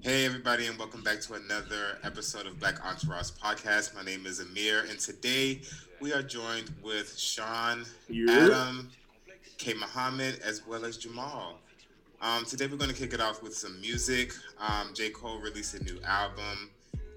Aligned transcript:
Hey, 0.00 0.24
everybody, 0.24 0.66
and 0.66 0.78
welcome 0.78 1.02
back 1.02 1.20
to 1.22 1.34
another 1.34 1.98
episode 2.02 2.46
of 2.46 2.58
Black 2.60 2.84
Entourage 2.84 3.30
Podcast. 3.32 3.94
My 3.94 4.02
name 4.02 4.26
is 4.26 4.40
Amir, 4.40 4.84
and 4.88 4.98
today 4.98 5.60
we 6.00 6.12
are 6.12 6.22
joined 6.22 6.72
with 6.82 7.16
Sean, 7.18 7.84
Yeah. 8.08 8.30
Adam, 8.46 8.90
K. 9.58 9.74
Muhammad, 9.74 10.40
as 10.44 10.66
well 10.66 10.84
as 10.84 10.96
Jamal. 10.96 11.58
Um, 12.20 12.44
today 12.44 12.66
we're 12.66 12.76
going 12.76 12.90
to 12.90 12.96
kick 12.96 13.12
it 13.12 13.20
off 13.20 13.42
with 13.42 13.54
some 13.56 13.80
music. 13.80 14.32
Um, 14.58 14.92
J. 14.94 15.10
Cole 15.10 15.38
released 15.40 15.74
a 15.74 15.82
new 15.82 16.00
album. 16.04 16.70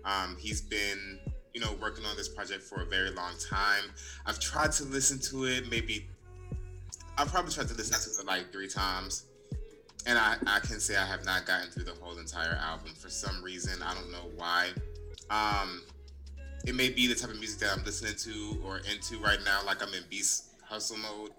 Um, 0.03 0.35
he's 0.39 0.61
been, 0.61 1.19
you 1.53 1.61
know, 1.61 1.73
working 1.81 2.05
on 2.05 2.15
this 2.17 2.27
project 2.29 2.63
for 2.63 2.81
a 2.81 2.85
very 2.85 3.11
long 3.11 3.33
time. 3.49 3.83
I've 4.25 4.39
tried 4.39 4.71
to 4.73 4.83
listen 4.85 5.19
to 5.31 5.45
it, 5.45 5.69
maybe 5.69 6.07
I've 7.17 7.27
probably 7.31 7.51
tried 7.51 7.67
to 7.67 7.75
listen 7.75 8.13
to 8.13 8.21
it 8.21 8.25
like 8.25 8.51
three 8.51 8.67
times. 8.67 9.25
And 10.07 10.17
I, 10.17 10.35
I 10.47 10.59
can 10.59 10.79
say 10.79 10.97
I 10.97 11.05
have 11.05 11.25
not 11.25 11.45
gotten 11.45 11.69
through 11.69 11.83
the 11.83 11.93
whole 12.01 12.17
entire 12.17 12.57
album 12.61 12.93
for 12.95 13.09
some 13.09 13.43
reason. 13.43 13.81
I 13.83 13.93
don't 13.93 14.11
know 14.11 14.29
why. 14.35 14.69
Um, 15.29 15.83
it 16.65 16.75
may 16.75 16.89
be 16.89 17.07
the 17.07 17.15
type 17.15 17.29
of 17.29 17.37
music 17.37 17.59
that 17.59 17.77
I'm 17.77 17.83
listening 17.83 18.15
to 18.15 18.61
or 18.63 18.79
into 18.79 19.19
right 19.19 19.39
now, 19.45 19.61
like 19.65 19.81
I'm 19.81 19.93
in 19.93 20.03
beast 20.09 20.51
hustle 20.63 20.97
mode, 20.97 21.31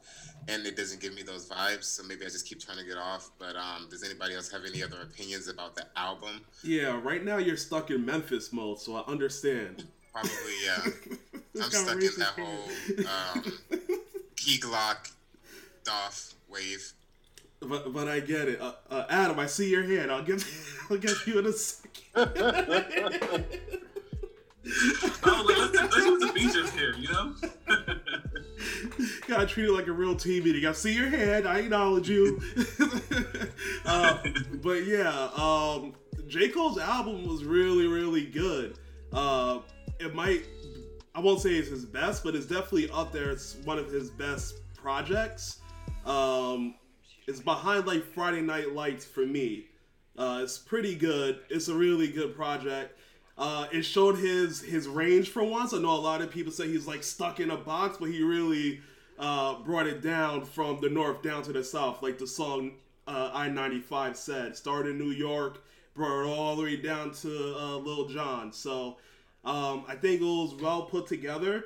and 0.49 0.67
it 0.67 0.77
doesn't 0.77 1.01
give 1.01 1.15
me 1.15 1.23
those 1.23 1.49
vibes. 1.49 1.85
So 1.85 2.03
maybe 2.03 2.25
I 2.25 2.29
just 2.29 2.47
keep 2.47 2.61
trying 2.61 2.79
to 2.79 2.85
get 2.85 2.97
off. 2.97 3.31
But 3.39 3.57
um, 3.57 3.89
does 3.91 4.05
anybody 4.05 4.35
else 4.35 4.51
have 4.51 4.63
any 4.65 4.83
other 4.83 5.01
opinions 5.03 5.49
about 5.49 5.75
the 5.75 5.87
album? 5.97 6.43
Yeah, 6.63 7.01
right 7.03 7.25
now 7.25 7.39
you're 7.39 7.57
stuck 7.57 7.91
in 7.91 8.05
Memphis 8.05 8.53
mode, 8.53 8.79
so 8.79 8.97
I 8.97 9.11
understand. 9.11 9.87
Probably, 10.13 10.31
yeah. 10.65 10.83
I'm 11.63 11.71
stuck 11.71 12.03
in 12.03 12.11
that 12.19 12.35
whole 12.39 12.69
um, 13.07 13.45
Key 14.37 14.59
Glock, 14.61 15.11
Dolph 15.85 16.35
wave. 16.49 16.93
But, 17.69 17.93
but 17.93 18.09
I 18.09 18.21
get 18.21 18.49
it. 18.49 18.61
Uh, 18.61 18.73
uh, 18.91 19.05
Adam, 19.09 19.39
I 19.39 19.47
see 19.47 19.71
your 19.71 19.85
hand. 19.85 20.11
I'll 20.11 20.23
get 20.23 20.45
I'll 20.91 20.97
get 20.97 21.27
you 21.27 21.39
in 21.39 21.47
a 21.47 21.53
second. 21.53 21.83
Oh, 25.25 25.45
like, 25.47 25.59
let's, 25.59 25.75
let's 25.75 25.97
use 25.97 26.21
the 26.21 26.29
features 26.29 26.71
here, 26.71 26.95
you 26.97 27.09
know? 27.09 27.35
Gotta 29.27 29.47
treat 29.47 29.67
it 29.67 29.73
like 29.73 29.89
a 29.89 29.93
real 29.93 30.15
team 30.15 30.45
meeting. 30.45 30.67
I 30.67 30.73
see 30.73 30.95
your 30.95 31.09
hand. 31.09 31.47
I 31.47 31.59
acknowledge 31.59 32.09
you. 32.09 32.41
uh, 33.85 34.19
but 34.63 34.85
yeah, 34.85 35.31
um, 35.37 35.95
J. 36.29 36.49
Cole's 36.49 36.79
album 36.79 37.27
was 37.27 37.45
really, 37.45 37.87
really 37.87 38.27
good. 38.27 38.79
Uh, 39.13 39.61
it 39.99 40.15
might, 40.15 40.45
I 41.15 41.21
won't 41.21 41.41
say 41.41 41.51
it's 41.51 41.69
his 41.69 41.85
best, 41.85 42.23
but 42.23 42.35
it's 42.35 42.47
definitely 42.47 42.91
up 42.91 43.13
there. 43.13 43.31
It's 43.31 43.57
one 43.65 43.79
of 43.79 43.91
his 43.91 44.11
best 44.11 44.61
projects. 44.75 45.59
Um, 46.07 46.75
it's 47.27 47.41
behind 47.41 47.87
like 47.87 48.05
Friday 48.05 48.41
Night 48.41 48.75
Lights 48.75 49.05
for 49.05 49.25
me. 49.27 49.67
Uh, 50.17 50.41
it's 50.43 50.59
pretty 50.59 50.95
good. 50.95 51.41
It's 51.49 51.69
a 51.69 51.75
really 51.75 52.09
good 52.09 52.35
project. 52.35 52.99
Uh, 53.39 53.67
it 53.73 53.83
showed 53.83 54.19
his 54.19 54.61
his 54.61 54.87
range 54.87 55.31
for 55.31 55.43
once. 55.43 55.73
I 55.73 55.79
know 55.79 55.95
a 55.95 55.97
lot 55.97 56.21
of 56.21 56.31
people 56.31 56.53
say 56.53 56.69
he's 56.69 56.87
like 56.87 57.03
stuck 57.03 57.41
in 57.41 57.51
a 57.51 57.57
box, 57.57 57.97
but 57.99 58.11
he 58.11 58.23
really 58.23 58.81
uh, 59.19 59.55
brought 59.61 59.87
it 59.87 60.03
down 60.03 60.45
from 60.45 60.81
the 60.81 60.91
north 60.91 61.23
down 61.23 61.43
to 61.45 61.53
the 61.53 61.65
south, 61.65 62.03
like 62.03 62.19
the 62.19 62.27
song 62.27 62.73
uh, 63.09 63.31
I 63.33 63.49
ninety 63.49 63.81
five 63.81 64.17
said. 64.17 64.55
Started 64.55 64.91
in 64.91 64.99
New 64.99 65.13
York, 65.13 65.63
brought 65.95 66.25
it 66.25 66.29
all 66.29 66.57
the 66.57 66.63
way 66.63 66.77
down 66.77 67.13
to 67.15 67.57
uh, 67.57 67.77
Lil 67.77 68.09
Jon. 68.09 68.53
So 68.53 68.99
um, 69.45 69.85
I 69.89 69.95
think 69.95 70.21
it 70.21 70.25
was 70.25 70.55
well 70.61 70.83
put 70.83 71.07
together. 71.07 71.65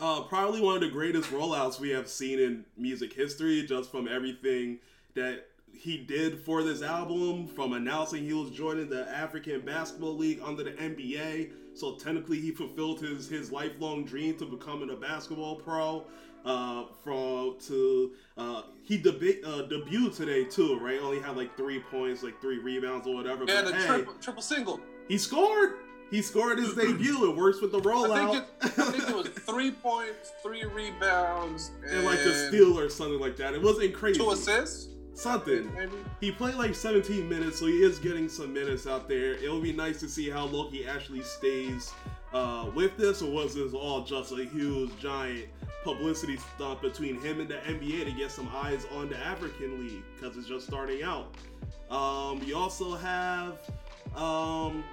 Uh, 0.00 0.22
probably 0.22 0.60
one 0.60 0.74
of 0.74 0.80
the 0.80 0.88
greatest 0.88 1.30
rollouts 1.30 1.78
we 1.78 1.90
have 1.90 2.08
seen 2.08 2.38
in 2.38 2.64
music 2.76 3.12
history, 3.12 3.62
just 3.62 3.90
from 3.90 4.08
everything 4.08 4.78
that 5.14 5.46
he 5.72 5.98
did 5.98 6.38
for 6.38 6.62
this 6.62 6.82
album, 6.82 7.46
from 7.46 7.72
announcing 7.72 8.24
he 8.24 8.32
was 8.32 8.50
joining 8.50 8.88
the 8.88 9.08
African 9.10 9.60
Basketball 9.60 10.16
League 10.16 10.40
under 10.42 10.64
the 10.64 10.72
NBA. 10.72 11.50
So 11.74 11.96
technically, 11.96 12.40
he 12.40 12.50
fulfilled 12.50 13.00
his 13.00 13.28
his 13.28 13.50
lifelong 13.52 14.04
dream 14.04 14.36
to 14.38 14.46
becoming 14.46 14.90
a 14.90 14.96
basketball 14.96 15.56
pro. 15.56 16.04
Uh, 16.44 16.86
from 17.04 17.56
to 17.60 18.10
uh, 18.36 18.62
he 18.82 18.96
deb- 18.98 19.44
uh, 19.44 19.62
debuted 19.68 20.16
today 20.16 20.44
too, 20.44 20.76
right? 20.80 20.98
Only 21.00 21.20
had 21.20 21.36
like 21.36 21.56
three 21.56 21.78
points, 21.78 22.24
like 22.24 22.40
three 22.40 22.58
rebounds 22.58 23.06
or 23.06 23.14
whatever. 23.14 23.42
And 23.42 23.64
but 23.64 23.68
a 23.68 23.76
hey, 23.76 23.86
triple, 23.86 24.14
triple 24.14 24.42
single. 24.42 24.80
he 25.06 25.18
scored. 25.18 25.74
He 26.12 26.20
scored 26.22 26.58
his 26.58 26.74
debut. 26.74 27.28
It 27.30 27.36
works 27.36 27.60
with 27.62 27.72
the 27.72 27.78
I 27.78 27.82
rollout. 27.82 28.30
think, 28.32 28.44
it, 28.78 28.78
I 28.78 28.90
think 28.92 29.08
it 29.08 29.16
was 29.16 29.28
three 29.28 29.70
points, 29.70 30.30
three 30.42 30.62
rebounds, 30.64 31.70
and, 31.82 31.90
and 31.96 32.04
like 32.04 32.18
a 32.18 32.48
steal 32.48 32.78
or 32.78 32.88
something 32.90 33.18
like 33.18 33.36
that. 33.38 33.54
It 33.54 33.62
wasn't 33.62 33.94
crazy. 33.94 34.20
two 34.20 34.30
assists, 34.30 34.88
Something. 35.14 35.72
maybe. 35.74 35.92
He 36.20 36.30
played 36.30 36.56
like 36.56 36.74
17 36.74 37.28
minutes, 37.28 37.58
so 37.58 37.66
he 37.66 37.82
is 37.82 37.98
getting 37.98 38.28
some 38.28 38.52
minutes 38.52 38.86
out 38.86 39.08
there. 39.08 39.32
It 39.42 39.50
would 39.50 39.62
be 39.62 39.72
nice 39.72 40.00
to 40.00 40.08
see 40.08 40.28
how 40.30 40.44
Loki 40.44 40.86
actually 40.86 41.22
stays 41.22 41.90
uh, 42.34 42.70
with 42.74 42.96
this, 42.98 43.22
or 43.22 43.30
was 43.30 43.54
this 43.54 43.72
all 43.72 44.02
just 44.02 44.32
a 44.32 44.44
huge, 44.44 44.90
giant 44.98 45.46
publicity 45.82 46.36
stunt 46.54 46.80
between 46.82 47.20
him 47.20 47.40
and 47.40 47.48
the 47.48 47.56
NBA 47.56 48.04
to 48.04 48.12
get 48.12 48.30
some 48.30 48.48
eyes 48.54 48.86
on 48.94 49.08
the 49.08 49.18
African 49.18 49.80
League 49.80 50.02
because 50.14 50.36
it's 50.36 50.46
just 50.46 50.66
starting 50.66 51.02
out. 51.02 51.34
Um, 51.90 52.38
we 52.40 52.52
also 52.54 52.94
have 52.96 53.58
um, 54.14 54.84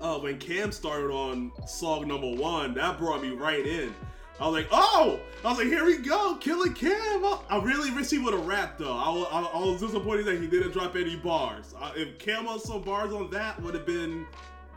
uh, 0.00 0.18
when 0.18 0.38
Cam 0.38 0.72
started 0.72 1.10
on 1.10 1.52
song 1.66 2.08
number 2.08 2.30
one, 2.30 2.74
that 2.74 2.98
brought 2.98 3.22
me 3.22 3.30
right 3.30 3.66
in. 3.66 3.94
I 4.40 4.46
was 4.46 4.54
like, 4.54 4.68
oh! 4.70 5.18
I 5.44 5.48
was 5.48 5.58
like, 5.58 5.66
here 5.66 5.84
we 5.84 5.98
go, 5.98 6.36
Killer 6.36 6.72
Cam. 6.72 7.24
I- 7.50 7.60
really 7.62 7.90
wish 7.90 8.10
he 8.10 8.18
would 8.18 8.34
have 8.34 8.46
rapped 8.46 8.78
though. 8.78 8.96
I, 8.96 9.10
I, 9.10 9.42
I 9.42 9.58
was 9.58 9.80
disappointed 9.80 10.26
that 10.26 10.40
he 10.40 10.46
didn't 10.46 10.72
drop 10.72 10.94
any 10.94 11.16
bars. 11.16 11.74
Uh, 11.80 11.92
if 11.96 12.18
Cam 12.18 12.44
had 12.46 12.60
some 12.60 12.82
bars 12.82 13.12
on 13.12 13.30
that, 13.30 13.60
would 13.62 13.74
have 13.74 13.86
been 13.86 14.26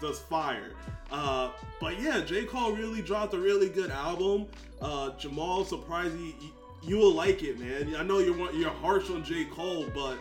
just 0.02 0.28
fire. 0.28 0.72
Uh, 1.12 1.52
but 1.80 2.02
yeah, 2.02 2.22
J. 2.22 2.46
Cole 2.46 2.72
really 2.72 3.02
dropped 3.02 3.34
a 3.34 3.38
really 3.38 3.70
good 3.70 3.92
album. 3.92 4.48
Uh, 4.82 5.12
Jamal, 5.18 5.64
surprised 5.64 6.18
you, 6.18 6.34
you 6.82 6.98
will 6.98 7.14
like 7.14 7.44
it, 7.44 7.59
man. 7.59 7.96
I 7.96 8.03
know 8.03 8.18
you're 8.18 8.52
you're 8.53 8.72
harsh 8.72 9.09
on 9.12 9.24
J. 9.24 9.46
Cole, 9.46 9.86
but 9.94 10.18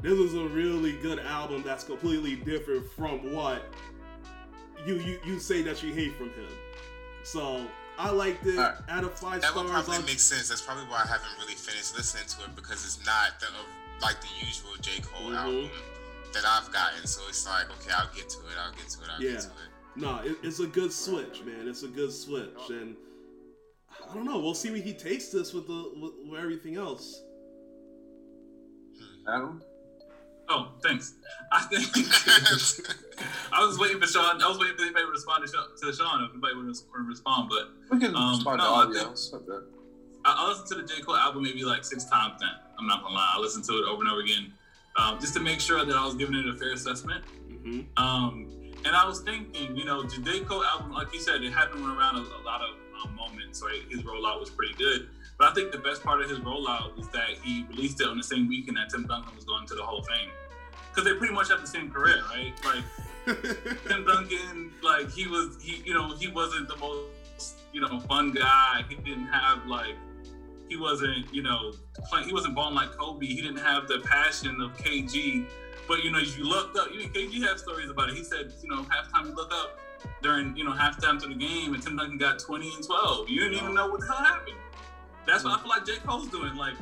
this 0.00 0.18
is 0.18 0.34
a 0.34 0.44
really 0.44 0.92
good 0.92 1.18
album 1.18 1.62
that's 1.66 1.82
completely 1.82 2.36
different 2.36 2.88
from 2.92 3.32
what 3.34 3.62
you 4.86 4.94
you, 4.96 5.18
you 5.24 5.38
say 5.38 5.62
that 5.62 5.82
you 5.82 5.92
hate 5.92 6.14
from 6.16 6.30
him. 6.30 6.48
So 7.24 7.66
I 7.98 8.10
liked 8.10 8.46
it. 8.46 8.58
Alright. 8.58 8.74
Out 8.88 9.04
of 9.04 9.14
five 9.18 9.40
That 9.42 9.54
would 9.54 9.66
probably 9.66 9.96
I'll- 9.96 10.02
make 10.02 10.20
sense. 10.20 10.48
That's 10.48 10.62
probably 10.62 10.84
why 10.84 11.02
I 11.04 11.06
haven't 11.06 11.30
really 11.40 11.54
finished 11.54 11.96
listening 11.96 12.24
to 12.28 12.44
it 12.44 12.54
because 12.56 12.84
it's 12.84 13.04
not 13.04 13.38
the 13.40 13.46
like 14.04 14.20
the 14.20 14.28
usual 14.46 14.70
J. 14.80 15.00
Cole 15.00 15.30
Mhm. 15.30 15.36
album 15.36 15.70
that 16.32 16.44
I've 16.46 16.70
gotten. 16.72 17.06
So 17.06 17.22
it's 17.28 17.44
like, 17.46 17.68
okay, 17.80 17.90
I'll 17.96 18.08
get 18.14 18.28
to 18.30 18.38
it. 18.38 18.56
I'll 18.60 18.72
get 18.72 18.88
to 18.88 19.00
it. 19.02 19.08
I'll 19.10 19.20
Yeah. 19.22 19.30
get 19.32 19.40
to 19.40 19.46
it. 19.48 19.52
No, 19.96 20.18
it, 20.18 20.36
it's 20.44 20.60
a 20.60 20.66
good 20.68 20.92
switch, 20.92 21.42
man. 21.42 21.66
It's 21.66 21.82
a 21.82 21.88
good 21.88 22.12
switch, 22.12 22.70
and 22.70 22.94
I 24.08 24.14
don't 24.14 24.24
know. 24.24 24.38
We'll 24.38 24.54
see 24.54 24.70
where 24.70 24.80
he 24.80 24.92
takes 24.94 25.28
this 25.30 25.52
with 25.52 25.66
the 25.66 25.90
with, 26.00 26.12
with 26.30 26.40
everything 26.40 26.76
else. 26.76 27.20
Adam? 29.26 29.60
Oh, 30.50 30.68
thanks. 30.82 31.14
I 31.52 31.62
think 31.64 31.86
I 33.52 33.64
was 33.64 33.78
waiting 33.78 34.00
for 34.00 34.06
Sean. 34.06 34.40
I 34.42 34.48
was 34.48 34.58
waiting 34.58 34.76
for 34.76 34.82
anybody 34.82 35.04
to 35.04 35.10
respond 35.10 35.46
to 35.46 35.52
Sean, 35.52 35.64
to 35.76 35.92
Sean 35.96 36.24
if 36.24 36.30
anybody 36.30 36.54
would 36.56 36.66
respond. 37.06 37.50
But 37.50 37.68
We 37.90 38.00
can 38.00 38.14
Um, 38.16 38.30
respond 38.36 38.58
no, 38.58 38.64
to 38.64 38.70
I 38.70 38.74
audio. 38.84 39.14
think- 39.14 39.48
okay. 39.48 39.66
I, 40.24 40.34
I 40.44 40.48
listened 40.48 40.68
to 40.68 40.74
the 40.76 40.82
J 40.82 41.02
Cole 41.02 41.16
album 41.16 41.42
maybe 41.42 41.62
like 41.64 41.84
six 41.84 42.04
times 42.04 42.40
now. 42.40 42.52
I'm 42.78 42.86
not 42.86 43.02
gonna 43.02 43.14
lie. 43.14 43.32
I 43.36 43.38
listened 43.40 43.64
to 43.66 43.72
it 43.78 43.84
over 43.88 44.02
and 44.02 44.10
over 44.10 44.20
again, 44.20 44.52
um, 44.96 45.18
just 45.20 45.34
to 45.34 45.40
make 45.40 45.60
sure 45.60 45.84
that 45.84 45.94
I 45.96 46.04
was 46.04 46.14
giving 46.14 46.34
it 46.34 46.46
a 46.48 46.54
fair 46.56 46.72
assessment. 46.72 47.24
hmm 47.48 47.80
Um, 47.96 48.48
and 48.84 48.94
I 48.94 49.04
was 49.06 49.20
thinking, 49.20 49.76
you 49.76 49.84
know, 49.84 50.02
the 50.02 50.20
J. 50.22 50.40
Cole 50.40 50.64
album, 50.64 50.92
like 50.92 51.12
you 51.12 51.20
said, 51.20 51.42
it 51.42 51.52
hadn't 51.52 51.82
around 51.82 52.16
a, 52.16 52.20
a 52.20 52.42
lot 52.44 52.60
of 52.62 52.70
um, 53.04 53.14
moments, 53.16 53.62
right? 53.62 53.82
His 53.90 54.02
rollout 54.02 54.40
was 54.40 54.50
pretty 54.50 54.74
good. 54.74 55.08
But 55.38 55.50
I 55.50 55.54
think 55.54 55.70
the 55.70 55.78
best 55.78 56.02
part 56.02 56.20
of 56.20 56.28
his 56.28 56.40
rollout 56.40 56.96
was 56.96 57.08
that 57.10 57.30
he 57.42 57.64
released 57.70 58.00
it 58.00 58.08
on 58.08 58.16
the 58.16 58.24
same 58.24 58.48
weekend 58.48 58.76
that 58.76 58.90
Tim 58.90 59.06
Duncan 59.06 59.34
was 59.36 59.44
going 59.44 59.66
to 59.68 59.74
the 59.74 59.82
Hall 59.82 59.98
of 59.98 60.06
Fame. 60.06 60.30
Because 60.90 61.04
they 61.04 61.16
pretty 61.16 61.32
much 61.32 61.48
have 61.48 61.60
the 61.60 61.66
same 61.66 61.90
career, 61.90 62.22
right? 62.30 62.52
Like, 62.64 62.84
Tim 63.88 64.04
Duncan, 64.04 64.72
like, 64.82 65.10
he 65.10 65.28
was, 65.28 65.56
he, 65.62 65.82
you 65.84 65.94
know, 65.94 66.16
he 66.16 66.26
wasn't 66.28 66.66
the 66.66 66.76
most, 66.76 67.60
you 67.72 67.80
know, 67.80 68.00
fun 68.00 68.32
guy. 68.32 68.84
He 68.88 68.96
didn't 68.96 69.26
have, 69.26 69.64
like, 69.66 69.94
he 70.68 70.76
wasn't, 70.76 71.32
you 71.32 71.42
know, 71.42 71.72
he 72.24 72.32
wasn't 72.32 72.54
balling 72.54 72.74
like 72.74 72.90
Kobe. 72.90 73.24
He 73.24 73.40
didn't 73.40 73.58
have 73.58 73.86
the 73.86 74.00
passion 74.00 74.60
of 74.60 74.76
KG. 74.76 75.46
But 75.86 76.04
you 76.04 76.10
know, 76.10 76.18
you 76.18 76.44
looked 76.44 76.76
up. 76.76 76.88
You 76.92 77.04
know, 77.04 77.08
KG 77.08 77.42
have 77.48 77.58
stories 77.58 77.88
about 77.88 78.10
it. 78.10 78.16
He 78.16 78.22
said, 78.22 78.52
you 78.62 78.68
know, 78.68 78.82
halftime 78.82 79.26
you 79.26 79.34
look 79.34 79.50
up 79.52 79.78
during, 80.22 80.54
you 80.56 80.64
know, 80.64 80.72
halftime 80.72 81.18
to 81.22 81.26
the 81.26 81.34
game, 81.34 81.72
and 81.72 81.82
Tim 81.82 81.96
Duncan 81.96 82.18
got 82.18 82.38
20 82.38 82.74
and 82.74 82.84
12. 82.84 83.30
You 83.30 83.40
didn't 83.40 83.54
even 83.62 83.74
know 83.74 83.88
what 83.88 84.00
the 84.00 84.06
hell 84.06 84.16
happened. 84.16 84.56
That's 85.28 85.44
what 85.44 85.58
I 85.58 85.62
feel 85.62 85.68
like 85.68 85.84
J 85.84 85.96
Cole's 86.06 86.28
doing. 86.28 86.56
Like, 86.56 86.74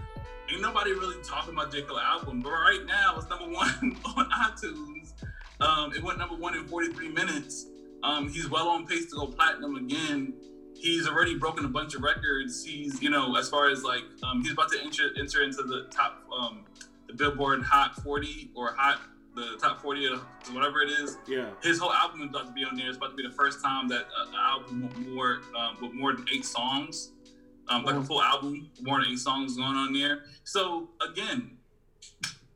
ain't 0.51 0.63
nobody 0.63 0.93
really 0.93 1.21
talking 1.23 1.53
about 1.53 1.73
J 1.73 1.83
Cole 1.83 1.99
album, 1.99 2.41
but 2.41 2.51
right 2.51 2.81
now 2.87 3.17
it's 3.19 3.29
number 3.29 3.47
one 3.47 3.97
on 4.17 4.31
iTunes. 4.31 5.13
Um, 5.61 5.93
it 5.93 6.03
went 6.03 6.19
number 6.19 6.37
one 6.37 6.55
in 6.55 6.67
43 6.67 7.09
minutes. 7.09 7.67
Um, 8.03 8.29
he's 8.29 8.49
well 8.49 8.69
on 8.69 8.87
pace 8.87 9.07
to 9.07 9.17
go 9.17 9.27
platinum 9.27 9.77
again. 9.77 10.35
He's 10.75 11.09
already 11.09 11.37
broken 11.37 11.65
a 11.65 11.69
bunch 11.69 11.95
of 11.95 12.03
records. 12.03 12.65
He's, 12.65 13.03
you 13.03 13.11
know, 13.11 13.35
as 13.37 13.49
far 13.49 13.69
as 13.69 13.83
like, 13.83 14.05
um, 14.23 14.43
he's 14.43 14.53
about 14.53 14.71
to 14.71 14.81
enter 14.81 15.11
enter 15.19 15.43
into 15.43 15.63
the 15.63 15.89
top, 15.91 16.23
um, 16.39 16.65
the 17.09 17.15
Billboard 17.15 17.63
Hot 17.65 17.97
40 18.03 18.51
or 18.55 18.75
Hot 18.75 19.01
the 19.35 19.57
top 19.61 19.81
40 19.83 20.07
or 20.07 20.17
whatever 20.53 20.81
it 20.83 20.91
is. 20.91 21.19
Yeah. 21.29 21.51
His 21.63 21.79
whole 21.79 21.93
album 21.93 22.23
is 22.23 22.31
about 22.31 22.47
to 22.47 22.53
be 22.53 22.65
on 22.65 22.77
there. 22.77 22.89
It's 22.89 22.97
about 22.97 23.11
to 23.11 23.17
be 23.17 23.23
the 23.23 23.35
first 23.35 23.63
time 23.63 23.87
that 23.89 24.07
uh, 24.19 24.29
an 24.29 24.35
album 24.35 24.83
with 24.83 24.97
more 25.09 25.41
um, 25.59 25.77
with 25.81 25.93
more 25.93 26.15
than 26.15 26.27
eight 26.35 26.45
songs, 26.45 27.13
um, 27.69 27.85
like 27.85 27.97
a 27.97 28.03
full 28.03 28.23
album, 28.23 28.71
eight 29.09 29.19
songs 29.19 29.57
going 29.57 29.77
on 29.77 29.93
there. 29.93 30.25
So 30.45 30.89
again, 31.09 31.59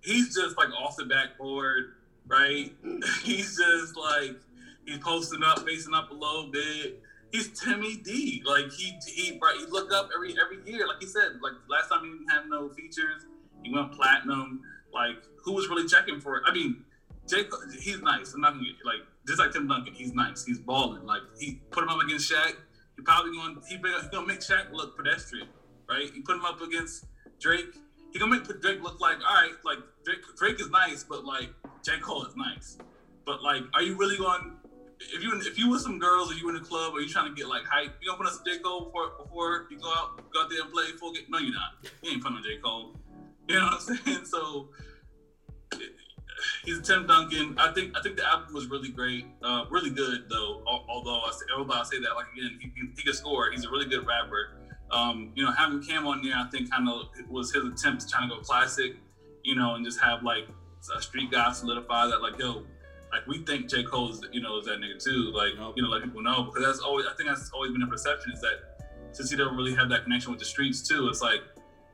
he's 0.03 0.35
just 0.35 0.57
like 0.57 0.69
off 0.71 0.97
the 0.97 1.05
backboard, 1.05 1.95
right? 2.27 2.73
he's 3.23 3.57
just 3.57 3.97
like 3.97 4.37
he's 4.87 4.99
posting 4.99 5.43
up, 5.43 5.67
facing 5.67 5.95
up 5.95 6.11
a 6.11 6.15
little 6.15 6.51
bit. 6.51 7.03
He's 7.33 7.49
Timmy 7.61 7.97
D. 7.97 8.43
Like 8.45 8.73
he 8.73 8.99
he 9.07 9.39
right, 9.41 9.57
he 9.59 9.67
look 9.67 9.93
up 9.93 10.11
every 10.15 10.35
every 10.41 10.59
year. 10.71 10.87
Like 10.87 11.01
he 11.01 11.07
said, 11.07 11.41
like 11.43 11.53
last 11.69 11.89
time 11.89 12.05
he 12.05 12.11
didn't 12.11 12.31
have 12.31 12.45
no 12.49 12.69
features, 12.71 13.27
he 13.62 13.73
went 13.73 13.93
platinum. 13.93 14.62
Like 14.93 15.17
who 15.45 15.53
was 15.53 15.69
really 15.69 15.89
checking 15.89 16.21
for 16.21 16.37
it? 16.39 16.43
I 16.47 16.53
mean, 16.53 16.85
Jake, 17.29 17.51
he's 17.81 18.01
nice. 18.03 18.35
I'm 18.35 18.41
not 18.41 18.55
gonna 18.55 18.65
get 18.65 18.85
like 18.85 19.07
just 19.27 19.39
like 19.39 19.53
Tim 19.53 19.69
Duncan. 19.69 19.95
He's 19.95 20.12
nice. 20.12 20.45
He's 20.45 20.59
balling. 20.59 21.05
Like 21.05 21.23
he 21.39 21.61
put 21.71 21.85
him 21.85 21.91
up 21.91 22.01
against 22.03 22.31
Shaq. 22.31 22.55
He 23.00 23.05
probably 23.05 23.32
going 23.32 23.56
he 23.67 23.76
he 23.76 24.08
gonna 24.12 24.26
make 24.26 24.41
Shaq 24.41 24.70
look 24.73 24.94
pedestrian, 24.94 25.49
right? 25.88 26.11
He 26.12 26.20
put 26.20 26.37
him 26.37 26.44
up 26.44 26.61
against 26.61 27.06
Drake. 27.41 27.75
He 28.12 28.19
gonna 28.19 28.31
make 28.31 28.44
Drake 28.61 28.82
look 28.82 29.00
like 29.00 29.17
all 29.26 29.35
right. 29.37 29.52
Like 29.64 29.79
Drake, 30.05 30.19
Drake 30.37 30.61
is 30.61 30.69
nice, 30.69 31.02
but 31.02 31.25
like 31.25 31.49
J 31.82 31.93
Cole 32.02 32.26
is 32.26 32.37
nice. 32.37 32.76
But 33.25 33.43
like, 33.43 33.62
are 33.73 33.81
you 33.81 33.97
really 33.97 34.19
going? 34.19 34.58
If 35.00 35.23
you 35.23 35.32
if 35.41 35.58
you 35.58 35.70
with 35.70 35.81
some 35.81 35.99
girls 35.99 36.31
or 36.31 36.35
you 36.35 36.47
in 36.50 36.56
a 36.56 36.61
club 36.61 36.93
or 36.93 37.00
you 37.00 37.08
trying 37.08 37.31
to 37.31 37.35
get 37.35 37.49
like 37.49 37.64
hype, 37.64 37.94
you 38.02 38.08
gonna 38.08 38.19
put 38.19 38.26
on 38.26 38.35
some 38.35 38.44
J 38.44 38.58
Cole 38.58 38.85
before 38.85 39.12
before 39.17 39.67
you 39.70 39.79
go 39.79 39.88
out 39.88 40.31
go 40.31 40.43
out 40.43 40.50
there 40.50 40.61
and 40.61 40.70
play 40.70 40.85
full 41.00 41.14
game? 41.14 41.25
No, 41.31 41.38
you're 41.38 41.55
not. 41.55 41.82
You 42.02 42.11
ain't 42.11 42.23
putting 42.23 42.37
on 42.37 42.43
J 42.43 42.58
Cole. 42.62 42.97
You 43.49 43.61
know 43.61 43.64
what 43.64 43.82
I'm 43.88 43.97
saying? 44.05 44.25
So 44.26 44.69
he's 46.64 46.78
a 46.78 46.82
Tim 46.82 47.06
Duncan. 47.06 47.56
I 47.58 47.72
think 47.72 47.96
I 47.96 48.02
think 48.02 48.16
the 48.16 48.26
album 48.26 48.54
was 48.54 48.66
really 48.66 48.90
great, 48.90 49.26
uh, 49.42 49.64
really 49.70 49.90
good 49.90 50.28
though. 50.28 50.62
Although 50.66 51.20
I 51.20 51.31
say, 51.32 51.44
I 51.54 51.82
say 51.84 52.00
that 52.00 52.14
like 52.14 52.26
again, 52.37 52.58
he, 52.60 52.72
he, 52.75 52.87
he 52.96 53.02
can 53.02 53.12
score. 53.14 53.50
He's 53.50 53.64
a 53.64 53.70
really 53.70 53.87
good 53.87 54.06
rapper. 54.06 54.56
Um, 54.90 55.32
you 55.34 55.44
know, 55.44 55.52
having 55.52 55.82
Cam 55.82 56.06
on 56.06 56.22
there, 56.22 56.34
I 56.37 56.48
think 56.50 56.70
kind 56.70 56.88
of 56.88 57.08
was 57.28 57.52
his 57.52 57.64
attempt 57.64 58.02
to 58.02 58.08
trying 58.08 58.28
to 58.28 58.37
go 58.37 58.40
classic. 58.40 58.96
You 59.44 59.54
know, 59.54 59.75
and 59.75 59.84
just 59.84 60.00
have 60.00 60.22
like 60.22 60.48
a 60.96 61.00
street 61.00 61.31
guy 61.31 61.52
solidify 61.52 62.06
that 62.06 62.20
like 62.22 62.38
yo, 62.38 62.64
like 63.12 63.26
we 63.26 63.44
think 63.44 63.69
J 63.69 63.82
Cole 63.84 64.10
is 64.10 64.22
you 64.32 64.40
know 64.40 64.58
is 64.58 64.66
that 64.66 64.81
nigga 64.81 65.02
too. 65.02 65.32
Like 65.34 65.54
Yep. 65.58 65.72
you 65.76 65.82
know, 65.82 65.88
let 65.88 66.02
people 66.02 66.22
know 66.22 66.44
because 66.44 66.64
that's 66.64 66.81
always 66.81 67.06
I 67.06 67.14
think 67.14 67.28
that's 67.28 67.50
always 67.50 67.72
been 67.72 67.82
a 67.82 67.87
perception 67.87 68.32
is 68.32 68.40
that 68.40 68.60
since 69.12 69.31
he 69.31 69.37
don't 69.37 69.56
really 69.56 69.75
have 69.75 69.88
that 69.90 70.04
connection 70.04 70.31
with 70.31 70.38
the 70.38 70.46
streets 70.46 70.87
too, 70.87 71.08
it's 71.08 71.22
like 71.22 71.40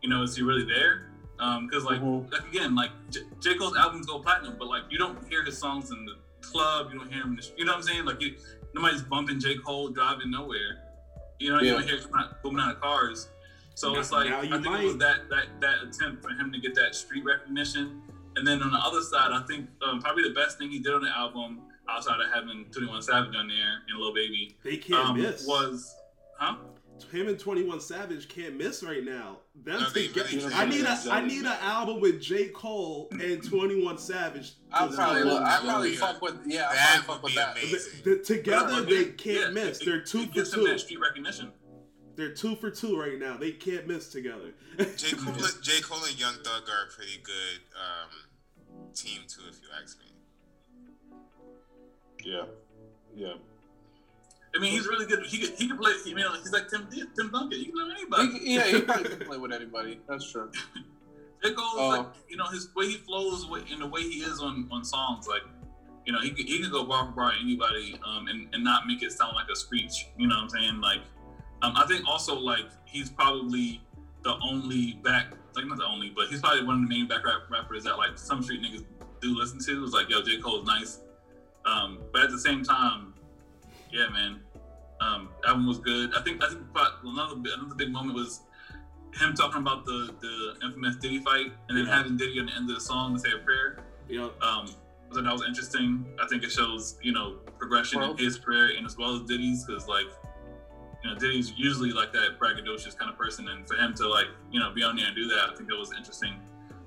you 0.03 0.09
know, 0.09 0.23
is 0.23 0.37
he 0.37 0.43
really 0.43 0.65
there? 0.65 1.11
Because 1.37 1.85
like 1.85 2.01
Mhm. 2.01 2.31
like 2.33 2.47
again, 2.49 2.75
like 2.75 2.91
J-, 3.11 3.21
J. 3.41 3.55
Cole's 3.57 3.77
albums 3.77 4.07
go 4.07 4.19
platinum, 4.21 4.57
but 4.59 4.69
like 4.69 4.85
you 4.91 4.99
don't 4.99 5.19
hear 5.29 5.43
his 5.45 5.59
songs 5.59 5.91
in 5.91 6.05
the 6.05 6.15
club, 6.41 6.91
you 6.93 6.99
don't 6.99 7.13
hear 7.13 7.23
him 7.23 7.31
in 7.31 7.37
the, 7.37 7.51
you 7.57 7.65
know 7.65 7.73
what 7.73 7.79
I'm 7.79 7.83
saying? 7.83 8.05
Like 8.05 8.21
you, 8.21 8.37
nobody's 8.75 9.03
bumping 9.03 9.39
J. 9.41 9.57
Cole 9.59 9.89
driving 9.91 10.31
nowhere. 10.31 10.83
You 11.39 11.53
know, 11.53 11.61
you 11.61 11.73
don't 11.73 11.85
hear 11.85 11.99
him 11.99 12.11
out- 12.19 12.43
booming 12.43 12.61
out 12.61 12.75
of 12.75 12.81
cars. 12.81 13.29
So 13.75 13.93
Now- 13.93 14.01
it's 14.01 14.11
like 14.13 14.31
I 14.33 14.43
you 14.43 14.51
think 14.63 14.67
it 14.81 14.85
was 14.85 14.97
that 14.99 15.29
that 15.29 15.61
that 15.61 15.83
attempt 15.83 16.23
for 16.23 16.31
him 16.31 16.51
to 16.53 16.59
get 16.59 16.75
that 16.77 16.95
street 16.95 17.25
recognition. 17.25 18.03
And 18.37 18.47
then 18.47 18.63
on 18.63 18.71
the 18.71 18.79
other 18.79 19.01
side, 19.03 19.33
I 19.33 19.43
think 19.47 19.69
um, 19.83 20.01
probably 20.01 20.23
the 20.25 20.35
best 20.35 20.59
thing 20.59 20.71
he 20.71 20.79
did 20.79 20.93
on 20.93 21.03
the 21.03 21.09
album, 21.11 21.61
outside 21.89 22.21
of 22.21 22.31
having 22.33 22.67
21 22.71 23.01
Savage 23.01 23.35
on 23.35 23.49
there 23.49 23.83
and 23.89 23.99
Lil 23.99 24.13
Baby, 24.13 24.57
They 24.63 24.77
can't 24.77 25.09
um, 25.11 25.17
miss. 25.21 25.47
was, 25.47 25.95
huh? 26.39 26.57
Him 27.11 27.29
and 27.29 27.39
Twenty 27.39 27.63
One 27.65 27.81
Savage 27.81 28.29
can't 28.29 28.57
miss 28.57 28.83
right 28.83 29.05
now. 29.05 29.39
Them 29.55 29.81
No, 29.81 29.91
they 29.91 30.09
together- 30.09 30.29
really 30.33 30.55
I 30.55 30.65
need 30.67 30.85
a 30.85 30.99
I 31.11 31.21
need 31.25 31.41
an 31.41 31.47
album 31.61 32.01
with 32.01 32.21
J 32.21 32.49
Cole 32.49 33.09
and 33.13 33.43
Twenty 33.43 33.83
One 33.85 33.99
Savage. 33.99 34.55
I'll 34.73 34.89
to- 34.91 34.97
probably, 34.97 35.25
Well, 35.25 35.39
I'll 35.45 35.63
probably 35.63 35.93
yeah. 35.93 35.99
fuck 35.99 36.23
with, 36.23 36.39
yeah, 36.47 36.69
That 36.73 36.97
I'll 36.99 37.03
probably 37.05 37.15
fuck 37.15 37.23
with 37.23 37.35
that. 37.35 37.53
amazing. 37.69 38.01
The- 38.05 38.11
the- 38.17 38.23
together 38.25 38.81
they 38.83 38.93
yeah, 39.07 39.13
can't 39.17 39.39
yeah, 39.41 39.49
miss. 39.51 39.81
it- 39.81 39.85
They're 39.87 39.97
it 40.01 40.07
two 40.07 40.27
for 40.27 40.33
gives 40.33 40.55
him 40.55 40.65
two. 40.67 40.79
street 40.79 41.01
recognition. 41.01 41.53
They're 42.17 42.33
two 42.35 42.57
for 42.57 42.71
two 42.71 42.99
right 42.99 43.19
now. 43.19 43.37
They 43.37 43.53
can't 43.53 43.87
miss 43.87 44.09
together. 44.09 44.55
J 44.97 45.13
Cole, 45.17 45.35
J 45.61 45.81
Cole 45.83 46.03
and 46.05 46.19
Young 46.19 46.35
Thug 46.43 46.63
are 46.69 46.89
a 46.89 46.95
pretty 46.95 47.19
good 47.23 47.61
um, 47.77 48.89
team 48.95 49.21
too, 49.29 49.43
if 49.49 49.57
you 49.61 49.69
ask 49.83 49.99
me. 49.99 50.07
Yeah, 52.25 52.45
yeah. 53.15 53.35
I 54.57 54.59
mean, 54.59 54.73
he's 54.73 54.87
really 54.87 55.07
good. 55.07 55.25
He 55.27 55.39
could, 55.39 55.51
he 55.59 55.69
could 55.69 55.79
play. 55.79 55.93
You 56.07 56.15
know, 56.15 56.33
he's 56.33 56.53
like 56.53 56.69
Tim 56.69 56.89
Tim 56.91 57.31
Duncan. 57.31 57.59
He 57.59 57.67
can 57.67 57.75
play 57.75 57.85
with 57.85 57.97
anybody. 57.99 58.39
He, 58.39 58.55
yeah, 58.55 58.65
he 58.65 58.81
probably 58.81 59.11
can 59.11 59.27
play 59.27 59.37
with 59.37 59.53
anybody. 59.53 60.01
That's 60.09 60.31
true. 60.31 60.51
J. 61.45 61.53
Cole 61.53 61.65
Oh. 61.77 61.89
like, 61.89 62.07
you 62.29 62.37
know, 62.37 62.47
his 62.47 62.75
way 62.75 62.89
he 62.89 62.97
flows 62.97 63.47
and 63.71 63.83
the 63.83 63.87
way 63.87 64.03
he 64.03 64.21
is 64.21 64.41
on, 64.41 64.69
on 64.73 64.85
songs, 64.85 65.29
like, 65.29 65.43
you 66.05 66.13
know, 66.13 66.21
he 66.21 66.31
could, 66.31 66.47
he 66.47 66.63
could 66.63 66.73
go 66.73 66.85
bar 66.85 67.07
for 67.07 67.13
bar 67.13 67.33
anybody 67.41 67.99
um, 68.07 68.29
and, 68.29 68.49
and 68.55 68.65
not 68.65 68.87
make 68.87 69.03
it 69.03 69.13
sound 69.13 69.35
like 69.35 69.49
a 69.51 69.57
screech. 69.57 70.09
You 70.17 70.29
know 70.29 70.37
what 70.37 70.43
I'm 70.45 70.49
saying? 70.49 70.81
Like, 70.81 71.01
um, 71.63 71.75
I 71.77 71.87
think 71.87 72.07
also, 72.09 72.35
like, 72.35 72.67
he's 72.85 73.11
probably 73.11 73.83
the 74.23 74.37
only 74.43 74.95
back, 75.05 75.33
like, 75.55 75.67
not 75.67 75.79
the 75.79 75.85
only, 75.85 76.11
but 76.11 76.29
he's 76.29 76.41
probably 76.41 76.65
one 76.65 76.83
of 76.83 76.89
the 76.89 76.89
main 76.89 77.07
back 77.07 77.25
rap 77.25 77.43
rappers 77.51 77.85
that, 77.85 77.97
like, 77.99 78.17
some 78.17 78.43
street 78.43 78.63
niggas 78.63 78.85
do 79.21 79.37
listen 79.37 79.59
to. 79.61 79.85
It's 79.85 79.93
like, 79.93 80.09
yo, 80.09 80.23
J. 80.23 80.39
Cole's 80.39 80.67
nice. 80.67 81.01
Um, 81.65 81.99
but 82.13 82.23
at 82.23 82.31
the 82.31 82.39
same 82.39 82.63
time, 82.63 83.15
yeah, 83.91 84.09
man, 84.09 84.41
um, 85.01 85.29
album 85.47 85.67
was 85.67 85.79
good. 85.79 86.15
I 86.15 86.23
think, 86.23 86.43
I 86.43 86.49
think 86.49 86.63
another, 87.05 87.35
another 87.37 87.75
big 87.77 87.91
moment 87.91 88.15
was 88.15 88.41
him 89.15 89.35
talking 89.35 89.61
about 89.63 89.85
the 89.85 90.15
the 90.21 90.67
infamous 90.67 90.97
Diddy 90.97 91.21
fight, 91.21 91.53
and 91.69 91.77
then 91.79 91.87
Yeah. 91.87 91.97
having 91.97 92.17
Diddy 92.17 92.39
on 92.41 92.47
the 92.47 92.53
end 92.55 92.69
of 92.69 92.75
the 92.77 92.81
song 92.81 93.15
to 93.15 93.21
say 93.21 93.31
a 93.33 93.39
prayer. 93.39 93.79
Yeah. 94.09 94.29
Um, 94.43 94.67
thought 95.13 95.25
that 95.25 95.33
was 95.33 95.43
interesting. 95.47 96.05
I 96.23 96.27
think 96.27 96.43
it 96.45 96.51
shows 96.53 96.99
you 97.03 97.13
know 97.13 97.37
progression 97.59 98.03
in 98.03 98.17
his 98.19 98.39
prayer 98.39 98.71
and 98.77 98.85
as 98.87 98.97
well 98.99 99.15
as 99.15 99.23
Diddy's, 99.23 99.65
because 99.65 99.87
like 99.89 100.07
you 101.03 101.11
know 101.11 101.17
Diddy's 101.19 101.53
usually 101.57 101.93
like 101.93 102.13
that 102.13 102.39
braggadocious 102.39 102.97
kind 102.97 103.11
of 103.11 103.17
person, 103.17 103.49
and 103.49 103.67
for 103.67 103.77
him 103.77 103.95
to 103.95 104.09
like 104.09 104.27
you 104.51 104.61
know 104.61 104.71
be 104.73 104.83
on 104.83 104.97
there 104.97 105.07
and 105.07 105.17
do 105.17 105.27
that, 105.29 105.51
I 105.51 105.55
think 105.57 105.69
that 105.69 105.77
was 105.77 105.93
interesting. 105.93 106.35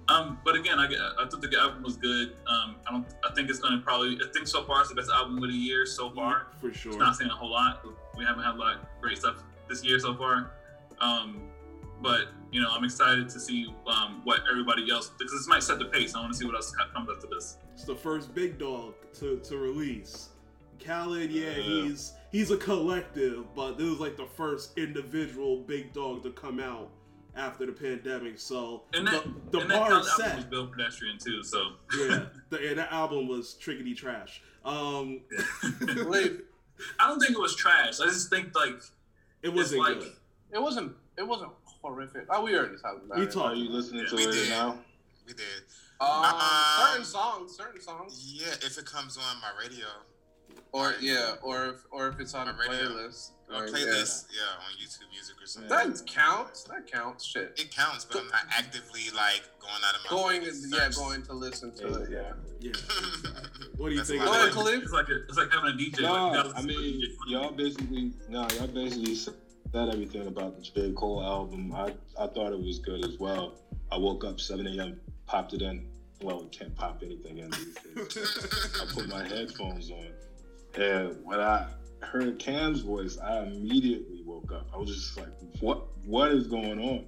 Um, 0.09 0.39
but 0.43 0.55
again, 0.55 0.79
I, 0.79 0.85
I 1.19 1.27
thought 1.27 1.41
the 1.41 1.55
album 1.59 1.83
was 1.83 1.95
good. 1.97 2.33
Um, 2.47 2.77
I 2.87 2.91
don't. 2.91 3.05
I 3.29 3.33
think 3.33 3.49
it's 3.49 3.59
gonna 3.59 3.79
probably. 3.79 4.17
I 4.23 4.31
think 4.33 4.47
so 4.47 4.63
far 4.63 4.79
it's 4.81 4.89
the 4.89 4.95
best 4.95 5.09
album 5.11 5.37
of 5.43 5.49
the 5.49 5.55
year 5.55 5.85
so 5.85 6.09
far. 6.11 6.47
for 6.59 6.73
sure. 6.73 6.91
It's 6.91 6.99
not 6.99 7.15
saying 7.15 7.29
a 7.29 7.33
whole 7.35 7.51
lot. 7.51 7.85
We 8.17 8.25
haven't 8.25 8.43
had 8.43 8.55
a 8.55 8.57
lot 8.57 8.75
of 8.75 8.81
great 9.01 9.17
stuff 9.17 9.43
this 9.67 9.83
year 9.83 9.99
so 9.99 10.15
far. 10.15 10.51
Um, 10.99 11.41
but 12.01 12.29
you 12.51 12.61
know, 12.61 12.69
I'm 12.71 12.83
excited 12.83 13.29
to 13.29 13.39
see 13.39 13.73
um, 13.87 14.21
what 14.23 14.41
everybody 14.49 14.89
else 14.89 15.11
because 15.17 15.31
this 15.33 15.47
might 15.47 15.63
set 15.63 15.79
the 15.79 15.85
pace. 15.85 16.15
I 16.15 16.19
want 16.21 16.31
to 16.33 16.37
see 16.39 16.45
what 16.45 16.55
else 16.55 16.71
co- 16.71 16.91
comes 16.93 17.09
after 17.13 17.27
this. 17.27 17.57
It's 17.73 17.83
the 17.83 17.95
first 17.95 18.33
big 18.33 18.57
dog 18.57 18.93
to, 19.19 19.37
to 19.39 19.57
release. 19.57 20.29
Khaled, 20.83 21.29
yeah, 21.29 21.49
Yeah. 21.49 21.53
he's 21.83 22.13
he's 22.31 22.51
a 22.51 22.57
collective, 22.57 23.53
but 23.53 23.77
this 23.77 23.87
is 23.87 23.99
like 23.99 24.15
the 24.17 24.25
first 24.25 24.77
individual 24.77 25.57
big 25.57 25.93
dog 25.93 26.23
to 26.23 26.31
come 26.31 26.59
out 26.59 26.89
after 27.35 27.65
the 27.65 27.71
pandemic. 27.71 28.39
So 28.39 28.83
And 28.93 29.07
that, 29.07 29.23
the, 29.23 29.31
the 29.51 29.59
and 29.61 29.69
that 29.71 29.77
bar 29.79 29.89
Khaled 29.89 30.01
is 30.05 30.09
album 30.09 30.25
set. 30.25 30.35
was 30.37 30.45
Bill 30.45 30.67
Pedestrian 30.67 31.17
too. 31.17 31.43
So 31.43 31.71
yeah, 31.97 32.25
the, 32.49 32.59
yeah, 32.61 32.73
that 32.75 32.91
album 32.91 33.27
was 33.27 33.55
trickety 33.61 33.95
trash. 33.95 34.41
Um, 34.65 35.21
Wait, 36.07 36.37
I 36.99 37.07
don't 37.07 37.19
think 37.19 37.31
it 37.31 37.39
was 37.39 37.55
trash. 37.55 37.99
I 37.99 38.05
just 38.05 38.29
think 38.29 38.55
like 38.55 38.81
it 39.41 39.53
wasn't 39.53 39.81
like 39.81 39.99
good. 39.99 40.11
it 40.53 40.61
wasn't, 40.61 40.93
it 41.17 41.27
wasn't 41.27 41.51
horrific. 41.81 42.25
Oh, 42.29 42.43
we 42.43 42.55
already 42.55 42.75
talked 42.81 43.05
about 43.05 43.17
We 43.19 43.25
it. 43.25 43.31
talked. 43.31 43.53
Are 43.53 43.55
you 43.55 43.69
listening 43.69 44.05
to 44.07 44.15
it 44.17 44.31
did. 44.31 44.49
now? 44.49 44.79
We 45.27 45.33
did. 45.33 45.45
Um, 46.01 46.09
Um, 46.09 46.41
certain 46.89 47.05
songs, 47.05 47.55
certain 47.57 47.81
songs, 47.81 48.33
Yeah, 48.33 48.53
if 48.65 48.77
it 48.77 48.85
comes 48.85 49.17
on 49.17 49.23
my 49.41 49.51
radio 49.61 49.85
or 50.71 50.93
yeah, 51.01 51.35
or 51.41 51.65
if 51.67 51.75
or 51.91 52.07
if 52.09 52.19
it's 52.19 52.33
on 52.33 52.47
a 52.47 52.53
My 52.53 52.59
radio. 52.67 52.89
playlist, 52.89 53.31
or 53.49 53.63
or, 53.63 53.67
playlist, 53.67 54.27
yeah. 54.31 54.65
on 54.65 54.71
YouTube 54.81 55.09
Music 55.11 55.35
or 55.41 55.47
something. 55.47 55.69
That 55.69 56.05
counts. 56.05 56.63
That 56.63 56.91
counts. 56.91 57.25
Shit. 57.25 57.53
It 57.59 57.71
counts, 57.75 58.05
but 58.05 58.21
I'm 58.21 58.27
not 58.27 58.41
actively 58.55 59.09
like 59.15 59.43
going 59.59 59.73
out 59.85 59.95
of 59.95 60.01
my 60.05 60.09
Going, 60.09 60.41
way 60.43 60.49
to 60.49 60.77
yeah, 60.77 60.89
going 60.95 61.23
to 61.23 61.33
listen 61.33 61.75
to 61.77 61.87
it. 62.03 62.09
Yeah. 62.11 62.33
Yeah. 62.59 62.71
What 63.77 63.87
do 63.87 63.91
you 63.93 63.97
That's 63.99 64.09
think? 64.09 64.21
a 64.21 64.25
Go 64.25 64.31
lot 64.31 64.41
ahead, 64.41 64.53
Khalid. 64.53 64.83
it's 64.83 64.91
like 64.91 65.07
a, 65.07 65.23
it's 65.23 65.37
like 65.37 65.53
having 65.53 65.69
a 65.71 65.73
DJ. 65.77 66.01
No, 66.01 66.09
gotta 66.33 66.49
I 66.49 66.61
listen 66.61 66.67
to 66.67 66.67
mean, 66.67 67.01
DJ. 67.01 67.15
y'all 67.27 67.51
basically, 67.51 68.11
no, 68.27 68.45
y'all 68.57 68.67
basically 68.67 69.15
said 69.15 69.33
everything 69.73 70.27
about 70.27 70.57
the 70.57 70.61
J. 70.61 70.91
Cole 70.91 71.23
album. 71.23 71.71
I, 71.73 71.93
I 72.19 72.27
thought 72.27 72.51
it 72.51 72.59
was 72.61 72.79
good 72.79 73.05
as 73.05 73.17
well. 73.19 73.53
I 73.89 73.97
woke 73.97 74.25
up 74.25 74.41
7 74.41 74.67
a.m., 74.67 74.99
popped 75.27 75.53
it 75.53 75.61
in. 75.61 75.87
Well, 76.21 76.43
we 76.43 76.49
can't 76.49 76.75
pop 76.75 77.01
anything 77.05 77.37
in 77.37 77.51
these 77.51 77.75
days. 78.17 78.17
I 78.81 78.93
put 78.93 79.07
my 79.07 79.25
headphones 79.33 79.89
on. 79.91 80.07
And 80.75 81.17
when 81.23 81.39
I 81.39 81.67
heard 82.01 82.39
Cam's 82.39 82.81
voice, 82.81 83.17
I 83.17 83.43
immediately 83.43 84.21
woke 84.25 84.51
up. 84.51 84.67
I 84.73 84.77
was 84.77 84.89
just 84.89 85.17
like, 85.17 85.29
what 85.59 85.87
what 86.05 86.31
is 86.31 86.47
going 86.47 86.79
on? 86.79 87.05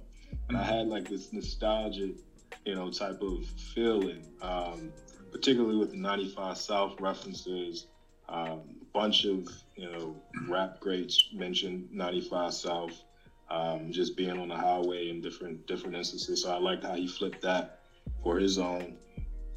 And 0.48 0.56
I 0.56 0.62
had 0.62 0.88
like 0.88 1.08
this 1.08 1.32
nostalgic, 1.32 2.16
you 2.64 2.74
know, 2.74 2.90
type 2.90 3.22
of 3.22 3.44
feeling, 3.74 4.24
um, 4.42 4.92
particularly 5.30 5.76
with 5.76 5.90
the 5.90 5.96
95 5.96 6.56
South 6.58 7.00
references. 7.00 7.86
Um, 8.28 8.60
a 8.80 8.84
bunch 8.92 9.24
of, 9.24 9.48
you 9.76 9.90
know, 9.90 10.16
rap 10.48 10.80
greats 10.80 11.30
mentioned 11.32 11.88
95 11.92 12.54
South, 12.54 13.02
um, 13.50 13.92
just 13.92 14.16
being 14.16 14.38
on 14.38 14.48
the 14.48 14.56
highway 14.56 15.10
in 15.10 15.20
different 15.20 15.66
different 15.66 15.96
instances. 15.96 16.42
So 16.42 16.52
I 16.52 16.58
liked 16.58 16.84
how 16.84 16.94
he 16.94 17.06
flipped 17.06 17.42
that 17.42 17.80
for 18.22 18.38
his 18.38 18.58
own. 18.58 18.96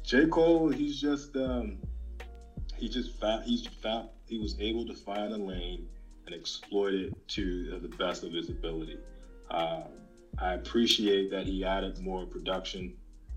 J. 0.02 0.26
Cole, 0.26 0.68
he's 0.68 1.00
just 1.00 1.34
um, 1.36 1.78
he 2.76 2.88
just 2.88 3.18
found 3.20 3.44
he's 3.44 3.66
found 3.82 4.08
he 4.26 4.38
was 4.38 4.56
able 4.60 4.86
to 4.86 4.94
find 4.94 5.32
a 5.32 5.36
lane 5.36 5.88
and 6.26 6.34
exploit 6.34 6.94
it 6.94 7.28
to 7.28 7.78
the 7.80 7.88
best 7.88 8.24
of 8.24 8.32
his 8.32 8.48
ability. 8.50 8.98
Um, 9.50 9.84
I 10.38 10.54
appreciate 10.54 11.30
that 11.30 11.46
he 11.46 11.64
added 11.64 11.98
more 12.00 12.26
production 12.26 12.94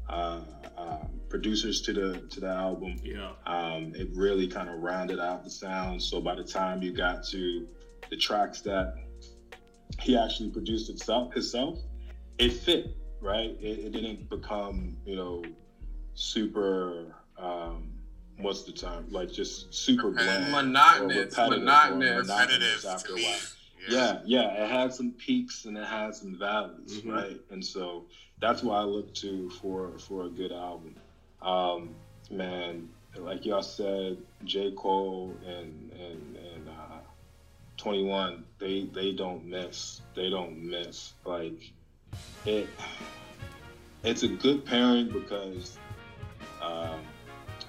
uh, 0.10 0.42
uh, 0.78 1.06
producers 1.30 1.82
to 1.82 1.94
the 1.94 2.28
to 2.30 2.40
the 2.40 2.50
album. 2.50 2.96
Yeah. 3.04 3.32
Um, 3.46 3.94
it 3.96 4.10
really 4.16 4.48
kind 4.48 4.70
of 4.70 4.80
rounded 4.80 5.20
out 5.20 5.44
the 5.44 5.50
sound. 5.50 6.02
So 6.02 6.20
by 6.20 6.36
the 6.36 6.44
time 6.44 6.82
you 6.82 6.92
got 6.92 7.24
to 7.26 7.68
the 8.10 8.18
tracks 8.18 8.62
that 8.62 8.96
he 10.00 10.18
actually 10.18 10.50
produced 10.50 10.90
itself 10.90 11.34
himself, 11.34 11.80
it 12.40 12.54
fit 12.54 12.96
right. 13.22 13.56
It, 13.62 13.80
it 13.80 13.92
didn't 13.92 14.30
become 14.30 14.98
you 15.06 15.16
know 15.16 15.44
super. 16.16 17.16
Um, 17.38 17.99
what's 18.40 18.64
the 18.64 18.72
time, 18.72 19.06
Like 19.10 19.32
just 19.32 19.74
super 19.74 20.12
bland, 20.12 20.52
Monotonous, 20.52 21.18
repetitive, 21.18 21.52
or 21.54 21.60
monotonous. 21.60 22.28
Repetitive 22.30 22.86
after 22.86 23.14
a 23.14 23.16
while. 23.16 23.40
Yeah, 23.90 24.20
yeah, 24.26 24.64
it 24.64 24.70
had 24.70 24.94
some 24.94 25.12
peaks 25.12 25.66
and 25.66 25.78
it 25.78 25.86
had 25.86 26.14
some 26.14 26.38
valleys, 26.38 27.02
Mhm. 27.02 27.12
right? 27.12 27.42
And 27.50 27.64
so 27.66 28.06
that's 28.40 28.62
why 28.62 28.80
I 28.80 28.84
look 28.84 29.14
to 29.16 29.50
for 29.52 29.98
for 30.00 30.26
a 30.26 30.30
good 30.30 30.52
album. 30.52 30.96
Um, 31.42 31.96
man, 32.30 32.90
like 33.18 33.46
y'all 33.46 33.62
said, 33.64 34.18
J. 34.44 34.72
Cole 34.74 35.36
and 35.46 35.92
and 35.94 36.36
and 36.38 36.70
uh, 36.70 37.00
Twenty 37.78 38.04
One, 38.04 38.46
they 38.60 38.84
they 38.94 39.12
don't 39.14 39.46
miss. 39.46 40.02
They 40.14 40.30
don't 40.30 40.58
miss. 40.62 41.14
Like 41.26 41.72
it, 42.46 42.68
it's 44.04 44.24
a 44.24 44.28
good 44.28 44.66
pairing 44.66 45.10
because 45.10 45.78
um, 46.62 47.00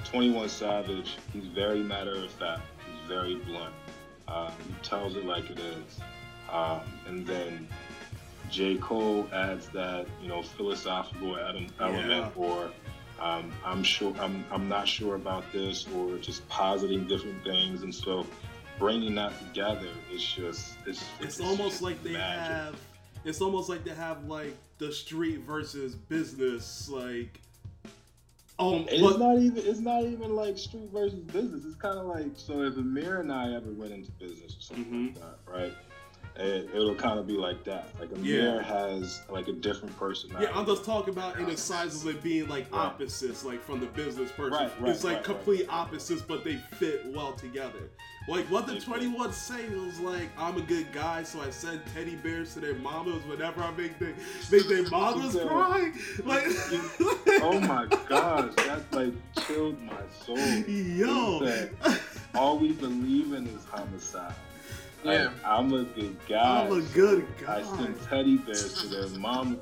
Twenty 0.05 0.31
One 0.31 0.49
Savage, 0.49 1.17
he's 1.33 1.47
very 1.47 1.83
matter 1.83 2.15
of 2.15 2.31
fact. 2.31 2.63
He's 2.87 3.09
very 3.09 3.37
blunt. 3.37 3.75
Um, 4.29 4.53
he 4.67 4.75
tells 4.83 5.17
it 5.17 5.25
like 5.25 5.51
it 5.51 5.59
is. 5.59 6.01
Um, 6.51 6.81
and 7.07 7.27
then 7.27 7.69
J. 8.51 8.77
Cole 8.79 9.29
adds 9.33 9.69
that, 9.69 10.07
you 10.21 10.29
know, 10.29 10.43
philosophical 10.43 11.37
ele- 11.37 11.67
element 11.81 12.33
or 12.37 12.71
um, 13.21 13.53
I'm 13.65 13.83
sure 13.83 14.15
I'm, 14.19 14.45
I'm 14.51 14.69
not 14.69 14.89
sure 14.89 15.15
about 15.15 15.45
this 15.53 15.87
or 15.95 16.17
just 16.17 16.49
positing 16.49 17.07
different 17.07 17.45
things. 17.45 17.83
And 17.83 17.95
so 17.95 18.27
bringing 18.79 19.15
that 19.17 19.33
together 19.39 19.89
is 20.13 20.25
just, 20.25 20.77
it's, 20.87 21.05
It's 21.21 21.39
almost 21.41 21.73
just 21.73 21.83
like 21.83 22.03
they 22.03 22.13
magic. 22.13 22.53
have. 22.53 22.77
It's 23.25 23.41
almost 23.43 23.69
like 23.69 23.85
they 23.85 23.95
have 23.95 24.25
like 24.25 24.57
the 24.79 24.93
street 24.93 25.41
versus 25.41 25.95
business, 25.95 26.89
like. 26.89 27.41
Oh, 28.61 28.85
It's 28.89 29.01
but 29.03 29.19
not 29.19 29.39
even. 29.39 29.57
It's 29.65 29.81
not 29.81 30.05
even 30.05 30.37
like 30.37 30.59
street 30.59 30.91
versus 30.93 31.21
business. 31.21 31.65
It's 31.65 31.77
kind 31.77 31.99
of 31.99 32.07
like 32.07 32.33
so. 32.35 32.61
If 32.63 32.77
Amir 32.77 33.21
and 33.21 33.33
I 33.33 33.55
ever 33.55 33.73
went 33.73 33.93
into 33.93 34.11
business 34.13 34.57
or 34.59 34.61
something 34.61 34.85
mm-hmm. 34.85 35.07
like 35.07 35.15
that, 35.15 35.39
right? 35.51 35.73
It, 36.37 36.69
it'll 36.75 36.95
kind 36.95 37.19
of 37.19 37.27
be 37.27 37.33
like 37.37 37.65
that. 37.65 37.89
Like 37.99 38.13
Amir 38.13 38.57
Yeah. 38.57 38.63
has 38.63 39.23
like 39.31 39.49
a 39.49 39.53
different 39.53 39.97
personality. 39.99 40.47
yeah, 40.47 40.59
I'm 40.59 40.67
just 40.67 40.85
talking 40.85 41.13
about 41.13 41.39
in 41.39 41.47
the 41.47 41.57
size 41.57 42.03
of 42.03 42.09
it 42.09 42.23
being 42.23 42.49
like 42.49 42.71
Right. 42.71 42.87
opposites, 42.87 43.45
like 43.45 43.63
from 43.65 43.81
the 43.81 43.87
business 43.87 44.31
person. 44.31 44.53
Right, 44.53 44.81
right, 44.81 44.91
it's 44.91 45.05
like 45.05 45.25
complete 45.25 45.67
opposites, 45.69 46.23
but 46.23 46.45
they 46.45 46.57
fit 46.79 47.05
well 47.07 47.33
together. 47.33 47.91
Like 48.29 48.47
what 48.47 48.67
the 48.67 48.75
They- 48.75 48.81
21 48.81 49.33
say 49.33 49.69
was 49.71 49.99
like, 49.99 50.29
I'm 50.39 50.57
a 50.57 50.61
good 50.61 50.93
guy, 50.93 51.23
so 51.23 51.41
I 51.41 51.51
send 51.51 51.81
teddy 51.95 52.17
bears 52.17 52.55
to 52.55 52.61
their 52.61 52.75
mamas 52.75 53.25
whenever 53.25 53.63
I 53.63 53.71
make 53.73 53.99
they 53.99 54.15
make 54.53 54.69
their 54.69 54.89
mamas 54.91 55.35
cry. 55.35 55.91
Like, 56.25 56.45
oh 57.43 57.59
my 57.61 57.87
gosh, 58.09 58.55
that 58.57 58.83
like 58.93 59.15
chilled 59.47 59.81
my 59.83 60.03
soul. 60.25 60.37
yo, 60.39 61.41
He 61.41 61.47
said, 61.47 61.75
All 62.35 62.59
we 62.59 62.73
believe 62.73 63.33
in 63.33 63.47
is 63.49 63.65
homicide. 63.65 64.35
Like, 65.03 65.19
Yeah. 65.19 65.31
I'm 65.45 65.73
a 65.73 65.83
good 65.85 66.17
guy. 66.29 66.63
I'm 66.67 66.73
a 66.73 66.83
good 66.83 67.27
guy. 67.45 67.57
I 67.57 67.63
guy. 67.63 67.77
send 67.79 68.03
teddy 68.03 68.37
bears 68.37 68.83
to 68.83 68.87
their 68.89 69.09
mama. 69.19 69.57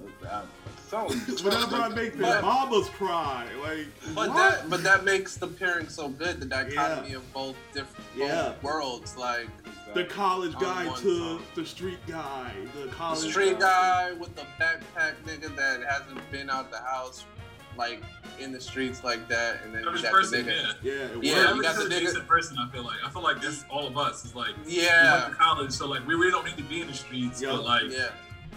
Something. 0.89 1.19
Whenever 1.45 1.77
I 1.77 1.89
make 1.89 2.15
their 2.15 2.41
But- 2.41 2.45
mamas 2.45 2.89
cry, 2.91 3.47
like 3.63 3.87
But 4.15 4.29
what? 4.31 4.37
that 4.37 4.71
but 4.71 4.83
that 4.85 5.05
makes 5.05 5.37
the 5.37 5.47
pairing 5.47 5.89
so 5.89 6.09
good, 6.09 6.41
the 6.41 6.47
dichotomy 6.47 7.13
of 7.15 7.31
both 7.33 7.57
different 7.75 8.07
both 8.17 8.29
Yeah. 8.29 8.53
worlds. 8.63 9.17
Like 9.17 9.49
the 9.95 10.05
college 10.05 10.55
guy 10.59 10.87
one 10.87 11.01
to 11.01 11.19
song. 11.19 11.43
the 11.55 11.67
street 11.67 11.99
guy, 12.07 12.53
the 12.75 12.87
the 12.87 12.93
college 12.93 13.31
street 13.31 13.59
guy 13.61 14.13
with 14.13 14.35
the 14.35 14.45
backpack 14.61 15.15
nigga 15.27 15.55
that 15.57 15.83
hasn't 15.89 16.21
been 16.31 16.49
out 16.51 16.71
the 16.71 16.79
house 16.79 17.25
like 17.77 18.03
in 18.41 18.51
the 18.51 18.61
streets 18.61 19.05
like 19.05 19.29
that 19.29 19.61
and 19.65 19.73
then 19.75 19.85
you 19.85 20.03
got 20.03 20.11
person, 20.11 20.45
the 20.47 20.51
nigga. 20.53 20.75
yeah. 20.83 20.93
Yeah, 20.93 20.93
it 21.05 21.23
Yeah, 21.23 21.45
works. 21.45 21.57
you 21.57 21.63
got 21.63 21.77
the 21.77 21.83
nigga- 21.85 21.99
decent 22.01 22.27
person. 22.27 22.57
I 22.59 22.69
feel 22.71 22.83
like 22.83 22.97
I 23.07 23.11
feel 23.11 23.23
like 23.23 23.41
this 23.41 23.65
all 23.71 23.87
of 23.87 23.97
us 23.99 24.25
is 24.25 24.35
like 24.35 24.55
we 24.67 24.83
Yeah. 24.85 25.21
went 25.23 25.33
to 25.33 25.39
college, 25.39 25.71
so 25.73 25.87
like 25.87 26.07
we 26.07 26.15
really 26.15 26.31
don't 26.31 26.45
need 26.47 26.57
to 26.57 26.63
be 26.65 26.81
in 26.81 26.87
the 26.89 26.95
streets, 26.95 27.41
Yeah. 27.43 27.53
but 27.53 27.65
like 27.65 27.85
Yeah. 27.91 28.09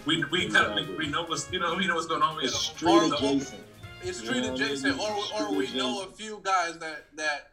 We 0.06 0.24
we 0.30 0.48
kind 0.48 0.56
of 0.56 0.72
Exactly. 0.78 0.96
we, 0.96 1.04
we 1.06 1.10
know 1.10 1.24
what's 1.24 1.50
you 1.52 1.58
know 1.60 1.74
we 1.74 1.86
know 1.86 1.94
what's 1.94 2.06
going 2.06 2.22
on. 2.22 2.36
We 2.36 2.44
It's 2.44 2.54
street 2.58 2.90
Or 2.90 3.04
adjacent. 3.14 3.60
It's 4.02 4.06
You 4.20 4.26
street 4.26 4.40
know 4.42 4.52
what 4.52 4.60
adjacent 4.60 4.98
or 5.00 5.16
or 5.40 5.54
we 5.54 5.66
Street 5.66 5.78
know 5.78 6.02
a 6.02 6.06
few 6.06 6.40
guys 6.42 6.78
that 6.78 7.06
that 7.16 7.50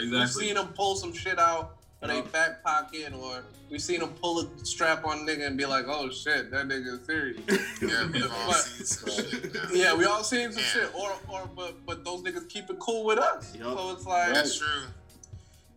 we've 0.00 0.28
seen 0.30 0.54
them 0.54 0.68
pull 0.68 0.96
some 0.96 1.12
shit 1.12 1.38
out 1.38 1.76
of 2.02 2.08
Yeah. 2.08 2.14
their 2.14 2.22
back 2.24 2.64
pocket 2.64 3.12
or 3.14 3.44
we've 3.70 3.80
seen 3.80 4.00
them 4.00 4.10
pull 4.20 4.40
a 4.40 4.64
strap 4.64 5.04
on 5.06 5.20
nigga 5.26 5.46
and 5.46 5.56
be 5.56 5.64
like, 5.66 5.84
oh 5.86 6.10
shit, 6.10 6.50
that 6.50 6.66
nigga 6.66 6.98
is 6.98 7.06
serious. 7.06 7.40
Yeah, 7.82 8.06
we've 8.10 8.24
all 8.24 8.46
But- 8.48 8.56
seen 8.56 8.86
some 8.86 9.10
shit. 9.30 9.54
now. 9.54 9.60
yeah, 9.72 9.94
we 9.94 10.04
all 10.04 10.24
seen 10.24 10.50
some 10.52 10.62
Yeah. 10.62 10.68
shit. 10.86 10.94
Or 10.94 11.12
or 11.28 11.48
but 11.54 11.86
but 11.86 12.04
those 12.04 12.22
niggas 12.22 12.48
keep 12.48 12.68
it 12.70 12.78
cool 12.80 13.04
with 13.04 13.18
us. 13.18 13.54
Yup. 13.54 13.76
So 13.78 13.90
it's 13.92 14.06
like 14.06 14.34
That's 14.34 14.58
true. 14.58 14.66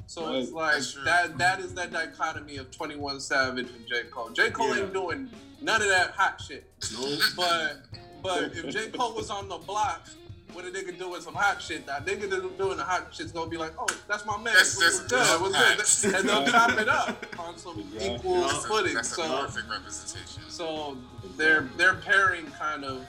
So 0.08 0.28
Right. 0.28 0.36
it's 0.42 0.52
like 0.52 0.72
that 0.74 0.80
is 0.82 0.94
that 1.04 1.38
That 1.38 1.60
is 1.60 1.74
that 1.76 1.92
dichotomy 1.92 2.58
of 2.58 2.72
Twenty 2.72 2.96
One 2.96 3.20
Savage 3.20 3.68
and 3.70 3.88
J 3.88 4.04
Cole. 4.12 4.30
J 4.30 4.50
Cole 4.52 4.76
Yeah. 4.76 4.84
ain't 4.84 4.94
doing 4.94 5.30
none 5.62 5.82
of 5.82 5.88
that 5.90 6.12
hot 6.12 6.42
shit. 6.42 6.66
No. 6.94 7.18
But 7.36 7.78
but 8.24 8.44
if 8.56 8.70
J 8.74 8.90
Cole 8.90 9.14
was 9.16 9.30
on 9.30 9.48
the 9.50 9.58
block 9.58 10.08
with 10.56 10.66
a 10.66 10.70
nigga 10.72 10.98
doing 10.98 11.22
some 11.22 11.34
hot 11.34 11.62
shit, 11.62 11.86
that 11.86 12.06
nigga 12.06 12.30
that 12.30 12.58
doing 12.58 12.78
the 12.78 12.84
hot 12.84 13.14
shit's 13.14 13.32
gonna 13.32 13.50
be 13.50 13.58
like, 13.58 13.74
oh, 13.78 13.86
that's 14.08 14.26
my 14.26 14.36
man. 14.38 14.46
That's- 14.46 14.78
What's 14.78 15.00
good? 15.02 15.42
What's 15.42 16.02
good? 16.06 16.16
And 16.16 16.30
they'll 16.30 16.46
chop 16.48 16.72
it 16.80 16.88
up 16.88 17.26
on 17.40 17.58
some 17.58 17.80
Exactly. 17.94 18.16
equal 18.16 18.42
Yeah. 18.42 18.48
footing. 18.68 18.94
That's 18.94 19.12
a 19.12 19.16
So 19.16 19.42
perfect 19.42 19.70
representation. 19.70 20.44
so 20.50 20.98
their 21.38 21.62
their 21.78 21.96
pairing 21.96 22.46
kind 22.52 22.84
of 22.86 23.06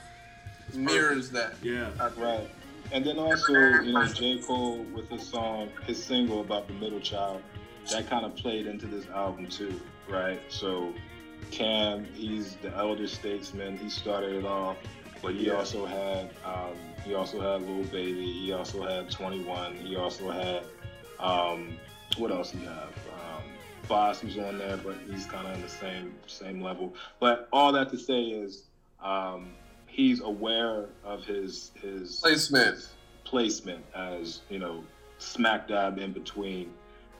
mirrors 0.73 1.29
that. 1.31 1.53
Yeah. 1.61 1.89
Right. 2.17 2.49
And 2.91 3.05
then 3.05 3.17
also, 3.19 3.51
you 3.53 3.91
know, 3.93 4.05
J. 4.05 4.39
Cole 4.39 4.83
with 4.93 5.09
his 5.09 5.27
song, 5.27 5.69
his 5.85 6.01
single 6.01 6.39
about 6.41 6.67
the 6.67 6.73
middle 6.73 6.99
child, 7.01 7.41
that 7.91 8.09
kind 8.09 8.25
of 8.25 8.35
played 8.35 8.65
into 8.65 8.85
this 8.87 9.05
album 9.07 9.47
too, 9.47 9.79
right? 10.09 10.39
So 10.49 10.93
Cam, 11.51 12.05
he's 12.13 12.55
the 12.57 12.73
elder 12.75 13.07
statesman. 13.07 13.77
He 13.77 13.89
started 13.89 14.33
it 14.35 14.45
off, 14.45 14.77
but 15.21 15.33
he 15.33 15.47
Yeah. 15.47 15.53
also 15.53 15.85
had 15.85 16.29
um, 16.45 16.75
he 17.05 17.13
also 17.13 17.39
had 17.39 17.61
Lil 17.67 17.83
Baby. 17.85 18.31
He 18.31 18.51
also 18.51 18.83
had 18.83 19.09
21. 19.09 19.75
He 19.75 19.95
also 19.95 20.29
had 20.29 20.63
um, 21.19 21.77
what 22.17 22.31
else 22.31 22.51
he 22.51 22.59
have? 22.65 22.89
Um, 23.13 23.43
Boss 23.87 24.23
was 24.23 24.37
on 24.37 24.57
there, 24.57 24.77
but 24.77 24.95
he's 25.09 25.25
kind 25.25 25.47
of 25.47 25.55
in 25.55 25.61
the 25.61 25.69
same 25.69 26.13
same 26.27 26.61
level. 26.61 26.93
But 27.19 27.47
all 27.51 27.71
that 27.73 27.89
to 27.91 27.97
say 27.97 28.21
is. 28.23 28.63
Um, 29.03 29.51
he's 29.85 30.21
aware 30.21 30.89
of 31.03 31.23
his 31.23 31.71
his 31.81 32.19
Placement. 32.19 32.75
his 32.75 32.89
placement 33.25 33.85
as 33.95 34.41
you 34.49 34.57
know 34.57 34.83
smack 35.19 35.67
dab 35.67 35.99
in 35.99 36.11
between 36.13 36.73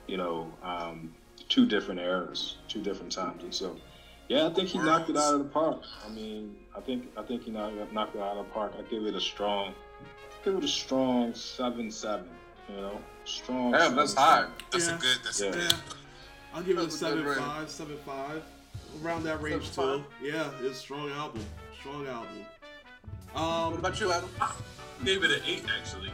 you 0.08 0.16
know 0.16 0.52
um, 0.62 1.14
two 1.48 1.66
different 1.66 2.00
eras, 2.00 2.56
two 2.66 2.82
different 2.82 3.12
times, 3.12 3.44
and 3.44 3.54
so 3.54 3.76
yeah, 4.28 4.46
I 4.46 4.50
think 4.54 4.68
he 4.68 4.78
knocked 4.78 5.10
it 5.10 5.16
out 5.16 5.34
of 5.34 5.38
the 5.40 5.46
park. 5.46 5.82
I 6.06 6.10
mean, 6.10 6.56
I 6.76 6.80
think 6.80 7.08
I 7.16 7.22
think 7.22 7.42
he 7.44 7.50
knocked, 7.50 7.92
knocked 7.92 8.14
it 8.14 8.20
out 8.22 8.36
of 8.36 8.46
the 8.46 8.52
park. 8.52 8.72
I 8.78 8.82
give 8.90 9.04
it 9.06 9.14
a 9.14 9.20
strong, 9.20 9.74
give 10.44 10.54
it 10.56 10.64
a 10.64 10.68
strong 10.68 11.34
seven 11.34 11.90
seven. 11.90 12.28
You 12.68 12.76
know, 12.76 13.00
strong. 13.24 13.72
Damn, 13.72 13.96
that's 13.96 14.14
7-7. 14.14 14.16
high. 14.18 14.46
That's 14.70 14.88
Yeah. 14.88 14.96
a 14.96 14.98
good. 14.98 15.18
That's 15.24 15.40
Yeah. 15.40 15.46
a 15.48 15.52
good. 15.52 15.62
Yeah. 15.72 15.78
I'll 16.54 16.62
give 16.62 16.76
it 16.76 16.80
a 16.80 16.82
That's 16.84 16.96
a 16.96 16.98
good 16.98 17.10
seven 17.10 17.24
range. 17.24 17.38
five, 17.38 17.70
seven 17.70 17.98
five, 18.04 18.42
around 19.02 19.22
that 19.24 19.40
range 19.42 19.70
too. 19.74 19.80
7.5? 19.80 20.04
Yeah, 20.22 20.50
it's 20.60 20.76
a 20.76 20.80
strong 20.80 21.10
album, 21.12 21.44
strong 21.80 22.06
album. 22.06 22.46
Um, 23.34 23.70
What 23.70 23.78
about 23.78 24.00
you, 24.00 24.12
Adam? 24.12 24.28
I 24.40 24.52
gave 25.04 25.22
it 25.24 25.30
an 25.30 25.40
eight 25.46 25.64
actually. 25.80 26.10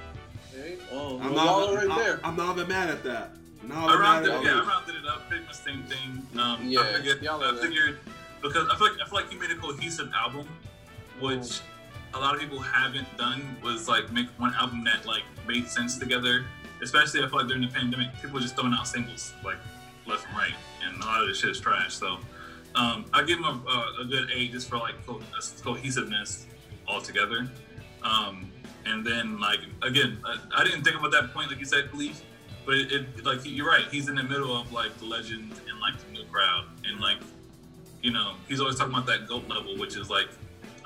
Hey, 0.52 0.76
oh, 0.92 1.18
I'm 1.18 1.34
well, 1.34 1.44
not, 1.44 1.44
y'all 1.46 1.74
right 1.74 1.90
I'm, 1.90 1.98
there. 1.98 2.20
I'm 2.22 2.36
not 2.36 2.56
even 2.56 2.68
mad 2.68 2.88
at 2.90 3.02
that. 3.02 3.30
Not 3.66 3.90
I 3.90 3.98
rounded, 3.98 4.30
yeah, 4.42 4.60
I 4.62 4.66
rounded 4.66 4.96
it 4.96 5.06
up, 5.06 5.28
pretty 5.28 5.44
much 5.44 5.54
same 5.54 5.82
thing. 5.84 6.26
Um, 6.38 6.68
Yeah, 6.68 6.80
I 6.80 6.92
figured, 6.94 7.22
y'all 7.22 7.42
I 7.42 7.60
figured 7.60 7.98
because 8.42 8.68
I 8.68 8.76
feel 8.76 8.88
like 8.88 9.00
I 9.00 9.06
feel 9.08 9.14
like 9.20 9.30
he 9.30 9.38
made 9.38 9.50
a 9.50 9.56
cohesive 9.56 10.10
album, 10.14 10.46
which 11.20 11.60
a 12.12 12.18
lot 12.18 12.34
of 12.34 12.40
people 12.40 12.58
haven't 12.60 13.08
done. 13.16 13.56
Was 13.62 13.88
like 13.88 14.12
make 14.12 14.28
one 14.38 14.54
album 14.54 14.84
that 14.84 15.06
like 15.06 15.22
made 15.48 15.68
sense 15.68 15.96
together. 15.98 16.44
Especially 16.82 17.22
I 17.24 17.28
feel 17.28 17.38
like 17.38 17.48
during 17.48 17.62
the 17.62 17.68
pandemic, 17.68 18.12
people 18.16 18.32
were 18.34 18.40
just 18.40 18.56
throwing 18.56 18.74
out 18.74 18.86
singles 18.86 19.32
like 19.44 19.56
left 20.06 20.26
and 20.28 20.36
right, 20.36 20.54
and 20.84 21.02
a 21.02 21.06
lot 21.06 21.22
of 21.22 21.28
this 21.28 21.38
shit 21.38 21.50
is 21.50 21.60
trash. 21.60 21.94
So 21.94 22.18
um, 22.74 23.06
I 23.14 23.22
give 23.22 23.38
him 23.38 23.44
a, 23.46 23.48
a, 23.70 24.02
a 24.02 24.04
good 24.04 24.28
eight 24.34 24.52
just 24.52 24.68
for 24.68 24.76
like 24.76 24.94
co- 25.06 25.22
cohesiveness 25.62 26.46
altogether. 26.86 27.48
Um, 28.02 28.50
And 28.86 29.06
then 29.06 29.40
like 29.40 29.60
again, 29.80 30.18
I, 30.26 30.36
I 30.60 30.64
didn't 30.64 30.84
think 30.84 30.96
about 30.98 31.12
that 31.12 31.32
point 31.32 31.48
like 31.48 31.58
you 31.58 31.64
said, 31.64 31.90
Khalif, 31.90 32.20
but 32.64 32.74
it, 32.76 32.92
it 32.92 33.24
like 33.24 33.40
you're 33.44 33.68
right. 33.68 33.84
He's 33.90 34.08
in 34.08 34.14
the 34.16 34.22
middle 34.22 34.56
of 34.56 34.72
like 34.72 34.96
the 34.98 35.04
legend 35.06 35.52
and 35.68 35.80
like 35.80 35.98
the 36.04 36.12
new 36.12 36.24
crowd, 36.24 36.66
and 36.84 37.00
like 37.00 37.18
you 38.02 38.10
know 38.12 38.34
he's 38.48 38.60
always 38.60 38.76
talking 38.76 38.92
about 38.94 39.06
that 39.06 39.26
goat 39.28 39.48
level, 39.48 39.76
which 39.78 39.96
is 39.96 40.10
like 40.10 40.28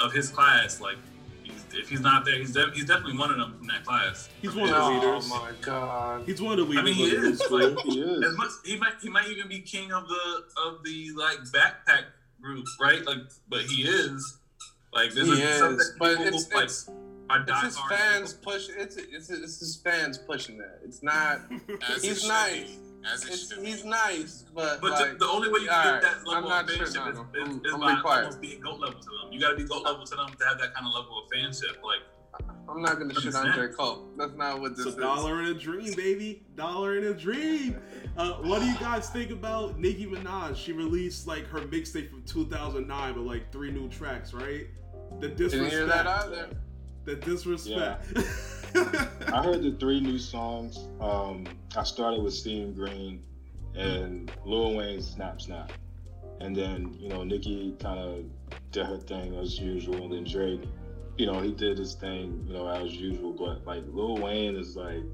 of 0.01 0.13
his 0.13 0.29
class. 0.31 0.81
Like 0.81 0.97
he's, 1.43 1.65
if 1.73 1.89
he's 1.89 2.01
not 2.01 2.25
there, 2.25 2.37
he's 2.39 2.53
de- 2.53 2.71
he's 2.73 2.85
definitely 2.87 3.19
one 3.19 3.31
of 3.31 3.37
them 3.39 3.57
from 3.59 3.67
that 3.69 3.85
class. 3.85 4.29
He's 4.43 4.55
one 4.55 4.69
of 4.69 4.75
the 4.75 4.81
oh, 4.81 4.95
leaders. 4.95 5.31
Oh 5.33 5.41
my 5.41 5.53
god. 5.61 6.23
He's 6.27 6.41
one 6.43 6.59
of 6.59 6.67
the 6.67 6.73
leaders. 6.73 6.83
I 6.83 7.03
leaders. 7.03 7.11
mean, 7.13 7.21
he 7.21 7.27
is, 7.29 7.51
like- 7.77 7.85
He 7.85 8.01
is. 8.01 8.25
As 8.25 8.37
much 8.37 8.51
he 8.65 8.77
might 8.77 8.95
he 9.03 9.09
might 9.09 9.29
even 9.29 9.49
be 9.49 9.61
king 9.61 9.93
of 9.93 10.07
the 10.09 10.45
of 10.65 10.83
the 10.85 11.11
like 11.17 11.39
backpack 11.53 12.05
group, 12.41 12.67
right? 12.81 13.05
Like, 13.05 13.19
but 13.49 13.63
he 13.63 13.83
is 13.83 14.39
like 14.93 15.13
this 15.13 15.27
He 15.27 15.43
a, 15.43 15.59
some 15.59 15.75
is, 15.75 15.93
but 15.99 16.19
people 16.19 16.27
it's- 16.27 16.53
like 16.53 16.65
it's- 16.65 16.91
are 17.31 17.45
It's 17.47 17.63
his 17.63 17.79
fans 17.91 18.33
people. 18.35 18.53
push. 18.53 18.69
It's 18.77 18.97
it's 18.97 19.31
it's 19.31 19.59
his 19.61 19.77
fans 19.77 20.19
pushing 20.19 20.59
that. 20.59 20.81
It's 20.85 21.03
not. 21.03 21.41
As 21.89 22.03
He's 22.05 22.21
should 22.23 22.29
nice. 22.29 22.53
be. 22.71 22.79
As 23.11 23.25
it 23.25 23.33
It's, 23.33 23.53
he's 23.63 23.83
be. 23.83 23.89
nice, 23.91 24.45
but, 24.55 24.81
But 24.81 24.91
like, 24.91 25.13
the, 25.13 25.19
the 25.19 25.27
only 25.31 25.49
way 25.49 25.61
you 25.61 25.69
can 25.69 26.01
get 26.01 26.03
that 26.03 26.15
I'm 26.27 26.45
level 26.45 26.51
of 26.51 26.67
fanship 26.67 26.79
no, 26.79 26.85
is, 26.85 26.95
is, 26.97 27.19
I'm- 27.19 27.61
is 27.65 27.73
I'm 27.73 28.03
by 28.03 28.19
almost 28.19 28.41
being 28.41 28.61
goat 28.61 28.81
level 28.81 28.99
to 28.99 29.07
them. 29.07 29.33
You 29.33 29.39
got 29.41 29.51
to 29.51 29.57
be 29.57 29.63
goat 29.65 29.85
level 29.85 30.05
to 30.05 30.17
them 30.17 30.27
to 30.37 30.45
have 30.47 30.59
that 30.59 30.75
kind 30.75 30.85
of 30.85 30.93
level 30.95 31.23
of 31.23 31.31
fanship. 31.31 31.81
Like, 31.83 32.01
I'm 32.69 32.83
not 32.83 32.99
gonna 32.99 33.15
shit 33.15 33.35
on 33.37 33.53
J 33.55 33.69
Cole. 33.69 34.09
That's 34.17 34.35
not 34.35 34.61
what 34.61 34.77
this 34.77 34.85
It's 34.87 34.97
a 34.97 34.99
is. 34.99 35.03
dollar 35.05 35.39
and 35.39 35.49
a 35.49 35.55
dream, 35.55 35.95
baby. 35.95 36.43
Dollar 36.57 36.97
and 36.99 37.07
a 37.07 37.15
dream. 37.15 37.81
Uh, 38.17 38.33
what 38.43 38.61
do 38.61 38.67
you 38.67 38.77
guys 38.79 39.09
think 39.11 39.31
about 39.31 39.79
Nicki 39.79 40.05
Minaj? 40.07 40.57
She 40.57 40.73
released 40.73 41.27
like 41.29 41.47
her 41.47 41.61
mixtape 41.61 42.11
from 42.11 42.25
2009 42.25 43.15
with 43.15 43.25
like 43.25 43.51
three 43.53 43.71
new 43.71 43.89
tracks, 43.89 44.35
right? 44.35 44.67
The 45.21 45.29
Didn't 45.29 45.37
disrespect. 45.39 45.73
hear 45.73 45.87
that 45.87 46.07
either. 46.07 46.49
The 47.09 47.17
disrespect. 47.17 48.05
I 49.33 49.43
heard 49.43 49.63
the 49.63 49.75
three 49.81 49.99
new 49.99 50.19
songs. 50.19 50.89
Um, 51.01 51.47
I 51.75 51.83
started 51.83 52.23
with 52.23 52.35
Seeing 52.35 52.75
Green 52.75 53.23
and 53.75 54.31
Lil 54.45 54.75
Wayne's 54.75 55.13
Snap 55.13 55.41
Snap. 55.41 55.73
And 56.41 56.55
then, 56.55 56.95
you 57.01 57.09
know, 57.09 57.25
Nicki 57.25 57.75
kind 57.81 57.99
of 57.99 58.25
did 58.73 58.85
her 58.85 58.99
thing 58.99 59.35
as 59.37 59.59
usual. 59.59 60.05
And 60.05 60.13
then 60.13 60.25
Drake, 60.25 60.69
you 61.17 61.25
know, 61.25 61.41
he 61.41 61.51
did 61.51 61.79
his 61.79 61.95
thing, 61.95 62.45
you 62.47 62.53
know, 62.53 62.69
as 62.69 62.93
usual. 62.95 63.33
But 63.33 63.67
like 63.67 63.85
Lil 63.91 64.19
Wayne 64.19 64.57
is 64.57 64.77
like 64.77 65.05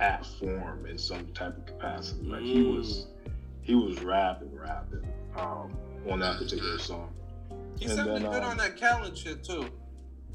at 0.00 0.26
form 0.26 0.84
in 0.84 0.98
some 0.98 1.26
type 1.28 1.56
of 1.56 1.64
capacity. 1.64 2.26
Like 2.26 2.42
he 2.42 2.64
was, 2.64 3.06
he 3.62 3.74
was 3.74 4.02
rapping, 4.02 4.54
rapping 4.54 5.08
um, 5.38 5.74
on 6.06 6.20
that 6.20 6.36
particular 6.36 6.78
song. 6.78 7.14
He 7.78 7.88
sounded 7.88 8.30
good 8.30 8.42
um, 8.42 8.50
on 8.50 8.56
that 8.58 8.78
Khaled 8.78 9.16
shit 9.16 9.42
too. 9.42 9.70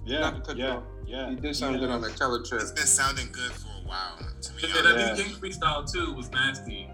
Yeah, 0.10 0.20
Not 0.32 0.44
to 0.46 0.56
yeah, 0.56 0.80
yeah. 1.06 1.30
He 1.30 1.36
did 1.36 1.56
sound 1.56 1.76
Yeah. 1.76 1.82
good 1.82 1.90
on 1.92 2.02
that 2.02 2.18
Khaled 2.20 2.46
shit. 2.48 2.62
It's 2.62 2.72
been 2.72 2.86
sounding 2.88 3.32
good 3.32 3.52
for 3.52 3.68
a 3.70 3.88
while, 3.88 4.18
to 4.42 4.54
be 4.54 4.68
yeah, 4.68 4.74
honest. 4.80 4.96
that 4.96 5.18
Yeah. 5.18 5.24
King 5.24 5.34
freestyle 5.36 5.92
too 5.92 6.14
was 6.14 6.32
nasty. 6.32 6.90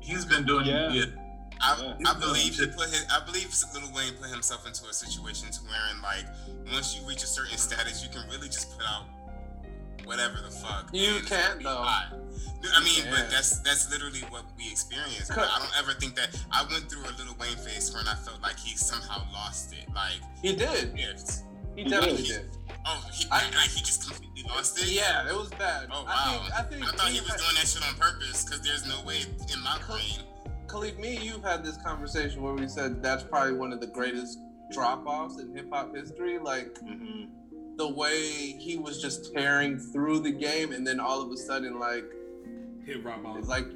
He's 0.00 0.24
been 0.24 0.44
doing 0.46 0.66
Yeah. 0.66 0.90
yeah. 0.92 1.04
I, 1.60 1.96
Yeah. 1.98 2.10
I 2.10 2.14
believe 2.20 2.54
he 2.54 2.66
put 2.66 2.88
his, 2.90 3.04
I 3.10 3.24
believe 3.24 3.48
Lil 3.74 3.90
Wayne 3.94 4.12
put 4.14 4.30
himself 4.30 4.66
into 4.66 4.84
a 4.86 4.92
situation 4.92 5.50
to 5.50 5.60
wherein 5.62 6.00
like 6.02 6.26
once 6.72 6.94
you 6.96 7.06
reach 7.08 7.22
a 7.22 7.26
certain 7.26 7.56
status, 7.58 8.02
you 8.04 8.10
can 8.10 8.28
really 8.30 8.48
just 8.48 8.76
put 8.78 8.86
out 8.86 9.06
whatever 10.04 10.38
the 10.44 10.50
fuck. 10.50 10.90
You 10.92 11.20
can't, 11.26 11.62
though. 11.62 11.74
hot. 11.82 12.14
I 12.74 12.82
mean, 12.84 13.04
You 13.04 13.10
but 13.10 13.30
that's 13.30 13.58
that's 13.60 13.90
literally 13.90 14.20
what 14.30 14.44
we 14.58 14.70
experienced. 14.70 15.28
But 15.34 15.48
I 15.50 15.58
don't 15.58 15.78
ever 15.78 15.92
think 15.98 16.14
that 16.16 16.30
I 16.52 16.64
went 16.70 16.90
through 16.90 17.02
a 17.04 17.12
Lil 17.18 17.34
Wayne 17.40 17.56
phase 17.56 17.92
when 17.94 18.06
I 18.06 18.14
felt 18.14 18.40
like 18.42 18.58
he 18.58 18.76
somehow 18.76 19.22
lost 19.32 19.72
it. 19.72 19.86
Like, 19.94 20.20
He 20.42 20.54
did. 20.54 20.94
if 20.94 20.94
He 20.94 21.02
He 21.76 21.84
definitely 21.84 22.22
did. 22.22 22.26
did. 22.28 22.50
oh, 22.86 23.04
he 23.12 23.26
I- 23.30 23.44
like 23.50 23.70
he 23.70 23.80
just 23.82 24.08
completely 24.08 24.42
lost 24.48 24.78
it. 24.82 24.88
Yeah, 24.88 25.28
it 25.28 25.34
was 25.36 25.50
bad. 25.50 25.88
Oh 25.92 26.04
wow! 26.04 26.46
I 26.56 26.62
think 26.62 26.82
I 26.82 26.86
think 26.86 26.98
thought 26.98 27.08
he 27.10 27.20
was 27.20 27.30
had- 27.30 27.38
doing 27.38 27.54
that 27.56 27.66
shit 27.66 27.82
on 27.86 27.94
purpose 27.94 28.44
because 28.44 28.60
there's 28.62 28.86
no 28.88 29.02
way 29.04 29.18
in 29.52 29.62
my 29.62 29.78
brain. 29.86 30.20
Khalid, 30.68 30.98
me 30.98 31.16
and 31.16 31.24
you've 31.24 31.42
had 31.44 31.64
this 31.64 31.76
conversation 31.84 32.42
where 32.42 32.52
we 32.54 32.66
said 32.66 33.02
that's 33.02 33.22
probably 33.22 33.54
one 33.54 33.72
of 33.72 33.80
the 33.80 33.86
greatest 33.86 34.38
drop 34.72 35.06
offs 35.06 35.38
in 35.38 35.54
hip 35.54 35.68
hop 35.72 35.94
history. 35.94 36.38
Like 36.38 36.74
Mhm. 36.80 37.28
the 37.76 37.86
way 37.88 38.18
he 38.58 38.76
was 38.78 39.00
just 39.00 39.32
tearing 39.34 39.78
through 39.78 40.20
the 40.20 40.32
game, 40.32 40.72
and 40.72 40.84
then 40.86 40.98
all 40.98 41.20
of 41.22 41.30
a 41.30 41.36
sudden, 41.36 41.78
like, 41.78 42.04
Hit 42.84 43.04
rock 43.04 43.22
bottom. 43.22 43.38
it's 43.38 43.48
like, 43.48 43.66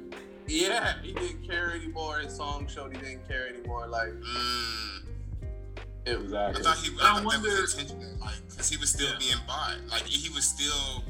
yeah, 0.47 0.95
he 1.03 1.13
didn't 1.13 1.47
care 1.47 1.71
anymore. 1.71 2.17
His 2.19 2.35
song 2.35 2.67
showed 2.67 2.95
he 2.95 3.01
didn't 3.01 3.27
care 3.27 3.47
anymore. 3.47 3.87
Like, 3.87 4.09
Mm. 4.13 5.01
It, 6.05 6.17
I 6.33 6.53
thought 6.53 6.77
he, 6.77 6.89
I 6.99 7.11
I 7.11 7.13
thought 7.13 7.15
that 7.17 7.25
wonder- 7.25 7.61
was 7.61 7.77
intentional, 7.77 8.17
like, 8.19 8.35
because 8.49 8.69
he 8.69 8.77
was 8.77 8.89
still 8.89 9.07
Yeah. 9.11 9.19
being 9.19 9.37
bought, 9.47 9.77
like 9.89 10.03
he 10.05 10.29
was 10.29 10.45
still 10.45 11.03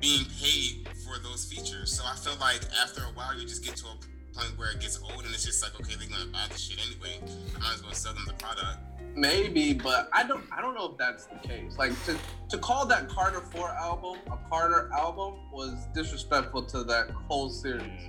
being 0.00 0.26
paid 0.40 0.88
for 1.06 1.18
those 1.22 1.44
features. 1.46 1.92
So 1.96 2.04
I 2.04 2.14
feel 2.16 2.36
like 2.40 2.60
after 2.82 3.00
a 3.02 3.12
while, 3.14 3.34
you 3.38 3.46
just 3.46 3.64
get 3.64 3.76
to 3.76 3.86
a 3.86 3.96
point 4.38 4.58
where 4.58 4.70
it 4.72 4.80
gets 4.80 4.98
old, 5.00 5.24
and 5.24 5.32
it's 5.34 5.44
just 5.44 5.62
like, 5.62 5.74
okay, 5.80 5.94
they're 5.98 6.08
gonna 6.08 6.30
buy 6.30 6.44
the 6.50 6.58
shit 6.58 6.78
anyway. 6.86 7.20
I 7.56 7.58
might 7.60 7.74
as 7.74 7.82
well 7.82 7.92
sell 7.94 8.12
them 8.14 8.24
the 8.26 8.34
product. 8.34 8.78
maybe, 9.16 9.72
but 9.72 10.08
I 10.12 10.24
don't, 10.26 10.44
I 10.52 10.60
don't 10.60 10.74
know 10.74 10.90
if 10.90 10.98
that's 10.98 11.26
the 11.26 11.36
case. 11.36 11.76
Like 11.78 11.92
to 12.06 12.18
to 12.50 12.58
call 12.58 12.84
that 12.86 13.08
Carter 13.08 13.40
Four 13.40 13.68
album 13.70 14.18
a 14.26 14.36
Carter 14.50 14.90
album 14.92 15.34
was 15.52 15.86
disrespectful 15.94 16.64
to 16.66 16.82
that 16.84 17.10
whole 17.10 17.48
series. 17.48 18.00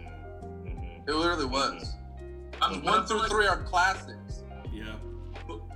Mhm. 0.65 1.07
It 1.07 1.11
really 1.11 1.45
was. 1.45 1.93
I'm, 2.61 2.83
One 2.83 3.05
through 3.05 3.19
like- 3.19 3.29
three 3.29 3.45
are 3.47 3.61
classics. 3.63 4.41
yeah. 4.73 4.95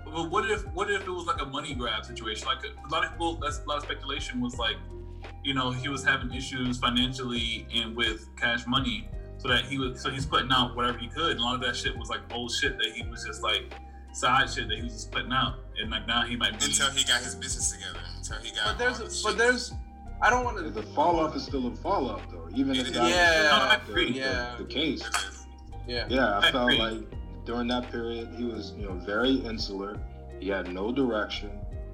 But, 0.09 0.23
but 0.23 0.31
what 0.31 0.49
if 0.49 0.65
what 0.73 0.89
if 0.89 1.01
it 1.05 1.09
was 1.11 1.25
like 1.25 1.41
a 1.41 1.45
money 1.45 1.73
grab 1.73 2.05
situation? 2.05 2.47
Like 2.47 2.59
a 2.65 2.91
lot 2.91 3.03
of 3.05 3.11
people, 3.11 3.35
that's 3.35 3.59
a 3.59 3.67
lot 3.67 3.77
of 3.77 3.83
speculation 3.83 4.41
was 4.41 4.57
like, 4.57 4.75
you 5.43 5.53
know, 5.53 5.71
he 5.71 5.89
was 5.89 6.03
having 6.03 6.33
issues 6.33 6.77
financially 6.79 7.67
and 7.73 7.95
with 7.95 8.27
cash 8.37 8.65
money, 8.67 9.09
so 9.37 9.47
that 9.47 9.65
he 9.65 9.77
was 9.77 10.01
so 10.01 10.09
he's 10.09 10.25
putting 10.25 10.51
out 10.51 10.75
whatever 10.75 10.97
he 10.97 11.07
could. 11.07 11.31
And 11.31 11.39
a 11.39 11.43
lot 11.43 11.55
of 11.55 11.61
that 11.61 11.75
shit 11.75 11.97
was 11.97 12.09
like 12.09 12.21
old 12.31 12.51
shit 12.51 12.77
that 12.77 12.91
he 12.93 13.03
was 13.09 13.23
just 13.23 13.41
like 13.43 13.73
side 14.13 14.49
shit 14.49 14.67
that 14.67 14.75
he 14.77 14.83
was 14.83 14.93
just 14.93 15.11
putting 15.11 15.31
out, 15.31 15.55
and 15.79 15.91
like 15.91 16.07
now 16.07 16.23
he 16.23 16.35
might 16.35 16.57
be. 16.59 16.65
Until 16.65 16.89
he 16.91 17.03
got 17.05 17.21
his 17.21 17.35
business 17.35 17.71
together. 17.71 17.99
Until 18.17 18.37
he 18.39 18.51
got. 18.55 18.65
But 18.65 18.77
there's, 18.77 19.25
all 19.25 19.31
but 19.31 19.37
there's, 19.37 19.73
I 20.21 20.29
don't 20.29 20.43
want 20.43 20.57
to. 20.57 20.69
The 20.69 20.83
fall 20.83 21.19
off 21.19 21.35
is 21.35 21.43
still 21.43 21.67
a 21.67 21.75
fall 21.75 22.09
off 22.09 22.21
though, 22.31 22.49
even 22.55 22.75
if 22.75 22.91
that 22.93 23.09
Yeah, 23.09 23.43
was 23.43 23.51
I 23.51 23.77
the, 23.85 23.91
agree. 23.91 24.11
the, 24.13 24.19
Yeah. 24.19 24.55
the 24.57 24.65
case. 24.65 25.03
Yeah. 25.87 26.05
Yeah, 26.09 26.37
I 26.39 26.47
I 26.47 26.51
felt 26.51 26.71
agree. 26.71 26.79
like 26.79 27.18
during 27.49 27.67
that 27.67 27.89
period 27.89 28.29
he 28.37 28.43
was, 28.43 28.73
you 28.77 28.85
know, 28.85 28.93
very 28.93 29.37
insular. 29.37 29.99
He 30.39 30.49
had 30.49 30.71
no 30.71 30.91
direction. 30.91 31.49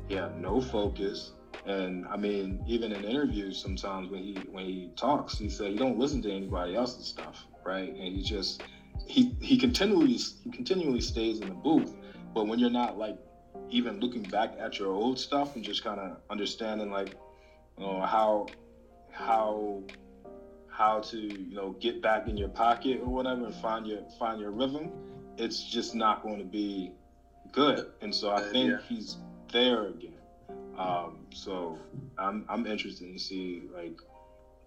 He 0.09 0.15
had 0.15 0.37
no 0.37 0.59
focus. 0.59 1.31
And 1.65 2.05
I 2.09 2.17
mean, 2.17 2.61
even 2.67 2.91
in 2.91 3.05
interviews, 3.05 3.61
sometimes 3.61 4.11
when 4.11 4.21
he 4.21 4.33
when 4.51 4.65
he 4.65 4.89
talks, 4.97 5.37
he 5.37 5.49
said 5.49 5.71
he 5.71 5.77
don't 5.77 5.97
listen 5.97 6.21
to 6.23 6.29
anybody 6.29 6.75
else's 6.75 7.07
stuff, 7.07 7.47
right? 7.65 7.87
And 7.87 8.17
he 8.17 8.21
just 8.21 8.63
he 9.07 9.33
he 9.39 9.57
continually 9.57 10.17
he 10.43 10.51
continually 10.51 10.99
stays 10.99 11.39
in 11.39 11.47
the 11.47 11.55
booth. 11.55 11.95
But 12.33 12.47
when 12.47 12.59
you're 12.59 12.69
not 12.69 12.97
like 12.97 13.17
even 13.69 14.01
looking 14.01 14.23
back 14.23 14.55
at 14.59 14.77
your 14.77 14.91
old 14.91 15.17
stuff 15.17 15.55
and 15.55 15.63
just 15.63 15.85
kind 15.85 16.01
of 16.01 16.17
understanding 16.29 16.91
like, 16.91 17.15
you 17.77 17.85
know, 17.85 18.01
how 18.01 18.47
how 19.09 19.83
how 20.67 20.99
to 20.99 21.17
you 21.17 21.55
know 21.55 21.71
get 21.79 22.01
back 22.01 22.27
in 22.27 22.35
your 22.35 22.49
pocket 22.49 22.99
or 23.01 23.07
whatever 23.07 23.45
and 23.45 23.55
find 23.55 23.87
your 23.87 24.01
find 24.19 24.41
your 24.41 24.51
rhythm 24.51 24.91
it's 25.37 25.63
just 25.63 25.95
not 25.95 26.23
going 26.23 26.39
to 26.39 26.45
be 26.45 26.91
good 27.51 27.91
and 28.01 28.13
so 28.13 28.31
i 28.31 28.41
think 28.41 28.69
yeah. 28.69 28.77
he's 28.87 29.17
there 29.51 29.87
again 29.87 30.11
um 30.77 31.17
so 31.31 31.77
i'm 32.17 32.45
i'm 32.49 32.65
interested 32.65 33.11
to 33.11 33.19
see 33.19 33.63
like 33.73 33.99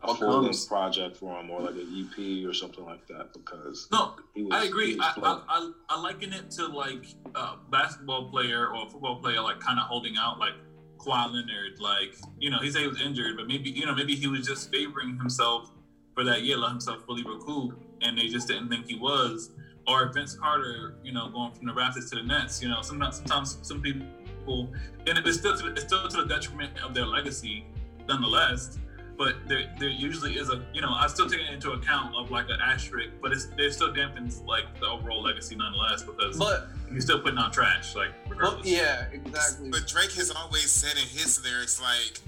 a 0.02 0.14
full 0.14 0.42
length 0.42 0.68
project 0.68 1.16
for 1.16 1.38
him 1.38 1.50
or 1.50 1.60
like 1.60 1.74
an 1.74 2.08
ep 2.18 2.48
or 2.48 2.54
something 2.54 2.84
like 2.84 3.06
that 3.08 3.32
because 3.32 3.88
no, 3.90 4.14
he 4.34 4.42
was 4.42 4.52
I 4.52 4.62
he 4.62 4.68
agree. 4.68 4.96
was 4.96 5.14
I. 5.16 5.20
I, 5.22 5.42
I, 5.48 5.70
I 5.90 6.00
liken 6.00 6.32
it 6.32 6.50
to 6.52 6.66
like 6.66 7.04
a 7.34 7.56
basketball 7.70 8.30
player 8.30 8.68
or 8.68 8.86
a 8.86 8.90
football 8.90 9.20
player, 9.20 9.40
like 9.40 9.60
kind 9.60 9.78
of 9.78 9.86
holding 9.86 10.16
out, 10.16 10.38
like 10.38 10.54
Kawhi 10.98 11.32
Leonard. 11.32 11.80
Like, 11.80 12.14
you 12.38 12.50
know, 12.50 12.60
he 12.60 12.70
said 12.70 12.82
he 12.82 12.88
was 12.88 13.00
injured, 13.00 13.36
but 13.36 13.48
maybe, 13.48 13.70
you 13.70 13.86
know, 13.86 13.94
maybe 13.94 14.14
he 14.14 14.28
was 14.28 14.46
just 14.46 14.70
favoring 14.70 15.16
himself 15.16 15.70
for 16.14 16.22
that 16.24 16.42
year, 16.42 16.56
let 16.56 16.70
himself 16.70 17.04
fully 17.04 17.24
recoup, 17.24 17.80
and 18.02 18.16
they 18.16 18.28
just 18.28 18.46
didn't 18.46 18.68
think 18.68 18.86
he 18.86 18.96
was. 18.96 19.50
Or 19.88 20.12
Vince 20.12 20.34
Carter, 20.34 20.94
you 21.02 21.12
know, 21.12 21.28
going 21.30 21.52
from 21.52 21.66
the 21.66 21.72
Raptors 21.72 22.08
to 22.10 22.16
the 22.16 22.22
Nets. 22.22 22.62
You 22.62 22.68
know, 22.68 22.82
sometimes, 22.82 23.16
sometimes 23.16 23.58
some 23.62 23.80
people, 23.80 24.68
and 25.06 25.18
it's 25.18 25.38
still, 25.38 25.56
to, 25.56 25.62
the- 25.64 25.72
it's 25.72 25.84
still 25.84 26.06
to 26.08 26.16
the 26.18 26.26
detriment 26.26 26.72
of 26.84 26.94
their 26.94 27.06
legacy, 27.06 27.64
nonetheless 28.08 28.78
but 29.16 29.34
there, 29.48 29.64
there 29.80 29.88
usually 29.88 30.34
is 30.38 30.48
a 30.48 30.64
you 30.72 30.80
know 30.80 30.92
I 30.92 31.08
still 31.08 31.28
take 31.28 31.40
it 31.40 31.52
into 31.52 31.72
account 31.72 32.14
of 32.14 32.30
like 32.30 32.48
an 32.50 32.58
asterisk, 32.64 33.10
but 33.20 33.32
it's 33.32 33.48
it 33.58 33.72
still 33.72 33.92
dampens 33.92 34.46
like 34.46 34.78
the 34.78 34.86
overall 34.86 35.20
legacy 35.24 35.56
nonetheless 35.56 36.04
because 36.04 36.38
But, 36.38 36.68
you're 36.88 37.00
still 37.00 37.18
putting 37.20 37.36
out 37.36 37.52
trash 37.52 37.96
like 37.96 38.10
but 38.28 38.36
regardless. 38.38 38.68
yeah, 38.68 39.06
exactly. 39.12 39.70
But 39.70 39.88
Drake 39.88 40.12
has 40.12 40.30
always 40.30 40.70
said 40.70 40.92
in 40.92 41.08
his 41.08 41.42
lyrics, 41.44 41.82
like, 41.82 42.20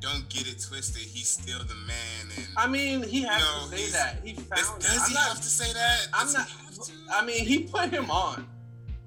"Don't 0.00 0.28
get 0.28 0.46
it 0.48 0.60
twisted. 0.66 1.02
He's 1.02 1.28
still 1.28 1.58
the 1.60 1.74
man." 1.74 2.30
And 2.36 2.46
I 2.56 2.66
mean, 2.66 3.02
he 3.02 3.22
has 3.22 3.40
No, 3.40 3.68
to 3.70 3.76
say 3.76 3.76
he's- 3.76 3.92
that. 3.92 4.20
He 4.24 4.32
does, 4.32 4.44
found 4.44 4.82
it. 4.82 4.86
does 4.86 5.08
he 5.08 5.14
not, 5.14 5.28
have 5.28 5.36
to 5.40 5.48
say 5.48 5.72
that? 5.72 6.08
I'm 6.12 6.32
not. 6.32 6.48
He 6.48 6.64
have 6.64 6.74
to? 6.74 6.92
I 7.12 7.24
mean, 7.24 7.44
he 7.46 7.64
put 7.64 7.90
him 7.90 8.10
on. 8.10 8.46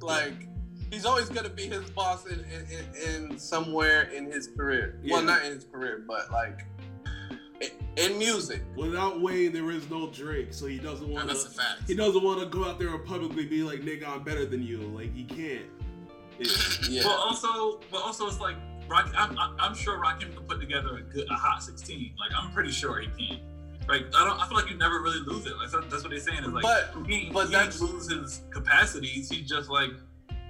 Like, 0.02 0.48
he's 0.92 1.06
always 1.06 1.30
gonna 1.30 1.50
be 1.50 1.64
his 1.68 1.90
boss 1.92 2.26
in 2.26 2.40
in, 2.42 2.68
in, 3.16 3.32
in 3.32 3.40
somewhere 3.40 4.04
in 4.04 4.26
his 4.32 4.48
career. 4.48 5.00
Well, 5.10 5.22
not 5.24 5.44
in 5.46 5.54
his 5.54 5.64
career, 5.66 6.04
but 6.08 6.32
like 6.32 6.66
in, 7.62 7.70
in 7.96 8.18
music. 8.18 8.62
Without 8.76 9.22
Wayne, 9.22 9.54
there 9.54 9.72
is 9.72 9.90
no 9.90 10.10
Drake, 10.10 10.54
so 10.54 10.66
he 10.66 10.78
doesn't 10.80 11.08
want 11.08 11.28
that's 11.28 11.46
a 11.46 11.50
to. 11.50 11.54
fact. 11.56 11.82
He 11.88 11.96
doesn't 11.96 12.22
want 12.24 12.40
to 12.42 12.46
go 12.48 12.66
out 12.66 12.80
there 12.80 12.90
and 12.94 13.06
publicly 13.06 13.46
be 13.46 13.64
like, 13.64 13.80
"Nigga, 13.82 14.08
I'm 14.08 14.24
better 14.24 14.46
than 14.46 14.62
you." 14.62 14.80
Like 14.80 15.14
he 15.16 15.24
can't. 15.24 15.66
It- 16.40 16.90
Yeah. 16.90 17.04
But 17.04 17.16
also, 17.18 17.80
but 17.92 18.02
also, 18.02 18.28
it's 18.28 18.40
like 18.42 18.58
Rock. 18.90 19.12
I'm, 19.18 19.38
I'm- 19.38 19.56
I'm 19.60 19.76
sure 19.76 19.98
Rakim 19.98 20.36
can 20.36 20.44
put 20.46 20.60
together 20.60 20.98
a 20.98 21.02
good, 21.02 21.28
a 21.30 21.34
hot 21.36 21.64
16. 21.64 22.14
Like 22.20 22.32
I'm 22.38 22.52
pretty 22.52 22.72
sure 22.72 23.00
he 23.00 23.08
can. 23.08 23.40
Like 23.88 24.06
I 24.16 24.26
don't. 24.26 24.40
I 24.40 24.48
feel 24.48 24.58
like 24.58 24.70
you 24.70 24.78
never 24.78 25.02
really 25.02 25.20
lose 25.22 25.46
it. 25.46 25.58
Like 25.58 25.72
that's 25.90 26.04
what 26.04 26.10
they're 26.10 26.20
saying. 26.20 26.40
Is 26.44 26.48
like, 26.48 26.64
But- 26.64 26.94
he, 27.08 27.30
but 27.34 27.48
he 27.48 27.52
that's- 27.54 27.80
lose 27.82 28.10
his 28.12 28.42
capacities. 28.50 29.30
He 29.30 29.42
just 29.42 29.70
like. 29.70 29.90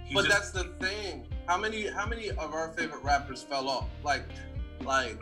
He 0.06 0.14
but 0.14 0.26
just, 0.26 0.38
that's 0.38 0.52
the 0.52 0.66
thing. 0.86 1.26
How 1.48 1.58
many 1.58 1.88
how 1.88 2.06
many 2.06 2.30
of 2.30 2.54
our 2.54 2.70
favorite 2.74 3.04
rappers 3.04 3.42
fell 3.42 3.70
off? 3.70 3.88
Like 4.04 4.24
like 4.84 5.18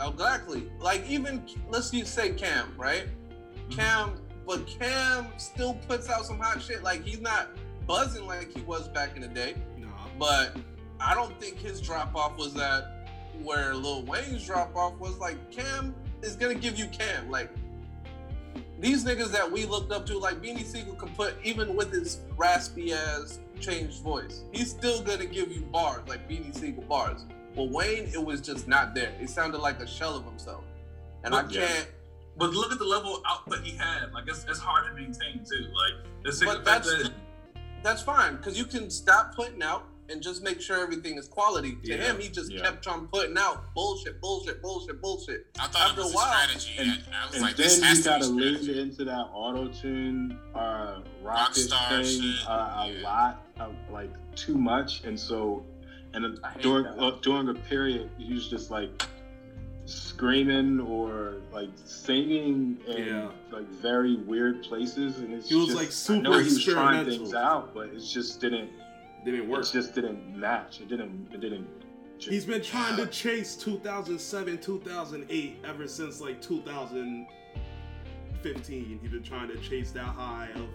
exactly. 0.00 0.70
Like 0.80 1.08
even 1.08 1.44
let's 1.68 1.90
just 1.90 2.14
say 2.14 2.30
Cam, 2.32 2.74
right? 2.76 3.04
Mm-hmm. 3.06 3.70
Cam, 3.70 4.20
but 4.46 4.66
Cam 4.66 5.26
still 5.36 5.74
puts 5.88 6.08
out 6.10 6.24
some 6.26 6.38
hot 6.38 6.60
shit. 6.62 6.82
Like 6.82 7.04
he's 7.04 7.20
not 7.20 7.48
buzzing 7.86 8.26
like 8.26 8.52
he 8.54 8.60
was 8.62 8.88
back 8.88 9.16
in 9.16 9.22
the 9.22 9.28
day. 9.28 9.54
No. 9.78 9.88
But 10.18 10.56
I 11.00 11.14
don't 11.14 11.38
think 11.40 11.58
his 11.58 11.80
drop 11.80 12.14
off 12.14 12.36
was 12.36 12.54
that 12.54 13.08
where 13.42 13.74
Lil 13.74 14.02
Wayne's 14.02 14.44
drop 14.46 14.74
off 14.74 14.98
was 14.98 15.16
like 15.18 15.50
Cam 15.50 15.94
is 16.22 16.34
gonna 16.36 16.54
give 16.54 16.78
you 16.78 16.86
Cam. 16.86 17.30
Like 17.30 17.50
these 18.80 19.04
niggas 19.04 19.30
that 19.32 19.50
we 19.50 19.64
looked 19.64 19.92
up 19.92 20.06
to, 20.06 20.18
like 20.18 20.40
Beanie 20.42 20.64
Siegel 20.64 20.94
can 20.94 21.08
put 21.10 21.34
even 21.44 21.76
with 21.76 21.92
his 21.92 22.20
raspy 22.36 22.92
ass 22.92 23.38
changed 23.60 24.02
voice, 24.02 24.42
he's 24.52 24.70
still 24.70 25.02
gonna 25.02 25.26
give 25.26 25.50
you 25.52 25.62
bars, 25.62 26.02
like 26.08 26.28
Beanie 26.28 26.54
Siegel 26.54 26.84
bars. 26.84 27.24
Well 27.54 27.68
Wayne, 27.68 28.04
it 28.12 28.22
was 28.24 28.40
just 28.40 28.68
not 28.68 28.94
there. 28.94 29.12
It 29.20 29.30
sounded 29.30 29.58
like 29.58 29.80
a 29.80 29.86
shell 29.86 30.16
of 30.16 30.24
himself. 30.24 30.64
And 31.24 31.34
I 31.34 31.42
But- 31.42 31.52
Yeah. 31.52 31.66
can't 31.66 31.88
But 32.36 32.50
look 32.52 32.70
at 32.70 32.78
the 32.78 32.84
level 32.84 33.16
of 33.16 33.22
output 33.26 33.64
he 33.64 33.76
had. 33.76 34.12
Like 34.12 34.28
it's, 34.28 34.44
it's 34.48 34.60
hard 34.60 34.86
to 34.86 34.92
maintain 34.94 35.44
too. 35.44 35.66
Like 35.74 36.04
the 36.24 36.44
But 36.44 36.64
fact 36.64 36.64
that's- 36.64 37.02
that 37.02 37.12
that's 37.82 38.02
fine 38.02 38.36
because 38.36 38.56
you 38.58 38.64
can 38.64 38.90
stop 38.90 39.34
putting 39.34 39.60
out 39.62 39.84
and 40.10 40.22
just 40.22 40.42
make 40.42 40.60
sure 40.60 40.80
everything 40.82 41.16
is 41.18 41.28
quality. 41.28 41.76
To 41.84 41.88
Yeah. 41.88 41.96
him, 41.96 42.20
he 42.20 42.28
just 42.28 42.50
Yeah. 42.50 42.62
kept 42.62 42.86
on 42.86 43.08
putting 43.08 43.36
out 43.36 43.74
bullshit, 43.74 44.20
bullshit, 44.20 44.62
bullshit, 44.62 45.00
bullshit. 45.02 45.46
I 45.58 45.66
thought 45.68 45.90
After 45.90 46.00
it 46.00 46.04
was 46.04 46.12
a 46.12 46.16
while- 46.16 46.32
strategy. 46.48 46.70
And- 46.78 46.90
I 47.12 47.26
was 47.26 47.34
And 47.34 47.42
like, 47.42 47.56
this 47.56 47.74
then 47.78 47.88
has 47.88 47.98
you 47.98 48.04
to 48.04 48.10
be 48.10 48.14
gotta 48.52 48.62
lean 48.62 48.78
into 48.78 49.04
that 49.04 49.28
auto 49.34 49.68
tune, 49.68 50.38
uh, 50.54 51.00
rocket 51.22 51.54
Rockstar 51.60 51.88
thing 52.04 52.22
shit, 52.22 52.48
uh, 52.48 52.52
a 52.52 52.92
yeah. 52.92 53.02
lot, 53.02 53.44
of, 53.60 53.74
like 53.90 54.10
too 54.36 54.56
much, 54.56 55.02
and 55.04 55.18
so, 55.18 55.64
and 56.14 56.38
during 56.62 56.86
uh, 56.86 57.10
during 57.22 57.48
a 57.50 57.54
period, 57.54 58.08
he 58.18 58.32
was 58.32 58.48
just 58.48 58.70
like 58.70 59.02
screaming 59.84 60.80
or 60.80 61.36
like 61.52 61.70
singing 61.84 62.78
in 62.86 63.06
Yeah. 63.06 63.28
like 63.50 63.68
very 63.68 64.16
weird 64.16 64.62
places, 64.62 65.18
and 65.18 65.32
it's 65.34 65.48
He 65.48 65.54
was, 65.54 65.66
just, 65.66 65.76
like, 65.76 65.88
I 65.88 65.90
super 65.90 66.22
know 66.22 66.38
he 66.38 66.44
was 66.44 66.64
trying 66.64 67.06
things 67.06 67.34
out, 67.34 67.74
but 67.74 67.88
it 67.88 67.98
just 68.00 68.40
didn't. 68.40 68.70
Didn't 69.24 69.48
work. 69.48 69.64
It 69.64 69.72
just 69.72 69.94
didn't 69.94 70.36
match. 70.38 70.80
It 70.80 70.88
didn't. 70.88 71.28
It 71.32 71.40
didn't. 71.40 71.66
He's 72.18 72.44
been 72.44 72.62
trying 72.62 72.96
to 72.96 73.06
chase 73.06 73.54
2007, 73.56 74.58
2008 74.58 75.56
ever 75.64 75.86
since 75.86 76.20
like 76.20 76.42
2015. 76.42 78.98
He's 79.00 79.10
been 79.10 79.22
trying 79.22 79.48
to 79.48 79.56
chase 79.58 79.92
that 79.92 80.02
high 80.02 80.48
of 80.56 80.68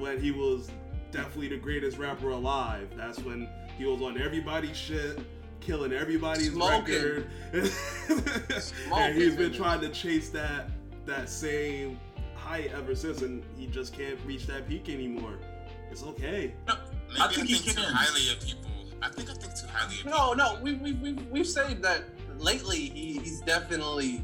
when 0.00 0.18
he 0.20 0.30
was 0.30 0.70
definitely 1.10 1.48
the 1.48 1.58
greatest 1.58 1.98
rapper 1.98 2.30
alive. 2.30 2.88
That's 2.96 3.18
when 3.18 3.46
he 3.76 3.84
was 3.84 4.00
on 4.00 4.18
everybody's 4.20 4.76
shit, 4.76 5.18
killing 5.60 5.92
everybody's 5.92 6.52
Smoking. 6.52 6.94
record. 6.94 7.26
and 8.94 9.14
he's 9.14 9.36
been 9.36 9.52
trying 9.52 9.80
to 9.82 9.90
chase 9.90 10.30
that 10.30 10.70
that 11.04 11.28
same 11.28 12.00
height 12.34 12.70
ever 12.72 12.94
since, 12.94 13.20
and 13.22 13.42
he 13.56 13.66
just 13.66 13.92
can't 13.92 14.18
reach 14.26 14.46
that 14.46 14.66
peak 14.68 14.88
anymore. 14.88 15.36
It's 15.90 16.04
okay. 16.04 16.54
Maybe 17.10 17.20
I 17.20 17.24
I 17.24 17.28
think 17.28 17.48
think, 17.48 17.62
he 17.62 17.70
too 17.70 17.80
can. 17.80 17.92
highly 17.92 18.32
of 18.32 18.40
people. 18.40 18.70
I 19.02 19.08
think 19.10 19.30
I 19.30 19.34
think 19.34 19.54
too 19.54 19.66
highly 19.72 19.94
of 19.96 20.02
people. 20.04 20.10
No, 20.18 20.32
no, 20.32 20.58
we 20.62 20.74
we 20.74 20.92
we 20.94 21.12
we've 21.30 21.46
said 21.46 21.82
that 21.82 22.04
lately. 22.38 22.76
He, 22.78 23.18
he's 23.18 23.40
definitely 23.42 24.22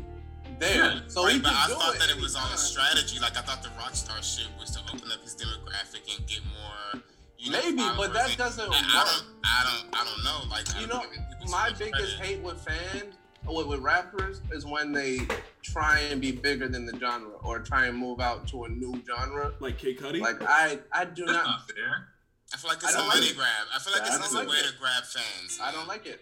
there. 0.59 0.75
Yeah, 0.77 1.01
so 1.09 1.25
right, 1.25 1.35
he 1.35 1.39
but 1.41 1.49
can 1.49 1.57
I 1.57 1.67
do 1.67 1.75
thought 1.75 1.95
it 1.97 2.01
that 2.01 2.11
it 2.11 2.21
was 2.21 2.35
on 2.37 2.51
a 2.53 2.57
strategy. 2.57 3.19
Like 3.21 3.37
I 3.37 3.43
thought 3.43 3.63
the 3.63 3.69
Rockstar 3.71 4.23
shit 4.23 4.49
was 4.59 4.71
to 4.73 4.81
open 4.93 5.11
up 5.13 5.21
his 5.23 5.35
demographic 5.37 6.17
and 6.17 6.27
get 6.27 6.41
more. 6.45 7.03
You 7.39 7.53
know, 7.53 7.61
Maybe, 7.63 7.77
but 7.97 8.13
that 8.15 8.31
and- 8.31 8.39
doesn't 8.39 8.65
I, 8.65 8.69
work. 8.69 8.77
I 8.79 9.05
don't. 9.05 9.27
I 9.45 9.81
don't. 9.83 10.01
I 10.01 10.05
don't 10.05 10.25
know. 10.25 10.51
Like 10.51 10.67
You 10.81 10.87
know, 10.87 11.01
give 11.03 11.11
people 11.11 11.47
too 11.47 11.51
my 11.53 11.69
biggest 11.71 12.17
credit. 12.19 12.21
hate 12.37 12.41
with 12.43 12.61
fans, 12.61 13.15
with, 13.47 13.67
with 13.67 13.81
rappers, 13.81 14.41
is 14.53 14.65
when 14.65 14.93
they 14.93 15.19
try 15.63 15.99
and 16.11 16.21
be 16.21 16.33
bigger 16.33 16.67
than 16.67 16.87
the 16.87 16.99
genre 16.99 17.37
or 17.45 17.59
try 17.61 17.87
and 17.87 17.97
move 17.99 18.21
out 18.21 18.49
to 18.49 18.65
a 18.65 18.69
new 18.69 19.01
genre. 19.07 19.53
Like 19.61 19.77
Kid 19.79 19.99
Cudi. 19.99 20.21
Like 20.21 20.37
I, 20.43 20.79
I 20.93 21.05
do 21.05 21.27
that's 21.27 21.37
not, 21.37 21.45
not 21.45 21.71
fair. 21.71 22.09
I 22.57 22.59
feel 22.59 22.71
like 22.71 22.83
I 22.85 22.87
it's 22.89 22.95
a 22.95 22.99
don't 22.99 23.09
like 23.09 23.17
money 23.19 23.27
it. 23.29 23.37
grab. 23.37 23.67
I 23.75 23.79
feel 23.79 23.93
like 23.93 24.03
I 24.03 24.07
it's, 24.07 24.15
don't 24.17 24.25
it's 24.25 24.35
like 24.35 24.47
a 24.47 24.51
way 24.51 24.57
it. 24.57 24.73
to 24.73 24.79
grab 24.81 25.05
fans. 25.05 25.59
I 25.63 25.71
don't 25.73 25.87
like 25.87 26.07
it. 26.07 26.21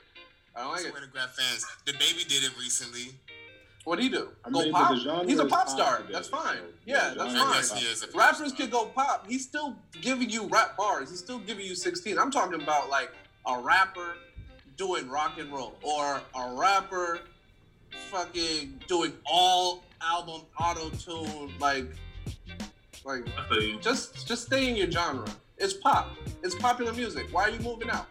I 0.56 0.62
don't 0.62 0.70
like 0.72 0.80
It's 0.80 0.88
it. 0.88 0.90
a 0.90 0.94
way 0.94 1.00
to 1.00 1.06
grab 1.06 1.30
fans. 1.30 1.64
The 1.86 1.92
baby 1.92 2.24
did 2.26 2.42
it 2.42 2.50
recently. 2.58 3.14
What 3.84 3.96
do 3.96 4.02
he 4.02 4.08
do? 4.08 4.30
I 4.44 4.50
Go 4.50 4.62
mean, 4.62 4.72
but 4.72 4.78
pop? 4.80 4.90
the 4.94 5.00
genre 5.00 5.24
He's 5.26 5.38
a 5.38 5.44
is 5.44 5.50
pop 5.50 5.66
pop 5.66 5.68
star. 5.68 5.98
today, 5.98 6.12
That's 6.12 6.26
fine. 6.28 6.56
so, 6.56 6.62
Yeah, 6.86 7.10
the 7.10 7.14
that's 7.22 7.32
genre 7.34 7.48
I 7.48 7.52
fine. 7.52 7.60
is 7.62 7.70
guess 7.70 7.80
he 7.82 7.86
is 7.86 8.02
a 8.02 8.06
pop 8.08 8.16
Rappers 8.16 8.48
star. 8.48 8.56
could 8.56 8.70
go 8.72 8.86
pop. 8.86 9.26
He's 9.28 9.44
still 9.44 9.76
giving 10.00 10.28
you 10.28 10.46
rap 10.48 10.76
bars. 10.76 11.10
He's 11.10 11.20
still 11.20 11.38
giving 11.38 11.64
you 11.66 11.74
16. 11.76 12.18
I'm 12.18 12.30
talking 12.32 12.60
about 12.60 12.88
like 12.90 13.12
a 13.46 13.60
rapper 13.60 14.16
doing 14.76 15.08
rock 15.08 15.38
and 15.38 15.52
roll 15.52 15.76
or 15.82 16.20
a 16.34 16.52
rapper 16.54 17.20
fucking 18.10 18.80
doing 18.88 19.12
all 19.24 19.84
album 20.02 20.42
auto 20.60 20.90
tune 20.90 21.52
like 21.60 21.86
like 23.04 23.24
I 23.38 23.48
feel 23.48 23.62
you. 23.62 23.78
just 23.80 24.26
just 24.26 24.46
stay 24.46 24.68
in 24.68 24.74
your 24.76 24.90
genre. 24.90 25.26
It's 25.58 25.74
pop. 25.74 26.16
It's 26.42 26.54
popular 26.54 26.92
music. 26.92 27.26
Why 27.32 27.44
are 27.44 27.50
you 27.50 27.60
moving 27.60 27.90
out? 27.90 28.06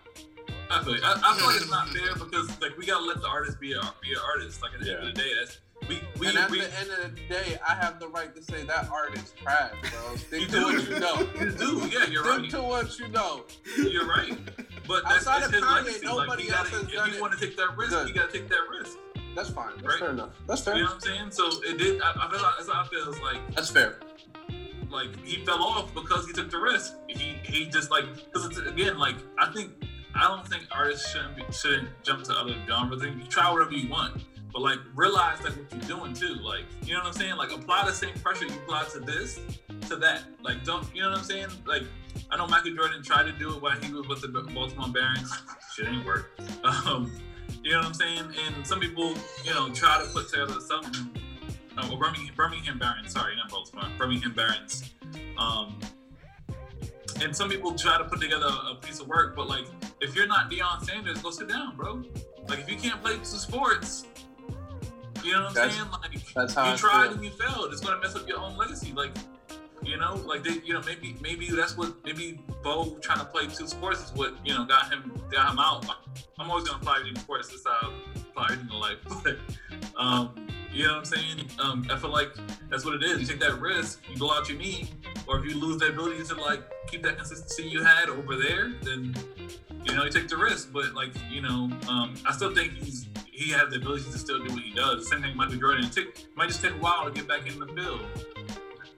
I 0.69 0.84
feel, 0.84 0.95
you. 0.95 1.01
I, 1.03 1.19
I 1.23 1.38
feel 1.38 1.47
like 1.47 1.56
it's 1.58 1.69
not 1.69 1.89
fair 1.89 2.13
because 2.13 2.49
like 2.62 2.77
we 2.77 2.86
gotta 2.86 3.03
let 3.06 3.21
the 3.21 3.27
artist 3.27 3.60
be 3.60 3.73
a 3.73 3.82
be 4.01 4.12
an 4.13 4.19
artist. 4.25 4.62
Like 4.62 4.73
at 4.73 4.82
the 4.82 4.91
end 4.97 5.08
of 5.10 5.13
the 5.15 5.21
day, 5.21 5.29
that's 5.39 5.60
we 5.89 5.99
we, 6.19 6.27
and 6.29 6.38
at 6.38 6.49
we 6.49 6.60
the 6.62 6.79
end 6.79 6.89
of 6.91 7.15
the 7.15 7.21
day, 7.27 7.58
I 7.67 7.73
have 7.75 7.99
the 7.99 8.08
right 8.08 8.34
to 8.36 8.41
say 8.41 8.63
that 8.63 8.89
artist 8.89 9.36
trash, 9.38 9.73
bro. 9.91 10.15
Stick 10.15 10.47
to 10.49 10.62
what 10.63 10.89
you 10.89 10.99
know. 10.99 11.19
you 11.39 11.51
do. 11.51 11.89
Yeah, 11.91 12.06
you're 12.08 12.23
Stick 12.23 12.41
right. 12.41 12.49
to 12.51 12.62
what 12.62 12.97
you 12.99 13.08
know. 13.10 13.43
You're 13.77 14.08
right. 14.08 14.38
But 14.88 15.03
that's, 15.03 15.27
Outside 15.27 15.41
that's 15.51 15.53
of 15.53 15.63
Kanye, 15.63 16.03
nobody 16.03 16.49
like, 16.49 16.58
else 16.60 16.69
gotta, 16.69 16.84
has 16.86 16.88
if 16.88 16.93
done 16.93 17.13
you 17.13 17.21
want 17.21 17.38
to 17.38 17.45
take 17.45 17.56
that 17.58 17.77
risk, 17.77 17.91
good. 17.91 18.08
you 18.08 18.13
gotta 18.15 18.32
take 18.32 18.47
that 18.49 18.62
risk. 18.71 18.97
That's 19.36 19.49
fine. 19.49 19.71
That's 19.75 19.84
Right. 19.88 19.99
fair 19.99 20.10
enough. 20.12 20.29
That's 20.47 20.62
fair. 20.62 20.75
You 20.77 20.84
know 20.84 20.89
what 20.89 20.95
I'm 20.95 21.01
saying? 21.01 21.32
So 21.32 21.49
it 21.63 21.77
did. 21.77 22.01
I, 22.01 22.12
I 22.12 22.29
feel 22.32 22.41
like 22.41 22.53
that's 22.58 22.69
how 22.71 22.82
I 22.84 22.88
feel. 22.88 23.10
It's 23.10 23.19
like 23.21 23.56
That's 23.56 23.69
fair. 23.69 23.97
Like 24.93 25.23
he 25.25 25.43
fell 25.45 25.63
off 25.63 25.93
because 25.93 26.25
he 26.27 26.34
took 26.34 26.49
the 26.49 26.60
risk. 26.60 26.93
He 27.08 27.36
he 27.43 27.65
just 27.65 27.91
like 27.91 28.06
because 28.13 28.45
it's 28.45 28.58
again 28.60 28.97
like 28.97 29.15
I 29.39 29.51
think 29.51 29.71
I 30.15 30.27
don't 30.27 30.47
think 30.47 30.67
artists 30.71 31.12
shouldn't 31.12 31.36
be, 31.36 31.43
shouldn't 31.51 31.89
jump 32.03 32.23
to 32.25 32.34
other 32.34 32.56
genres. 32.67 33.01
I 33.01 33.06
think 33.06 33.23
you 33.23 33.27
try 33.29 33.51
whatever 33.51 33.73
you 33.73 33.89
want, 33.89 34.23
but 34.51 34.62
like 34.62 34.77
realize 34.95 35.41
like 35.43 35.53
what 35.58 35.71
you're 35.71 35.97
doing 35.97 36.13
too. 36.13 36.36
Like 36.36 36.65
you 36.84 36.93
know 36.93 36.99
what 36.99 37.08
I'm 37.08 37.13
saying? 37.13 37.36
Like 37.36 37.51
apply 37.51 37.86
the 37.86 37.93
same 37.93 38.13
pressure 38.15 38.45
you 38.45 38.53
apply 38.53 38.86
to 38.93 38.99
this 38.99 39.39
to 39.89 39.95
that. 39.97 40.23
Like 40.41 40.63
don't 40.63 40.88
you 40.95 41.01
know 41.01 41.10
what 41.10 41.19
I'm 41.19 41.25
saying? 41.25 41.47
Like 41.65 41.84
I 42.29 42.38
know 42.38 42.47
Michael 42.47 42.75
Jordan 42.75 43.03
tried 43.03 43.23
to 43.23 43.32
do 43.34 43.56
it 43.56 43.62
while 43.62 43.79
he 43.79 43.91
was 43.91 44.08
with 44.08 44.21
the 44.21 44.27
Baltimore 44.27 44.89
Barons. 44.89 45.34
Shit 45.75 45.88
ain't 45.88 46.06
work. 46.06 46.39
Um, 46.63 47.12
you 47.62 47.71
know 47.71 47.79
what 47.79 47.88
I'm 47.88 47.93
saying? 47.93 48.34
And 48.45 48.65
some 48.65 48.79
people 48.79 49.15
you 49.43 49.53
know 49.53 49.69
try 49.69 50.01
to 50.01 50.10
put 50.12 50.29
together 50.29 50.60
something. 50.62 51.10
Uh, 51.77 51.86
well, 51.89 51.97
Birmingham, 51.97 52.33
Birmingham 52.36 52.77
Barons. 52.79 53.12
Sorry, 53.13 53.36
not 53.36 53.49
Baltimore. 53.49 53.86
Birmingham 53.97 54.33
Barons. 54.33 54.93
Um, 55.38 55.79
and 57.21 57.36
some 57.36 57.49
people 57.49 57.73
try 57.73 57.97
to 57.97 58.03
put 58.05 58.19
together 58.21 58.47
a 58.69 58.75
piece 58.75 58.99
of 58.99 59.07
work, 59.07 59.36
but 59.36 59.47
like, 59.47 59.65
if 60.01 60.15
you're 60.15 60.27
not 60.27 60.51
Deion 60.51 60.83
Sanders, 60.83 61.21
go 61.21 61.31
sit 61.31 61.47
down, 61.47 61.75
bro. 61.75 62.03
Like, 62.47 62.59
if 62.59 62.69
you 62.69 62.75
can't 62.77 63.01
play 63.01 63.15
two 63.17 63.23
sports, 63.25 64.05
you 65.23 65.31
know 65.33 65.39
what 65.43 65.47
I'm 65.49 65.53
That's- 65.53 65.75
saying? 65.75 65.89
Like, 65.91 66.33
That's 66.36 66.53
how 66.53 66.65
you 66.67 66.73
I 66.73 66.75
tried 66.75 67.03
feel. 67.07 67.13
and 67.13 67.23
you 67.25 67.31
failed. 67.31 67.71
It's 67.71 67.81
gonna 67.81 67.99
mess 68.01 68.15
up 68.15 68.27
your 68.27 68.39
own 68.39 68.57
legacy. 68.57 68.91
Like, 68.91 69.12
you 69.81 69.97
know, 69.97 70.15
like 70.25 70.43
they, 70.43 70.59
you 70.65 70.73
know, 70.73 70.81
maybe 70.86 71.15
maybe 71.21 71.49
that's 71.49 71.77
what 71.77 71.93
maybe 72.05 72.39
Bo 72.63 72.97
trying 73.01 73.19
to 73.19 73.25
play 73.25 73.47
two 73.47 73.67
sports 73.67 74.03
is 74.03 74.13
what 74.13 74.33
you 74.45 74.53
know 74.53 74.65
got 74.65 74.91
him 74.91 75.13
got 75.31 75.51
him 75.51 75.59
out. 75.59 75.86
I'm 76.39 76.49
always 76.49 76.65
gonna 76.67 76.79
apply 76.79 77.03
to 77.13 77.19
sports. 77.19 77.53
How 77.65 77.93
I 78.38 78.43
everything 78.53 78.69
in 78.73 78.79
life. 78.79 78.97
But 79.23 79.38
um, 79.97 80.47
you 80.73 80.83
know 80.83 80.93
what 80.93 80.97
I'm 80.99 81.05
saying? 81.05 81.49
Um, 81.59 81.88
I 81.91 81.97
feel 81.97 82.09
like 82.12 82.29
that's 82.69 82.83
what 82.86 82.95
it 82.95 83.03
is. 83.03 83.19
You 83.21 83.27
take 83.27 83.39
that 83.41 83.59
risk, 83.59 84.01
you 84.12 84.17
go 84.17 84.31
out 84.31 84.49
your 84.49 84.57
knee, 84.57 84.89
or 85.27 85.39
if 85.39 85.45
you 85.45 85.57
lose 85.59 85.79
the 85.79 85.88
ability 85.89 86.23
to 86.23 86.36
like 86.36 86.63
keep 86.88 87.03
that 87.03 87.17
consistency 87.17 87.63
you 87.63 87.83
had 87.83 88.09
over 88.09 88.36
there, 88.36 88.73
then 88.81 89.15
you 89.86 89.93
know 89.93 90.03
you 90.03 90.09
take 90.09 90.27
the 90.27 90.38
risk. 90.38 90.71
But 90.73 90.93
like 90.93 91.12
you 91.29 91.41
know, 91.41 91.69
um, 91.88 92.15
I 92.25 92.31
still 92.33 92.53
think 92.53 92.73
he's 92.73 93.07
he 93.31 93.51
has 93.51 93.69
the 93.69 93.77
ability 93.77 94.12
to 94.12 94.17
still 94.17 94.43
do 94.43 94.53
what 94.53 94.63
he 94.63 94.73
does. 94.73 95.09
Same 95.09 95.21
thing 95.21 95.29
with 95.29 95.38
Michael 95.38 95.57
Jordan. 95.57 95.86
It 95.86 95.91
took, 95.91 96.07
might 96.36 96.47
just 96.47 96.62
take 96.62 96.71
a 96.71 96.75
while 96.77 97.05
to 97.05 97.12
get 97.12 97.27
back 97.27 97.47
in 97.47 97.59
the 97.59 97.67
field, 97.67 98.01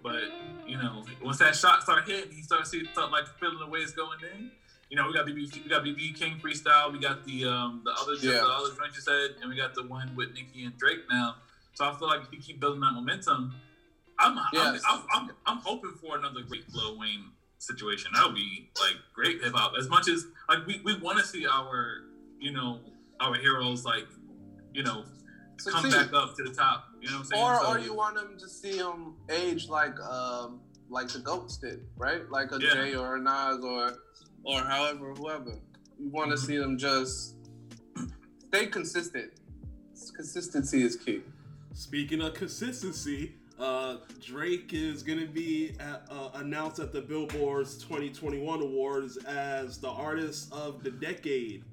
but 0.04 0.22
you 0.68 0.78
know, 0.78 1.04
once 1.24 1.38
that 1.40 1.56
shot 1.56 1.84
start 1.84 2.08
hitting, 2.08 2.32
he 2.32 2.42
starts 2.42 2.72
see 2.72 2.86
start 2.86 3.12
like 3.12 3.28
feeling 3.40 3.60
the 3.60 3.68
way 3.68 3.80
it's 3.80 3.92
going 3.94 4.20
in. 4.36 4.52
you 4.90 4.98
know, 4.98 5.08
we 5.08 5.14
got 5.14 5.26
BB, 5.26 5.64
we 5.64 5.70
got 5.70 5.84
BB 5.84 6.16
King 6.18 6.40
freestyle, 6.44 6.92
we 6.92 7.00
got 7.00 7.26
the 7.26 7.46
um 7.46 7.82
the 7.84 7.92
other 7.92 8.14
Yeah. 8.22 8.34
the 8.42 8.48
other 8.48 8.70
joint 8.76 8.94
you 8.96 9.02
said, 9.02 9.36
and 9.42 9.50
we 9.50 9.56
got 9.56 9.76
the 9.76 9.84
one 9.84 10.16
with 10.16 10.34
Nicki 10.34 10.64
and 10.66 10.78
Drake 10.78 11.00
now. 11.10 11.36
So 11.76 11.86
I 11.86 11.94
feel 12.00 12.08
like 12.08 12.22
if 12.22 12.32
you 12.32 12.40
keep 12.40 12.60
building 12.60 12.80
that 12.82 12.94
momentum, 12.94 13.54
I'm 14.18 14.40
Yes. 14.54 14.82
I'm, 14.90 15.02
I'm, 15.14 15.22
I'm 15.24 15.32
I'm 15.46 15.58
hoping 15.58 15.92
for 16.02 16.18
another 16.18 16.42
great 16.42 16.64
Lil 16.74 16.98
Wayne 16.98 17.26
situation. 17.60 18.12
That 18.16 18.26
would 18.28 18.36
be 18.36 18.70
like 18.80 18.96
great 19.14 19.44
hip 19.44 19.54
hop. 19.54 19.74
As 19.78 19.90
much 19.90 20.08
as 20.08 20.26
like 20.50 20.66
we, 20.66 20.82
we 20.86 20.98
want 21.00 21.20
to 21.20 21.26
see 21.26 21.46
our 21.46 22.04
you 22.40 22.54
know 22.54 22.80
our 23.20 23.36
heroes 23.36 23.84
like 23.84 24.06
you 24.74 24.84
know 24.84 25.04
come 25.70 25.90
back 25.90 26.14
up 26.14 26.36
to 26.38 26.44
the 26.44 26.54
top. 26.54 26.86
You 27.02 27.10
know 27.10 27.16
what 27.18 27.20
I'm 27.20 27.26
saying? 27.26 27.44
Or, 27.44 27.60
So- 27.62 27.72
or 27.74 27.80
you 27.80 27.94
want 27.94 28.16
them 28.16 28.38
to 28.40 28.48
see 28.48 28.78
them 28.78 29.16
age 29.30 29.68
like 29.68 30.00
um 30.00 30.62
like 30.90 31.10
the 31.10 31.20
goats 31.20 31.58
did, 31.58 31.82
right? 31.98 32.30
Like 32.32 32.54
a 32.54 32.60
Yeah. 32.62 32.74
Jay 32.74 32.96
or 32.96 33.18
a 33.18 33.20
Nas 33.22 33.64
or 33.66 33.98
or 34.46 34.62
however 34.62 35.14
whoever. 35.18 35.60
You 36.00 36.10
want 36.10 36.30
to 36.32 36.38
Mhm. 36.38 36.46
see 36.48 36.58
them 36.58 36.78
just 36.78 37.36
stay 38.48 38.68
consistent. 38.68 39.32
Consistency 40.16 40.84
is 40.84 40.96
key. 40.96 41.22
Speaking 41.76 42.22
of 42.22 42.34
consistency, 42.36 43.36
uh, 43.60 43.98
Drake 44.26 44.70
is 44.74 45.04
going 45.04 45.20
to 45.20 45.28
be 45.28 45.76
at, 45.78 46.08
uh, 46.10 46.30
announced 46.36 46.80
at 46.80 46.94
the 46.94 47.02
Billboard's 47.02 47.78
2021 47.78 48.62
Awards 48.62 49.18
as 49.26 49.78
the 49.78 49.90
Artist 49.90 50.54
of 50.54 50.84
the 50.86 50.92
Decade. 50.92 51.66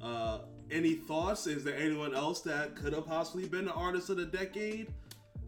Uh, 0.00 0.38
any 0.70 0.94
thoughts? 0.94 1.46
Is 1.46 1.62
there 1.62 1.76
anyone 1.76 2.14
else 2.14 2.40
that 2.42 2.74
could 2.74 2.94
have 2.94 3.06
possibly 3.06 3.46
been 3.46 3.66
the 3.66 3.72
Artist 3.74 4.08
of 4.08 4.16
the 4.16 4.24
Decade? 4.24 4.86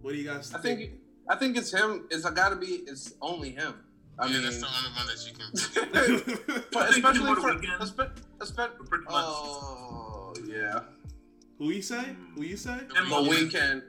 What 0.03 0.13
do 0.13 0.19
you 0.19 0.25
guys 0.29 0.51
think? 0.51 0.59
I 0.59 0.63
think? 0.63 0.81
think 0.81 0.93
I 1.31 1.37
think 1.37 1.57
it's 1.57 1.73
him. 1.73 2.07
It's 2.11 2.29
gotta 2.29 2.57
be. 2.57 2.83
It's 2.87 3.15
only 3.23 3.51
him. 3.51 3.77
I 4.19 4.27
yeah, 4.27 4.33
mean, 4.35 4.43
that's 4.43 4.61
the 4.61 4.67
only 4.67 4.91
one 4.95 5.07
that 5.07 5.27
you 5.27 5.33
can. 5.33 6.65
but 6.73 6.91
especially 6.91 7.35
for 7.35 7.55
the 7.55 7.67
Weeknd. 7.67 7.79
espe- 7.79 8.11
espe- 8.41 8.89
Pretty 8.89 9.05
much. 9.05 9.15
oh 9.15 10.35
yeah, 10.47 10.81
Who 11.57 11.71
you 11.71 11.81
say? 11.81 12.05
Who 12.35 12.43
you 12.43 12.59
say? 12.59 12.73
And 12.73 13.11
the 13.11 13.17
Weeknd. 13.31 13.83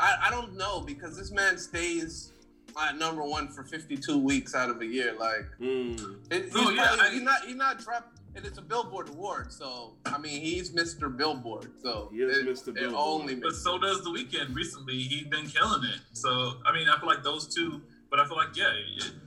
I 0.00 0.26
I 0.26 0.30
don't 0.30 0.56
know 0.56 0.80
because 0.80 1.16
this 1.16 1.30
man 1.30 1.58
stays 1.58 2.32
at 2.80 2.96
number 2.96 3.22
one 3.24 3.48
for 3.48 3.64
52 3.64 4.16
weeks 4.18 4.54
out 4.54 4.70
of 4.70 4.80
a 4.80 4.86
year. 4.86 5.14
Like 5.18 5.46
Mm. 5.60 6.16
it, 6.30 6.44
he's, 6.44 6.54
No, 6.54 6.70
yeah, 6.70 6.86
probably, 6.86 7.04
I- 7.06 7.10
he's 7.12 7.22
not 7.22 7.40
he's 7.46 7.56
not 7.56 7.78
dropped. 7.80 8.16
And 8.36 8.46
it's 8.46 8.58
a 8.58 8.62
Billboard 8.62 9.08
award, 9.08 9.52
so 9.52 9.96
I 10.06 10.16
mean 10.16 10.40
he's 10.40 10.70
Mr. 10.70 11.14
Billboard. 11.14 11.72
So 11.82 12.08
He 12.12 12.18
is 12.22 12.38
it, 12.38 12.46
Mr. 12.46 12.72
Billboard. 12.72 12.94
only 12.96 13.34
But 13.34 13.56
so 13.56 13.76
does 13.76 14.04
the 14.04 14.10
Weeknd. 14.10 14.54
Recently, 14.54 14.98
he's 15.02 15.26
been 15.26 15.46
killing 15.48 15.82
it. 15.84 16.00
So 16.12 16.54
I 16.64 16.72
mean, 16.72 16.88
I 16.88 16.96
feel 17.00 17.08
like 17.08 17.24
those 17.24 17.52
two. 17.52 17.82
But 18.08 18.18
I 18.20 18.26
feel 18.26 18.36
like 18.36 18.56
yeah, 18.56 18.72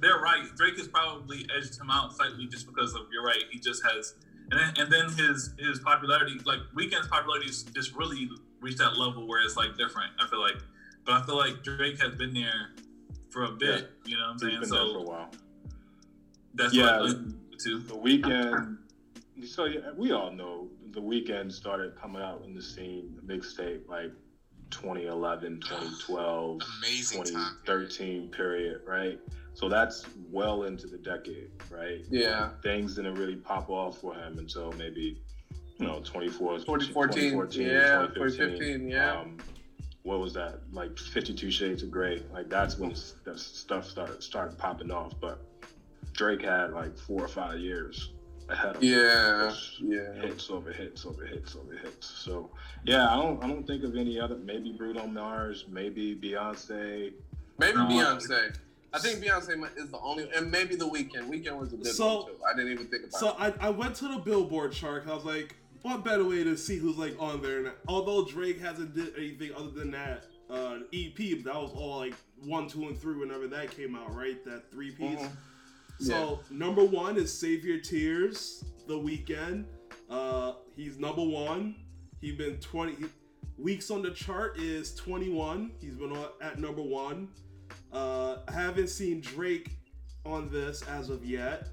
they're 0.02 0.20
right. 0.20 0.44
Drake 0.58 0.78
has 0.78 0.88
probably 0.90 1.46
edged 1.58 1.80
him 1.80 1.90
out 1.90 2.16
slightly 2.16 2.48
just 2.48 2.66
because 2.66 2.94
of 2.96 3.02
you're 3.14 3.24
right. 3.26 3.44
He 3.52 3.58
just 3.60 3.82
has, 3.86 4.14
and 4.52 4.60
then 4.60 4.74
and 4.78 4.92
then 4.92 5.10
his 5.18 5.52
his 5.58 5.80
popularity, 5.80 6.40
like 6.46 6.60
Weeknd's 6.76 7.08
popularity, 7.08 7.50
is 7.50 7.64
just 7.64 7.94
really 7.96 8.30
reached 8.64 8.80
that 8.80 8.98
level 8.98 9.28
where 9.28 9.42
it's 9.44 9.58
like 9.58 9.78
different. 9.78 10.12
I 10.20 10.28
feel 10.28 10.40
like, 10.42 10.56
but 11.06 11.14
I 11.22 11.26
feel 11.26 11.38
like 11.38 11.62
Drake 11.64 12.00
has 12.02 12.16
been 12.16 12.34
there 12.34 12.72
for 13.30 13.44
a 13.44 13.52
bit. 13.52 13.92
You 14.06 14.18
know 14.18 14.24
what 14.24 14.30
I'm 14.30 14.34
He's 14.34 14.42
saying? 14.42 14.62
been 14.62 14.70
there 14.70 14.80
for 14.80 14.86
a 14.86 14.94
So 14.94 15.02
while. 15.02 15.32
that's 16.56 16.74
Yeah. 16.74 17.00
what 17.02 17.10
I 17.12 17.14
to. 17.60 17.80
The 17.80 17.94
Weeknd. 17.96 18.78
So 19.46 19.66
yeah, 19.66 19.92
we 19.98 20.12
all 20.12 20.32
know 20.32 20.70
the 20.92 21.02
Weeknd 21.02 21.52
started 21.52 21.96
coming 21.96 22.22
out 22.22 22.44
in 22.46 22.54
the 22.54 22.62
scene, 22.62 23.16
the 23.16 23.34
mixtape, 23.34 23.88
like 23.90 24.12
2011, 24.70 25.60
2012, 25.62 26.62
Amazing 26.80 27.24
time. 27.24 27.58
2013 27.66 28.30
period, 28.30 28.82
right? 28.88 29.20
So 29.56 29.70
that's 29.70 30.06
well 30.32 30.64
into 30.64 30.88
the 30.88 30.98
decade, 30.98 31.52
right? 31.70 32.04
Yeah. 32.10 32.52
Things 32.64 32.96
didn't 32.96 33.16
really 33.16 33.36
pop 33.36 33.70
off 33.70 34.00
for 34.00 34.16
him 34.16 34.40
until 34.40 34.72
maybe, 34.74 35.22
you 35.78 35.88
know, 35.88 36.02
24, 36.04 36.60
2014, 36.60 37.32
2014, 37.32 37.62
yeah, 37.62 38.08
2015, 38.14 38.48
2015, 38.50 38.88
yeah. 38.90 39.20
Um, 39.20 39.38
what 40.04 40.20
was 40.20 40.34
that? 40.34 40.60
Like 40.72 40.98
52 40.98 41.50
Shades 41.50 41.82
of 41.84 41.90
Grey. 41.92 42.22
Like 42.34 42.50
that's 42.50 42.78
when 42.78 42.92
s- 42.92 43.14
that 43.24 43.40
stuff 43.40 43.88
started 43.90 44.22
started 44.22 44.58
popping 44.58 44.92
off. 44.92 45.14
But 45.22 45.40
Drake 46.14 46.42
had 46.42 46.74
like 46.74 46.98
four 46.98 47.24
or 47.24 47.28
five 47.30 47.60
years 47.60 48.12
ahead 48.50 48.76
of 48.76 48.84
him. 48.84 48.90
Yeah, 48.90 49.48
Just 49.50 49.80
yeah. 49.80 50.14
Hits 50.22 50.50
over 50.50 50.72
hits 50.74 51.06
over 51.06 51.26
hits 51.26 51.56
over 51.56 51.78
hits. 51.78 52.06
So 52.08 52.52
yeah, 52.84 53.08
I 53.10 53.16
don't 53.16 53.42
I 53.44 53.48
don't 53.48 53.66
think 53.66 53.84
of 53.86 53.96
any 53.96 54.20
other. 54.20 54.36
Maybe 54.36 54.74
Bruno 54.74 55.08
Mars, 55.08 55.66
maybe 55.72 56.16
Beyonce. 56.16 57.14
Maybe 57.58 57.78
No. 57.78 57.86
Beyonce. 57.88 58.58
I 58.96 59.00
think 59.00 59.24
Beyonce 59.24 59.58
is 59.78 59.90
the 59.90 60.00
only, 60.00 60.30
and 60.36 60.52
maybe 60.52 60.76
the 60.76 60.86
Weeknd. 60.88 61.28
Weeknd 61.30 61.58
was 61.58 61.72
a 61.74 61.78
good 61.78 61.88
So- 61.88 62.24
one 62.24 62.26
too. 62.28 62.38
I 62.48 62.56
didn't 62.56 62.74
even 62.74 62.88
think 62.88 63.04
about 63.06 63.20
So 63.20 63.30
it. 63.30 63.36
I, 63.60 63.68
I 63.68 63.70
went 63.70 63.96
to 63.96 64.08
the 64.10 64.18
Billboard 64.20 64.72
chart. 64.74 65.06
I 65.08 65.16
was 65.16 65.24
like, 65.26 65.56
what 65.84 66.04
better 66.04 66.26
way 66.26 66.44
to 66.44 66.58
see 66.58 66.78
who's 66.78 66.98
like 66.98 67.16
on 67.20 67.42
there? 67.42 67.60
And 67.60 67.72
although 67.88 68.26
Drake 68.26 68.60
hasn't 68.60 68.96
did 68.96 69.14
anything 69.18 69.52
other 69.56 69.70
than 69.70 69.92
that 69.92 70.26
uh, 70.50 70.80
EP, 70.94 71.16
that 71.44 71.54
was 71.56 71.72
all 71.76 71.98
like 72.00 72.16
one, 72.44 72.68
two, 72.68 72.84
and 72.88 72.98
three 72.98 73.16
whenever 73.18 73.48
that 73.48 73.72
came 73.72 73.96
out, 73.96 74.14
right? 74.16 74.44
That 74.46 74.72
three 74.72 74.92
piece. 74.92 75.20
Mhm. 75.20 75.30
So 76.00 76.40
number 76.50 76.84
one 76.84 77.18
is 77.18 77.32
Save 77.38 77.64
Your 77.64 77.80
Tears, 77.80 78.64
The 78.88 78.96
Weeknd. 78.96 79.66
Uh, 80.10 80.54
he's 80.76 80.98
number 80.98 81.24
one. 81.24 81.76
He's 82.20 82.36
been 82.36 82.58
twenty 82.60 82.96
he- 82.96 83.06
weeks 83.58 83.92
on 83.92 84.02
the 84.02 84.12
chart 84.12 84.58
is 84.60 84.96
twenty 84.96 85.30
one. 85.30 85.72
He's 85.80 85.96
been 85.96 86.12
on, 86.12 86.28
at 86.42 86.60
number 86.60 86.82
one. 86.82 87.30
Uh, 87.92 88.38
I 88.48 88.52
haven't 88.52 88.88
seen 88.90 89.22
Drake 89.22 89.78
on 90.26 90.50
this 90.50 90.82
as 90.84 91.10
of 91.10 91.26
yet. 91.26 91.68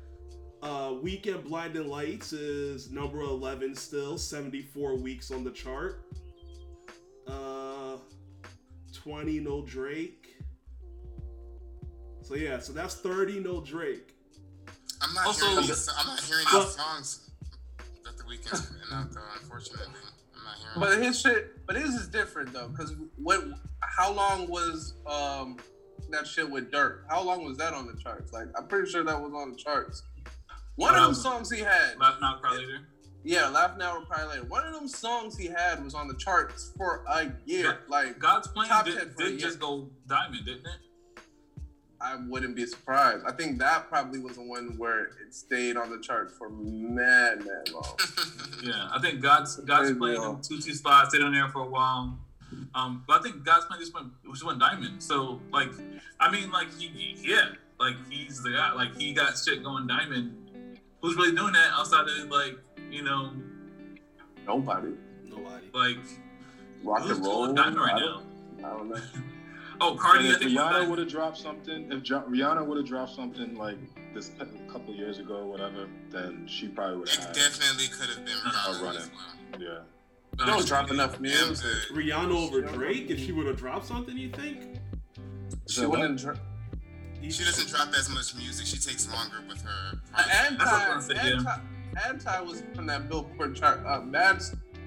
Uh, 0.62 0.90
Weeknd 0.90 1.44
Blinding 1.44 1.88
Lights 1.88 2.32
is 2.32 2.90
number 2.90 3.20
eleven 3.20 3.74
still, 3.74 4.18
seventy 4.18 4.60
four 4.62 4.94
weeks 4.96 5.30
on 5.30 5.42
the 5.42 5.50
chart. 5.50 6.02
Uh, 7.26 7.96
twenty 8.92 9.40
no 9.40 9.62
Drake. 9.64 10.36
So 12.22 12.34
yeah, 12.34 12.58
so 12.58 12.72
that's 12.74 12.94
thirty 12.96 13.40
no 13.40 13.60
Drake. 13.62 14.14
I'm 15.00 15.14
not 15.14 15.26
Also- 15.28 15.46
hearing 15.46 15.66
these, 15.66 15.88
I'm 15.96 16.06
not 16.06 16.20
hearing 16.20 16.44
Well- 16.52 16.64
these 16.64 16.74
songs 16.76 17.30
that 18.04 18.16
the 18.18 18.24
Weeknd's 18.24 18.66
putting 18.66 18.92
out 18.92 19.12
though. 19.12 19.20
Unfortunately, 19.40 19.86
I'm 20.36 20.44
not 20.44 20.56
hearing. 20.58 20.78
But 20.78 21.02
his 21.02 21.18
shit, 21.20 21.66
but 21.66 21.76
his 21.76 21.94
is 21.94 22.08
different 22.08 22.52
though, 22.52 22.68
because 22.68 22.94
what? 23.16 23.42
How 23.80 24.12
long 24.12 24.46
was 24.48 24.92
um 25.06 25.56
that 26.10 26.26
shit 26.26 26.48
with 26.50 26.70
Durk? 26.70 27.04
How 27.08 27.22
long 27.22 27.44
was 27.46 27.56
that 27.56 27.72
on 27.72 27.86
the 27.86 27.94
charts? 27.94 28.30
Like, 28.32 28.48
I'm 28.58 28.66
pretty 28.66 28.90
sure 28.90 29.02
that 29.04 29.18
was 29.18 29.32
on 29.32 29.52
the 29.52 29.56
charts. 29.56 30.02
One 30.80 30.94
of 30.94 31.00
Um, 31.02 31.06
them 31.12 31.14
songs 31.14 31.50
he 31.50 31.60
had, 31.60 31.98
Laugh 31.98 32.16
now, 32.20 32.38
cry 32.40 32.52
later. 32.56 32.80
yeah, 33.22 33.48
Laugh 33.48 33.76
Now 33.76 33.98
or 33.98 34.04
Cry 34.06 34.24
Later. 34.24 34.44
One 34.44 34.66
of 34.66 34.72
them 34.74 34.88
songs 34.88 35.36
he 35.36 35.46
had 35.46 35.84
was 35.84 35.94
on 35.94 36.08
the 36.08 36.14
charts 36.14 36.72
for 36.76 37.04
a 37.08 37.24
year. 37.44 37.64
Yeah. 37.64 37.72
Like, 37.88 38.18
God's 38.18 38.48
plan 38.48 38.68
Top 38.68 38.86
did, 38.86 38.96
10 38.96 39.10
for 39.10 39.22
a 39.22 39.26
did 39.30 39.38
just 39.38 39.60
go 39.60 39.90
diamond, 40.08 40.46
didn't 40.46 40.66
it? 40.66 41.22
I 42.00 42.16
wouldn't 42.28 42.56
be 42.56 42.64
surprised. 42.64 43.24
I 43.26 43.32
think 43.32 43.58
that 43.58 43.90
probably 43.90 44.20
was 44.20 44.36
the 44.36 44.42
one 44.42 44.78
where 44.78 45.04
it 45.04 45.34
stayed 45.34 45.76
on 45.76 45.90
the 45.90 45.98
chart 46.00 46.30
for 46.30 46.48
mad, 46.48 47.44
mad 47.44 47.68
long. 47.74 47.98
Yeah, 48.62 48.88
I 48.92 48.98
think 49.00 49.20
God's 49.22 49.56
God's 49.56 49.92
plan 49.96 50.16
two 50.42 50.60
two 50.60 50.74
spots 50.74 51.10
stayed 51.10 51.22
on 51.22 51.32
there 51.32 51.48
for 51.48 51.62
a 51.62 51.68
while. 51.68 52.18
Um, 52.74 53.04
but 53.06 53.20
I 53.20 53.22
think 53.22 53.42
God's 53.44 53.64
plan 53.66 53.80
just 53.80 53.94
went 53.94 54.08
just 54.30 54.44
went 54.44 54.58
diamond. 54.58 55.02
So 55.02 55.40
like, 55.50 55.70
I 56.18 56.30
mean, 56.30 56.50
like 56.50 56.68
he, 56.78 56.88
he- 56.88 57.16
yeah, 57.32 57.52
like 57.78 57.94
he's 58.10 58.42
the 58.42 58.50
guy. 58.50 58.72
Like 58.72 58.94
he 58.96 59.12
got 59.14 59.36
shit 59.38 59.62
going 59.62 59.86
diamond. 59.86 60.36
Who's 61.02 61.16
really 61.16 61.34
doing 61.34 61.52
that 61.52 61.70
outside 61.72 62.06
of 62.08 62.28
like 62.30 62.58
you 62.90 63.02
know 63.02 63.32
Nobody. 64.46 64.94
Nobody. 65.24 65.66
like 65.72 65.96
Rock 66.82 67.02
who's 67.02 67.16
and 67.18 67.26
roll. 67.26 67.46
doing 67.52 67.74
right 67.74 67.94
I 67.94 67.98
now? 68.00 68.22
don't, 68.58 68.64
I 68.64 68.68
don't 68.76 68.88
know. 68.90 68.96
Oh, 69.82 69.94
Cardi. 69.94 70.26
And 70.26 70.28
I 70.28 70.32
if 70.32 70.38
think 70.40 70.50
Rihanna 70.58 70.90
would 70.90 70.98
have 70.98 71.08
dropped 71.08 71.38
something, 71.38 71.90
if 71.90 72.02
jo- 72.02 72.22
Rihanna 72.28 72.66
would 72.66 72.76
have 72.76 72.86
dropped 72.86 73.14
something 73.14 73.54
like 73.56 73.78
this 74.12 74.30
a 74.38 74.44
couple 74.70 74.92
years 74.94 75.18
ago, 75.18 75.36
or 75.36 75.46
whatever, 75.46 75.88
then 76.10 76.46
she 76.46 76.68
probably 76.68 76.98
would 76.98 77.08
it 77.08 77.14
have 77.14 77.32
definitely 77.34 77.86
could 77.86 78.10
have 78.10 78.22
been 78.22 78.34
Rihanna 78.34 78.82
run 78.82 78.96
as 78.98 79.10
Yeah. 79.58 79.78
Don't 80.44 80.66
drop 80.66 80.90
enough 80.90 81.12
Damn 81.12 81.22
music. 81.22 81.64
Rihanna 81.94 82.30
over 82.30 82.60
Drake, 82.60 83.08
if 83.08 83.20
she 83.20 83.32
would 83.32 83.46
have 83.46 83.56
dropped 83.56 83.86
something, 83.86 84.14
you 84.18 84.28
think? 84.28 84.76
She 85.66 85.86
wouldn't. 85.86 86.20
Dr- 86.20 86.38
She 87.28 87.44
doesn't 87.44 87.68
drop 87.68 87.88
as 87.96 88.08
much 88.08 88.34
music. 88.34 88.66
She 88.66 88.78
takes 88.78 89.10
longer 89.12 89.36
with 89.48 89.62
her. 89.62 89.98
anti, 90.16 90.56
That's 90.56 90.70
what 90.70 90.82
I'm 90.90 91.00
gonna 91.08 91.14
yeah. 91.14 91.58
anti, 92.06 92.08
anti 92.08 92.40
was 92.40 92.62
from 92.74 92.86
that 92.86 93.08
Billboard 93.08 93.54
chart. 93.54 93.84
Uh, 93.86 94.00
mad 94.00 94.42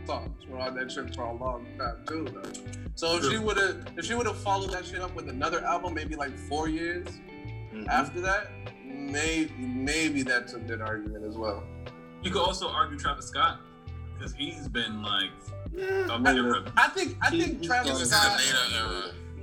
songs 0.05 0.45
were 0.47 0.59
on 0.59 0.75
that 0.75 0.91
shit 0.91 1.13
for 1.15 1.23
a 1.23 1.33
long 1.33 1.65
time 1.77 1.97
too. 2.07 2.25
Though. 2.25 2.51
So 2.95 3.17
if 3.17 3.29
she 3.31 3.37
would 3.37 3.57
have, 3.57 3.87
if 3.97 4.05
she 4.05 4.15
would 4.15 4.25
have 4.25 4.37
followed 4.37 4.71
that 4.71 4.85
shit 4.85 4.99
up 4.99 5.13
with 5.15 5.29
another 5.29 5.63
album, 5.63 5.93
maybe 5.93 6.15
like 6.15 6.37
four 6.37 6.67
years 6.67 7.07
Mhm. 7.73 7.87
after 7.87 8.19
that, 8.21 8.49
maybe 8.85 9.53
maybe 9.57 10.23
that's 10.23 10.53
a 10.53 10.59
good 10.59 10.81
argument 10.81 11.23
as 11.25 11.35
well. 11.37 11.63
You 12.23 12.31
could 12.31 12.41
also 12.41 12.67
argue 12.69 12.97
Travis 12.97 13.27
Scott 13.27 13.59
because 14.17 14.33
he's 14.33 14.67
been 14.67 15.01
like 15.01 15.31
Yeah. 15.73 16.07
a 16.15 16.19
Maybe. 16.19 16.41
major- 16.41 16.71
I 16.77 16.87
think 16.89 17.17
I 17.21 17.29
He- 17.29 17.41
think 17.41 17.61
he 17.61 17.67
Travis 17.67 17.91
It 17.91 17.99
was 17.99 18.09
Scott. 18.11 18.39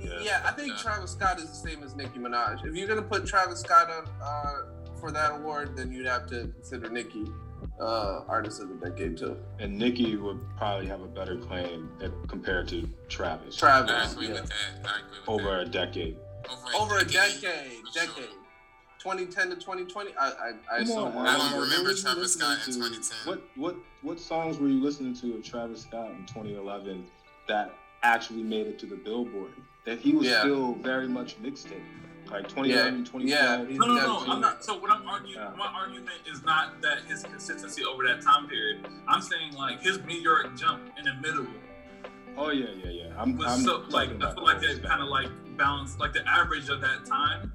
In 0.03 0.09
the 0.09 0.15
beta 0.15 0.15
era. 0.15 0.23
Yeah. 0.23 0.39
Yeah, 0.41 0.49
I 0.49 0.51
think 0.53 0.69
Yeah. 0.69 0.77
Travis 0.77 1.11
Scott 1.11 1.39
is 1.39 1.49
the 1.49 1.69
same 1.69 1.83
as 1.83 1.95
Nicki 1.95 2.19
Minaj. 2.19 2.65
If 2.65 2.75
you're 2.75 2.87
gonna 2.87 3.01
put 3.01 3.25
Travis 3.25 3.59
Scott 3.61 3.89
on 3.89 4.07
uh, 4.21 4.53
for 4.99 5.11
that 5.11 5.31
award, 5.31 5.75
then 5.75 5.91
you'd 5.91 6.05
have 6.05 6.27
to 6.27 6.47
consider 6.55 6.89
Nicki 6.89 7.25
uh, 7.79 8.21
artist 8.27 8.61
of 8.61 8.69
the 8.69 8.89
decade 8.89 9.17
too. 9.17 9.37
And 9.59 9.77
Nicki 9.77 10.15
would 10.15 10.39
probably 10.57 10.87
have 10.87 11.01
a 11.01 11.07
better 11.07 11.37
claim 11.37 11.89
if, 11.99 12.11
compared 12.27 12.67
to 12.69 12.87
Travis. 13.09 13.57
I 13.57 13.83
Travis, 13.85 14.13
agree 14.13 14.27
yeah. 14.27 14.33
with 14.33 14.49
that. 14.49 14.55
I 14.85 14.99
agree 14.99 15.19
with 15.19 15.29
over 15.29 15.57
that. 15.57 15.67
a 15.67 15.69
decade. 15.69 16.17
over 16.75 16.97
a 16.97 17.05
decade, 17.05 17.41
for 17.41 17.99
sure. 17.99 18.05
decade, 18.07 18.29
2010 18.99 19.49
to 19.49 19.55
2020. 19.55 20.11
I 20.19 20.25
I, 20.25 20.31
I 20.71 20.77
Come 20.79 20.87
so 20.87 21.05
I 21.07 21.37
don't 21.37 21.61
remember 21.61 21.93
Travis 21.95 22.33
Scott 22.33 22.59
in 22.67 22.73
2010. 22.73 23.17
What 23.25 23.41
what 23.55 23.75
what 24.01 24.19
songs 24.19 24.59
were 24.59 24.67
you 24.67 24.81
listening 24.81 25.15
to 25.15 25.35
of 25.35 25.43
Travis 25.43 25.81
Scott 25.81 26.11
in 26.11 26.25
2011 26.27 27.05
that 27.47 27.73
actually 28.03 28.43
made 28.43 28.67
it 28.67 28.77
to 28.79 28.85
the 28.85 28.95
Billboard? 28.95 29.53
That 29.85 29.99
he 29.99 30.13
was 30.13 30.27
Yeah. 30.27 30.41
still 30.41 30.75
very 30.75 31.07
much 31.07 31.37
mixed 31.39 31.67
in. 31.67 31.81
Like 32.29 32.47
2011, 32.47 33.03
2012. 33.03 33.69
yeah, 33.69 33.77
No, 33.77 33.87
no, 33.87 33.95
no. 34.25 34.31
I'm 34.31 34.39
not. 34.39 34.63
So 34.63 34.77
what 34.77 34.89
I'm 34.91 35.05
arguing, 35.07 35.35
Yeah. 35.35 35.51
my 35.57 35.65
argument 35.67 36.15
is 36.31 36.43
not 36.43 36.81
that 36.81 36.99
his 37.07 37.23
consistency 37.23 37.83
over 37.83 38.05
that 38.07 38.21
time 38.21 38.47
period. 38.47 38.87
I'm 39.07 39.21
saying 39.21 39.53
like 39.55 39.81
his 39.81 39.99
meteoric 40.03 40.55
jump 40.55 40.81
in 40.97 41.05
the 41.05 41.13
middle 41.15 41.47
Oh 42.37 42.49
yeah, 42.51 42.67
yeah, 42.85 42.89
yeah. 42.89 43.21
I'm, 43.21 43.35
was 43.37 43.47
I'm 43.47 43.59
so 43.65 43.83
like 43.89 44.09
I 44.23 44.33
feel 44.33 44.43
like 44.45 44.59
Travis 44.61 44.77
that 44.79 44.87
kind 44.87 45.01
of 45.03 45.09
like 45.09 45.27
balance, 45.57 45.97
like 45.99 46.13
the 46.13 46.25
average 46.25 46.69
of 46.69 46.79
that 46.79 47.05
time. 47.05 47.51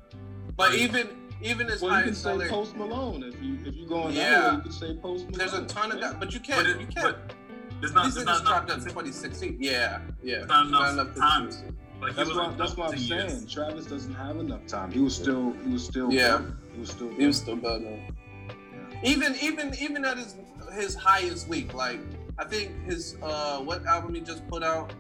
But 0.56 0.74
even 0.74 1.08
even 1.42 1.68
as 1.70 1.80
Well, 1.80 1.92
high 1.92 1.98
you 2.00 2.04
can 2.04 2.10
as 2.12 2.18
say 2.18 2.22
seller, 2.24 2.48
Post 2.48 2.76
Malone 2.76 3.22
if 3.22 3.42
you 3.42 3.58
if 3.64 3.74
you 3.74 3.86
go 3.86 4.02
on 4.02 4.12
Yeah. 4.12 4.30
that 4.40 4.50
way. 4.50 4.56
You 4.56 4.62
could 4.62 4.74
say 4.74 4.96
Post 4.98 5.24
Malone. 5.26 5.38
there's 5.38 5.54
a 5.54 5.64
ton 5.64 5.92
of 5.92 5.98
Yeah. 6.00 6.10
that, 6.10 6.20
but 6.20 6.34
you 6.34 6.40
can't. 6.40 6.66
it, 6.66 6.78
you 6.80 6.86
can't. 6.86 7.16
but 7.16 7.34
there's 7.80 7.94
not, 7.94 8.04
These 8.06 8.16
there's 8.16 8.26
niggas 8.26 8.44
not 8.44 8.64
enough. 8.64 8.66
that 8.68 8.78
in 8.78 8.84
2016. 8.84 9.56
Yeah, 9.58 10.00
yeah. 10.22 10.36
There's 10.38 10.48
not 10.48 10.66
enough 10.66 10.92
enough 10.92 11.14
time. 11.16 11.50
Consistency. 12.00 12.06
Like 12.06 12.16
That's 12.16 12.28
was 12.28 12.36
what 12.36 12.48
like, 12.48 12.56
that's 12.58 12.76
what 12.76 12.86
I'm 12.92 12.98
10 12.98 13.02
years. 13.08 13.32
saying. 13.32 13.46
Travis 13.48 13.86
doesn't 13.86 14.14
have 14.14 14.36
enough 14.38 14.66
time. 14.66 14.90
He 14.92 15.00
was 15.00 15.14
still 15.14 15.52
he 15.64 15.72
was 15.72 15.84
still 15.84 16.12
Yeah. 16.12 16.38
building. 16.38 16.56
he 16.74 16.80
was 16.80 16.90
still 16.90 17.08
He 17.10 17.26
was 17.26 17.40
building. 17.40 17.62
still 17.62 17.78
building. 17.78 18.14
Even 19.02 19.34
even 19.42 19.74
even 19.80 20.04
at 20.04 20.16
his 20.18 20.34
his 20.72 20.94
highest 20.94 21.48
week, 21.48 21.74
like 21.74 22.00
I 22.38 22.44
think 22.44 22.72
his 22.84 23.16
uh 23.22 23.58
what 23.60 23.84
album 23.86 24.14
he 24.14 24.20
just 24.20 24.46
put 24.48 24.62
out 24.62 24.92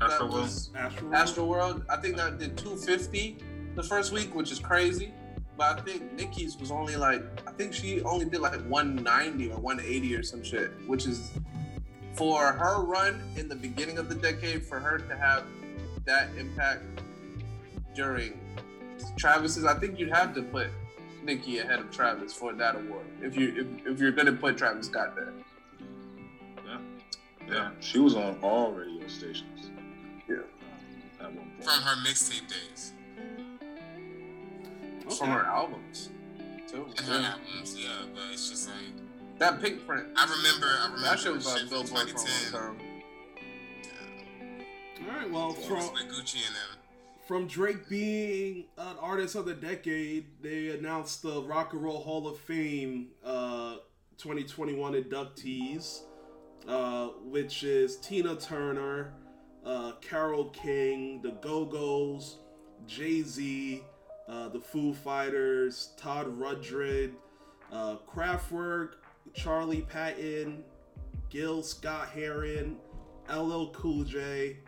Astro 0.00 0.26
that 0.26 0.34
the 0.34 0.40
was 0.40 0.70
Astro. 0.74 1.12
Astro 1.12 1.44
World. 1.46 1.84
I 1.88 1.96
think 1.96 2.16
that 2.16 2.38
did 2.38 2.56
250 2.56 3.38
the 3.76 3.82
first 3.82 4.12
week, 4.12 4.34
which 4.34 4.50
is 4.52 4.58
crazy. 4.58 5.12
But 5.56 5.78
I 5.78 5.82
think 5.82 6.12
Nicki's 6.14 6.56
was 6.58 6.70
only 6.72 6.96
like 6.96 7.22
I 7.46 7.52
think 7.52 7.72
she 7.72 8.02
only 8.02 8.24
did 8.24 8.40
like 8.40 8.60
190 8.62 9.52
or 9.52 9.58
180 9.60 10.16
or 10.16 10.22
some 10.22 10.42
shit, 10.42 10.72
which 10.86 11.06
is 11.06 11.30
for 12.14 12.46
her 12.52 12.82
run 12.82 13.20
in 13.36 13.48
the 13.48 13.54
beginning 13.56 13.98
of 13.98 14.08
the 14.08 14.14
decade 14.16 14.64
for 14.64 14.78
her 14.80 14.98
to 14.98 15.16
have 15.16 15.44
that 16.06 16.28
impact 16.36 16.82
during 17.94 18.38
Travis's. 19.16 19.64
I 19.64 19.78
think 19.78 19.98
you'd 19.98 20.12
have 20.12 20.34
to 20.34 20.42
put 20.42 20.68
Nicki 21.24 21.58
ahead 21.58 21.78
of 21.80 21.90
Travis 21.90 22.32
for 22.34 22.52
that 22.54 22.74
award 22.76 23.06
if 23.22 23.36
you 23.36 23.78
if, 23.82 23.86
if 23.94 24.00
you're 24.00 24.12
gonna 24.12 24.32
put 24.32 24.56
Travis 24.56 24.86
Scott 24.86 25.14
there. 25.16 25.32
Yeah, 26.66 26.78
yeah. 27.48 27.70
she 27.80 27.98
was 27.98 28.14
on 28.14 28.38
all 28.42 28.72
radio 28.72 29.06
stations. 29.08 29.70
Yeah. 30.28 30.36
At 31.20 31.26
one 31.34 31.50
point. 31.50 31.64
From 31.64 31.82
her 31.82 31.96
mixtape 32.08 32.48
days. 32.48 32.92
From 35.18 35.28
her 35.30 35.44
albums 35.44 36.10
too. 36.68 36.86
And 36.98 37.06
her 37.06 37.20
Yeah. 37.20 37.34
albums, 37.34 37.76
yeah, 37.78 37.88
but 38.14 38.22
it's 38.32 38.48
just 38.50 38.68
like 38.68 39.38
That 39.38 39.60
Pinkprint. 39.60 40.08
I 40.16 40.24
remember 40.24 40.66
I 40.66 40.84
remember 40.86 41.02
That 41.02 41.18
shit 41.18 41.32
was 41.34 41.44
shit 41.44 41.52
on 41.52 41.58
from 41.60 41.68
Billboard 41.68 41.88
for 41.88 41.96
a 41.96 42.12
2010. 42.12 42.52
long 42.62 42.76
time. 42.78 42.83
All 45.06 45.16
right. 45.16 45.30
Well, 45.30 45.52
from 45.52 45.78
Gucci 45.80 46.46
and 46.46 46.54
them. 46.54 46.78
from 47.26 47.46
Drake 47.46 47.88
being 47.88 48.64
an 48.78 48.96
artist 49.00 49.34
of 49.34 49.44
the 49.46 49.54
decade, 49.54 50.26
they 50.42 50.70
announced 50.70 51.22
the 51.22 51.42
Rock 51.42 51.72
and 51.72 51.82
Roll 51.82 52.00
Hall 52.00 52.26
of 52.26 52.38
Fame 52.38 53.08
uh, 53.24 53.76
2021 54.16 54.94
inductees, 54.94 56.02
uh, 56.68 57.08
which 57.24 57.64
is 57.64 57.96
Tina 57.98 58.36
Turner, 58.36 59.12
uh, 59.64 59.92
Carole 60.00 60.50
King, 60.50 61.20
the 61.22 61.32
Go 61.32 61.64
Go's, 61.64 62.38
Jay 62.86 63.22
Z, 63.22 63.82
uh, 64.28 64.48
the 64.48 64.60
Foo 64.60 64.94
Fighters, 64.94 65.90
Todd 65.96 66.26
Rundgren, 66.38 67.12
uh, 67.72 67.96
Kraftwerk, 68.08 68.94
Charlie 69.34 69.82
Patton, 69.82 70.64
Gil 71.28 71.62
Scott 71.62 72.08
Heron, 72.08 72.76
LL 73.30 73.66
Cool 73.72 74.04
J, 74.04 74.58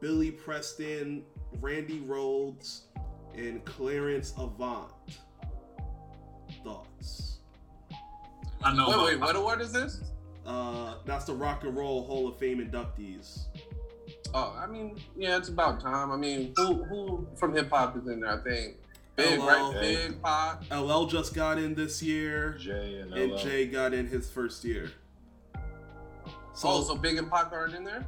Billy 0.00 0.30
Preston, 0.30 1.24
Randy 1.60 2.00
Rhoads, 2.00 2.82
and 3.36 3.64
Clarence 3.64 4.34
Avant. 4.38 4.92
Thoughts? 6.64 7.38
I 8.62 8.74
know. 8.74 8.88
Wait, 8.88 9.12
wait, 9.12 9.20
what 9.20 9.36
award 9.36 9.60
is 9.60 9.72
this? 9.72 10.00
Uh, 10.46 10.94
that's 11.04 11.24
the 11.24 11.34
Rock 11.34 11.64
and 11.64 11.76
Roll 11.76 12.04
Hall 12.04 12.28
of 12.28 12.36
Fame 12.38 12.58
inductees. 12.58 13.44
Oh, 14.32 14.56
I 14.58 14.66
mean, 14.66 14.98
yeah, 15.16 15.36
it's 15.36 15.48
about 15.48 15.80
time. 15.80 16.10
I 16.10 16.16
mean, 16.16 16.52
who 16.56 16.84
who 16.84 17.26
from 17.36 17.54
hip 17.54 17.70
hop 17.70 17.96
is 17.96 18.06
in 18.06 18.20
there? 18.20 18.40
I 18.40 18.42
think 18.42 18.76
Big, 19.16 19.40
LL. 19.40 19.46
right? 19.46 19.76
Big 19.80 20.22
Pop. 20.22 20.64
LL 20.70 21.06
just 21.06 21.34
got 21.34 21.58
in 21.58 21.74
this 21.74 22.02
year, 22.02 22.56
Jay 22.58 23.00
and, 23.00 23.12
and 23.12 23.32
LL. 23.32 23.38
Jay 23.38 23.66
got 23.66 23.92
in 23.92 24.06
his 24.06 24.30
first 24.30 24.64
year. 24.64 24.90
So, 26.54 26.68
oh, 26.68 26.82
so 26.82 26.96
Big 26.96 27.16
and 27.16 27.30
Pac 27.30 27.52
aren't 27.52 27.74
in 27.74 27.84
there? 27.84 28.04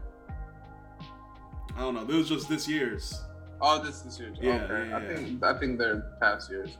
I 1.77 1.81
don't 1.81 1.95
know. 1.95 2.05
This 2.05 2.17
was 2.17 2.29
just 2.29 2.49
this 2.49 2.69
year's. 2.69 3.23
Oh, 3.61 3.83
this 3.83 4.05
is 4.05 4.19
yours. 4.19 4.39
Yeah, 4.41 4.65
okay. 4.65 4.89
yeah, 4.89 4.97
I 4.97 5.15
think 5.15 5.45
I 5.45 5.59
think 5.59 5.79
they're 5.79 6.01
past 6.21 6.51
years. 6.51 6.77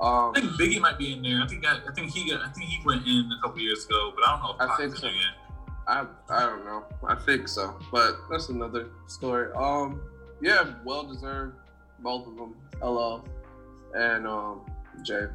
Um, 0.00 0.32
I 0.34 0.40
think 0.40 0.52
Biggie 0.52 0.80
might 0.80 0.96
be 0.98 1.12
in 1.12 1.22
there. 1.22 1.42
I 1.42 1.46
think 1.46 1.66
I, 1.66 1.76
I 1.88 1.92
think 1.94 2.10
he 2.12 2.30
got. 2.30 2.40
I 2.42 2.50
think 2.52 2.66
he 2.70 2.78
went 2.86 3.06
in 3.06 3.30
a 3.36 3.42
couple 3.42 3.60
years 3.60 3.84
ago, 3.84 4.12
but 4.14 4.26
I 4.26 4.32
don't 4.32 4.42
know 4.42 4.50
if 4.54 4.60
I 4.60 4.66
Pac's 4.66 4.78
think 4.78 4.90
in 4.92 4.96
so. 4.96 5.02
there 5.02 5.12
yet. 5.14 5.34
I 5.88 6.06
I 6.28 6.40
don't 6.46 6.64
know. 6.64 6.84
I 7.06 7.14
think 7.16 7.48
so, 7.48 7.74
but 7.90 8.12
that's 8.30 8.48
another 8.48 8.88
story. 9.08 9.52
Um, 9.54 10.00
yeah, 10.40 10.72
well 10.84 11.02
deserved, 11.04 11.56
both 11.98 12.26
of 12.26 12.36
them. 12.36 12.54
LL 12.82 13.24
and 13.94 14.26
um 14.26 14.62
Jay. 15.02 15.26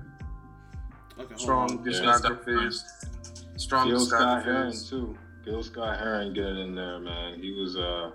Okay, 1.20 1.36
Strong 1.36 1.72
on. 1.72 1.86
discographies. 1.86 2.84
Strong 3.58 3.90
Gil 3.90 4.00
Scott 4.00 4.44
Heron 4.44 4.72
discographies. 4.72 4.90
too. 4.90 5.18
Gil 5.44 5.62
Scott 5.64 6.00
Heron 6.00 6.34
getting 6.34 6.58
in 6.58 6.76
there, 6.76 7.00
man. 7.00 7.40
He 7.40 7.52
was 7.52 7.78
uh 7.78 8.12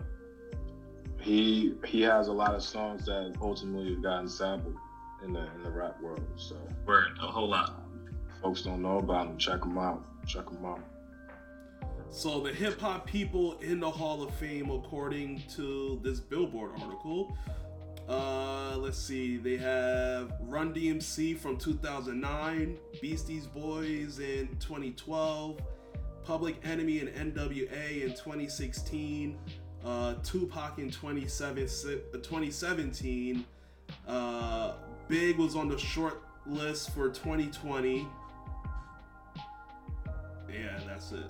he 1.21 1.75
he 1.87 2.03
has 2.03 2.29
a 2.29 2.33
lot 2.33 2.55
of 2.55 2.63
songs 2.63 3.07
that 3.07 3.35
ultimately 3.41 3.95
have 3.95 4.03
gotten 4.03 4.29
sampled 4.29 4.77
in 5.25 5.33
the 5.33 5.47
in 5.55 5.63
the 5.63 5.71
rap 5.71 6.01
world. 6.01 6.23
So 6.37 6.57
Word, 6.87 7.19
a 7.23 7.27
whole 7.27 7.49
lot. 7.49 7.83
folks 8.43 8.63
don't 8.63 8.83
know 8.83 8.99
about 8.99 9.29
him. 9.29 9.39
Check 9.39 9.65
him 9.65 9.79
out. 9.79 10.05
Check 10.27 10.49
him 10.49 10.65
out. 10.65 10.81
So 12.11 12.41
the 12.41 12.53
hip 12.53 12.81
hop 12.81 13.07
people 13.07 13.57
in 13.61 13.79
the 13.79 13.91
Hall 13.91 14.23
of 14.23 14.35
Fame, 14.35 14.71
according 14.71 15.45
to 15.55 16.01
this 16.03 16.19
Billboard 16.19 16.73
article, 16.83 17.37
uh, 18.09 18.77
let's 18.79 18.99
see, 18.99 19.37
they 19.37 19.57
have 19.57 20.33
Run 20.41 20.75
DMC 20.75 21.39
from 21.39 21.57
2009, 21.57 22.77
Beasties 23.01 23.47
Boys 23.47 24.19
in 24.19 24.49
2012, 24.59 25.61
Public 26.25 26.57
Enemy 26.65 26.99
and 26.99 27.35
NWA 27.35 28.03
in 28.03 28.11
2016, 28.11 29.39
uh, 29.85 30.15
Tupac 30.23 30.79
in 30.79 30.91
27 30.91 31.63
uh, 31.63 31.67
2017, 31.67 33.45
uh, 34.07 34.73
Big 35.09 35.39
was 35.39 35.57
on 35.57 35.69
the 35.69 35.79
short 35.79 36.23
list 36.47 36.91
for 36.91 37.09
2020. 37.09 38.07
Yeah, 40.53 40.81
that's 40.87 41.13
it. 41.13 41.25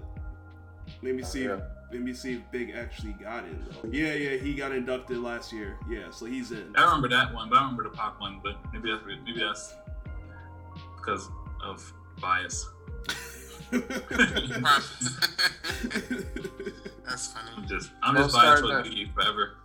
Let 1.02 1.14
me 1.14 1.22
see. 1.22 1.44
If, 1.44 1.60
let 1.92 2.00
me 2.00 2.12
see 2.12 2.34
if 2.34 2.50
Big 2.50 2.70
actually 2.70 3.12
got 3.12 3.44
in. 3.44 3.64
Though. 3.64 3.88
Yeah, 3.90 4.14
yeah, 4.14 4.36
he 4.36 4.54
got 4.54 4.72
inducted 4.72 5.18
last 5.18 5.52
year. 5.52 5.78
Yeah, 5.88 6.10
so 6.10 6.26
he's 6.26 6.52
in. 6.52 6.74
I 6.76 6.84
remember 6.84 7.08
that 7.08 7.32
one, 7.32 7.48
but 7.48 7.56
I 7.56 7.62
remember 7.62 7.84
the 7.84 7.90
Pac 7.90 8.20
one. 8.20 8.40
But 8.42 8.56
maybe 8.72 8.90
that's 8.90 9.04
maybe 9.06 9.40
that's 9.40 9.74
because 10.96 11.28
of 11.62 11.92
bias. 12.20 12.68
That's 17.08 17.28
funny. 17.32 17.50
I'm 17.56 17.66
just 17.66 17.90
I'm 18.02 18.14
Don't 18.14 18.24
just 18.24 18.34
biased 18.34 18.64
start 18.64 18.84
for 18.86 18.88
that. 18.90 19.06
Forever. 19.14 19.56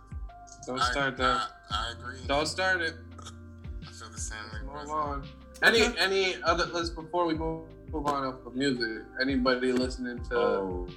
Don't 0.66 0.80
I- 0.80 0.90
start 0.90 1.16
that. 1.18 1.36
I, 1.70 1.88
I 1.88 1.92
agree. 1.98 2.18
Don't 2.26 2.46
start 2.46 2.80
it. 2.80 2.94
I 3.20 3.90
feel 3.92 4.08
the 4.10 4.18
same 4.20 4.38
way. 4.52 4.60
Move 4.82 4.90
on. 4.90 5.26
Any 5.62 5.82
any 5.98 6.36
other? 6.42 6.66
Let's 6.66 6.90
before 6.90 7.24
we 7.26 7.34
move 7.34 7.64
move 7.92 8.06
on 8.06 8.26
up 8.26 8.44
with 8.44 8.54
music. 8.54 9.04
Anybody 9.20 9.72
listening 9.72 10.18
to? 10.30 10.36
Oh, 10.36 10.88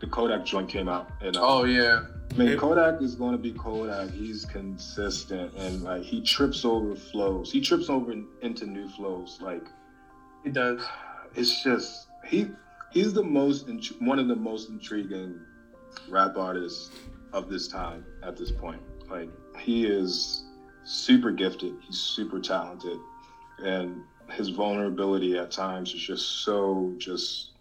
the 0.00 0.06
Kodak 0.06 0.44
joint 0.46 0.68
came 0.68 0.88
out. 0.88 1.10
And, 1.20 1.36
uh, 1.36 1.40
Oh 1.42 1.64
yeah. 1.64 2.04
I 2.30 2.34
mean, 2.34 2.58
Kodak 2.58 3.00
is 3.02 3.14
going 3.14 3.32
to 3.32 3.38
be 3.38 3.52
Kodak. 3.52 4.10
He's 4.10 4.44
consistent 4.44 5.52
and 5.56 5.82
like 5.82 6.02
he 6.02 6.20
trips 6.20 6.64
over 6.64 6.94
flows. 6.94 7.50
He 7.52 7.60
trips 7.60 7.88
over 7.88 8.12
in- 8.12 8.26
into 8.42 8.66
new 8.66 8.88
flows. 8.88 9.38
Like 9.40 9.64
He 10.44 10.50
does. 10.50 10.80
it's 11.34 11.62
just 11.62 12.08
he 12.26 12.50
he's 12.92 13.12
the 13.12 13.22
most 13.22 13.68
int- 13.68 14.00
one 14.02 14.18
of 14.18 14.28
the 14.28 14.36
most 14.36 14.68
intriguing 14.70 15.40
rap 16.08 16.36
artist 16.36 16.92
of 17.32 17.48
this 17.48 17.68
time 17.68 18.04
at 18.22 18.36
this 18.36 18.50
point. 18.50 18.80
Like 19.10 19.28
he 19.58 19.86
is 19.86 20.44
super 20.84 21.30
gifted. 21.30 21.74
He's 21.80 21.98
super 21.98 22.40
talented, 22.40 22.98
and 23.58 24.02
his 24.30 24.50
vulnerability 24.50 25.38
at 25.38 25.50
times 25.50 25.92
is 25.94 26.00
just 26.00 26.44
so 26.44 26.94
just 26.98 27.52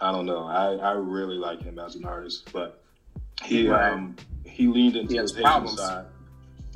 I 0.00 0.12
don't 0.12 0.26
know. 0.26 0.44
I, 0.44 0.74
I 0.76 0.92
really 0.92 1.36
like 1.36 1.60
him 1.62 1.78
as 1.78 1.96
an 1.96 2.04
artist, 2.04 2.50
but 2.52 2.82
he 3.42 3.68
Right. 3.68 3.92
um 3.92 4.14
he 4.44 4.66
leaned 4.66 4.96
into 4.96 5.12
He 5.12 5.18
has 5.18 5.30
his 5.30 5.38
Haitian 5.38 5.50
problems. 5.50 5.78
side. 5.80 6.06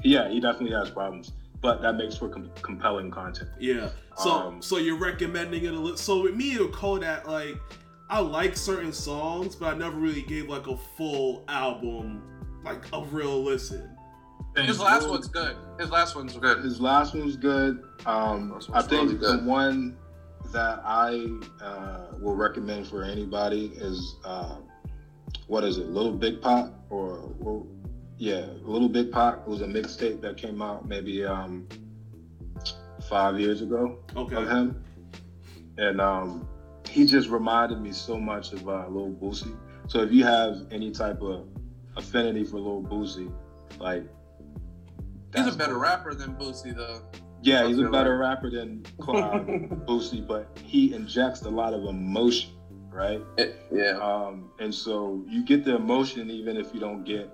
Yeah, 0.02 0.28
he 0.28 0.40
definitely 0.40 0.76
has 0.76 0.90
problems, 0.90 1.30
but 1.60 1.80
that 1.82 1.94
makes 1.96 2.16
for 2.16 2.28
com- 2.28 2.50
compelling 2.62 3.10
content. 3.10 3.50
Yeah. 3.60 3.90
So 4.18 4.30
Um, 4.30 4.62
so 4.62 4.78
you're 4.78 4.98
recommending 4.98 5.64
it 5.64 5.72
a 5.72 5.78
little. 5.78 5.96
So 5.96 6.22
with 6.22 6.34
me 6.34 6.56
and 6.56 6.72
Kodak, 6.72 7.26
like 7.28 7.56
I 8.12 8.18
like 8.18 8.58
certain 8.58 8.92
songs, 8.92 9.54
but 9.56 9.74
I 9.74 9.78
never 9.78 9.96
really 9.96 10.20
gave 10.20 10.46
like 10.46 10.66
a 10.66 10.76
full 10.76 11.44
album, 11.48 12.22
like 12.62 12.84
a 12.92 13.02
real 13.04 13.42
listen. 13.42 13.88
His 14.54 14.78
last 14.78 15.08
one's 15.08 15.28
good. 15.28 15.56
His 15.80 15.90
last 15.90 16.14
one's 16.14 16.36
good. 16.36 16.62
His 16.62 16.78
last 16.78 17.14
one's 17.14 17.36
good. 17.36 17.82
Um, 18.04 18.50
Last 18.50 18.68
I 18.74 18.82
think 18.82 19.04
really 19.04 19.14
good. 19.16 19.40
the 19.40 19.44
one 19.48 19.96
that 20.52 20.82
I 20.84 21.26
uh, 21.64 22.08
will 22.20 22.34
recommend 22.34 22.86
for 22.86 23.02
anybody 23.02 23.72
is 23.76 24.16
uh, 24.26 24.56
what 25.46 25.64
is 25.64 25.78
it, 25.78 25.86
Lil 25.86 26.12
Big 26.12 26.42
Pac 26.42 26.66
or, 26.90 27.34
or 27.40 27.66
yeah, 28.18 28.44
Lil 28.60 28.90
Big 28.90 29.10
Pac 29.10 29.38
It 29.38 29.48
was 29.48 29.62
a 29.62 29.66
mixtape 29.66 30.20
that 30.20 30.36
came 30.36 30.60
out 30.60 30.86
maybe 30.86 31.24
um, 31.24 31.66
five 33.08 33.40
years 33.40 33.62
ago 33.62 34.00
Okay. 34.14 34.36
of 34.36 34.50
him, 34.50 34.84
and 35.78 35.98
um, 35.98 36.46
he 36.92 37.06
just 37.06 37.28
reminded 37.28 37.80
me 37.80 37.90
so 37.92 38.18
much 38.18 38.52
of 38.52 38.68
uh, 38.68 38.86
Lil 38.88 39.10
Boosie. 39.12 39.56
So 39.88 40.00
if 40.00 40.12
you 40.12 40.24
have 40.24 40.56
any 40.70 40.90
type 40.90 41.20
of 41.22 41.46
affinity 41.96 42.44
for 42.44 42.58
Lil 42.60 42.82
Boosie, 42.82 43.32
like 43.78 44.04
He's 45.34 45.46
a 45.46 45.56
better 45.56 45.72
cool. 45.72 45.80
rapper 45.82 46.14
than 46.14 46.34
Boosie, 46.34 46.76
though. 46.76 47.00
Yeah, 47.42 47.66
he's 47.66 47.78
a 47.78 47.82
feel 47.82 47.90
better 47.90 48.18
rapper 48.18 48.50
than 48.50 48.84
um, 49.08 49.46
Boosie, 49.88 50.24
but 50.24 50.46
he 50.62 50.92
injects 50.94 51.40
a 51.42 51.48
lot 51.48 51.72
of 51.72 51.84
emotion, 51.86 52.50
right? 52.90 53.20
yeah. 53.72 53.92
Um, 53.98 54.50
and 54.60 54.72
so 54.72 55.24
you 55.26 55.42
get 55.44 55.64
the 55.64 55.74
emotion 55.74 56.30
even 56.30 56.56
if 56.58 56.72
you 56.74 56.80
don't 56.80 57.04
get 57.04 57.30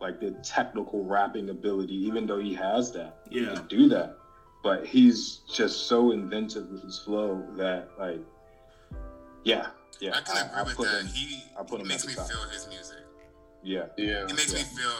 like 0.00 0.18
the 0.20 0.32
technical 0.42 1.04
rapping 1.04 1.48
ability, 1.50 1.94
even 1.94 2.26
though 2.26 2.40
he 2.40 2.52
has 2.54 2.90
that. 2.92 3.18
He 3.30 3.40
Yeah. 3.40 3.54
can 3.54 3.66
do 3.68 3.88
that. 3.88 4.16
But 4.64 4.84
he's 4.84 5.40
just 5.54 5.86
so 5.86 6.10
inventive 6.10 6.68
with 6.68 6.82
his 6.82 6.98
flow 6.98 7.42
that 7.56 7.88
like 7.98 8.20
yeah, 9.48 9.66
yeah. 10.00 10.16
I 10.16 10.20
can 10.20 10.36
agree 10.46 10.62
with 10.64 10.76
put 10.76 10.86
that. 10.88 11.00
him- 11.02 11.06
he 11.08 11.42
I 11.58 11.62
put 11.62 11.76
he 11.78 11.82
him 11.82 11.88
makes 11.88 12.06
me 12.06 12.14
top. 12.14 12.28
feel 12.28 12.42
his 12.52 12.66
music. 12.68 13.02
yeah. 13.62 13.86
Yeah. 13.96 14.24
It 14.24 14.36
makes 14.36 14.52
me 14.52 14.60
feel 14.60 14.92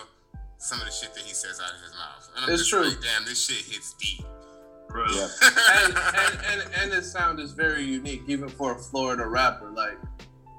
some 0.59 0.79
of 0.81 0.87
the 0.87 0.93
shit 0.93 1.15
that 1.15 1.23
he 1.23 1.35
says 1.35 1.61
out 1.65 1.71
of 1.77 1.81
his 1.83 1.93
mouth. 1.95 2.29
And 2.37 2.45
I'm 2.47 2.51
It's 2.53 2.63
just 2.63 2.71
true. 2.71 2.85
like, 2.89 3.01
damn, 3.01 3.25
this 3.25 3.45
shit 3.47 3.65
hits 3.73 3.95
deep. 3.95 4.25
Bro. 4.89 5.05
Yeah. 5.15 5.29
and, 5.85 5.95
and, 5.95 6.39
and, 6.63 6.75
and 6.83 6.93
his 6.93 7.11
sound 7.13 7.39
is 7.41 7.53
very 7.53 7.85
unique, 7.85 8.23
even 8.27 8.49
for 8.49 8.73
a 8.73 8.79
Florida 8.79 9.27
rapper. 9.27 9.71
Like, 9.71 9.99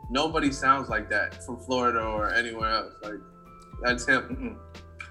nobody 0.09 0.51
sounds 0.51 0.87
like 0.87 1.09
that 1.09 1.43
from 1.43 1.57
Florida 1.57 1.99
or 2.01 2.31
anywhere 2.33 2.69
else. 2.69 2.93
Like, 3.03 3.19
that's 3.83 4.05
him. 4.05 4.57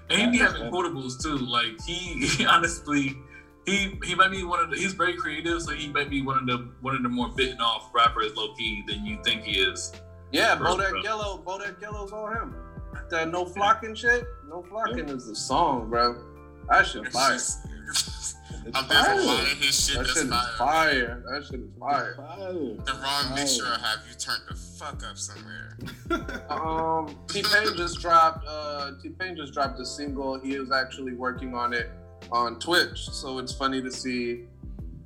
And 0.09 0.19
he 0.21 0.27
be 0.31 0.37
having 0.37 0.71
quotables 0.71 1.21
too. 1.21 1.37
Like 1.37 1.79
he, 1.85 2.25
he 2.27 2.45
honestly, 2.45 3.15
he 3.65 3.99
he 4.03 4.15
might 4.15 4.31
be 4.31 4.43
one 4.43 4.59
of 4.63 4.69
the. 4.71 4.77
He's 4.77 4.93
very 4.93 5.15
creative, 5.15 5.61
so 5.61 5.71
he 5.71 5.87
might 5.89 6.09
be 6.09 6.21
one 6.21 6.37
of 6.37 6.45
the 6.47 6.69
one 6.81 6.95
of 6.95 7.03
the 7.03 7.09
more 7.09 7.29
bitten 7.29 7.59
off 7.61 7.89
rappers, 7.93 8.35
low 8.35 8.53
key, 8.55 8.83
than 8.87 9.05
you 9.05 9.19
think 9.23 9.43
he 9.43 9.59
is. 9.59 9.91
Yeah, 10.31 10.55
Bro, 10.55 10.75
Bodak 10.77 10.89
bro. 10.91 11.01
Yellow. 11.03 11.43
Bodak 11.45 11.81
Yellow's 11.81 12.11
on 12.11 12.35
him. 12.35 12.55
That 13.09 13.31
No 13.31 13.45
Flocking 13.45 13.95
shit. 13.95 14.25
No 14.47 14.61
Flocking 14.63 15.09
is 15.09 15.27
the 15.27 15.35
song, 15.35 15.89
bro. 15.89 16.23
That 16.69 16.85
shit 16.85 17.05
It's 17.05 17.15
fire. 17.15 17.33
just- 17.33 17.65
It's 17.91 18.35
I'm 18.75 18.87
there's 18.87 19.01
a 19.01 19.05
fire. 19.05 19.21
lot 19.23 19.41
of 19.51 19.57
his 19.57 19.85
shit 19.87 19.95
That 19.97 20.03
that's 20.05 20.13
shit 20.13 20.23
is 20.25 20.29
fire. 20.29 20.53
fire. 20.57 21.23
That 21.31 21.45
shit 21.45 21.59
is 21.61 21.69
fire. 21.79 22.13
Fire. 22.15 22.53
The 22.53 22.93
wrong 23.01 23.23
Fire. 23.25 23.35
mixture 23.35 23.63
will 23.63 23.71
have 23.71 23.99
you 24.07 24.15
turned 24.19 24.41
the 24.49 24.55
fuck 24.55 25.01
up 25.09 25.17
somewhere. 25.17 25.77
Um, 26.49 27.15
T 27.27 27.41
Pain 27.43 27.75
just 27.75 27.99
dropped. 27.99 28.45
Uh, 28.47 28.91
T 29.01 29.09
Pain 29.09 29.35
just 29.35 29.53
dropped 29.53 29.79
a 29.79 29.85
single. 29.85 30.39
He 30.39 30.59
was 30.59 30.71
actually 30.71 31.13
working 31.13 31.55
on 31.55 31.73
it 31.73 31.89
on 32.31 32.59
Twitch, 32.59 33.09
so 33.09 33.39
it's 33.39 33.53
funny 33.53 33.81
to 33.81 33.91
see 33.91 34.45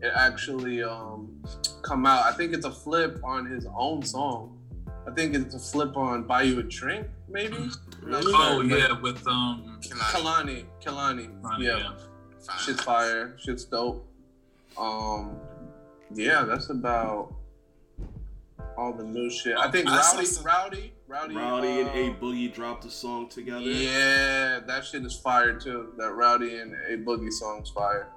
it 0.01 0.11
actually 0.15 0.83
um 0.83 1.41
come 1.81 2.05
out. 2.05 2.25
I 2.25 2.31
think 2.33 2.53
it's 2.53 2.65
a 2.65 2.71
flip 2.71 3.19
on 3.23 3.45
his 3.45 3.65
own 3.75 4.03
song. 4.03 4.57
I 5.07 5.11
think 5.11 5.35
it's 5.35 5.55
a 5.55 5.59
flip 5.59 5.97
on 5.97 6.23
"Buy 6.23 6.43
You 6.43 6.59
a 6.59 6.63
Drink," 6.63 7.07
maybe. 7.29 7.57
Not 7.57 8.23
Really? 8.23 8.33
Oh 8.35 8.67
sure, 8.67 8.77
yeah, 8.77 8.99
with 8.99 9.25
um, 9.27 9.79
Kehlani, 9.81 10.65
Kehlani, 10.83 11.29
Kehlani. 11.29 11.43
Ronnie, 11.43 11.65
yeah. 11.65 11.77
yeah. 11.77 11.91
fine. 12.41 12.59
shit's 12.59 12.83
fire. 12.83 13.35
Shit's 13.37 13.63
dope. 13.63 14.05
Um, 14.77 15.37
yeah, 16.13 16.43
that's 16.43 16.69
about 16.69 17.33
all 18.77 18.93
the 18.93 19.03
new 19.03 19.29
shit. 19.29 19.57
I 19.57 19.71
think 19.71 19.87
I 19.87 19.97
Rowdy, 19.97 20.25
some- 20.25 20.43
Rowdy, 20.43 20.93
Rowdy, 21.13 21.35
Rowdy 21.35 21.67
and 21.81 21.89
uh, 21.89 21.93
A 21.93 22.09
Boogie 22.19 22.51
dropped 22.51 22.85
a 22.85 22.89
song 22.89 23.29
together. 23.29 23.61
Yeah, 23.61 24.61
that 24.65 24.83
shit 24.83 25.05
is 25.05 25.15
fire 25.15 25.53
too. 25.59 25.93
That 25.97 26.11
Rowdy 26.13 26.57
and 26.57 26.73
A 26.89 26.97
Boogie 26.97 27.31
song's 27.31 27.69
fire. 27.69 28.09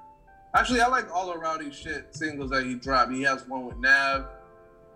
Actually, 0.54 0.80
I 0.80 0.86
like 0.88 1.12
all 1.14 1.26
the 1.26 1.38
Rowdy 1.38 1.70
shit 1.70 2.14
singles 2.16 2.50
that 2.50 2.64
he 2.64 2.74
dropped. 2.74 3.12
He 3.12 3.22
has 3.24 3.46
one 3.46 3.66
with 3.66 3.76
Nav 3.76 4.24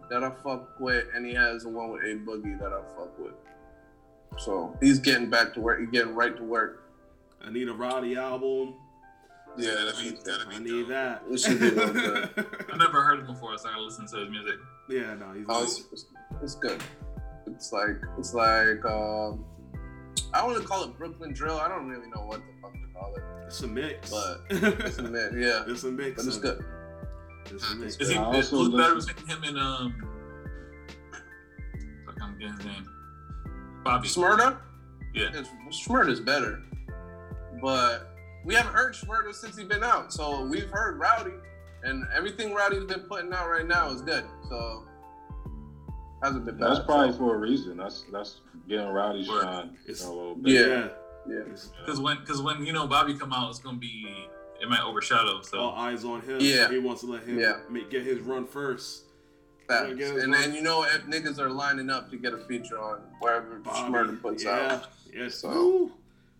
that 0.08 0.24
I 0.24 0.30
fuck 0.42 0.80
with, 0.80 1.08
and 1.14 1.26
he 1.26 1.34
has 1.34 1.66
one 1.66 1.90
with 1.90 2.02
A 2.04 2.14
Boogie 2.16 2.58
that 2.58 2.72
I 2.72 2.80
fuck 2.96 3.18
with. 3.18 3.34
So 4.38 4.74
he's 4.80 4.98
getting 4.98 5.28
back 5.28 5.52
to 5.54 5.60
work. 5.60 5.80
He's 5.80 5.90
getting 5.90 6.14
right 6.14 6.34
to 6.36 6.42
work. 6.42 6.90
I 7.44 7.50
need 7.50 7.68
a 7.68 7.74
Rowdy 7.74 8.16
album. 8.16 8.76
Yeah, 9.58 9.72
that 9.72 9.94
that'd 9.96 10.24
be, 10.24 10.30
that'd 10.30 10.48
be 10.48 10.54
I 10.54 10.58
dope. 10.58 10.62
need 10.62 10.88
that. 10.88 11.22
It 11.30 11.38
should 11.38 11.60
be 11.60 11.68
real 11.68 11.92
good. 11.92 12.46
I 12.72 12.76
never 12.78 13.02
heard 13.02 13.18
him 13.20 13.26
before, 13.26 13.58
so 13.58 13.68
I 13.68 13.72
gotta 13.72 13.82
listen 13.84 14.06
to 14.06 14.16
his 14.20 14.30
music. 14.30 14.54
yeah, 14.88 15.14
no, 15.16 15.32
he's 15.34 15.44
Oh, 15.48 15.62
it's, 15.64 15.84
it's, 15.92 16.06
it's 16.42 16.54
good. 16.54 16.80
It's 17.60 17.72
like 17.74 17.96
it's 18.16 18.32
like 18.32 18.82
um, 18.86 19.44
I 20.32 20.42
want 20.46 20.56
to 20.62 20.66
call 20.66 20.84
it 20.84 20.96
Brooklyn 20.96 21.34
drill. 21.34 21.58
I 21.58 21.68
don't 21.68 21.86
really 21.88 22.08
know 22.08 22.22
what 22.22 22.40
the 22.40 22.62
fuck 22.62 22.72
to 22.72 22.78
call 22.98 23.14
it, 23.14 23.22
it's 23.46 23.60
a 23.60 23.68
mix. 23.68 24.08
but 24.08 24.40
it's 24.48 24.96
a 24.96 25.02
mix. 25.02 25.34
Yeah, 25.36 25.64
it's 25.66 25.84
a 25.84 25.90
mix. 25.90 26.16
but 26.16 26.26
it's 26.26 26.38
good. 26.38 26.60
it. 26.60 27.52
It's 27.52 27.70
a 27.70 27.76
mix. 27.76 27.96
Is 27.98 28.08
he? 28.08 28.16
I 28.16 28.24
also 28.24 28.56
who's 28.56 28.68
better 28.70 28.94
listen- 28.94 29.14
between 29.14 29.36
him 29.36 29.44
and 29.44 29.58
um? 29.58 29.94
Fuck, 32.06 32.14
I'm 32.22 32.38
getting 32.38 32.56
his 32.56 32.64
name. 32.64 32.88
Bobby. 33.84 34.08
Shmurda, 34.08 34.56
Yeah. 35.12 35.28
it's, 35.34 35.50
Shmurda's 35.86 36.20
better, 36.20 36.62
but 37.60 38.08
we 38.46 38.54
haven't 38.54 38.72
heard 38.72 38.94
Shmurda 38.94 39.34
since 39.34 39.54
he's 39.58 39.68
been 39.68 39.84
out. 39.84 40.14
So 40.14 40.46
we've 40.46 40.70
heard 40.70 40.98
Rowdy, 40.98 41.34
and 41.84 42.06
everything 42.16 42.54
Rowdy's 42.54 42.84
been 42.84 43.00
putting 43.00 43.34
out 43.34 43.50
right 43.50 43.66
now 43.66 43.90
is 43.90 44.00
good. 44.00 44.24
So 44.48 44.86
hasn't 46.22 46.44
been 46.44 46.56
bad. 46.56 46.70
That's 46.70 46.84
probably 46.84 47.12
so, 47.12 47.18
for 47.18 47.34
a 47.34 47.38
reason. 47.38 47.76
That's 47.76 48.04
that's 48.12 48.40
getting 48.68 48.88
rowdy 48.88 49.26
Word. 49.28 49.42
shine 49.42 49.76
It's- 49.84 50.04
a 50.04 50.08
little 50.10 50.34
bit. 50.34 50.52
Yeah. 50.52 50.60
yeah. 50.66 50.88
yeah. 51.28 51.56
Because 51.84 52.00
when, 52.00 52.18
because 52.20 52.42
when 52.42 52.64
you 52.64 52.72
know 52.72 52.86
Bobby 52.86 53.14
come 53.14 53.32
out, 53.32 53.50
it's 53.50 53.58
gonna 53.58 53.78
be 53.78 54.06
it 54.60 54.68
might 54.68 54.82
overshadow. 54.82 55.40
So 55.42 55.58
all 55.58 55.74
eyes 55.76 56.04
on 56.04 56.20
him. 56.22 56.38
Yeah. 56.40 56.66
So 56.66 56.72
he 56.72 56.78
wants 56.78 57.00
to 57.02 57.10
let 57.10 57.24
him 57.24 57.38
Yeah. 57.38 57.60
make, 57.70 57.90
get 57.90 58.04
his 58.04 58.20
run 58.20 58.46
first. 58.46 59.04
Facts. 59.68 59.90
And 59.90 59.98
well. 60.32 60.40
then 60.40 60.54
you 60.54 60.62
know 60.62 60.82
if 60.84 61.06
niggas 61.06 61.38
are 61.38 61.48
lining 61.48 61.90
up 61.90 62.10
to 62.10 62.16
get 62.16 62.32
a 62.34 62.38
feature 62.38 62.78
on 62.78 63.00
wherever 63.20 63.58
Bobby. 63.60 63.92
Shmurda 63.92 64.20
puts 64.20 64.44
yeah. 64.44 64.72
out. 64.74 64.86
Yes. 65.14 65.36
So- 65.36 65.50
Ooh. 65.52 65.92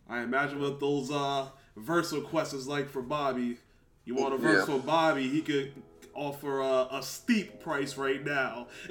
I 0.09 0.21
imagine 0.23 0.61
what 0.61 0.81
those 0.81 1.11
uh 1.11 1.47
verse 1.77 2.13
requests 2.13 2.53
is 2.53 2.67
like 2.67 2.91
for 2.91 3.01
Bobby. 3.01 3.59
You 4.05 4.17
want 4.17 4.35
a 4.35 4.39
verse 4.39 4.67
Yeah. 4.69 4.75
from 4.75 4.81
Bobby, 4.85 5.29
he 5.29 5.41
could 5.41 5.73
offer 6.21 6.61
a, 6.61 6.87
a 6.99 7.03
steep 7.03 7.61
price 7.61 7.97
right 7.97 8.23
now. 8.25 8.67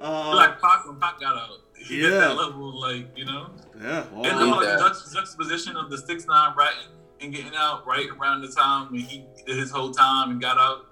uh, 0.00 0.34
like 0.34 0.60
Pac 0.60 0.86
when 0.86 0.98
Pac 1.00 1.20
got 1.20 1.36
out, 1.36 1.60
he 1.76 2.02
Yeah. 2.02 2.10
hit 2.10 2.18
that 2.20 2.36
level, 2.36 2.78
like 2.80 3.16
you 3.16 3.24
know. 3.24 3.50
yeah. 3.80 4.04
all 4.14 4.26
And 4.26 4.38
need 4.38 4.44
then 4.44 4.50
like 4.50 4.66
the 4.78 4.84
juxt- 4.84 5.12
juxtaposition 5.14 5.76
of 5.76 5.90
the 5.90 5.98
six 5.98 6.26
nine 6.26 6.54
writing 6.56 6.88
and 7.20 7.32
getting 7.32 7.52
out 7.56 7.86
right 7.86 8.06
around 8.18 8.42
the 8.42 8.48
time 8.48 8.90
when 8.90 9.00
he 9.00 9.24
did 9.46 9.56
his 9.56 9.70
whole 9.70 9.90
time 9.92 10.30
and 10.32 10.40
got 10.40 10.58
out. 10.58 10.86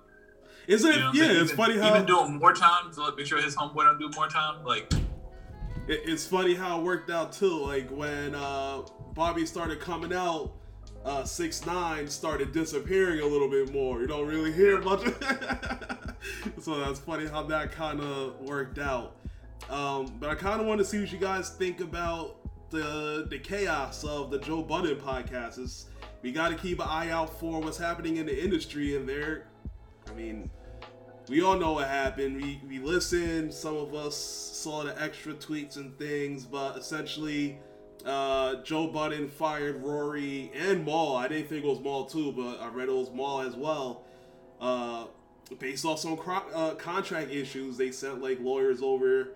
Is 0.66 0.82
You 0.82 0.90
know 0.92 1.11
yeah, 1.12 1.24
saying? 1.26 1.36
it's 1.42 1.52
even, 1.52 1.57
funny 1.57 1.78
how 1.78 1.90
even 1.94 2.07
doing 2.07 2.38
more 2.38 2.52
time 2.52 2.92
to 2.92 3.00
like 3.02 3.16
make 3.16 3.26
sure 3.26 3.40
his 3.42 3.54
homeboy 3.57 3.84
don't 3.84 3.98
do 3.98 4.11
more 4.16 4.28
time. 4.28 4.64
Like 4.64 4.92
It- 5.88 6.02
it's 6.04 6.26
funny 6.26 6.54
how 6.54 6.78
it 6.80 6.84
worked 6.84 7.11
out 7.11 7.32
too. 7.32 7.59
Like 7.64 7.88
when 7.90 8.34
uh, 8.34 8.82
Bobby 9.14 9.46
started 9.46 9.80
coming 9.80 10.12
out, 10.12 10.52
uh, 11.07 11.24
six 11.24 11.64
nine 11.64 12.09
started 12.09 12.52
disappearing 12.52 13.20
a 13.20 13.26
little 13.26 13.48
bit 13.48 13.72
more. 13.72 14.00
You 14.00 14.09
don't 14.09 14.26
really 14.26 14.52
hear 14.52 14.80
much. 14.80 15.00
so 16.61 16.80
that's 16.80 16.98
funny 16.98 17.26
how 17.26 17.44
that 17.44 17.70
kind 17.70 18.00
of 18.00 18.40
worked 18.40 18.78
out. 18.78 19.14
Um, 19.70 20.16
but 20.18 20.30
I 20.30 20.34
kind 20.34 20.61
of 20.61 20.66
want 20.66 20.80
to 20.80 20.84
see 20.84 20.98
what 21.00 21.12
you 21.12 21.18
guys 21.18 21.50
think 21.50 21.80
about 21.80 22.38
the 22.70 23.26
the 23.30 23.38
chaos 23.38 24.02
of 24.02 24.30
the 24.32 24.38
Joe 24.40 24.62
Budden 24.62 24.96
podcast. 24.96 25.59
It's, 25.59 25.86
we 26.22 26.32
got 26.32 26.48
to 26.48 26.57
keep 26.57 26.80
an 26.80 26.88
eye 26.88 27.11
out 27.11 27.38
for 27.38 27.61
what's 27.61 27.78
happening 27.78 28.16
in 28.16 28.26
the 28.26 28.44
industry, 28.44 28.96
and 28.96 29.09
there. 29.09 29.46
I 30.11 30.14
mean, 30.14 30.50
we 31.28 31.40
all 31.40 31.57
know 31.57 31.74
what 31.74 31.86
happened. 31.86 32.42
We 32.42 32.61
we 32.66 32.80
listened. 32.80 33.54
Some 33.54 33.76
of 33.76 33.94
us 33.94 34.16
saw 34.16 34.82
the 34.82 35.00
extra 35.00 35.34
tweets 35.34 35.76
and 35.76 35.96
things, 35.98 36.44
but 36.44 36.76
essentially, 36.76 37.61
uh, 38.07 38.62
Joe 38.62 38.86
Budden 38.86 39.28
fired 39.28 39.82
Rory 39.82 40.50
and 40.54 40.84
Mal. 40.86 41.16
I 41.16 41.28
didn't 41.28 41.48
think 41.48 41.64
it 41.64 41.68
was 41.68 41.80
Mal 41.80 42.04
too, 42.04 42.32
but 42.32 42.61
I 42.61 42.68
read 42.68 42.88
it 42.88 42.94
was 42.94 43.11
Mal 43.11 43.40
as 43.40 43.57
well. 43.57 44.04
Uh, 44.61 45.07
based 45.59 45.84
off 45.84 45.98
some 45.98 46.16
cro- 46.16 46.48
uh, 46.54 46.74
contract 46.74 47.30
issues, 47.30 47.76
they 47.76 47.90
sent 47.90 48.22
like 48.22 48.38
lawyers 48.40 48.80
over 48.82 49.30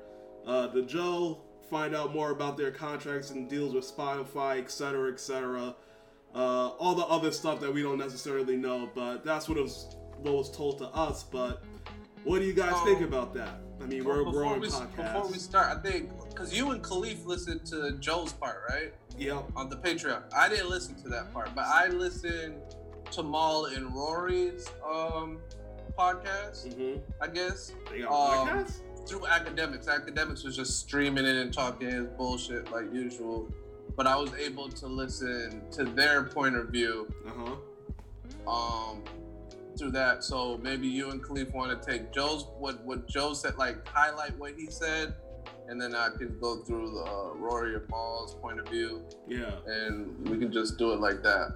uh, 0.46 0.68
to 0.68 0.82
Joe, 0.86 1.40
find 1.68 1.94
out 1.94 2.14
more 2.14 2.30
about 2.30 2.56
their 2.56 2.70
contracts 2.70 3.30
and 3.30 3.48
deals 3.48 3.74
with 3.74 3.84
Spotify, 3.84 4.58
etc., 4.58 5.12
etc. 5.12 5.74
Uh, 6.34 6.68
all 6.78 6.94
the 6.94 7.04
other 7.06 7.32
stuff 7.32 7.60
that 7.60 7.72
we 7.74 7.82
don't 7.82 7.98
necessarily 7.98 8.56
know, 8.56 8.88
but 8.94 9.24
that's 9.24 9.48
what 9.48 9.58
was 9.58 9.96
what 10.18 10.34
was 10.34 10.50
told 10.56 10.78
to 10.78 10.86
us. 10.86 11.24
But 11.24 11.64
what 12.24 12.38
do 12.38 12.44
you 12.44 12.52
guys 12.52 12.72
Um, 12.74 12.84
think 12.84 13.00
about 13.00 13.34
that? 13.34 13.60
I 13.82 13.86
mean, 13.86 14.04
we're 14.04 14.20
a 14.20 14.30
growing 14.30 14.60
we, 14.60 14.68
podcasts. 14.68 14.96
Before 15.14 15.26
we 15.28 15.38
start, 15.38 15.76
I 15.76 15.80
think 15.80 16.10
because 16.41 16.57
you 16.57 16.70
and 16.70 16.82
Khalif 16.82 17.26
listened 17.26 17.66
to 17.66 17.93
Joe's 18.01 18.32
part, 18.32 18.62
right, 18.70 18.95
Yep. 19.18 19.45
on 19.57 19.68
the 19.68 19.76
Patreon. 19.76 20.22
I 20.34 20.49
didn't 20.49 20.70
listen 20.70 20.95
to 21.03 21.09
that 21.11 21.32
part, 21.34 21.55
but 21.55 21.64
I 21.66 21.88
listened 21.88 22.57
to 23.12 23.22
Mal 23.22 23.66
and 23.66 23.95
Rory's 23.95 24.66
um 24.88 25.38
podcast. 25.99 26.66
Mm-hmm. 26.68 26.99
I 27.20 27.26
guess 27.26 27.72
They 27.91 28.01
got 28.01 28.12
Um, 28.12 28.49
podcasts. 28.49 28.80
through 29.07 29.20
Akademiks. 29.20 29.86
Akademiks 29.86 30.45
was 30.45 30.57
just 30.57 30.78
streaming 30.78 31.26
it 31.26 31.36
and 31.36 31.53
talking 31.53 31.91
his 31.91 32.07
bullshit 32.16 32.70
like 32.72 32.91
usual. 32.93 33.53
But 33.97 34.07
I 34.07 34.16
was 34.16 34.32
able 34.34 34.70
to 34.70 34.86
listen 34.86 35.61
to 35.72 35.84
their 35.84 36.22
point 36.24 36.57
of 36.57 36.68
view 36.68 37.12
Uh 37.26 37.30
huh. 38.47 38.51
um 38.51 39.03
through 39.78 39.91
that. 39.91 40.24
So 40.24 40.59
maybe 40.62 40.86
you 40.86 41.11
and 41.11 41.22
Khalif 41.22 41.53
want 41.53 41.70
to 41.82 41.91
take 41.91 42.12
Joe's 42.12 42.47
what 42.59 42.82
what 42.84 43.07
Joe 43.09 43.34
said, 43.34 43.59
like 43.59 43.86
highlight 43.88 44.38
what 44.38 44.55
he 44.57 44.70
said, 44.70 45.14
and 45.70 45.80
then 45.80 45.94
I 45.94 46.08
can 46.18 46.36
go 46.40 46.56
through 46.56 46.90
the 46.90 47.04
uh, 47.04 47.28
Rory 47.36 47.74
or 47.76 47.80
Paul's 47.80 48.34
point 48.34 48.58
of 48.58 48.68
view, 48.68 49.02
Yeah. 49.28 49.52
and 49.66 50.28
we 50.28 50.36
can 50.36 50.52
just 50.52 50.76
do 50.78 50.92
it 50.92 51.00
like 51.00 51.22
that. 51.22 51.54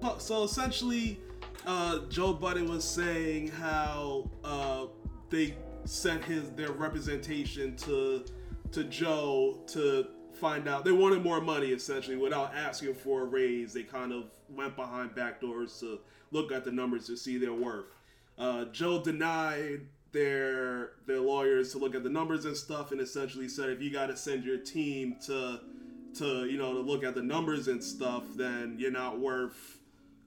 So- 0.00 0.18
So 0.18 0.44
essentially, 0.44 1.20
uh, 1.66 1.98
Joe 2.08 2.32
Budden 2.32 2.68
was 2.68 2.84
saying 2.84 3.48
how 3.48 4.30
uh, 4.44 4.86
they 5.30 5.56
sent 5.84 6.24
his 6.24 6.50
their 6.52 6.72
representation 6.72 7.76
to 7.76 8.24
to 8.72 8.84
Joe 8.84 9.58
to 9.68 10.06
find 10.34 10.68
out 10.68 10.84
they 10.84 10.92
wanted 10.92 11.22
more 11.22 11.40
money 11.40 11.68
essentially 11.72 12.16
without 12.16 12.52
asking 12.54 12.94
for 12.94 13.22
a 13.22 13.24
raise. 13.24 13.72
They 13.72 13.82
kind 13.84 14.12
of 14.12 14.24
went 14.48 14.76
behind 14.76 15.14
back 15.14 15.40
doors 15.40 15.78
to 15.80 15.98
look 16.30 16.52
at 16.52 16.64
the 16.64 16.70
numbers 16.72 17.06
to 17.06 17.16
see 17.16 17.36
their 17.38 17.52
worth. 17.54 17.86
Uh, 18.38 18.66
Joe 18.66 19.02
denied 19.02 19.86
their 20.16 20.92
their 21.06 21.20
lawyers 21.20 21.72
to 21.72 21.78
look 21.78 21.94
at 21.94 22.02
the 22.02 22.08
numbers 22.08 22.46
and 22.46 22.56
stuff, 22.56 22.90
and 22.90 23.00
essentially 23.00 23.48
said 23.48 23.68
if 23.68 23.82
you 23.82 23.92
got 23.92 24.06
to 24.06 24.16
send 24.16 24.44
your 24.44 24.56
team 24.56 25.16
to 25.26 25.60
to 26.14 26.46
you 26.46 26.56
know 26.56 26.72
to 26.72 26.80
look 26.80 27.04
at 27.04 27.14
the 27.14 27.22
numbers 27.22 27.68
and 27.68 27.84
stuff, 27.84 28.24
then 28.34 28.76
you're 28.78 28.90
not 28.90 29.20
worth 29.20 29.78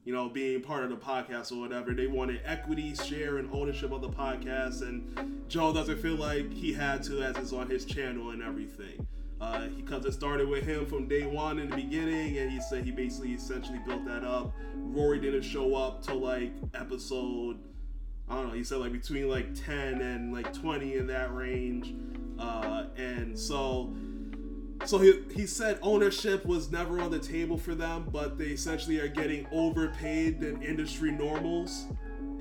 you 0.06 0.14
know 0.14 0.30
being 0.30 0.62
part 0.62 0.84
of 0.84 0.92
the 0.92 0.96
podcast 0.96 1.52
or 1.52 1.60
whatever. 1.60 1.94
They 1.94 2.06
wanted 2.06 2.42
equity, 2.46 2.94
share, 2.94 3.38
and 3.38 3.50
ownership 3.52 3.92
of 3.92 4.02
the 4.02 4.10
podcast, 4.10 4.84
and 4.84 5.50
Joe 5.50 5.74
doesn't 5.74 6.00
feel 6.00 6.16
like 6.16 6.54
he 6.54 6.72
had 6.72 7.02
to 7.04 7.24
as 7.24 7.36
it's 7.38 7.52
on 7.52 7.68
his 7.68 7.84
channel 7.84 8.30
and 8.30 8.44
everything. 8.44 9.08
Uh, 9.42 9.68
because 9.70 10.04
it 10.06 10.12
started 10.12 10.50
with 10.50 10.66
him 10.66 10.86
from 10.86 11.08
day 11.08 11.26
one 11.26 11.60
in 11.60 11.70
the 11.70 11.76
beginning, 11.76 12.38
and 12.38 12.52
he 12.52 12.60
said 12.62 12.84
he 12.84 12.92
basically 12.92 13.32
essentially 13.32 13.80
built 13.88 14.06
that 14.06 14.24
up. 14.24 14.54
Rory 14.76 15.18
didn't 15.18 15.44
show 15.44 15.76
up 15.76 16.04
till 16.04 16.20
like 16.20 16.52
episode 16.76 17.58
I 18.30 18.36
don't 18.36 18.48
know. 18.48 18.54
He 18.54 18.64
said 18.64 18.78
like 18.80 18.92
between 18.92 19.28
like 19.28 19.54
ten 19.56 20.02
and 20.02 20.32
like 20.34 20.54
twenty 20.54 20.96
in 20.96 21.08
that 21.08 21.34
range, 21.34 21.94
uh, 22.38 22.86
and 22.96 23.38
so 23.38 23.94
so 24.86 24.98
he 25.00 25.22
he 25.34 25.46
said 25.46 25.80
ownership 25.82 26.46
was 26.46 26.72
never 26.72 27.02
on 27.02 27.12
the 27.12 27.20
table 27.20 27.58
for 27.58 27.76
them, 27.76 28.08
but 28.12 28.38
they 28.38 28.46
essentially 28.48 29.00
are 29.00 29.08
getting 29.08 29.48
overpaid 29.52 30.40
than 30.40 30.62
industry 30.62 31.12
normals, 31.12 31.86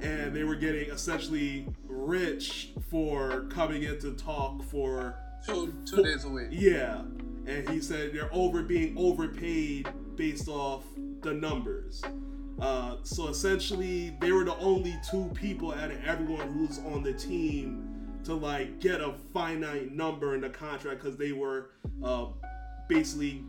and 0.02 0.34
they 0.34 0.44
were 0.44 0.56
getting 0.56 0.90
essentially 0.90 1.66
rich 1.86 2.70
for 2.90 3.46
coming 3.50 3.82
in 3.82 3.98
to 4.00 4.12
talk 4.12 4.62
for 4.64 5.16
Two 5.46 5.72
two 5.86 6.02
days 6.02 6.24
a 6.24 6.28
week. 6.28 6.48
yeah, 6.50 7.00
and 7.46 7.68
he 7.70 7.80
said 7.80 8.12
they're 8.12 8.32
over 8.32 8.62
being 8.62 8.96
overpaid 8.98 9.88
based 10.16 10.48
off 10.48 10.84
the 11.22 11.32
numbers. 11.32 12.02
Uh, 12.60 12.96
so 13.02 13.28
essentially, 13.28 14.16
they 14.20 14.32
were 14.32 14.44
the 14.44 14.56
only 14.58 14.98
two 15.08 15.30
people 15.34 15.72
out 15.72 15.90
of 15.90 16.04
everyone 16.04 16.48
who's 16.52 16.78
on 16.78 17.02
the 17.02 17.12
team 17.12 17.84
to 18.24 18.34
like 18.34 18.80
get 18.80 19.00
a 19.00 19.12
finite 19.32 19.92
number 19.92 20.34
in 20.34 20.40
the 20.40 20.50
contract 20.50 21.02
because 21.02 21.16
they 21.16 21.32
were 21.32 21.70
uh, 22.02 22.26
basically, 22.88 23.44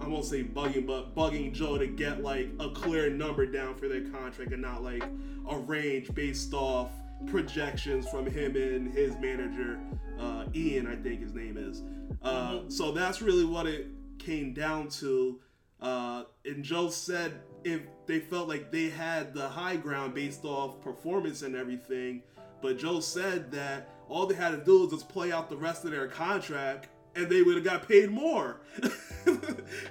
I 0.00 0.08
won't 0.08 0.24
say 0.24 0.42
bugging, 0.42 0.86
but 0.86 1.14
bugging 1.14 1.52
Joe 1.52 1.78
to 1.78 1.86
get 1.86 2.22
like 2.22 2.48
a 2.58 2.70
clear 2.70 3.10
number 3.10 3.46
down 3.46 3.76
for 3.76 3.86
their 3.88 4.08
contract 4.10 4.52
and 4.52 4.62
not 4.62 4.82
like 4.82 5.04
a 5.48 5.56
range 5.56 6.12
based 6.14 6.52
off 6.52 6.90
projections 7.26 8.08
from 8.08 8.26
him 8.26 8.56
and 8.56 8.92
his 8.92 9.14
manager, 9.18 9.78
uh, 10.18 10.46
Ian, 10.54 10.86
I 10.86 10.96
think 10.96 11.20
his 11.20 11.32
name 11.32 11.56
is. 11.56 11.82
Uh, 12.22 12.62
So 12.68 12.92
that's 12.92 13.22
really 13.22 13.44
what 13.44 13.66
it 13.66 13.86
came 14.18 14.52
down 14.52 14.88
to. 14.88 15.40
Uh, 15.80 16.24
and 16.44 16.62
Joe 16.62 16.90
said 16.90 17.40
if 17.64 17.82
they 18.06 18.20
felt 18.20 18.48
like 18.48 18.70
they 18.70 18.90
had 18.90 19.34
the 19.34 19.48
high 19.48 19.76
ground 19.76 20.14
based 20.14 20.44
off 20.44 20.80
performance 20.80 21.42
and 21.42 21.54
everything, 21.54 22.22
but 22.62 22.78
Joe 22.78 23.00
said 23.00 23.50
that 23.52 23.88
all 24.08 24.26
they 24.26 24.34
had 24.34 24.50
to 24.50 24.64
do 24.64 24.80
was 24.80 24.90
just 24.90 25.08
play 25.08 25.32
out 25.32 25.48
the 25.48 25.56
rest 25.56 25.84
of 25.84 25.90
their 25.90 26.08
contract 26.08 26.88
and 27.14 27.28
they 27.28 27.42
would 27.42 27.56
have 27.56 27.64
got 27.64 27.88
paid 27.88 28.10
more. 28.10 28.60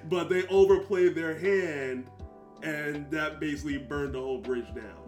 but 0.10 0.30
they 0.30 0.46
overplayed 0.48 1.16
their 1.16 1.38
hand 1.38 2.08
and 2.62 3.10
that 3.12 3.40
basically 3.40 3.78
burned 3.78 4.14
the 4.14 4.20
whole 4.20 4.40
bridge 4.40 4.68
down. 4.76 5.00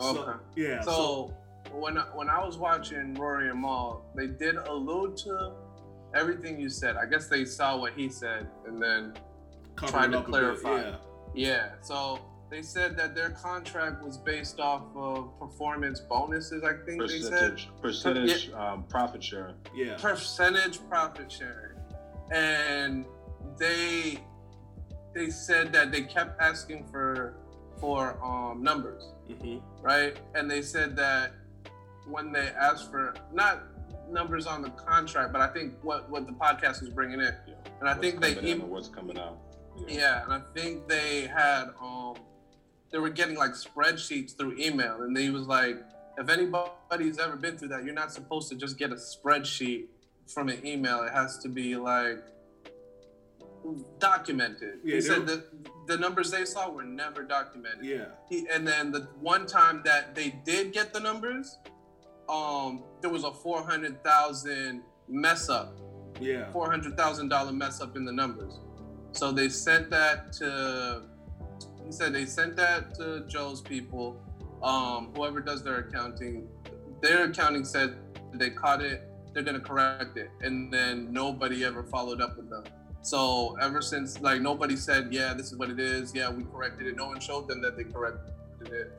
Okay. 0.00 0.18
So, 0.18 0.40
yeah. 0.56 0.80
So, 0.80 0.90
So 0.90 1.36
when 1.72 1.98
I, 1.98 2.02
when 2.14 2.28
I 2.28 2.44
was 2.44 2.56
watching 2.56 3.14
Rory 3.14 3.50
and 3.50 3.60
Mal, 3.60 4.04
they 4.14 4.26
did 4.26 4.56
allude 4.56 5.16
to 5.18 5.52
everything 6.14 6.58
you 6.58 6.68
said. 6.68 6.96
I 6.96 7.06
guess 7.06 7.28
they 7.28 7.44
saw 7.44 7.76
what 7.78 7.92
he 7.92 8.08
said 8.08 8.48
and 8.66 8.82
then 8.82 9.14
trying 9.76 10.10
to 10.12 10.18
a 10.18 10.20
bit, 10.20 10.30
clarify. 10.30 10.80
yeah. 10.80 10.96
Yeah. 11.34 11.70
So 11.82 12.18
they 12.50 12.62
said 12.62 12.96
that 12.96 13.14
their 13.14 13.30
contract 13.30 14.02
was 14.02 14.16
based 14.16 14.58
off 14.60 14.82
of 14.96 15.38
performance 15.38 16.00
bonuses. 16.00 16.62
I 16.64 16.72
think 16.84 17.00
they 17.00 17.20
said 17.20 17.30
Percentage, 17.32 17.68
percentage 17.80 18.50
um, 18.52 18.82
profit 18.88 19.22
share. 19.22 19.54
Yeah. 19.74 19.96
percentage 19.98 20.80
profit 20.88 21.30
sharing, 21.30 21.76
and 22.32 23.04
they 23.58 24.18
they 25.14 25.30
said 25.30 25.72
that 25.72 25.90
they 25.92 26.02
kept 26.02 26.40
asking 26.40 26.86
for 26.90 27.34
for 27.78 28.18
um, 28.24 28.62
numbers. 28.62 29.02
hmm 29.40 29.58
right? 29.82 30.16
And 30.34 30.50
they 30.50 30.60
said 30.62 30.94
that 30.96 31.32
when 32.06 32.32
they 32.32 32.48
asked 32.60 32.90
for 32.90 33.14
not 33.32 33.62
numbers 34.10 34.46
on 34.46 34.60
the 34.60 34.70
contract, 34.70 35.32
but 35.32 35.40
I 35.40 35.46
think 35.48 35.74
what 35.82 36.10
what 36.10 36.26
the 36.26 36.32
podcast 36.32 36.80
was 36.82 36.90
bringing 36.90 37.20
in, 37.20 37.34
Yeah. 37.46 37.54
and 37.80 37.88
I 37.88 37.92
What's 37.92 38.00
think 38.00 38.20
they 38.20 38.36
in 38.38 38.44
even 38.44 38.68
what's 38.68 38.88
coming 38.88 39.18
out. 39.18 39.38
Yeah, 39.88 40.24
and 40.24 40.32
I 40.32 40.40
think 40.54 40.88
they 40.88 41.26
had 41.26 41.70
um 41.80 42.14
they 42.92 42.98
were 42.98 43.10
getting 43.10 43.36
like 43.36 43.52
spreadsheets 43.52 44.36
through 44.36 44.56
email, 44.58 45.02
and 45.02 45.16
they 45.16 45.30
was 45.30 45.46
like, 45.46 45.78
if 46.18 46.28
anybody's 46.28 47.18
ever 47.18 47.36
been 47.36 47.56
through 47.56 47.68
that, 47.68 47.84
you're 47.84 47.94
not 47.94 48.12
supposed 48.12 48.48
to 48.50 48.56
just 48.56 48.78
get 48.78 48.90
a 48.90 48.96
spreadsheet 48.96 49.86
from 50.26 50.48
an 50.48 50.64
email. 50.66 51.02
It 51.02 51.12
has 51.12 51.38
to 51.38 51.48
be 51.48 51.76
like 51.76 52.18
documented. 53.98 54.78
Yeah, 54.84 54.96
he 54.96 55.00
said 55.00 55.20
were- 55.20 55.24
that 55.26 55.86
the 55.86 55.96
numbers 55.96 56.30
they 56.30 56.44
saw 56.44 56.70
were 56.70 56.84
never 56.84 57.22
documented 57.24 57.84
Yeah. 57.84 58.06
he, 58.28 58.46
and 58.48 58.66
then 58.66 58.90
the 58.92 59.00
one 59.20 59.46
time 59.46 59.82
that 59.84 60.14
they 60.14 60.30
did 60.44 60.72
get 60.72 60.92
the 60.92 61.00
numbers, 61.00 61.58
um, 62.28 62.84
there 63.00 63.10
was 63.10 63.24
a 63.24 63.32
four 63.32 63.62
hundred 63.62 64.02
thousand 64.04 64.82
mess 65.08 65.48
up, 65.48 65.76
Yeah. 66.20 66.50
four 66.52 66.70
hundred 66.70 66.96
thousand 66.96 67.28
dollar 67.28 67.52
mess 67.52 67.80
up 67.80 67.96
in 67.96 68.04
the 68.04 68.12
numbers. 68.12 68.54
So 69.12 69.32
they 69.32 69.48
sent 69.48 69.90
that 69.90 70.32
to. 70.34 71.02
He 71.84 71.92
said 71.92 72.12
they 72.12 72.26
sent 72.26 72.56
that 72.56 72.94
to 72.94 73.24
Joe's 73.26 73.60
people, 73.60 74.22
um, 74.62 75.12
whoever 75.14 75.40
does 75.40 75.62
their 75.62 75.78
accounting. 75.78 76.48
Their 77.00 77.24
accounting 77.24 77.64
said 77.64 77.96
they 78.32 78.50
caught 78.50 78.82
it. 78.82 79.08
They're 79.32 79.42
gonna 79.42 79.60
correct 79.60 80.16
it, 80.16 80.30
and 80.42 80.72
then 80.72 81.12
nobody 81.12 81.64
ever 81.64 81.82
followed 81.84 82.20
up 82.20 82.36
with 82.36 82.50
them. 82.50 82.64
So 83.02 83.56
ever 83.60 83.80
since, 83.80 84.20
like 84.20 84.42
nobody 84.42 84.76
said, 84.76 85.08
yeah, 85.10 85.32
this 85.32 85.52
is 85.52 85.56
what 85.56 85.70
it 85.70 85.80
is. 85.80 86.14
Yeah, 86.14 86.30
we 86.30 86.44
corrected 86.44 86.86
it. 86.86 86.96
No 86.96 87.06
one 87.06 87.20
showed 87.20 87.48
them 87.48 87.62
that 87.62 87.76
they 87.76 87.84
corrected 87.84 88.32
it. 88.66 88.92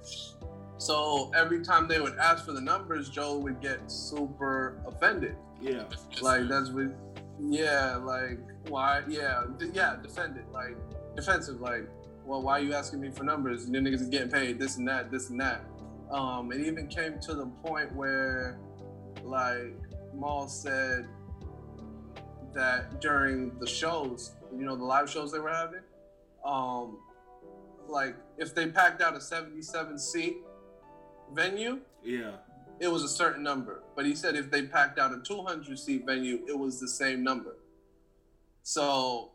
So 0.78 1.32
every 1.36 1.64
time 1.64 1.88
they 1.88 2.00
would 2.00 2.18
ask 2.18 2.44
for 2.44 2.54
the 2.54 2.62
numbers, 2.62 3.10
Joe 3.10 3.38
would 3.38 3.62
get 3.62 3.92
super 3.92 4.82
offended. 4.88 5.36
Yeah. 5.62 5.84
Like 6.22 6.48
that's 6.48 6.70
what, 6.72 6.88
yeah, 7.40 7.98
like 7.98 8.40
why, 8.68 9.02
yeah, 9.08 9.44
d- 9.58 9.70
yeah, 9.74 9.98
defended, 10.02 10.46
like 10.54 10.76
defensive, 11.16 11.60
like, 11.62 11.88
well, 12.26 12.42
why 12.42 12.60
are 12.60 12.62
you 12.62 12.74
asking 12.74 13.02
me 13.02 13.10
for 13.10 13.24
numbers? 13.24 13.68
You 13.70 13.80
niggas 13.80 14.02
is 14.02 14.08
getting 14.08 14.30
paid 14.30 14.60
this 14.60 14.78
and 14.78 14.88
that, 14.88 15.12
this 15.12 15.30
and 15.30 15.40
that. 15.42 15.66
Um, 16.12 16.52
it 16.52 16.62
even 16.62 16.88
came 16.88 17.20
to 17.22 17.34
the 17.34 17.46
point 17.64 17.94
where, 17.96 18.60
like, 19.24 19.76
Mal 20.14 20.48
said 20.48 21.08
that 22.54 23.00
during 23.02 23.58
the 23.60 23.68
shows, 23.68 24.34
you 24.56 24.66
know, 24.66 24.76
the 24.76 24.84
live 24.84 25.10
shows 25.10 25.32
they 25.32 25.40
were 25.40 25.52
having. 25.54 25.80
Um, 26.46 27.00
like 27.88 28.16
if 28.38 28.54
they 28.54 28.68
packed 28.68 29.02
out 29.02 29.16
a 29.16 29.22
77 29.22 29.98
seat 29.98 30.38
venue, 31.34 31.80
Yeah. 32.04 32.36
it 32.80 32.88
was 32.90 33.04
a 33.04 33.08
certain 33.08 33.44
number. 33.44 33.84
But 33.96 34.06
he 34.06 34.16
said 34.16 34.36
if 34.36 34.52
they 34.52 34.64
packed 34.64 35.00
out 35.00 35.14
a 35.14 35.22
200 35.22 35.78
seat 35.80 36.06
venue, 36.06 36.40
it 36.48 36.58
was 36.58 36.80
the 36.80 36.88
same 36.88 37.24
number. 37.24 37.56
So 38.64 39.32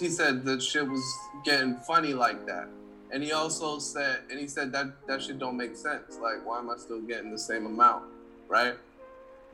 he 0.00 0.08
said 0.08 0.44
the 0.44 0.60
shit 0.60 0.86
was 0.86 1.02
getting 1.44 1.76
funny 1.76 2.14
like 2.14 2.46
that. 2.46 2.68
And 3.12 3.22
he 3.22 3.32
also 3.32 3.78
said, 3.78 4.20
and 4.30 4.40
he 4.40 4.48
said 4.48 4.72
that 4.72 5.06
that 5.06 5.22
shit 5.22 5.38
don't 5.38 5.56
make 5.56 5.76
sense. 5.76 6.18
Like, 6.20 6.46
why 6.46 6.58
am 6.58 6.70
I 6.70 6.76
still 6.76 7.00
getting 7.00 7.30
the 7.30 7.38
same 7.38 7.66
amount, 7.66 8.04
right? 8.48 8.74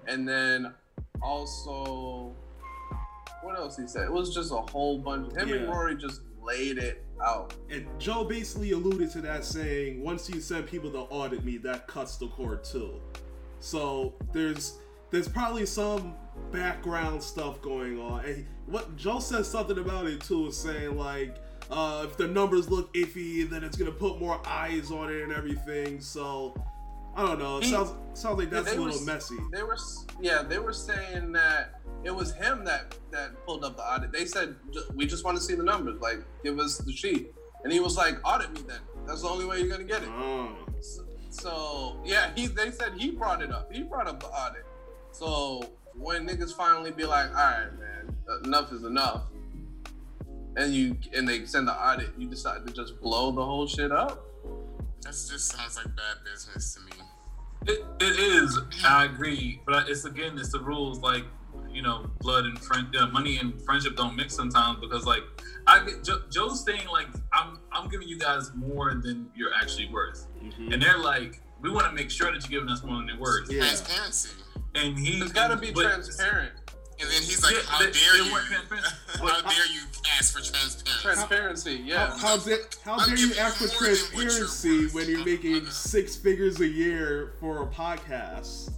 And 0.06 0.28
then 0.28 0.72
also, 1.20 2.32
what 3.42 3.56
else 3.56 3.76
he 3.76 3.88
said? 3.88 4.04
It 4.04 4.12
was 4.12 4.32
just 4.32 4.52
a 4.52 4.60
whole 4.70 4.98
bunch. 4.98 5.34
Him 5.34 5.52
and 5.52 5.68
Rory 5.68 5.96
just 5.96 6.20
laid 6.40 6.78
it 6.78 7.04
out. 7.24 7.54
And 7.68 7.86
Joe 7.98 8.24
basically 8.24 8.70
alluded 8.72 9.10
to 9.12 9.20
that 9.22 9.44
saying, 9.44 10.02
once 10.02 10.30
you 10.30 10.40
send 10.40 10.66
people 10.66 10.90
to 10.92 11.00
audit 11.00 11.44
me, 11.44 11.58
that 11.58 11.88
cuts 11.88 12.16
the 12.16 12.28
cord 12.28 12.62
too. 12.62 13.00
So 13.60 14.14
there's 14.32 14.78
there's 15.10 15.28
probably 15.28 15.66
some 15.66 16.14
background 16.52 17.22
stuff 17.22 17.60
going 17.62 18.00
on. 18.00 18.24
And 18.24 18.46
what 18.66 18.96
Joe 18.96 19.18
said 19.18 19.44
something 19.46 19.78
about 19.78 20.06
it 20.06 20.20
too, 20.20 20.50
saying 20.52 20.96
like, 20.96 21.36
uh, 21.70 22.06
if 22.08 22.16
the 22.16 22.26
numbers 22.26 22.70
look 22.70 22.92
iffy, 22.94 23.48
then 23.48 23.62
it's 23.64 23.76
gonna 23.76 23.90
put 23.92 24.18
more 24.18 24.40
eyes 24.46 24.90
on 24.90 25.12
it 25.12 25.22
and 25.22 25.32
everything. 25.32 26.00
So 26.00 26.54
I 27.14 27.22
don't 27.26 27.38
know. 27.38 27.58
It 27.58 27.64
He- 27.64 27.70
sounds 27.70 27.92
sounds 28.14 28.38
like 28.38 28.50
that's 28.50 28.72
a 28.72 28.76
were 28.76 28.86
little 28.86 29.00
s- 29.00 29.06
messy. 29.06 29.36
They 29.52 29.62
were, 29.62 29.76
yeah, 30.20 30.42
they 30.42 30.58
were 30.58 30.72
saying 30.72 31.32
that 31.32 31.80
it 32.04 32.10
was 32.14 32.32
him 32.32 32.64
that 32.64 32.94
that 33.10 33.44
pulled 33.44 33.64
up 33.64 33.76
the 33.76 33.82
audit. 33.82 34.12
They 34.12 34.24
said 34.24 34.54
we 34.94 35.06
just 35.06 35.24
want 35.24 35.36
to 35.36 35.42
see 35.42 35.54
the 35.54 35.62
numbers, 35.62 36.00
like 36.00 36.20
give 36.42 36.58
us 36.58 36.78
the 36.78 36.92
sheet, 36.92 37.32
and 37.64 37.72
he 37.72 37.80
was 37.80 37.96
like, 37.96 38.18
audit 38.26 38.52
me 38.52 38.60
then. 38.66 38.80
That's 39.06 39.22
the 39.22 39.28
only 39.28 39.44
way 39.46 39.58
you're 39.58 39.68
gonna 39.68 39.84
get 39.84 40.02
it. 40.02 40.08
Oh. 40.10 40.50
So, 40.80 41.04
so 41.30 41.96
yeah, 42.04 42.30
he 42.34 42.46
they 42.46 42.70
said 42.70 42.92
he 42.96 43.10
brought 43.10 43.42
it 43.42 43.50
up. 43.50 43.72
He 43.72 43.82
brought 43.82 44.06
up 44.06 44.20
the 44.20 44.28
audit. 44.28 44.64
So 45.12 45.62
when 45.98 46.26
niggas 46.26 46.52
finally 46.54 46.90
be 46.90 47.04
like, 47.04 47.28
all 47.30 47.34
right, 47.34 47.68
man, 47.78 48.16
enough 48.44 48.72
is 48.72 48.84
enough, 48.84 49.22
and 50.56 50.74
you 50.74 50.96
and 51.14 51.28
they 51.28 51.44
send 51.46 51.68
the 51.68 51.72
audit, 51.74 52.10
you 52.18 52.28
decide 52.28 52.66
to 52.66 52.72
just 52.72 53.00
blow 53.00 53.30
the 53.32 53.44
whole 53.44 53.66
shit 53.66 53.92
up. 53.92 54.24
That 55.02 55.10
just 55.10 55.52
sounds 55.52 55.76
like 55.76 55.86
bad 55.86 56.16
business 56.24 56.74
to 56.74 56.80
me. 56.82 56.92
It, 57.66 57.84
it 58.00 58.18
is. 58.18 58.58
I 58.84 59.04
agree, 59.06 59.60
but 59.66 59.88
it's 59.88 60.04
again, 60.04 60.38
it's 60.38 60.52
the 60.52 60.60
rules. 60.60 61.00
Like 61.00 61.24
you 61.70 61.82
know, 61.82 62.10
blood 62.20 62.44
and 62.46 62.58
friend, 62.58 62.94
uh, 62.96 63.06
money 63.08 63.38
and 63.38 63.60
friendship 63.62 63.96
don't 63.96 64.16
mix 64.16 64.34
sometimes 64.34 64.78
because 64.80 65.04
like 65.06 65.22
I 65.66 65.84
get 65.84 66.02
Joe, 66.04 66.22
Joe's 66.30 66.64
saying 66.64 66.86
like 66.90 67.08
I'm 67.32 67.58
I'm 67.72 67.88
giving 67.88 68.08
you 68.08 68.18
guys 68.18 68.50
more 68.54 68.94
than 68.94 69.28
you're 69.36 69.52
actually 69.54 69.88
worth, 69.92 70.26
Mhm. 70.42 70.72
and 70.72 70.82
they're 70.82 70.98
like 70.98 71.40
we 71.60 71.70
want 71.70 71.86
to 71.86 71.92
make 71.92 72.10
sure 72.10 72.32
that 72.32 72.48
you're 72.48 72.60
giving 72.60 72.72
us 72.72 72.82
more 72.84 72.96
than 72.98 73.08
you're 73.08 73.18
worth. 73.18 73.50
Yeah. 73.50 73.60
Transparency. 73.60 74.30
And 74.78 74.98
he 74.98 75.20
It's 75.20 75.32
got 75.32 75.48
to 75.48 75.56
be 75.56 75.70
but- 75.72 75.82
transparent. 75.84 76.52
And 77.00 77.08
then 77.08 77.22
he's 77.22 77.44
like, 77.44 77.54
Yeah, 77.54 77.60
"How 77.66 77.78
they- 77.78 77.92
dare 77.92 78.12
they 78.12 78.24
you? 78.28 78.34
How 79.20 79.40
dare 79.42 79.66
you 79.72 79.82
ask 80.18 80.32
for 80.32 80.40
transparency?" 80.40 81.00
Transparency, 81.02 81.82
yeah. 81.84 82.08
How, 82.10 82.16
how, 82.16 82.36
dare, 82.38 82.58
how 82.84 83.06
dare 83.06 83.16
you 83.16 83.34
ask 83.38 83.56
for 83.58 83.64
you 83.64 83.70
more 83.70 83.78
than 83.78 84.16
what 84.16 84.24
you're 84.24 84.30
transparency 84.48 84.86
when 84.88 85.08
you're 85.08 85.24
making 85.24 85.66
six 85.70 86.16
figures 86.16 86.60
a 86.60 86.66
year 86.66 87.34
for 87.38 87.62
a 87.62 87.66
podcast? 87.66 88.72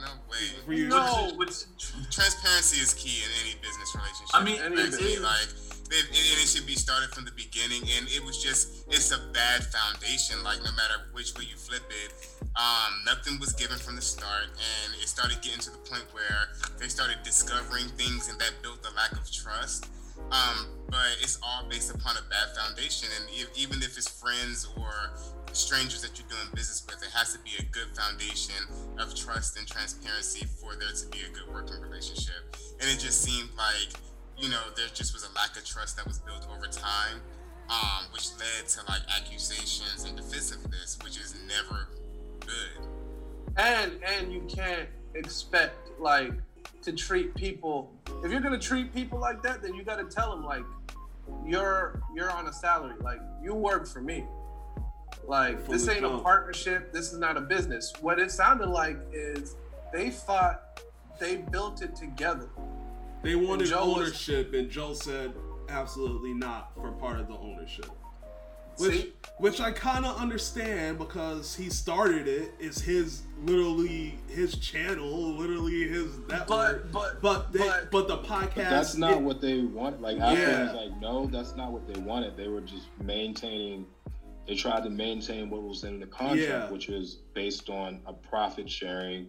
No 0.00 0.12
way. 0.30 0.36
For 0.64 0.72
you, 0.74 0.86
No. 0.88 1.32
Transparency 2.12 2.80
is 2.80 2.94
key 2.94 3.22
in 3.24 3.30
any 3.44 3.56
business 3.60 3.94
relationship. 3.96 4.34
I 4.34 4.44
mean, 4.44 4.60
Any 4.60 4.80
it 4.82 5.20
like 5.22 5.48
it, 5.90 6.06
and 6.08 6.38
it 6.42 6.48
should 6.48 6.66
be 6.66 6.74
started 6.74 7.10
from 7.10 7.24
the 7.24 7.32
beginning. 7.32 7.82
And 7.96 8.08
it 8.08 8.24
was 8.24 8.42
just 8.42 8.86
it's 8.88 9.12
a 9.12 9.20
bad 9.32 9.64
foundation. 9.64 10.42
Like 10.42 10.58
no 10.58 10.72
matter 10.72 11.06
which 11.12 11.34
way 11.38 11.44
you 11.44 11.56
flip 11.56 11.84
it, 11.90 12.12
um, 12.56 13.04
nothing 13.04 13.38
was 13.40 13.52
given 13.52 13.78
from 13.78 13.96
the 13.96 14.02
start, 14.02 14.48
and 14.56 14.94
it 15.00 15.08
started 15.08 15.40
getting 15.42 15.60
to 15.60 15.70
the 15.70 15.82
point 15.88 16.04
where 16.12 16.48
they 16.78 16.88
started 16.88 17.18
discovering 17.22 17.88
things, 17.96 18.28
and 18.28 18.38
that 18.38 18.52
built 18.62 18.86
a 18.86 18.94
lack 18.94 19.12
of 19.12 19.30
trust. 19.30 19.90
Um, 20.32 20.66
but 20.88 21.20
it's 21.20 21.38
all 21.42 21.68
based 21.68 21.94
upon 21.94 22.16
a 22.16 22.24
bad 22.30 22.56
foundation, 22.56 23.08
and 23.20 23.28
if, 23.30 23.48
even 23.56 23.82
if 23.82 23.96
it's 23.96 24.08
friends 24.08 24.66
or 24.76 24.90
strangers 25.52 26.02
that 26.02 26.18
you're 26.18 26.28
doing 26.28 26.48
business 26.54 26.84
with, 26.86 27.02
it 27.02 27.10
has 27.14 27.32
to 27.32 27.38
be 27.40 27.52
a 27.58 27.62
good 27.72 27.88
foundation 27.96 28.56
of 28.98 29.14
trust 29.14 29.56
and 29.58 29.66
transparency 29.66 30.46
for 30.60 30.74
there 30.76 30.92
to 30.92 31.06
be 31.08 31.18
a 31.24 31.30
good 31.32 31.48
working 31.52 31.80
relationship. 31.80 32.56
And 32.80 32.88
it 32.90 32.98
just 32.98 33.22
seemed 33.22 33.50
like, 33.56 33.92
you 34.38 34.48
know, 34.50 34.60
there 34.76 34.86
just 34.92 35.12
was 35.12 35.24
a 35.24 35.34
lack 35.34 35.56
of 35.56 35.64
trust 35.64 35.96
that 35.96 36.06
was 36.06 36.18
built 36.18 36.46
over 36.54 36.66
time, 36.66 37.20
um, 37.70 38.04
which 38.12 38.28
led 38.38 38.68
to 38.68 38.80
like 38.88 39.02
accusations 39.16 40.04
and 40.04 40.16
defensiveness, 40.16 40.98
which 41.02 41.18
is 41.18 41.34
never 41.46 41.88
good. 42.40 42.86
and 43.56 43.92
and 44.04 44.32
you 44.32 44.42
can't 44.48 44.88
expect 45.14 45.98
like 45.98 46.32
to 46.82 46.92
treat 46.92 47.34
people 47.34 47.90
if 48.22 48.30
you're 48.30 48.40
gonna 48.40 48.58
treat 48.58 48.92
people 48.94 49.18
like 49.18 49.42
that 49.42 49.62
then 49.62 49.74
you 49.74 49.82
gotta 49.82 50.04
tell 50.04 50.30
them 50.30 50.44
like 50.44 50.62
you're 51.44 52.00
you're 52.14 52.30
on 52.30 52.46
a 52.46 52.52
salary. 52.52 52.94
Like 53.00 53.20
you 53.42 53.54
work 53.54 53.86
for 53.86 54.00
me. 54.00 54.24
Like 55.26 55.62
From 55.64 55.72
this 55.72 55.86
the 55.86 55.96
ain't 55.96 56.04
a 56.04 56.18
partnership. 56.18 56.92
This 56.92 57.12
is 57.12 57.18
not 57.18 57.36
a 57.36 57.40
business. 57.40 57.92
What 58.00 58.18
it 58.18 58.30
sounded 58.30 58.68
like 58.68 58.98
is 59.12 59.56
they 59.92 60.10
thought 60.10 60.80
they 61.18 61.36
built 61.36 61.82
it 61.82 61.96
together 61.96 62.48
they 63.26 63.34
wanted 63.34 63.66
Joe 63.66 63.86
was- 63.88 63.96
ownership, 63.96 64.54
and 64.54 64.70
Joe 64.70 64.94
said 64.94 65.32
absolutely 65.68 66.32
not 66.32 66.72
for 66.74 66.92
part 66.92 67.20
of 67.20 67.28
the 67.28 67.34
ownership. 67.36 67.90
Which, 68.78 68.92
See? 68.92 69.12
which 69.38 69.58
I 69.60 69.72
kind 69.72 70.04
of 70.04 70.18
understand 70.18 70.98
because 70.98 71.56
he 71.56 71.70
started 71.70 72.28
it. 72.28 72.52
It's 72.60 72.78
his 72.78 73.22
literally 73.44 74.18
his 74.28 74.58
channel, 74.58 75.34
literally 75.34 75.88
his 75.88 76.18
network. 76.28 76.92
but 76.92 76.92
but 76.92 77.22
but 77.22 77.52
they, 77.54 77.58
but, 77.60 77.90
but- 77.90 78.06
the 78.08 78.18
podcast. 78.18 78.54
But 78.54 78.70
that's 78.70 78.96
not 78.96 79.12
it- 79.12 79.22
what 79.22 79.40
they 79.40 79.60
want. 79.62 80.02
Like 80.02 80.18
Apple 80.18 80.36
Yeah. 80.38 80.64
was 80.74 80.74
like, 80.90 81.00
no, 81.00 81.26
that's 81.26 81.56
not 81.56 81.72
what 81.72 81.90
they 81.92 81.98
wanted. 82.00 82.36
They 82.36 82.48
were 82.48 82.60
just 82.60 82.86
maintaining. 83.02 83.86
They 84.46 84.54
tried 84.54 84.84
to 84.84 84.90
maintain 84.90 85.48
what 85.50 85.62
was 85.62 85.82
in 85.84 85.98
the 85.98 86.06
contract, 86.06 86.40
Yeah. 86.42 86.70
which 86.70 86.88
was 86.88 87.16
based 87.34 87.70
on 87.70 88.00
a 88.06 88.12
profit 88.12 88.70
sharing 88.70 89.26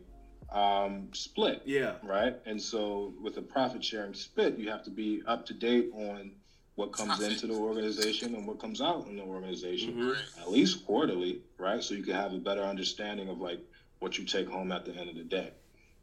um, 0.49 1.09
split, 1.13 1.61
Yeah, 1.65 1.95
right? 2.01 2.33
And 2.45 2.61
so, 2.61 3.13
with 3.21 3.37
a 3.37 3.41
profit 3.41 3.83
sharing 3.83 4.13
split, 4.13 4.55
you 4.57 4.69
have 4.69 4.83
to 4.83 4.89
be 4.89 5.21
up 5.25 5.45
to 5.47 5.53
date 5.53 5.87
on 5.91 6.33
what 6.75 6.91
comes 6.91 7.19
into 7.21 7.47
the 7.47 7.53
organization 7.53 8.35
and 8.35 8.45
what 8.47 8.59
comes 8.59 8.81
out 8.81 9.07
in 9.07 9.15
the 9.17 9.23
organization, 9.23 9.93
Mhm. 9.93 10.15
At 10.39 10.49
least 10.51 10.83
quarterly, 10.85 11.39
right? 11.57 11.83
So 11.83 11.95
you 11.95 12.03
can 12.03 12.13
have 12.13 12.33
a 12.33 12.37
better 12.37 12.63
understanding 12.63 13.29
of 13.29 13.39
like 13.39 13.59
what 13.99 14.17
you 14.19 14.25
take 14.25 14.47
home 14.47 14.71
at 14.71 14.85
the 14.85 14.93
end 14.93 15.09
of 15.09 15.15
the 15.15 15.23
day. 15.23 15.51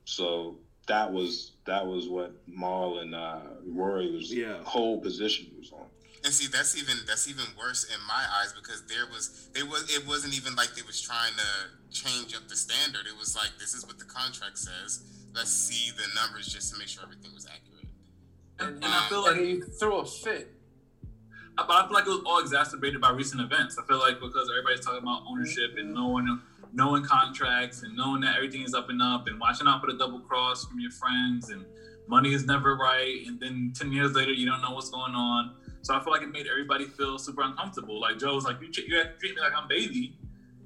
So 0.05 0.59
that 0.87 1.13
was 1.13 1.53
that 1.65 1.87
was 1.87 2.09
what 2.09 2.33
Mal 2.47 2.99
and 2.99 3.15
uh, 3.15 3.41
Rory 3.65 4.11
was 4.11 4.33
Yeah. 4.33 4.63
whole 4.65 4.99
position 4.99 5.49
was 5.57 5.71
on. 5.73 5.87
And 6.25 6.33
see, 6.33 6.49
that's 6.49 6.77
even 6.77 6.97
that's 7.07 7.29
even 7.29 7.45
worse 7.59 7.85
in 7.85 8.01
my 8.09 8.25
eyes 8.41 8.53
because 8.53 8.83
there 8.87 9.07
was 9.13 9.51
they 9.53 9.63
was 9.63 9.95
it 9.95 10.07
wasn't 10.07 10.35
even 10.35 10.57
like 10.57 10.75
they 10.75 10.83
was 10.83 11.01
trying 11.01 11.33
to 11.35 11.93
change 11.93 12.35
up 12.35 12.49
the 12.49 12.57
standard. 12.57 13.07
It 13.07 13.19
was 13.19 13.37
like 13.37 13.51
this 13.59 13.75
is 13.75 13.87
what 13.87 13.99
the 13.99 14.07
contract 14.07 14.59
says. 14.59 15.05
Let's 15.35 15.53
see 15.53 15.93
the 15.93 16.07
numbers 16.15 16.47
just 16.47 16.73
to 16.73 16.79
make 16.79 16.89
sure 16.89 17.03
everything 17.03 17.33
was 17.35 17.47
accurate. 17.47 17.91
and, 18.61 18.83
and 18.83 18.93
I 18.93 19.03
um, 19.03 19.09
feel 19.09 19.23
like 19.23 19.37
and 19.37 19.47
he 19.47 19.61
threw 19.61 19.97
a 19.97 20.07
fit 20.07 20.55
but 21.57 21.71
I 21.71 21.83
feel 21.87 21.93
like 21.93 22.07
it 22.07 22.11
was 22.11 22.23
all 22.27 22.41
exacerbated 22.41 23.01
by 23.01 23.11
recent 23.11 23.41
events. 23.41 23.79
I 23.79 23.87
feel 23.87 23.99
like 23.99 24.21
because 24.21 24.51
everybody's 24.51 24.85
talking 24.85 25.03
about 25.03 25.23
ownership 25.29 25.77
and 25.77 25.95
mm-hmm. 25.95 25.95
knowing 25.95 26.41
knowing 26.73 27.05
contracts 27.05 27.85
and 27.85 27.97
knowing 27.97 28.21
that 28.23 28.35
everything 28.35 28.63
is 28.63 28.75
up 28.75 28.89
and 28.89 29.01
up 29.01 29.29
and 29.29 29.39
watching 29.39 29.69
out 29.69 29.81
for 29.81 29.93
the 29.93 29.97
double 29.97 30.19
cross 30.19 30.65
from 30.65 30.81
your 30.81 30.91
friends 30.91 31.51
and 31.51 31.65
money 32.09 32.35
is 32.35 32.47
never 32.47 32.75
right 32.75 33.23
and 33.29 33.39
then 33.39 33.73
10 33.79 33.93
years 33.93 34.13
later 34.13 34.33
you 34.33 34.45
don't 34.45 34.61
know 34.61 34.73
what's 34.73 34.91
going 34.91 35.15
on. 35.15 35.55
So 35.85 35.95
I 35.95 36.03
feel 36.03 36.13
like 36.13 36.23
it 36.23 36.33
made 36.33 36.47
everybody 36.51 36.87
feel 36.87 37.19
super 37.19 37.43
uncomfortable. 37.43 38.01
Like 38.01 38.19
Joe 38.19 38.35
was 38.35 38.45
like, 38.45 38.57
you, 38.61 38.69
you 38.87 38.97
have 38.99 39.13
to 39.13 39.19
treat 39.19 39.35
me 39.35 39.41
like 39.41 39.53
I'm 39.57 39.69
baby. 39.69 40.17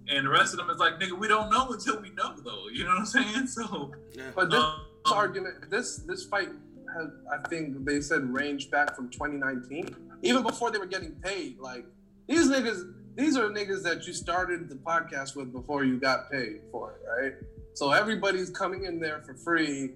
And 0.09 0.25
the 0.27 0.31
rest 0.31 0.55
of 0.55 0.59
them 0.59 0.71
is 0.71 0.79
like, 0.79 0.95
nigga, 0.99 1.19
we 1.19 1.29
don't 1.29 1.51
know 1.51 1.69
until 1.69 2.01
we 2.01 2.11
know 2.11 2.35
though. 2.43 2.69
You 2.73 2.85
know 2.85 2.91
what 2.91 3.01
I'm 3.01 3.07
saying? 3.07 3.47
So 3.49 3.93
yeah. 4.15 4.31
but 4.35 4.51
this 4.51 4.61
um, 4.61 4.81
argument 5.13 5.71
this 5.71 5.99
this 5.99 6.25
fight 6.25 6.49
has 6.95 7.09
i 7.33 7.49
think 7.49 7.85
they 7.85 8.01
said 8.01 8.23
ranged 8.33 8.71
back 8.71 8.95
from 8.95 9.09
2019 9.11 9.95
even 10.23 10.43
before 10.43 10.71
they 10.71 10.79
were 10.79 10.87
getting 10.87 11.13
paid 11.17 11.59
like 11.59 11.85
these 12.29 12.49
niggas 12.49 12.93
these 13.15 13.37
are 13.37 13.49
niggas 13.49 13.83
that 13.83 14.07
you 14.07 14.13
started 14.13 14.69
the 14.69 14.75
podcast 14.77 15.37
with 15.37 15.53
before 15.53 15.85
you 15.85 15.99
got 15.99 16.31
paid 16.31 16.61
for 16.71 16.93
it 16.93 17.01
right 17.23 17.35
so 17.75 17.93
everybody's 17.93 18.51
coming 18.51 18.85
in 18.85 19.01
there 19.01 19.21
for 19.23 19.35
free 19.35 19.93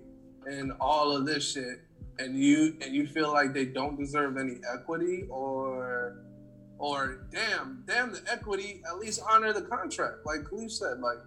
and 0.47 0.73
all 0.81 1.14
of 1.14 1.27
this 1.27 1.53
shit 1.53 1.81
and 2.19 2.37
you 2.39 2.77
and 2.83 2.95
you 2.95 3.07
feel 3.07 3.33
like 3.33 3.53
they 3.53 3.65
don't 3.65 3.99
deserve 3.99 4.37
any 4.37 4.57
equity 4.73 5.25
or 5.31 6.17
or 6.79 7.27
damn 7.33 7.83
damn 7.87 8.13
the 8.13 8.21
equity 8.31 8.83
at 8.91 8.99
least 8.99 9.21
honor 9.29 9.53
the 9.53 9.63
contract 9.63 10.17
like 10.27 10.41
Khalif 10.41 10.71
said 10.71 11.01
like 11.01 11.19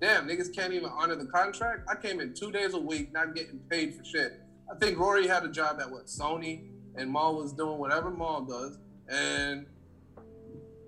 damn, 0.00 0.28
niggas 0.28 0.54
can't 0.54 0.72
even 0.72 0.88
honor 0.94 1.16
the 1.16 1.26
contract. 1.26 1.80
I 1.90 1.96
came 2.00 2.20
in 2.20 2.32
two 2.32 2.52
days 2.52 2.74
a 2.74 2.78
week, 2.78 3.12
not 3.12 3.34
getting 3.34 3.58
paid 3.68 3.96
for 3.96 4.04
shit. 4.04 4.40
I 4.72 4.78
think 4.78 4.96
Rory 4.96 5.26
had 5.26 5.42
a 5.44 5.48
job 5.48 5.80
at 5.80 5.90
what 5.90 6.06
Sony, 6.06 6.68
and 6.94 7.10
Mal 7.12 7.34
was 7.34 7.52
doing 7.52 7.78
whatever 7.78 8.08
Mal 8.08 8.42
does, 8.42 8.78
and 9.08 9.66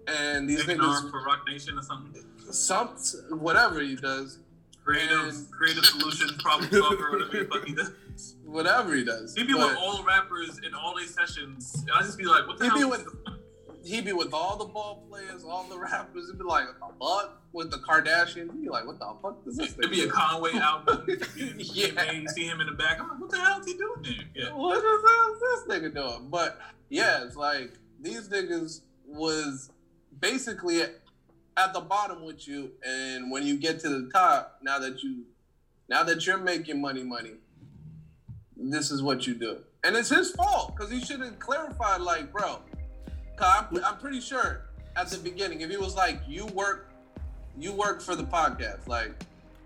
and 0.07 0.49
these 0.49 0.65
Taking 0.65 0.81
niggas 0.83 1.03
arm 1.03 1.11
for 1.11 1.25
Roc 1.25 1.41
Nation 1.49 1.77
or 1.77 1.83
something. 1.83 2.25
some 2.53 2.89
whatever 3.41 3.81
he 3.81 3.97
does, 3.97 4.39
Creative, 4.85 5.29
And- 5.29 5.51
creative 5.51 5.85
solution, 5.85 6.29
problem 6.39 6.71
solver, 6.71 7.11
whatever 7.11 7.37
the 7.45 7.49
fuck 7.51 7.65
he 7.67 7.75
does. 7.75 7.91
whatever 8.45 8.95
he 8.95 9.05
does. 9.05 9.35
He'd 9.37 9.47
be 9.47 9.53
But 9.55 9.71
with 9.71 9.79
all 9.79 10.03
rappers 10.05 10.59
in 10.67 10.75
all 10.75 10.97
these 10.97 11.15
sessions. 11.15 11.75
And 11.83 11.91
I 11.93 12.01
just 12.03 12.19
be 12.19 12.25
like, 12.25 12.47
what 12.47 12.59
the 12.59 12.65
He 12.65 12.69
hell? 12.71 12.79
be 12.79 12.85
with- 12.85 13.05
this? 13.05 13.15
he 13.83 14.01
be 14.03 14.13
with 14.13 14.35
all 14.35 14.57
the 14.57 14.67
ball 14.67 15.07
players, 15.09 15.43
all 15.45 15.65
the 15.65 15.79
rappers. 15.79 16.29
He'd 16.31 16.39
be 16.39 16.45
like 16.45 16.65
a 16.83 16.93
buck 16.93 17.43
with 17.53 17.71
the 17.71 17.79
Kardashians. 17.79 18.53
He'd 18.53 18.63
be 18.63 18.69
like, 18.69 18.87
what 18.87 18.99
the 18.99 19.11
fuck 19.23 19.39
is 19.47 19.57
this? 19.57 19.77
It'd 19.79 19.91
be 19.91 20.03
a? 20.03 20.09
Conway 20.09 20.53
album. 20.55 21.07
Yeah. 21.37 22.13
You 22.13 22.29
see 22.29 22.45
him 22.47 22.61
in 22.61 22.67
the 22.67 22.73
back. 22.75 23.01
I'm 23.01 23.09
like, 23.09 23.21
what 23.21 23.31
the 23.31 23.39
hell 23.41 23.61
is 23.61 23.67
he 23.67 23.75
doing 23.75 24.03
there? 24.03 24.13
Yeah. 24.45 24.53
what 24.55 24.81
the 24.81 25.09
hell 25.09 25.35
is 25.35 25.67
this 25.67 25.79
nigga 25.81 25.95
doing? 25.95 26.29
But 26.31 26.61
yeah, 26.91 27.25
it's 27.25 27.37
like 27.37 27.73
these 28.01 28.29
niggas 28.29 28.83
was 29.07 29.71
basically 30.21 30.83
at 31.57 31.73
the 31.73 31.81
bottom 31.81 32.23
with 32.25 32.47
you, 32.47 32.73
and 32.87 33.31
when 33.31 33.45
you 33.45 33.57
get 33.57 33.81
to 33.81 33.89
the 33.89 34.11
top, 34.13 34.59
now 34.63 34.79
that 34.79 35.03
you, 35.03 35.25
now 35.89 36.03
that 36.05 36.27
you're 36.27 36.39
making 36.39 36.81
money, 36.81 37.03
money, 37.03 37.33
this 38.63 38.91
is 38.91 39.03
what 39.03 39.27
you 39.27 39.35
do, 39.35 39.59
and 39.85 39.97
it's 39.97 40.09
his 40.09 40.33
fault 40.33 40.75
because 40.77 40.91
he 40.91 41.01
should 41.01 41.21
have 41.21 41.39
clarified, 41.39 42.01
like, 42.01 42.33
bro, 42.33 42.59
I'm, 43.39 43.67
I'm 43.85 43.99
pretty 43.99 44.21
sure 44.21 44.63
at 44.97 45.09
the 45.09 45.19
beginning, 45.19 45.61
if 45.63 45.71
he 45.71 45.77
was 45.77 45.95
like, 45.95 46.21
you 46.29 46.47
work, 46.47 46.89
you 47.59 47.73
work 47.73 48.01
for 48.01 48.15
the 48.17 48.25
podcast, 48.25 48.87
like, 48.87 49.13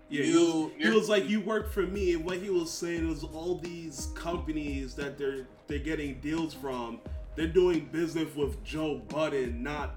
Yeah, 0.09 0.23
you, 0.23 0.39
was, 0.39 0.71
he 0.77 0.89
was 0.89 1.09
like, 1.09 1.27
"You 1.27 1.41
work 1.41 1.71
for 1.71 1.81
me," 1.81 2.13
and 2.13 2.23
what 2.23 2.37
he 2.37 2.49
was 2.49 2.71
saying 2.71 3.07
was 3.07 3.23
all 3.23 3.57
these 3.57 4.09
companies 4.15 4.93
that 4.95 5.17
they're 5.17 5.47
they're 5.67 5.79
getting 5.79 6.19
deals 6.21 6.53
from, 6.53 6.99
they're 7.35 7.47
doing 7.47 7.89
business 7.91 8.33
with 8.35 8.63
Joe 8.63 9.01
Budden, 9.09 9.63
not 9.63 9.95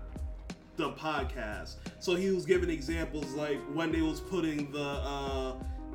the 0.77 0.93
podcast. 0.93 1.75
So 2.01 2.15
he 2.15 2.31
was 2.31 2.47
giving 2.47 2.71
examples 2.71 3.35
like 3.35 3.61
when 3.75 3.93
they 3.93 4.01
was 4.01 4.21
putting 4.21 4.73
the 4.73 4.81
uh, 4.83 5.55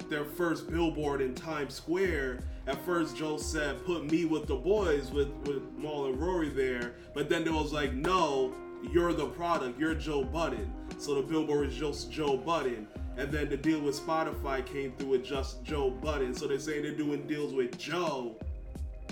their 0.09 0.25
first 0.25 0.69
billboard 0.69 1.21
in 1.21 1.33
Times 1.33 1.73
Square. 1.73 2.39
At 2.65 2.83
first, 2.85 3.17
Joe 3.17 3.37
said, 3.37 3.85
"Put 3.85 4.09
me 4.09 4.25
with 4.25 4.47
the 4.47 4.55
boys, 4.55 5.11
with 5.11 5.29
with 5.45 5.63
Mal 5.77 6.05
and 6.05 6.19
Rory 6.19 6.49
there," 6.49 6.95
but 7.13 7.27
then 7.29 7.43
there 7.43 7.53
was 7.53 7.73
like, 7.73 7.93
"No, 7.93 8.53
you're 8.91 9.13
the 9.13 9.27
product. 9.27 9.77
You're 9.79 9.95
Joe 9.95 10.23
Budden." 10.23 10.71
So 10.97 11.15
the 11.15 11.21
billboard 11.21 11.67
is 11.67 11.75
just 11.75 12.11
Joe 12.11 12.37
Budden. 12.37 12.87
And 13.17 13.31
then 13.31 13.49
the 13.49 13.57
deal 13.57 13.79
with 13.79 13.99
Spotify 13.99 14.65
came 14.65 14.91
through 14.93 15.09
with 15.09 15.25
just 15.25 15.63
Joe 15.63 15.91
Budden. 15.91 16.33
So 16.33 16.47
they're 16.47 16.57
saying 16.57 16.83
they're 16.83 16.95
doing 16.95 17.27
deals 17.27 17.53
with 17.53 17.77
Joe, 17.77 18.35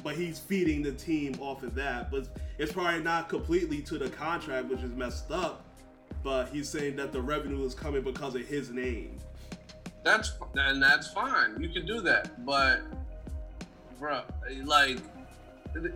but 0.03 0.15
he's 0.15 0.39
feeding 0.39 0.81
the 0.81 0.93
team 0.93 1.35
off 1.39 1.61
of 1.61 1.75
that. 1.75 2.09
But 2.09 2.29
it's 2.57 2.71
probably 2.71 3.03
not 3.03 3.29
completely 3.29 3.81
to 3.83 3.97
the 3.97 4.09
contract, 4.09 4.69
which 4.69 4.81
is 4.81 4.91
messed 4.91 5.31
up. 5.31 5.65
But 6.23 6.49
he's 6.49 6.69
saying 6.69 6.95
that 6.95 7.11
the 7.11 7.21
revenue 7.21 7.63
is 7.63 7.75
coming 7.75 8.01
because 8.01 8.33
of 8.35 8.41
his 8.41 8.71
name. 8.71 9.17
That's 10.03 10.33
and 10.55 10.81
that's 10.81 11.07
fine. 11.11 11.61
You 11.61 11.69
can 11.69 11.85
do 11.85 12.01
that, 12.01 12.43
but 12.45 12.81
bro, 14.01 14.23
like, 14.65 14.97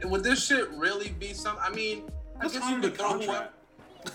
would 0.05 0.23
this 0.23 0.45
shit 0.45 0.69
really 0.71 1.09
be 1.19 1.33
some? 1.33 1.57
I 1.59 1.69
mean, 1.71 2.03
I 2.39 2.43
Just 2.43 2.53
guess 2.55 2.69
you 2.69 2.75
honor 2.75 2.81
the 2.83 2.89
could 2.89 2.97
throw 2.99 3.07
whoever, 3.19 3.25
contract. 3.25 3.53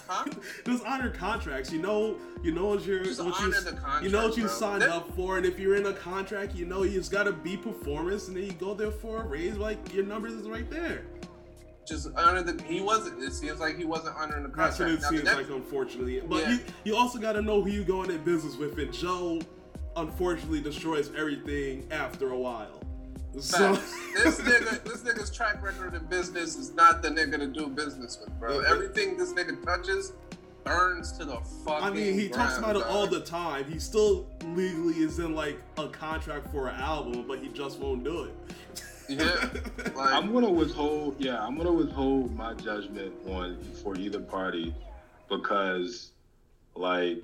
huh? 0.09 0.25
Just 0.65 0.85
honor 0.87 1.11
contracts. 1.11 1.73
You 1.73 1.83
know, 1.83 2.17
you 2.43 2.53
know 2.53 2.67
what 2.67 2.87
you're, 2.87 3.03
Just 3.05 3.23
what 3.23 3.35
honor 3.39 3.49
you, 3.57 3.61
the 3.61 3.73
contract. 3.73 4.05
you 4.05 4.11
know 4.11 4.29
what 4.29 4.37
you 4.37 4.45
bro. 4.45 4.53
signed 4.53 4.83
That- 4.83 4.91
up 4.91 5.15
for, 5.17 5.37
and 5.37 5.45
if 5.45 5.59
you're 5.59 5.75
in 5.77 5.85
a 5.87 5.93
contract, 5.93 6.55
you 6.55 6.65
know 6.65 6.85
you 6.85 6.99
just 6.99 7.11
gotta 7.13 7.33
be 7.33 7.57
performance, 7.57 8.29
and 8.29 8.37
then 8.37 8.45
you 8.45 8.53
go 8.53 8.73
there 8.73 8.93
for 8.93 9.23
a 9.23 9.27
raise. 9.27 9.57
Like 9.57 9.93
your 9.93 10.05
numbers 10.07 10.33
is 10.33 10.49
right 10.49 10.71
there. 10.71 11.03
Just 11.87 12.09
honor 12.17 12.43
the. 12.43 12.63
He 12.63 12.81
wasn't. 12.81 13.21
It 13.23 13.33
seems 13.33 13.59
like 13.59 13.77
he 13.77 13.85
wasn't 13.85 14.15
honoring 14.17 14.45
the 14.45 14.49
contract. 14.51 14.79
That's 14.79 14.81
what 14.81 14.89
it 14.91 15.03
Now, 15.03 15.09
seems 15.11 15.23
that- 15.25 15.37
like, 15.37 15.51
unfortunately. 15.51 16.21
But 16.21 16.43
Yeah. 16.45 16.51
you, 16.53 16.59
you 16.85 16.97
also 16.97 17.19
got 17.19 17.33
to 17.33 17.43
know 17.43 17.61
who 17.61 17.71
you 17.71 17.83
going 17.85 18.11
in 18.11 18.23
business 18.23 18.55
with. 18.57 18.79
And 18.79 18.93
Joe, 18.93 19.41
unfortunately, 19.97 20.61
destroys 20.61 21.11
everything 21.17 21.89
after 21.91 22.31
a 22.31 22.39
while. 22.39 22.80
So, 23.39 23.75
this 24.15 24.41
nigga, 24.41 24.83
this 24.85 25.03
nigga's 25.03 25.31
track 25.31 25.63
record 25.63 25.95
in 25.95 26.05
business 26.07 26.57
is 26.57 26.73
not 26.75 27.01
the 27.03 27.09
nigga 27.09 27.39
to 27.39 27.47
do 27.47 27.69
business 27.69 28.19
with, 28.21 28.39
bro. 28.41 28.61
Yeah. 28.61 28.71
Everything 28.71 29.17
this 29.17 29.33
nigga 29.33 29.65
touches 29.65 30.13
burns 30.65 31.13
to 31.13 31.25
the 31.25 31.39
fucking. 31.65 31.85
I 31.85 31.91
mean, 31.91 32.19
he 32.19 32.29
talks 32.29 32.59
ground, 32.59 32.77
about 32.77 32.89
it 32.89 32.93
all 32.93 33.07
the 33.07 33.21
time. 33.21 33.71
He 33.71 33.79
still 33.79 34.27
legally 34.55 34.95
is 34.95 35.19
in 35.19 35.35
like 35.35 35.59
a 35.79 35.89
contract 35.89 36.51
for 36.51 36.69
an 36.69 36.77
album, 36.81 37.25
but 37.27 37.39
he 37.39 37.49
just 37.49 37.79
won't 37.79 38.05
do 38.05 38.25
it. 38.25 38.83
Yeah, 39.09 39.49
like, 39.95 40.13
I'm 40.13 40.33
gonna 40.33 40.51
withhold. 40.51 41.17
Yeah, 41.19 41.45
I'm 41.45 41.57
gonna 41.57 41.73
withhold 41.73 42.35
my 42.35 42.55
judgment 42.55 43.13
on 43.27 43.59
for 43.83 43.97
either 43.97 44.21
party 44.21 44.75
because, 45.29 46.11
like, 46.75 47.23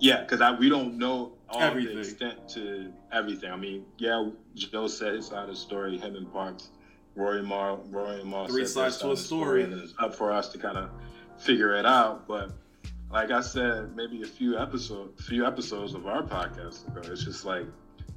yeah, 0.00 0.22
because 0.22 0.40
I 0.40 0.52
we 0.52 0.68
don't 0.68 0.98
know 0.98 1.32
all 1.50 1.60
Everything. 1.62 1.94
the 1.94 2.00
extent 2.00 2.48
to 2.50 2.92
everything. 3.12 3.50
I 3.50 3.56
mean, 3.56 3.84
yeah, 3.98 4.28
Joe 4.54 4.86
said 4.86 5.14
his 5.14 5.26
side 5.28 5.44
of 5.44 5.48
the 5.50 5.56
story. 5.56 5.96
Him 5.98 6.14
and 6.16 6.30
Parks, 6.32 6.70
Rory 7.16 7.42
Mal, 7.42 7.82
Rory 7.90 8.20
and 8.20 8.30
Mal 8.30 8.46
Three 8.48 8.64
said 8.66 8.74
sides 8.74 8.96
to 8.98 9.06
a 9.06 9.10
the 9.10 9.16
story. 9.16 9.62
and 9.64 9.72
it's 9.72 9.94
up 9.98 10.14
for 10.14 10.32
us 10.32 10.48
to 10.52 10.58
kind 10.58 10.76
of 10.76 10.90
figure 11.38 11.74
it 11.74 11.86
out. 11.86 12.26
But 12.28 12.52
like 13.10 13.30
I 13.30 13.40
said, 13.40 13.96
maybe 13.96 14.22
a 14.22 14.26
few 14.26 14.58
episodes, 14.58 15.24
few 15.26 15.46
episodes 15.46 15.94
of 15.94 16.06
our 16.06 16.22
podcast 16.22 16.86
ago, 16.88 17.00
it's 17.10 17.24
just 17.24 17.44
like 17.44 17.66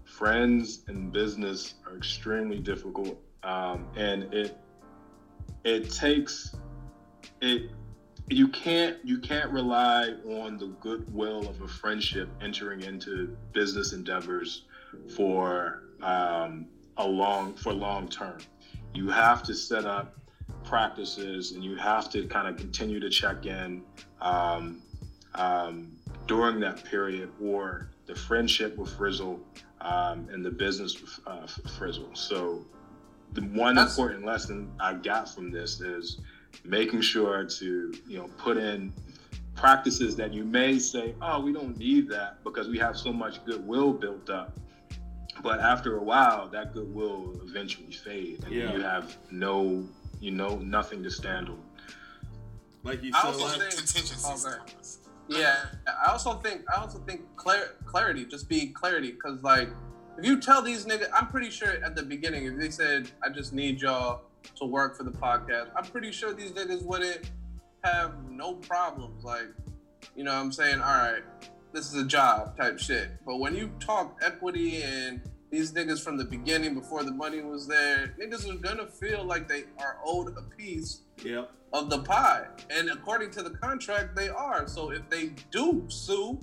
friends 0.04 0.82
and 0.88 1.12
business 1.14 1.76
are 1.88 1.96
extremely 1.96 2.60
difficult 2.60 3.18
um, 3.44 3.88
and 3.96 4.34
it 4.34 4.58
it 5.64 5.90
takes 5.92 6.56
it 7.42 7.72
you 8.32 8.48
can't 8.48 8.98
you 9.04 9.20
can't 9.20 9.52
rely 9.52 10.14
on 10.26 10.58
the 10.58 10.68
goodwill 10.80 11.48
of 11.48 11.62
a 11.62 11.68
friendship 11.68 12.30
entering 12.42 12.82
into 12.82 13.36
business 13.52 13.94
endeavors 13.94 14.64
for 15.16 15.84
um, 16.02 16.66
a 16.98 17.08
long 17.08 17.54
for 17.56 17.74
long 17.74 18.08
term 18.08 18.38
you 18.94 19.10
have 19.10 19.44
to 19.44 19.54
set 19.54 19.86
up 19.86 20.16
practices 20.64 21.52
and 21.52 21.64
you 21.64 21.76
have 21.76 22.10
to 22.10 22.26
kind 22.28 22.48
of 22.48 22.58
continue 22.58 23.00
to 23.00 23.10
check 23.10 23.46
in 23.46 23.84
um, 24.22 24.82
um, 25.36 25.92
during 26.28 26.60
that 26.60 26.84
period 26.86 27.30
or 27.42 27.90
the 28.06 28.16
friendship 28.16 28.78
with 28.78 28.94
Frizzle 28.94 29.40
um, 29.82 30.28
and 30.32 30.44
the 30.46 30.52
business 30.52 31.00
with 31.02 31.20
uh, 31.26 31.48
Frizzle. 31.78 32.10
So 32.14 32.66
the 33.34 33.42
one 33.42 33.76
That's- 33.76 33.98
important 33.98 34.26
lesson 34.26 34.72
I 34.80 34.94
got 34.94 35.34
from 35.34 35.52
this 35.52 35.80
is 35.80 36.20
making 36.64 37.02
sure 37.02 37.44
to 37.46 37.94
you 38.08 38.18
know 38.18 38.30
put 38.38 38.58
in 38.58 38.92
practices 39.56 40.16
that 40.16 40.34
you 40.34 40.44
may 40.44 40.80
say, 40.80 41.14
oh, 41.22 41.40
we 41.40 41.52
don't 41.54 41.78
need 41.78 42.10
that 42.10 42.44
because 42.44 42.68
we 42.68 42.78
have 42.80 42.98
so 42.98 43.12
much 43.14 43.44
goodwill 43.46 43.94
built 43.94 44.30
up. 44.30 44.58
But 45.44 45.60
after 45.60 45.98
a 45.98 46.04
while, 46.04 46.48
that 46.50 46.74
goodwill 46.74 47.40
eventually 47.44 47.92
fade, 47.92 48.44
and 48.46 48.54
Yeah. 48.54 48.74
you 48.74 48.82
have 48.82 49.18
no, 49.30 49.84
you 50.20 50.32
know, 50.32 50.58
nothing 50.60 51.04
to 51.04 51.12
stand 51.12 51.50
on. 51.50 51.62
Like 52.84 53.04
you 53.04 53.12
I 53.14 53.22
said, 53.22 53.28
also 53.28 53.46
like, 53.46 53.52
think- 53.60 53.76
contingencies. 53.78 54.26
Oh, 54.26 54.52
okay. 54.52 55.40
Yeah, 55.42 55.56
I 56.04 56.12
also 56.12 56.34
think 56.36 56.64
I 56.76 56.82
also 56.82 57.00
think 57.00 57.22
clar- 57.36 57.76
clarity, 57.86 58.26
just 58.26 58.50
be 58.50 58.68
clarity, 58.68 59.12
because 59.12 59.42
like 59.44 59.70
if 60.18 60.26
you 60.26 60.40
tell 60.42 60.62
these 60.62 60.86
niggas, 60.86 61.10
I'm 61.14 61.28
pretty 61.28 61.50
sure 61.50 61.70
at 61.84 61.96
the 61.96 62.04
beginning 62.04 62.46
if 62.46 62.58
they 62.58 62.70
said 62.70 63.10
I 63.24 63.30
just 63.30 63.54
need 63.54 63.82
y'all 63.82 64.24
to 64.56 64.66
work 64.66 64.98
for 64.98 65.04
the 65.04 65.12
podcast, 65.12 65.72
I'm 65.76 65.86
pretty 65.86 66.12
sure 66.12 66.34
these 66.34 66.52
niggas 66.52 66.84
wouldn't 66.84 67.32
have 67.84 68.30
no 68.30 68.56
problems. 68.56 69.24
Like, 69.24 69.50
you 70.16 70.24
know, 70.24 70.34
what 70.34 70.40
I'm 70.40 70.52
saying, 70.52 70.82
all 70.82 70.98
right, 70.98 71.24
this 71.74 71.94
is 71.94 72.02
a 72.02 72.06
job 72.06 72.58
type 72.58 72.80
shit. 72.80 73.12
But 73.26 73.38
when 73.38 73.56
you 73.56 73.72
talk 73.80 74.20
equity 74.24 74.84
and 74.84 75.22
these 75.50 75.74
niggas 75.74 76.02
from 76.02 76.18
the 76.18 76.26
beginning 76.26 76.74
before 76.74 77.04
the 77.04 77.12
money 77.12 77.42
was 77.42 77.68
there, 77.68 78.16
niggas 78.20 78.50
are 78.50 78.58
gonna 78.58 78.88
feel 78.88 79.24
like 79.24 79.48
they 79.48 79.64
are 79.80 79.98
owed 80.06 80.36
a 80.38 80.42
piece 80.56 81.02
yeah, 81.24 81.46
of 81.74 81.90
the 81.90 82.00
pie. 82.00 82.46
And 82.70 82.90
according 82.90 83.32
to 83.32 83.44
the 83.44 83.52
contract, 83.52 84.16
they 84.16 84.30
are. 84.30 84.68
So 84.68 84.92
if 84.92 85.10
they 85.10 85.32
do 85.52 85.86
sue, 85.90 86.40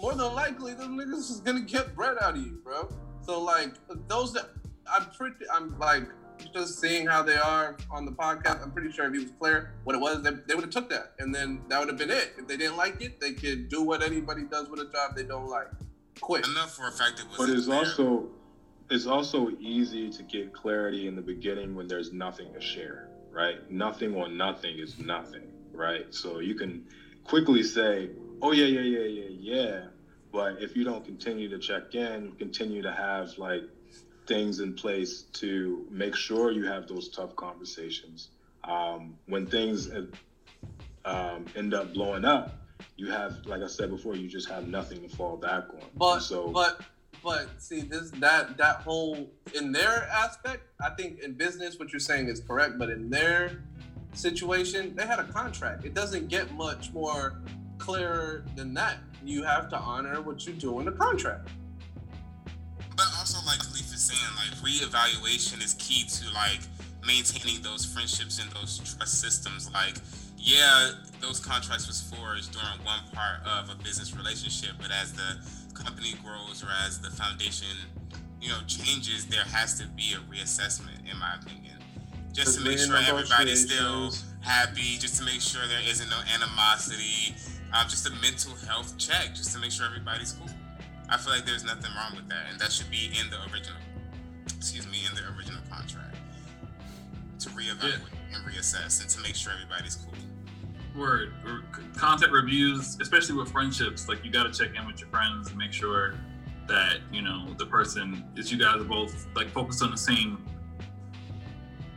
more 0.00 0.14
than 0.14 0.34
likely 0.34 0.74
them 0.74 0.98
niggas 0.98 1.30
is 1.30 1.40
gonna 1.44 1.60
get 1.60 1.94
bread 1.94 2.16
out 2.20 2.36
of 2.36 2.42
you, 2.42 2.58
bro. 2.64 2.88
So 3.22 3.40
like 3.40 3.74
those 4.08 4.32
that 4.34 4.50
I'm 4.90 5.06
pretty 5.16 5.44
I'm 5.52 5.78
like 5.78 6.04
just 6.52 6.80
seeing 6.80 7.06
how 7.06 7.22
they 7.22 7.36
are 7.36 7.76
on 7.90 8.04
the 8.04 8.12
podcast, 8.12 8.62
I'm 8.62 8.70
pretty 8.70 8.90
sure 8.92 9.06
if 9.06 9.12
he 9.12 9.20
was 9.20 9.30
clear 9.38 9.72
what 9.84 9.94
it 9.94 10.00
was, 10.00 10.22
they, 10.22 10.30
they 10.46 10.54
would 10.54 10.64
have 10.64 10.70
took 10.70 10.88
that. 10.90 11.12
And 11.18 11.34
then 11.34 11.62
that 11.68 11.78
would 11.78 11.88
have 11.88 11.98
been 11.98 12.10
it. 12.10 12.32
If 12.38 12.46
they 12.46 12.56
didn't 12.56 12.76
like 12.76 13.00
it, 13.00 13.20
they 13.20 13.32
could 13.32 13.68
do 13.68 13.82
what 13.82 14.02
anybody 14.02 14.44
does 14.44 14.68
with 14.68 14.80
a 14.80 14.90
job 14.90 15.16
they 15.16 15.24
don't 15.24 15.48
like. 15.48 15.68
Quit. 16.20 16.46
Enough 16.46 16.74
for 16.74 16.88
a 16.88 16.92
fact 16.92 17.20
it 17.20 17.26
was. 17.28 17.38
But 17.38 17.50
it's 17.50 17.68
also 17.68 18.30
it's 18.90 19.06
also 19.06 19.50
easy 19.60 20.10
to 20.10 20.22
get 20.22 20.52
clarity 20.52 21.08
in 21.08 21.16
the 21.16 21.22
beginning 21.22 21.74
when 21.74 21.88
there's 21.88 22.12
nothing 22.12 22.52
to 22.54 22.60
share, 22.60 23.08
right? 23.30 23.68
Nothing 23.70 24.16
on 24.16 24.36
nothing 24.36 24.78
is 24.78 24.98
nothing, 24.98 25.52
right? 25.72 26.06
So 26.14 26.38
you 26.38 26.54
can 26.54 26.86
quickly 27.24 27.62
say, 27.62 28.10
"Oh 28.40 28.52
yeah, 28.52 28.66
yeah, 28.66 28.80
yeah, 28.80 29.06
yeah, 29.06 29.28
yeah," 29.30 29.84
but 30.32 30.62
if 30.62 30.76
you 30.76 30.84
don't 30.84 31.04
continue 31.04 31.48
to 31.48 31.58
check 31.58 31.94
in, 31.94 32.32
continue 32.38 32.82
to 32.82 32.92
have 32.92 33.36
like 33.38 33.64
things 34.26 34.60
in 34.60 34.74
place 34.74 35.22
to 35.34 35.86
make 35.90 36.14
sure 36.14 36.50
you 36.50 36.66
have 36.66 36.88
those 36.88 37.08
tough 37.08 37.34
conversations. 37.36 38.28
Um, 38.64 39.16
when 39.26 39.46
things 39.46 39.88
um, 41.04 41.46
end 41.54 41.74
up 41.74 41.94
blowing 41.94 42.24
up, 42.24 42.58
you 42.96 43.10
have, 43.10 43.46
like 43.46 43.62
I 43.62 43.66
said 43.66 43.90
before, 43.90 44.16
you 44.16 44.28
just 44.28 44.48
have 44.48 44.68
nothing 44.68 45.02
to 45.02 45.08
fall 45.16 45.36
back 45.36 45.64
on. 45.70 45.88
But 45.94 46.14
And 46.14 46.22
so, 46.22 46.48
but 46.48 46.80
but 47.22 47.48
see 47.58 47.80
this 47.80 48.10
that 48.12 48.56
that 48.56 48.76
whole 48.76 49.30
in 49.54 49.72
their 49.72 50.08
aspect, 50.12 50.62
I 50.80 50.90
think 50.90 51.20
in 51.20 51.32
business 51.34 51.78
what 51.78 51.92
you're 51.92 52.00
saying 52.00 52.28
is 52.28 52.40
correct, 52.40 52.78
but 52.78 52.90
in 52.90 53.10
their 53.10 53.62
situation, 54.12 54.94
they 54.94 55.06
had 55.06 55.18
a 55.18 55.24
contract. 55.24 55.84
It 55.84 55.94
doesn't 55.94 56.28
get 56.28 56.52
much 56.54 56.92
more 56.92 57.42
clearer 57.78 58.44
than 58.54 58.74
that. 58.74 58.98
You 59.24 59.42
have 59.42 59.68
to 59.70 59.76
honor 59.76 60.20
what 60.22 60.46
you 60.46 60.52
do 60.52 60.78
in 60.80 60.86
the 60.86 60.92
contract. 60.92 61.48
But 62.96 63.06
also, 63.18 63.44
like 63.46 63.58
Khalif 63.58 63.80
is 63.80 63.85
saying, 64.06 64.32
like 64.36 64.54
reevaluation 64.62 65.62
is 65.64 65.74
key 65.74 66.04
to 66.06 66.32
like 66.34 66.60
maintaining 67.06 67.62
those 67.62 67.84
friendships 67.84 68.40
and 68.40 68.50
those 68.52 68.78
trust 68.78 69.20
systems. 69.20 69.70
Like, 69.72 69.96
yeah, 70.36 70.90
those 71.20 71.40
contracts 71.40 71.86
was 71.86 72.00
forged 72.02 72.52
during 72.52 72.84
one 72.84 73.00
part 73.12 73.42
of 73.46 73.70
a 73.70 73.74
business 73.82 74.14
relationship, 74.16 74.72
but 74.80 74.90
as 74.90 75.12
the 75.12 75.38
company 75.74 76.14
grows 76.24 76.62
or 76.62 76.68
as 76.86 77.00
the 77.00 77.10
foundation, 77.10 77.68
you 78.40 78.48
know, 78.48 78.58
changes, 78.66 79.26
there 79.26 79.44
has 79.44 79.78
to 79.80 79.86
be 79.88 80.14
a 80.14 80.20
reassessment, 80.32 81.10
in 81.10 81.18
my 81.18 81.34
opinion, 81.42 81.78
just 82.32 82.58
to 82.58 82.64
make 82.64 82.78
sure 82.78 82.96
everybody's 82.96 83.70
still 83.70 84.12
happy, 84.40 84.98
just 84.98 85.16
to 85.18 85.24
make 85.24 85.40
sure 85.40 85.66
there 85.66 85.82
isn't 85.88 86.08
no 86.10 86.20
animosity, 86.34 87.34
um, 87.72 87.88
just 87.88 88.06
a 88.06 88.10
mental 88.22 88.54
health 88.68 88.96
check, 88.98 89.34
just 89.34 89.52
to 89.52 89.58
make 89.58 89.72
sure 89.72 89.86
everybody's 89.86 90.32
cool. 90.32 90.50
I 91.08 91.16
feel 91.16 91.32
like 91.32 91.46
there's 91.46 91.64
nothing 91.64 91.90
wrong 91.96 92.16
with 92.16 92.28
that, 92.28 92.46
and 92.50 92.58
that 92.60 92.72
should 92.72 92.90
be 92.90 93.10
in 93.18 93.30
the 93.30 93.38
original. 93.52 93.78
Excuse 94.46 94.86
me, 94.88 94.98
in 95.08 95.14
the 95.14 95.22
original 95.36 95.60
contract 95.70 96.16
to 97.38 97.48
reevaluate 97.50 98.00
and 98.34 98.44
reassess, 98.44 99.00
and 99.00 99.10
to 99.10 99.20
make 99.20 99.34
sure 99.34 99.52
everybody's 99.52 99.96
cool. 99.96 100.12
Word. 100.96 101.32
Or 101.44 101.62
c- 101.76 101.82
Contact 101.96 102.32
reviews, 102.32 102.98
especially 103.00 103.36
with 103.36 103.50
friendships, 103.50 104.08
like 104.08 104.24
you 104.24 104.30
got 104.30 104.52
to 104.52 104.58
check 104.58 104.76
in 104.76 104.86
with 104.86 105.00
your 105.00 105.10
friends 105.10 105.48
and 105.48 105.58
make 105.58 105.72
sure 105.72 106.14
that 106.66 106.98
you 107.12 107.22
know 107.22 107.46
the 107.58 107.66
person 107.66 108.24
is 108.36 108.50
you 108.50 108.58
guys 108.58 108.80
are 108.80 108.84
both 108.84 109.26
like 109.36 109.48
focused 109.50 109.82
on 109.82 109.90
the 109.90 109.96
same 109.96 110.44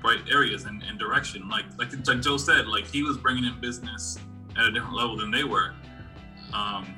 right 0.03 0.19
areas 0.29 0.65
and, 0.65 0.83
and 0.83 0.99
direction. 0.99 1.47
Like 1.47 1.65
like 1.77 1.89
like 2.07 2.21
Joe 2.21 2.37
said, 2.37 2.67
like 2.67 2.85
he 2.85 3.03
was 3.03 3.17
bringing 3.17 3.45
in 3.45 3.59
business 3.61 4.19
at 4.57 4.65
a 4.65 4.71
different 4.71 4.95
level 4.95 5.17
than 5.17 5.31
they 5.31 5.43
were. 5.43 5.73
Um, 6.53 6.93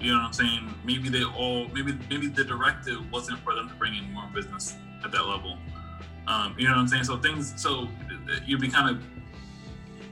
you 0.00 0.12
know 0.12 0.18
what 0.18 0.26
I'm 0.26 0.32
saying? 0.32 0.74
Maybe 0.84 1.08
they 1.08 1.24
all 1.24 1.68
maybe 1.68 1.98
maybe 2.08 2.28
the 2.28 2.44
directive 2.44 3.10
wasn't 3.10 3.40
for 3.40 3.54
them 3.54 3.68
to 3.68 3.74
bring 3.74 3.96
in 3.96 4.12
more 4.12 4.28
business 4.32 4.76
at 5.04 5.12
that 5.12 5.26
level. 5.26 5.58
Um, 6.26 6.54
you 6.58 6.64
know 6.64 6.74
what 6.74 6.80
I'm 6.80 6.88
saying? 6.88 7.04
So 7.04 7.16
things 7.16 7.60
so 7.60 7.88
you'd 8.46 8.60
be 8.60 8.68
kind 8.68 8.96
of 8.96 9.02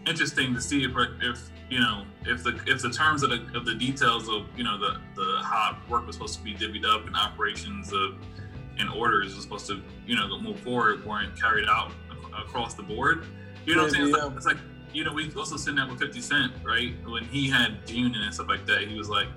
interesting 0.07 0.55
to 0.55 0.61
see 0.61 0.84
if 0.84 0.93
if 1.20 1.51
you 1.70 1.80
know 1.80 2.05
if 2.24 2.43
the 2.43 2.61
if 2.66 2.82
the 2.82 2.91
terms 2.91 3.22
of 3.22 3.30
the 3.30 3.47
of 3.57 3.64
the 3.64 3.74
details 3.74 4.28
of 4.28 4.47
you 4.57 4.64
know 4.64 4.78
the 4.78 5.01
the 5.14 5.41
how 5.45 5.76
work 5.89 6.07
was 6.07 6.16
supposed 6.16 6.39
to 6.39 6.43
be 6.43 6.55
divvied 6.55 6.84
up 6.84 7.07
and 7.07 7.14
operations 7.14 7.93
of 7.93 8.16
and 8.78 8.89
orders 8.91 9.34
was 9.34 9.45
supposed 9.45 9.66
to 9.66 9.82
you 10.07 10.16
know 10.16 10.39
move 10.41 10.59
forward 10.61 11.05
weren't 11.05 11.39
carried 11.41 11.68
out 11.68 11.93
across 12.39 12.74
the 12.74 12.82
board. 12.82 13.24
You 13.64 13.74
know 13.74 13.82
what 13.82 13.89
I'm 13.89 13.95
saying? 13.95 14.09
It's 14.09 14.16
like, 14.16 14.36
it's 14.36 14.47
like 14.47 14.57
you 14.93 15.05
know 15.05 15.12
we 15.12 15.32
also 15.34 15.57
seen 15.57 15.74
that 15.76 15.89
with 15.89 15.99
50 15.99 16.20
Cent, 16.20 16.53
right? 16.64 16.95
When 17.07 17.24
he 17.24 17.51
had 17.51 17.86
the 17.86 17.95
union 17.95 18.22
and 18.22 18.32
stuff 18.32 18.49
like 18.49 18.64
that, 18.66 18.89
he 18.89 18.97
was 18.97 19.09
like, 19.09 19.28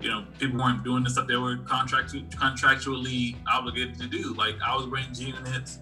you 0.00 0.08
know, 0.08 0.24
people 0.38 0.58
weren't 0.58 0.82
doing 0.82 1.04
the 1.04 1.10
stuff 1.10 1.26
they 1.26 1.36
were 1.36 1.56
contractu- 1.58 2.28
contractually 2.30 3.36
obligated 3.52 3.98
to 4.00 4.06
do. 4.06 4.34
Like 4.34 4.54
I 4.64 4.74
was 4.74 4.86
wearing 4.86 5.12
G 5.12 5.26
units, 5.26 5.80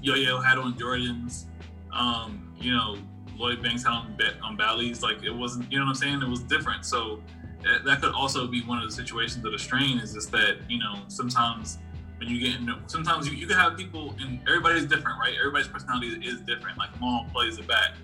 Yo 0.00 0.14
Yo 0.14 0.40
had 0.40 0.58
on 0.58 0.74
Jordans, 0.74 1.44
um, 1.92 2.54
you 2.58 2.72
know, 2.74 2.96
Lloyd 3.36 3.62
Banks 3.62 3.84
had 3.84 3.92
on, 3.92 4.18
on 4.42 4.56
Bally's. 4.56 5.02
Like 5.02 5.22
it 5.22 5.30
wasn't, 5.30 5.70
you 5.70 5.78
know 5.78 5.84
what 5.84 5.90
I'm 5.90 5.94
saying? 5.96 6.22
It 6.22 6.28
was 6.28 6.40
different. 6.40 6.84
So 6.84 7.22
uh, 7.66 7.82
that 7.84 8.00
could 8.00 8.12
also 8.12 8.46
be 8.46 8.62
one 8.62 8.78
of 8.78 8.84
the 8.84 8.94
situations 8.94 9.44
of 9.44 9.52
the 9.52 9.58
strain 9.58 9.98
is 9.98 10.14
just 10.14 10.30
that, 10.32 10.58
you 10.68 10.78
know, 10.78 11.02
sometimes 11.08 11.78
when 12.16 12.28
you 12.28 12.40
get 12.40 12.60
into, 12.60 12.78
sometimes 12.86 13.28
you, 13.28 13.36
you 13.36 13.46
can 13.46 13.56
have 13.56 13.76
people 13.76 14.14
and 14.20 14.40
everybody's 14.46 14.86
different, 14.86 15.18
right? 15.20 15.34
Everybody's 15.38 15.68
personality 15.68 16.08
is 16.26 16.40
different. 16.40 16.78
Like 16.78 16.98
Mal 17.00 17.26
plays 17.32 17.56
the 17.56 17.62
back. 17.62 17.94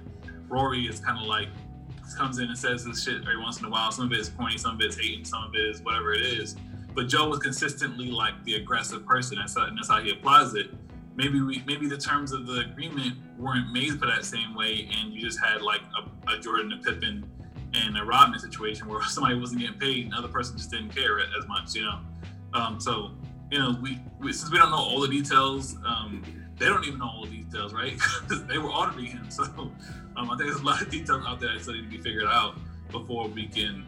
Rory 0.48 0.86
is 0.86 1.00
kind 1.00 1.18
of 1.18 1.26
like, 1.26 1.48
comes 2.14 2.38
in 2.38 2.48
and 2.48 2.58
says 2.58 2.84
this 2.84 3.04
shit 3.04 3.22
every 3.22 3.38
once 3.38 3.58
in 3.58 3.64
a 3.66 3.70
while. 3.70 3.90
Some 3.90 4.06
of 4.06 4.12
it 4.12 4.18
is 4.18 4.28
pointy, 4.28 4.58
some 4.58 4.76
of 4.76 4.80
it 4.80 4.86
is 4.86 4.98
hating, 4.98 5.24
some 5.24 5.44
of 5.44 5.54
it 5.54 5.60
is 5.60 5.80
whatever 5.82 6.12
it 6.12 6.22
is. 6.22 6.56
But 6.94 7.08
Joe 7.08 7.28
was 7.28 7.40
consistently 7.40 8.10
like 8.10 8.42
the 8.44 8.54
aggressive 8.54 9.04
person, 9.06 9.38
that's 9.38 9.56
how, 9.56 9.66
and 9.66 9.76
that's 9.76 9.88
how 9.88 10.00
he 10.00 10.10
applies 10.10 10.54
it. 10.54 10.70
Maybe 11.14 11.40
we, 11.40 11.62
maybe 11.66 11.88
the 11.88 11.96
terms 11.96 12.32
of 12.32 12.46
the 12.46 12.60
agreement 12.60 13.14
weren't 13.38 13.72
made 13.72 13.98
for 13.98 14.06
that 14.06 14.24
same 14.24 14.54
way, 14.54 14.88
and 14.98 15.12
you 15.12 15.20
just 15.20 15.38
had 15.40 15.62
like 15.62 15.80
a, 15.96 16.32
a 16.32 16.40
Jordan, 16.40 16.72
a 16.72 16.82
Pippen, 16.82 17.30
and 17.74 17.98
a 17.98 18.04
Rodman 18.04 18.38
situation 18.38 18.88
where 18.88 19.02
somebody 19.08 19.38
wasn't 19.38 19.60
getting 19.60 19.78
paid, 19.78 20.04
and 20.04 20.12
the 20.12 20.16
other 20.16 20.28
person 20.28 20.56
just 20.56 20.70
didn't 20.70 20.90
care 20.94 21.18
as 21.20 21.46
much, 21.48 21.74
you 21.74 21.82
know. 21.82 22.00
Um, 22.54 22.80
so 22.80 23.12
you 23.50 23.58
know, 23.58 23.76
we, 23.80 24.00
we 24.18 24.32
since 24.32 24.50
we 24.50 24.58
don't 24.58 24.70
know 24.70 24.78
all 24.78 25.00
the 25.00 25.08
details, 25.08 25.76
um, 25.86 26.22
they 26.58 26.66
don't 26.66 26.84
even 26.84 26.98
know 26.98 27.08
all 27.08 27.24
the 27.24 27.42
details, 27.42 27.72
right? 27.72 27.98
They 28.48 28.58
were 28.58 28.70
auditing 28.70 29.06
him. 29.06 29.30
So 29.30 29.72
um, 30.16 30.30
I 30.30 30.36
think 30.36 30.48
there's 30.48 30.60
a 30.60 30.64
lot 30.64 30.82
of 30.82 30.90
details 30.90 31.24
out 31.26 31.40
there 31.40 31.52
that 31.52 31.60
still 31.62 31.74
need 31.74 31.90
to 31.90 31.96
be 31.96 31.98
figured 31.98 32.26
out 32.26 32.56
before 32.90 33.28
we 33.28 33.46
can 33.46 33.84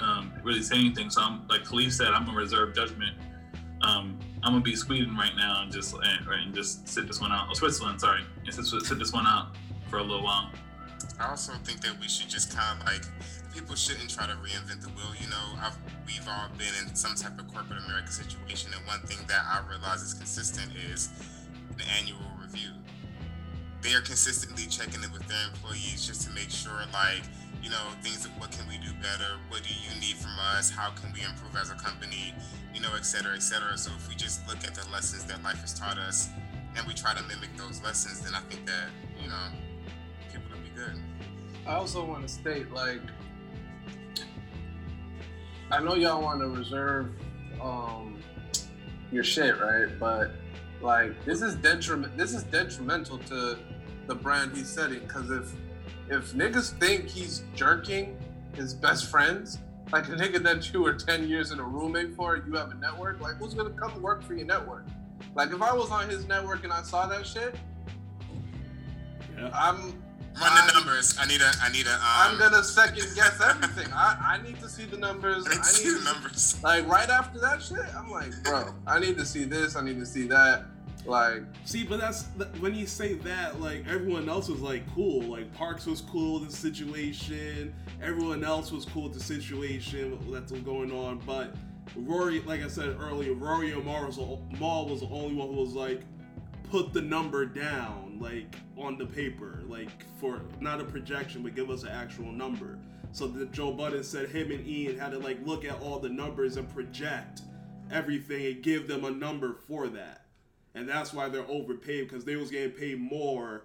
um, 0.00 0.32
really 0.42 0.62
say 0.62 0.76
anything. 0.76 1.10
So 1.10 1.22
I'm 1.22 1.46
like 1.48 1.62
Khalif 1.62 1.92
said, 1.92 2.08
I'm 2.08 2.24
gonna 2.24 2.36
reserve 2.36 2.74
judgment. 2.74 3.16
Um, 3.82 4.18
I'm 4.42 4.52
gonna 4.52 4.60
be 4.62 4.76
Sweden 4.76 5.16
right 5.16 5.34
now 5.36 5.62
and 5.62 5.72
just 5.72 5.94
and, 5.94 6.28
and 6.28 6.54
just 6.54 6.88
sit 6.88 7.06
this 7.06 7.20
one 7.20 7.32
out. 7.32 7.48
Oh, 7.50 7.54
Switzerland, 7.54 8.00
sorry, 8.00 8.22
and 8.44 8.54
sit, 8.54 8.64
sit 8.64 8.98
this 8.98 9.12
one 9.12 9.26
out 9.26 9.56
for 9.88 9.98
a 9.98 10.02
little 10.02 10.22
while. 10.24 10.50
I 11.18 11.28
also 11.28 11.52
think 11.64 11.80
that 11.80 11.98
we 12.00 12.08
should 12.08 12.28
just 12.28 12.56
kind 12.56 12.80
of 12.80 12.86
like 12.86 13.02
people 13.54 13.74
shouldn't 13.74 14.10
try 14.10 14.26
to 14.26 14.34
reinvent 14.34 14.82
the 14.82 14.88
wheel. 14.88 15.12
You 15.20 15.28
know, 15.28 15.58
I've, 15.60 15.76
we've 16.06 16.26
all 16.28 16.48
been 16.56 16.72
in 16.86 16.94
some 16.94 17.14
type 17.14 17.38
of 17.38 17.52
corporate 17.52 17.82
America 17.84 18.12
situation, 18.12 18.70
and 18.76 18.86
one 18.86 19.00
thing 19.00 19.18
that 19.28 19.42
I 19.44 19.62
realize 19.68 20.02
is 20.02 20.14
consistent 20.14 20.72
is 20.90 21.08
an 21.74 21.84
annual 21.98 22.20
review. 22.40 22.70
They 23.82 23.94
are 23.94 24.02
consistently 24.02 24.66
checking 24.66 25.02
in 25.02 25.10
with 25.12 25.26
their 25.26 25.44
employees 25.48 26.06
just 26.06 26.22
to 26.28 26.30
make 26.34 26.50
sure, 26.50 26.82
like, 26.92 27.22
you 27.62 27.70
know, 27.70 27.92
things. 28.02 28.26
What 28.38 28.52
can 28.52 28.68
we 28.68 28.76
do 28.78 28.92
better? 29.00 29.38
What 29.48 29.62
do 29.62 29.70
you 29.70 30.00
need 30.00 30.16
from 30.16 30.32
us? 30.56 30.70
How 30.70 30.90
can 30.90 31.12
we 31.12 31.22
improve 31.22 31.56
as 31.56 31.70
a 31.70 31.74
company? 31.74 32.34
You 32.74 32.80
know, 32.80 32.90
et 32.96 33.06
cetera, 33.06 33.34
et 33.34 33.42
cetera. 33.42 33.76
So 33.76 33.90
if 33.96 34.08
we 34.08 34.14
just 34.14 34.46
look 34.46 34.58
at 34.64 34.74
the 34.74 34.86
lessons 34.90 35.24
that 35.24 35.42
life 35.42 35.60
has 35.60 35.72
taught 35.72 35.98
us, 35.98 36.28
and 36.76 36.86
we 36.86 36.94
try 36.94 37.14
to 37.14 37.22
mimic 37.24 37.56
those 37.56 37.82
lessons, 37.82 38.20
then 38.20 38.34
I 38.34 38.40
think 38.48 38.64
that 38.66 38.88
you 39.20 39.28
know, 39.28 39.48
people 40.32 40.50
will 40.52 40.62
be 40.62 40.70
good. 40.70 41.00
I 41.66 41.74
also 41.74 42.04
want 42.04 42.26
to 42.26 42.32
state, 42.32 42.70
like, 42.72 43.02
I 45.70 45.80
know 45.80 45.94
y'all 45.94 46.22
want 46.22 46.40
to 46.40 46.48
reserve 46.48 47.10
um, 47.60 48.18
your 49.12 49.24
shit, 49.24 49.60
right? 49.60 49.88
But 49.98 50.32
like, 50.80 51.24
this 51.24 51.42
is 51.42 51.54
detriment. 51.56 52.16
This 52.16 52.34
is 52.34 52.42
detrimental 52.44 53.18
to 53.18 53.58
the 54.10 54.14
brand 54.16 54.54
he's 54.56 54.68
setting. 54.68 54.98
Because 55.00 55.30
if 55.30 55.52
if 56.10 56.32
niggas 56.32 56.70
think 56.78 57.06
he's 57.08 57.44
jerking 57.54 58.18
his 58.54 58.74
best 58.74 59.06
friends, 59.08 59.58
like 59.92 60.08
a 60.08 60.12
nigga 60.12 60.42
that 60.42 60.72
you 60.72 60.82
were 60.82 60.92
ten 60.94 61.28
years 61.28 61.52
in 61.52 61.60
a 61.60 61.62
roommate 61.62 62.14
for, 62.16 62.36
you 62.36 62.52
have 62.56 62.70
a 62.72 62.74
network. 62.74 63.20
Like, 63.20 63.36
who's 63.36 63.54
gonna 63.54 63.70
come 63.70 64.02
work 64.02 64.22
for 64.24 64.34
your 64.34 64.46
network? 64.46 64.84
Like, 65.36 65.52
if 65.52 65.62
I 65.62 65.72
was 65.72 65.90
on 65.90 66.08
his 66.08 66.26
network 66.26 66.64
and 66.64 66.72
I 66.72 66.82
saw 66.82 67.06
that 67.06 67.24
shit, 67.26 67.54
Yeah. 69.38 69.50
I'm 69.54 69.94
Run 70.40 70.54
the 70.54 70.60
I'm- 70.62 70.74
numbers. 70.74 71.16
I 71.20 71.26
need 71.26 71.40
a. 71.40 71.50
I 71.62 71.70
need 71.72 71.86
a. 71.86 71.94
Um, 71.94 72.00
I'm 72.02 72.38
gonna 72.38 72.62
second 72.64 73.06
guess 73.14 73.40
everything. 73.40 73.92
I, 73.92 74.36
I 74.38 74.42
need 74.42 74.60
to 74.60 74.68
see 74.68 74.84
the 74.86 74.96
numbers. 74.96 75.44
I 75.46 75.50
need 75.50 75.54
to 75.56 75.60
I 75.60 75.64
see 75.64 75.88
need 75.88 75.98
the 76.00 76.04
numbers. 76.04 76.62
like 76.62 76.86
right 76.88 77.08
after 77.10 77.38
that 77.40 77.60
shit. 77.62 77.78
I'm 77.96 78.10
like, 78.10 78.30
bro, 78.44 78.72
I 78.86 78.98
need 79.00 79.16
to 79.18 79.26
see 79.26 79.44
this. 79.44 79.76
I 79.76 79.82
need 79.84 79.98
to 79.98 80.06
see 80.06 80.26
that. 80.28 80.64
Like, 81.06 81.42
See, 81.64 81.84
but 81.84 81.98
that's 81.98 82.24
when 82.60 82.74
you 82.74 82.86
say 82.86 83.14
that, 83.14 83.60
like 83.60 83.86
everyone 83.88 84.28
else 84.28 84.48
was 84.48 84.60
like 84.60 84.82
cool. 84.94 85.22
Like 85.22 85.52
Parks 85.54 85.86
was 85.86 86.02
cool 86.02 86.40
with 86.40 86.50
the 86.50 86.56
situation. 86.56 87.74
Everyone 88.02 88.44
else 88.44 88.70
was 88.70 88.84
cool 88.84 89.04
with 89.04 89.14
the 89.14 89.20
situation 89.20 90.18
that's 90.30 90.52
going 90.52 90.92
on. 90.92 91.20
But 91.26 91.54
Rory, 91.96 92.40
like 92.40 92.62
I 92.62 92.68
said 92.68 92.96
earlier, 93.00 93.32
Rory 93.32 93.72
Omar 93.72 94.06
was 94.06 94.18
Mal 94.58 94.88
was 94.88 95.00
the 95.00 95.08
only 95.08 95.34
one 95.34 95.48
who 95.48 95.60
was 95.60 95.72
like, 95.72 96.02
put 96.70 96.92
the 96.92 97.02
number 97.02 97.44
down, 97.46 98.18
like 98.20 98.54
on 98.76 98.96
the 98.96 99.06
paper, 99.06 99.62
like 99.66 99.88
for 100.20 100.42
not 100.60 100.80
a 100.80 100.84
projection, 100.84 101.42
but 101.42 101.54
give 101.54 101.70
us 101.70 101.82
an 101.82 101.90
actual 101.90 102.30
number. 102.30 102.78
So 103.12 103.26
that 103.26 103.52
Joe 103.52 103.72
Budden 103.72 104.04
said 104.04 104.28
him 104.28 104.52
and 104.52 104.64
Ian 104.66 104.98
had 104.98 105.10
to 105.12 105.18
like 105.18 105.44
look 105.44 105.64
at 105.64 105.80
all 105.80 105.98
the 105.98 106.08
numbers 106.08 106.56
and 106.56 106.72
project 106.72 107.42
everything 107.90 108.46
and 108.46 108.62
give 108.62 108.86
them 108.86 109.04
a 109.04 109.10
number 109.10 109.54
for 109.66 109.88
that 109.88 110.26
and 110.74 110.88
that's 110.88 111.12
why 111.12 111.28
they're 111.28 111.48
overpaid 111.48 112.08
because 112.08 112.24
they 112.24 112.36
was 112.36 112.50
getting 112.50 112.70
paid 112.70 113.00
more 113.00 113.62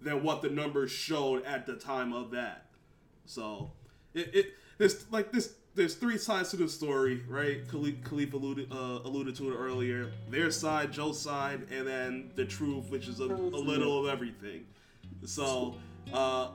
than 0.00 0.22
what 0.22 0.42
the 0.42 0.48
numbers 0.48 0.90
showed 0.90 1.44
at 1.44 1.66
the 1.66 1.74
time 1.74 2.12
of 2.12 2.30
that. 2.30 2.66
So 3.24 3.72
it, 4.14 4.34
it 4.34 4.46
there's 4.78 5.10
like 5.10 5.32
this 5.32 5.54
there's 5.74 5.94
three 5.94 6.16
sides 6.16 6.50
to 6.50 6.56
the 6.56 6.68
story, 6.68 7.22
right? 7.28 7.66
Khalif, 7.68 8.02
Khalif 8.02 8.32
alluded 8.32 8.72
uh, 8.72 9.00
alluded 9.04 9.36
to 9.36 9.52
it 9.52 9.56
earlier. 9.56 10.10
Their 10.30 10.50
side, 10.50 10.92
Joe's 10.92 11.20
side, 11.20 11.66
and 11.70 11.86
then 11.86 12.30
the 12.34 12.44
truth, 12.44 12.90
which 12.90 13.08
is 13.08 13.20
a, 13.20 13.24
a 13.24 13.26
little 13.26 14.04
of 14.04 14.12
everything. 14.12 14.64
So, 15.24 15.76
uh, 16.12 16.48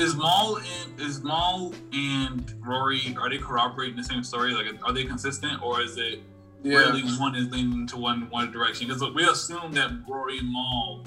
is 0.00 0.16
Mal 0.16 0.56
and 0.56 1.00
is 1.00 1.22
Mal 1.22 1.72
and 1.92 2.52
Rory 2.60 3.16
are 3.20 3.30
they 3.30 3.38
corroborating 3.38 3.96
the 3.96 4.04
same 4.04 4.24
story? 4.24 4.52
Like, 4.52 4.66
are 4.82 4.92
they 4.92 5.04
consistent, 5.04 5.62
or 5.62 5.80
is 5.80 5.96
it 5.96 6.20
Yeah. 6.62 6.78
really 6.78 7.02
one 7.18 7.34
is 7.36 7.48
leaning 7.50 7.86
to 7.88 7.96
one 7.96 8.28
one 8.30 8.50
direction? 8.50 8.88
Because 8.88 9.02
we 9.14 9.24
assume 9.28 9.72
that 9.72 9.90
Rory 10.08 10.38
and 10.38 10.52
Mal 10.52 11.04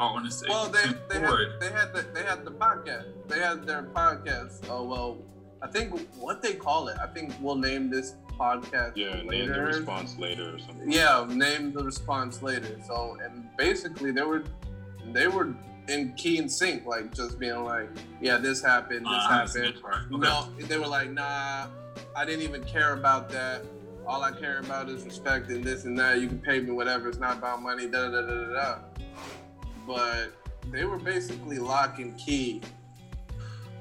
are 0.00 0.16
on 0.16 0.24
the 0.24 0.30
same, 0.30 0.50
Well, 0.50 0.68
they 0.68 0.84
they 1.08 1.18
board. 1.20 1.52
had, 1.52 1.60
they 1.60 1.70
had 1.72 1.92
the 1.94 2.02
they 2.14 2.22
had 2.24 2.44
the 2.44 2.50
podcast. 2.50 3.04
They 3.28 3.38
had 3.38 3.64
their 3.66 3.84
podcast. 3.84 4.64
Oh 4.68 4.82
well, 4.84 5.18
I 5.62 5.68
think 5.68 5.98
what 6.16 6.42
they 6.42 6.54
call 6.54 6.88
it. 6.88 6.96
I 7.00 7.06
think 7.06 7.32
we'll 7.40 7.56
name 7.56 7.90
this 7.90 8.14
podcast. 8.38 8.92
Yeah, 8.96 9.22
name 9.22 9.52
the 9.52 9.60
response 9.62 10.18
later 10.18 10.56
or 10.56 10.58
something. 10.58 10.90
Yeah, 10.90 11.24
name 11.28 11.72
the 11.72 11.84
response 11.84 12.42
later. 12.42 12.76
So 12.86 13.16
and 13.24 13.46
basically 13.56 14.10
they 14.10 14.22
were 14.22 14.42
they 15.12 15.28
were 15.28 15.54
in 15.88 16.12
key 16.14 16.38
and 16.38 16.50
sync, 16.50 16.86
like 16.86 17.12
just 17.14 17.38
being 17.38 17.64
like, 17.64 17.88
yeah, 18.20 18.36
this 18.38 18.62
happened, 18.62 19.00
this 19.04 19.12
Uh, 19.12 19.28
happened. 19.28 19.64
that 19.76 19.82
part. 19.82 19.96
Okay. 20.12 20.16
No, 20.16 20.46
they 20.66 20.78
were 20.78 20.86
like, 20.86 21.10
nah, 21.10 21.66
I 22.16 22.24
didn't 22.24 22.42
even 22.42 22.62
care 22.64 22.92
about 22.94 23.28
that. 23.30 23.62
All 24.06 24.22
I 24.22 24.32
care 24.32 24.58
about 24.58 24.88
is 24.88 25.04
respect 25.04 25.50
and 25.50 25.62
this 25.62 25.84
and 25.84 25.98
that. 25.98 26.20
You 26.20 26.28
can 26.28 26.38
pay 26.38 26.60
me 26.60 26.72
whatever. 26.72 27.08
It's 27.08 27.18
not 27.18 27.38
about 27.38 27.62
money. 27.62 27.86
Da 27.86 28.10
da 28.10 28.22
da 28.22 28.26
da 28.26 28.52
da. 28.52 28.78
But 29.86 30.32
they 30.70 30.84
were 30.84 30.98
basically 30.98 31.58
lock 31.58 31.98
and 31.98 32.16
key 32.18 32.60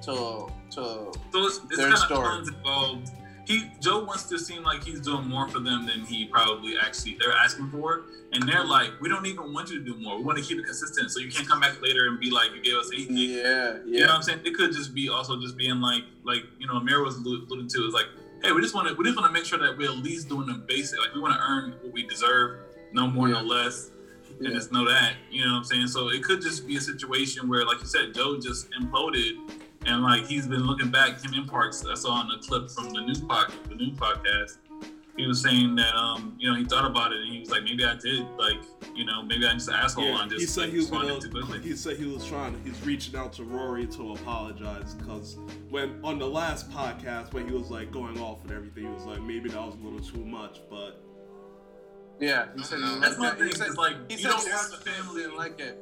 to 0.04 0.48
to 0.72 0.72
So 0.72 1.12
it's, 1.34 1.58
it's 1.58 1.78
Their 1.78 1.92
kind 1.92 1.94
of 1.94 2.00
story. 2.00 2.38
involved. 2.40 3.12
He 3.46 3.72
Joe 3.80 4.04
wants 4.04 4.24
to 4.26 4.38
seem 4.38 4.64
like 4.64 4.84
he's 4.84 5.02
doing 5.02 5.28
more 5.28 5.48
for 5.48 5.60
them 5.60 5.86
than 5.86 6.02
he 6.02 6.26
probably 6.26 6.76
actually 6.78 7.18
they're 7.20 7.34
asking 7.34 7.72
for, 7.72 8.04
and 8.34 8.48
they're 8.48 8.58
mm-hmm. 8.58 8.70
like, 8.70 9.02
we 9.02 9.10
don't 9.10 9.26
even 9.26 9.52
want 9.52 9.70
you 9.70 9.80
to 9.80 9.86
do 9.86 10.00
more. 10.00 10.18
We 10.18 10.24
want 10.24 10.38
to 10.38 10.44
keep 10.44 10.60
it 10.60 10.66
consistent, 10.66 11.12
so 11.12 11.20
you 11.20 11.32
can't 11.32 11.48
come 11.48 11.60
back 11.60 11.82
later 11.82 12.08
and 12.08 12.20
be 12.20 12.30
like, 12.30 12.52
you 12.56 12.62
gave 12.62 12.76
us 12.76 12.92
anything. 12.94 13.18
yeah 13.18 13.34
yeah. 13.44 13.74
You 13.84 14.00
know 14.02 14.08
what 14.08 14.16
I'm 14.16 14.22
saying? 14.22 14.42
It 14.46 14.54
could 14.56 14.72
just 14.72 14.94
be 14.94 15.10
also 15.10 15.40
just 15.40 15.58
being 15.58 15.82
like, 15.82 16.04
like 16.24 16.44
you 16.60 16.68
know, 16.68 16.76
Amir 16.78 17.04
was 17.04 17.16
allu- 17.18 17.48
alluding 17.48 17.68
to 17.70 17.88
is 17.88 17.94
like, 17.94 18.08
hey, 18.44 18.52
we 18.52 18.62
just 18.62 18.74
want 18.76 18.88
to 18.88 18.94
we 18.96 19.04
just 19.06 19.18
want 19.18 19.28
to 19.28 19.34
make 19.34 19.46
sure 19.46 19.60
that 19.60 19.78
we're 19.78 19.90
at 19.92 19.98
least 19.98 20.30
doing 20.30 20.48
the 20.48 20.54
basic. 20.54 21.00
Like 21.00 21.14
we 21.14 21.22
want 21.22 21.34
to 21.34 21.40
earn 21.42 21.72
what 21.82 21.94
we 21.94 22.04
deserve, 22.08 22.60
no 22.94 23.08
more, 23.08 23.28
no 23.28 23.42
Yeah. 23.42 23.48
less, 23.48 23.92
and 24.40 24.48
yeah. 24.48 24.54
just 24.54 24.72
know 24.72 24.86
that. 24.90 25.14
You 25.30 25.46
know 25.46 25.52
what 25.54 25.58
I'm 25.60 25.64
saying? 25.66 25.88
So 25.88 26.10
it 26.10 26.24
could 26.24 26.42
just 26.42 26.68
be 26.68 26.78
a 26.78 26.82
situation 26.82 27.48
where, 27.50 27.66
like 27.66 27.80
you 27.80 27.86
said, 27.88 28.14
Joe 28.14 28.40
just 28.40 28.70
imploded, 28.72 29.32
and 29.86 30.04
like 30.04 30.26
he's 30.26 30.48
been 30.48 30.64
looking 30.66 30.90
back. 30.90 31.22
Him 31.24 31.34
in 31.34 31.46
Parks, 31.46 31.86
I 31.86 31.96
saw 31.96 32.12
on 32.12 32.28
the 32.30 32.38
clip 32.48 32.70
from 32.72 32.90
the 32.94 33.02
new 33.02 33.28
pod, 33.28 33.52
the 33.70 33.76
new 33.76 33.92
podcast. 33.92 34.58
He 35.22 35.28
was 35.28 35.40
saying 35.40 35.76
that 35.76 35.94
um, 35.96 36.36
you 36.40 36.50
know, 36.50 36.58
he 36.58 36.66
thought 36.66 36.84
about 36.90 37.14
it 37.14 37.20
and 37.22 37.32
he 37.32 37.40
was 37.42 37.52
like, 37.52 37.64
maybe 37.64 37.86
I 37.86 37.94
did, 37.96 38.22
like, 38.40 38.58
you 38.96 39.06
know, 39.06 39.22
maybe 39.22 39.46
I'm 39.46 39.58
just 39.58 39.68
an 39.70 39.76
asshole 39.76 40.04
yeah, 40.06 40.22
and 40.24 40.32
just 40.32 40.42
he 40.42 40.48
said 40.48 40.62
like, 40.62 40.70
he 40.72 40.78
was 40.78 40.90
responded 40.90 41.32
gonna. 41.32 41.46
quickly. 41.46 41.60
He 41.70 41.76
said 41.76 41.98
he 41.98 42.06
was 42.06 42.26
trying. 42.26 42.60
He's 42.64 42.84
reaching 42.84 43.16
out 43.16 43.32
to 43.34 43.44
Rory 43.44 43.86
to 43.86 44.14
apologize 44.14 44.96
because 44.96 45.38
when 45.70 46.00
on 46.04 46.18
the 46.18 46.26
last 46.28 46.72
podcast 46.72 47.34
when 47.34 47.48
he 47.48 47.54
was 47.54 47.70
like 47.70 47.92
going 47.92 48.20
off 48.20 48.42
and 48.44 48.52
everything, 48.52 48.86
he 48.86 48.90
was 48.90 49.04
like 49.06 49.22
maybe 49.22 49.50
that 49.50 49.62
was 49.64 49.76
a 49.76 49.78
little 49.78 50.00
too 50.00 50.26
much, 50.26 50.60
but 50.72 51.00
yeah. 52.20 52.48
He 52.58 52.64
said 52.64 52.80
he 52.80 52.84
That's 52.86 52.92
liked 52.94 53.02
That's 53.02 53.18
my 53.20 53.30
that. 53.30 53.38
thing. 53.38 53.48
He 53.48 53.54
said, 53.54 53.78
like 53.78 53.96
he 54.10 54.16
you 54.18 54.22
said 54.24 54.30
don't 54.32 54.44
he 54.46 54.50
have 54.52 54.72
the 54.72 54.78
family. 54.78 55.22
didn't 55.22 55.38
like 55.38 55.60
it. 55.60 55.78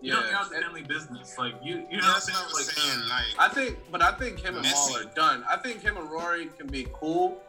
You 0.00 0.12
don't 0.14 0.26
Yeah, 0.26 0.36
have 0.38 0.50
the 0.50 0.60
family 0.60 0.82
business. 0.82 1.36
Like 1.38 1.54
you, 1.62 1.76
you 1.76 1.86
Yeah, 1.92 1.98
know 2.00 2.06
that's 2.12 2.26
saying? 2.26 2.36
what 2.38 2.44
I 2.44 2.58
was 2.58 2.66
Like, 2.66 2.76
saying. 2.76 3.08
Like, 3.08 3.24
I 3.38 3.48
think, 3.54 3.78
but 3.92 4.02
I 4.02 4.12
think 4.12 4.40
him 4.40 4.54
and 4.56 4.62
Mal 4.64 4.96
are 4.96 5.04
done. 5.14 5.44
I 5.48 5.56
think 5.58 5.80
him 5.80 5.96
and 5.96 6.10
Rory 6.10 6.48
can 6.58 6.66
be 6.66 6.88
cool. 6.92 7.40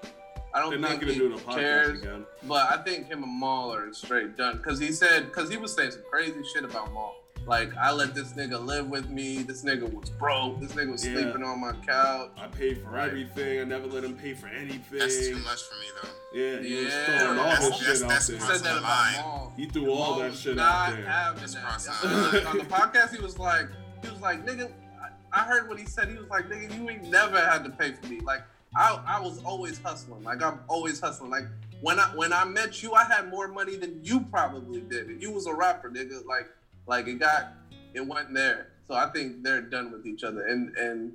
I 0.54 0.60
don't 0.62 0.72
they're 0.72 0.80
not 0.80 0.89
think 0.91 1.02
gonna 1.02 1.14
he 1.14 1.20
do 1.20 1.30
the 1.30 1.36
podcast 1.41 1.56
cares, 1.56 2.02
again. 2.02 2.26
but 2.47 2.72
I 2.72 2.78
think 2.84 3.08
him 3.08 3.24
and 3.24 3.39
Mal 3.39 3.74
are 3.74 3.93
straight 3.93 4.36
done. 4.38 4.60
Cause 4.60 4.80
he 4.80 4.91
said, 4.91 5.32
cause 5.32 5.50
he 5.50 5.58
was 5.58 5.74
saying 5.74 5.91
some 5.91 6.02
crazy 6.10 6.41
shit 6.54 6.64
about 6.64 6.93
Mal. 6.93 7.16
Like 7.45 7.76
I 7.78 7.91
let 7.91 8.14
this 8.14 8.34
nigga 8.34 8.64
live 8.64 8.89
with 8.89 9.10
me. 9.10 9.41
This 9.43 9.64
nigga 9.64 9.91
was 9.91 10.10
broke. 10.10 10.60
This 10.60 10.74
nigga 10.74 10.91
was 10.91 11.06
Yeah. 11.08 11.14
sleeping 11.14 11.43
on 11.43 11.62
my 11.62 11.72
couch. 11.86 12.32
I 12.38 12.47
paid 12.47 12.84
for 12.84 12.89
Right. 12.91 13.08
everything. 13.08 13.62
I 13.62 13.64
never 13.64 13.88
let 13.88 14.04
him 14.04 14.16
pay 14.16 14.34
for 14.34 14.47
anything. 14.47 15.00
that's 15.00 15.28
too 15.28 15.38
much 15.38 15.62
for 15.64 15.76
me 15.80 15.86
though. 16.02 16.10
Yeah, 16.39 16.60
he 16.62 16.86
was 16.86 16.93
throwing 16.93 17.39
all 17.39 17.45
That's- 17.45 17.60
his 17.60 17.70
that's- 17.70 17.80
shit 17.97 18.04
out 18.04 18.10
that's 18.10 18.28
there. 18.28 18.39
said 18.39 18.60
that 18.66 18.78
about. 18.80 19.14
Mal. 19.14 19.54
He 19.56 19.66
threw 19.68 19.91
all 19.91 20.20
Mal 20.20 20.30
that 20.30 20.36
shit 20.38 20.56
not 20.58 20.89
out 20.89 20.95
there. 20.95 21.06
having 21.06 21.39
That's 21.39 21.54
that. 21.56 21.64
crossing 21.64 21.93
On 22.10 22.24
the 22.24 22.30
the- 22.39 22.47
on 22.47 22.58
the 22.60 22.64
podcast, 22.66 23.16
he 23.16 23.22
was 23.22 23.39
like, 23.39 23.68
he 24.04 24.10
was 24.12 24.20
like, 24.22 24.45
nigga, 24.45 24.70
I- 25.02 25.41
I 25.41 25.45
heard 25.45 25.70
what 25.70 25.80
he 25.80 25.86
said. 25.86 26.10
He 26.10 26.18
was 26.18 26.28
like, 26.30 26.50
nigga, 26.50 26.76
you 26.78 26.89
ain't 26.89 27.04
never 27.10 27.39
had 27.39 27.64
to 27.64 27.70
pay 27.72 27.93
for 27.93 28.06
me. 28.08 28.20
Like, 28.20 28.41
I, 28.76 29.01
I 29.07 29.20
was 29.20 29.41
always 29.43 29.80
hustling. 29.80 30.24
Like, 30.24 30.41
I'm 30.43 30.59
always 30.67 30.99
hustling. 30.99 31.32
Like, 31.32 31.45
when 31.82 31.99
I 31.99 32.05
when 32.15 32.34
I 32.34 32.45
met 32.45 32.84
you, 32.84 32.93
I 32.93 33.03
had 33.05 33.30
more 33.30 33.47
money 33.47 33.76
than 33.78 33.99
you 34.03 34.22
probably 34.22 34.82
did. 34.82 35.07
And 35.07 35.22
you 35.22 35.32
was 35.32 35.47
a 35.47 35.53
rapper, 35.53 35.89
nigga. 35.89 36.26
Like, 36.26 36.47
like 36.86 37.07
it 37.07 37.20
got, 37.20 37.53
it 37.93 38.05
went 38.05 38.34
there. 38.34 38.67
So 38.88 38.95
I 38.95 39.07
think 39.11 39.43
they're 39.43 39.61
done 39.61 39.91
with 39.91 40.05
each 40.05 40.24
other. 40.24 40.45
And 40.47 40.76
and 40.78 41.13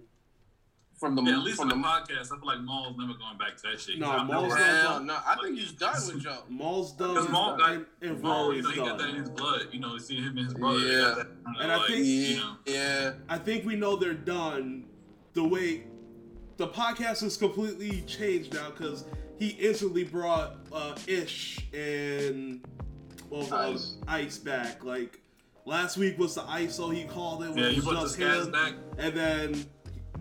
from 0.99 1.17
the 1.17 1.23
yeah, 1.23 1.33
at 1.39 1.45
least 1.45 1.59
from 1.59 1.69
the 1.69 1.75
the 1.75 1.81
podcast, 1.83 2.33
I 2.33 2.39
feel 2.39 2.47
like 2.47 2.61
Mal's 2.61 2.97
never 2.97 3.13
going 3.15 3.37
back 3.37 3.57
to 3.57 3.63
that 3.71 3.81
shit. 3.81 3.99
No, 3.99 4.11
He's 4.13 4.21
out 4.21 4.27
Mal's 4.29 4.55
there. 4.55 4.83
not- 4.85 5.05
no, 5.05 5.15
I 5.27 5.37
think 5.43 5.59
he's 5.59 5.73
done 5.73 5.95
with 6.07 6.21
Joe. 6.23 6.39
Mal's 6.49 6.93
done, 6.93 7.15
Because 7.15 7.29
Mal 7.31 7.57
got- 7.57 7.71
and, 7.73 7.87
and 8.01 8.23
Mal, 8.23 8.55
you 8.55 8.63
know, 8.63 8.71
he 8.71 8.77
got 8.77 8.99
that 8.99 9.09
in 9.09 9.15
done. 9.17 9.21
his 9.23 9.31
blood. 9.31 9.67
You 9.73 9.81
know, 9.81 9.99
see 9.99 10.17
him 10.17 10.39
and 10.39 10.47
his 10.47 10.55
brother. 10.55 10.79
they 10.81 10.93
Yeah. 10.93 11.01
got 11.03 11.17
that, 11.17 11.27
And 11.63 11.73
I 11.73 11.77
like, 11.77 11.87
think- 11.89 12.07
you 12.07 12.37
know, 12.37 12.57
Yeah, 12.65 13.13
I 13.29 13.39
think 13.39 13.67
we 13.67 13.75
know 13.77 13.97
they're 13.97 14.15
done. 14.15 14.85
The 15.35 15.43
way 15.45 15.85
the 16.57 16.69
podcast 16.69 17.21
has 17.23 17.37
completely 17.37 18.03
changed 18.03 18.55
now 18.55 18.71
because 18.71 19.05
he 19.39 19.49
instantly 19.51 20.05
brought 20.05 20.57
uh, 20.73 20.95
Ish 21.07 21.59
and 21.75 22.65
what 23.29 23.41
was 23.51 23.53
Ice. 23.53 23.73
Ice. 23.73 23.97
Ice 24.27 24.39
back. 24.39 24.85
Like 24.85 25.21
last 25.65 25.97
week 25.97 26.19
was 26.19 26.35
the 26.35 26.43
ISO 26.43 26.95
he 26.95 27.05
called 27.05 27.43
it. 27.45 27.57
yeah, 27.57 27.67
which 27.67 27.75
he 27.77 27.81
put 27.81 27.95
the 27.95 28.01
just 28.03 28.19
scats 28.19 28.45
him. 28.47 28.53
back. 28.53 28.73
And 28.99 29.17
then 29.17 29.67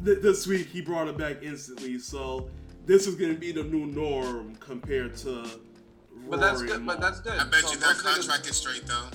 th- 0.03 0.21
this 0.21 0.47
week 0.47 0.67
he 0.67 0.81
brought 0.81 1.07
it 1.07 1.17
back 1.17 1.37
instantly. 1.43 1.99
So 1.99 2.49
this 2.85 3.05
is 3.07 3.15
gonna 3.15 3.33
be 3.35 3.51
the 3.51 3.63
new 3.63 3.85
norm 3.85 4.55
compared 4.55 5.15
to. 5.17 5.45
but 6.29 6.39
that's 6.39 6.61
good. 6.63 6.85
But 6.85 6.99
that's 6.99 7.19
good. 7.19 7.33
I 7.33 7.43
bet 7.45 7.61
So 7.61 7.73
you 7.73 7.79
their 7.79 7.89
those 7.93 8.03
niggas- 8.03 8.15
contract 8.15 8.47
is 8.49 8.57
straight 8.57 8.85
though. 8.87 9.07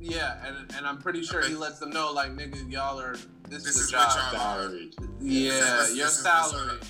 Yeah, 0.00 0.44
and 0.46 0.72
and 0.76 0.86
I'm 0.86 0.98
pretty 0.98 1.22
sure 1.24 1.42
he 1.44 1.54
lets 1.56 1.80
them 1.80 1.90
know, 1.90 2.12
like, 2.12 2.30
nigga, 2.36 2.70
y'all 2.70 3.00
are 3.00 3.16
this, 3.50 3.64
This 3.64 3.76
is 3.76 3.82
is 3.82 3.90
the 3.90 3.96
what 3.96 4.08
job. 4.14 4.32
y'all. 4.32 4.40
Salary. 4.40 4.90
Yeah, 5.20 5.50
This 5.50 5.90
is- 5.90 5.96
your 5.96 6.06
this 6.06 6.18
salary. 6.22 6.70
up. 6.78 6.84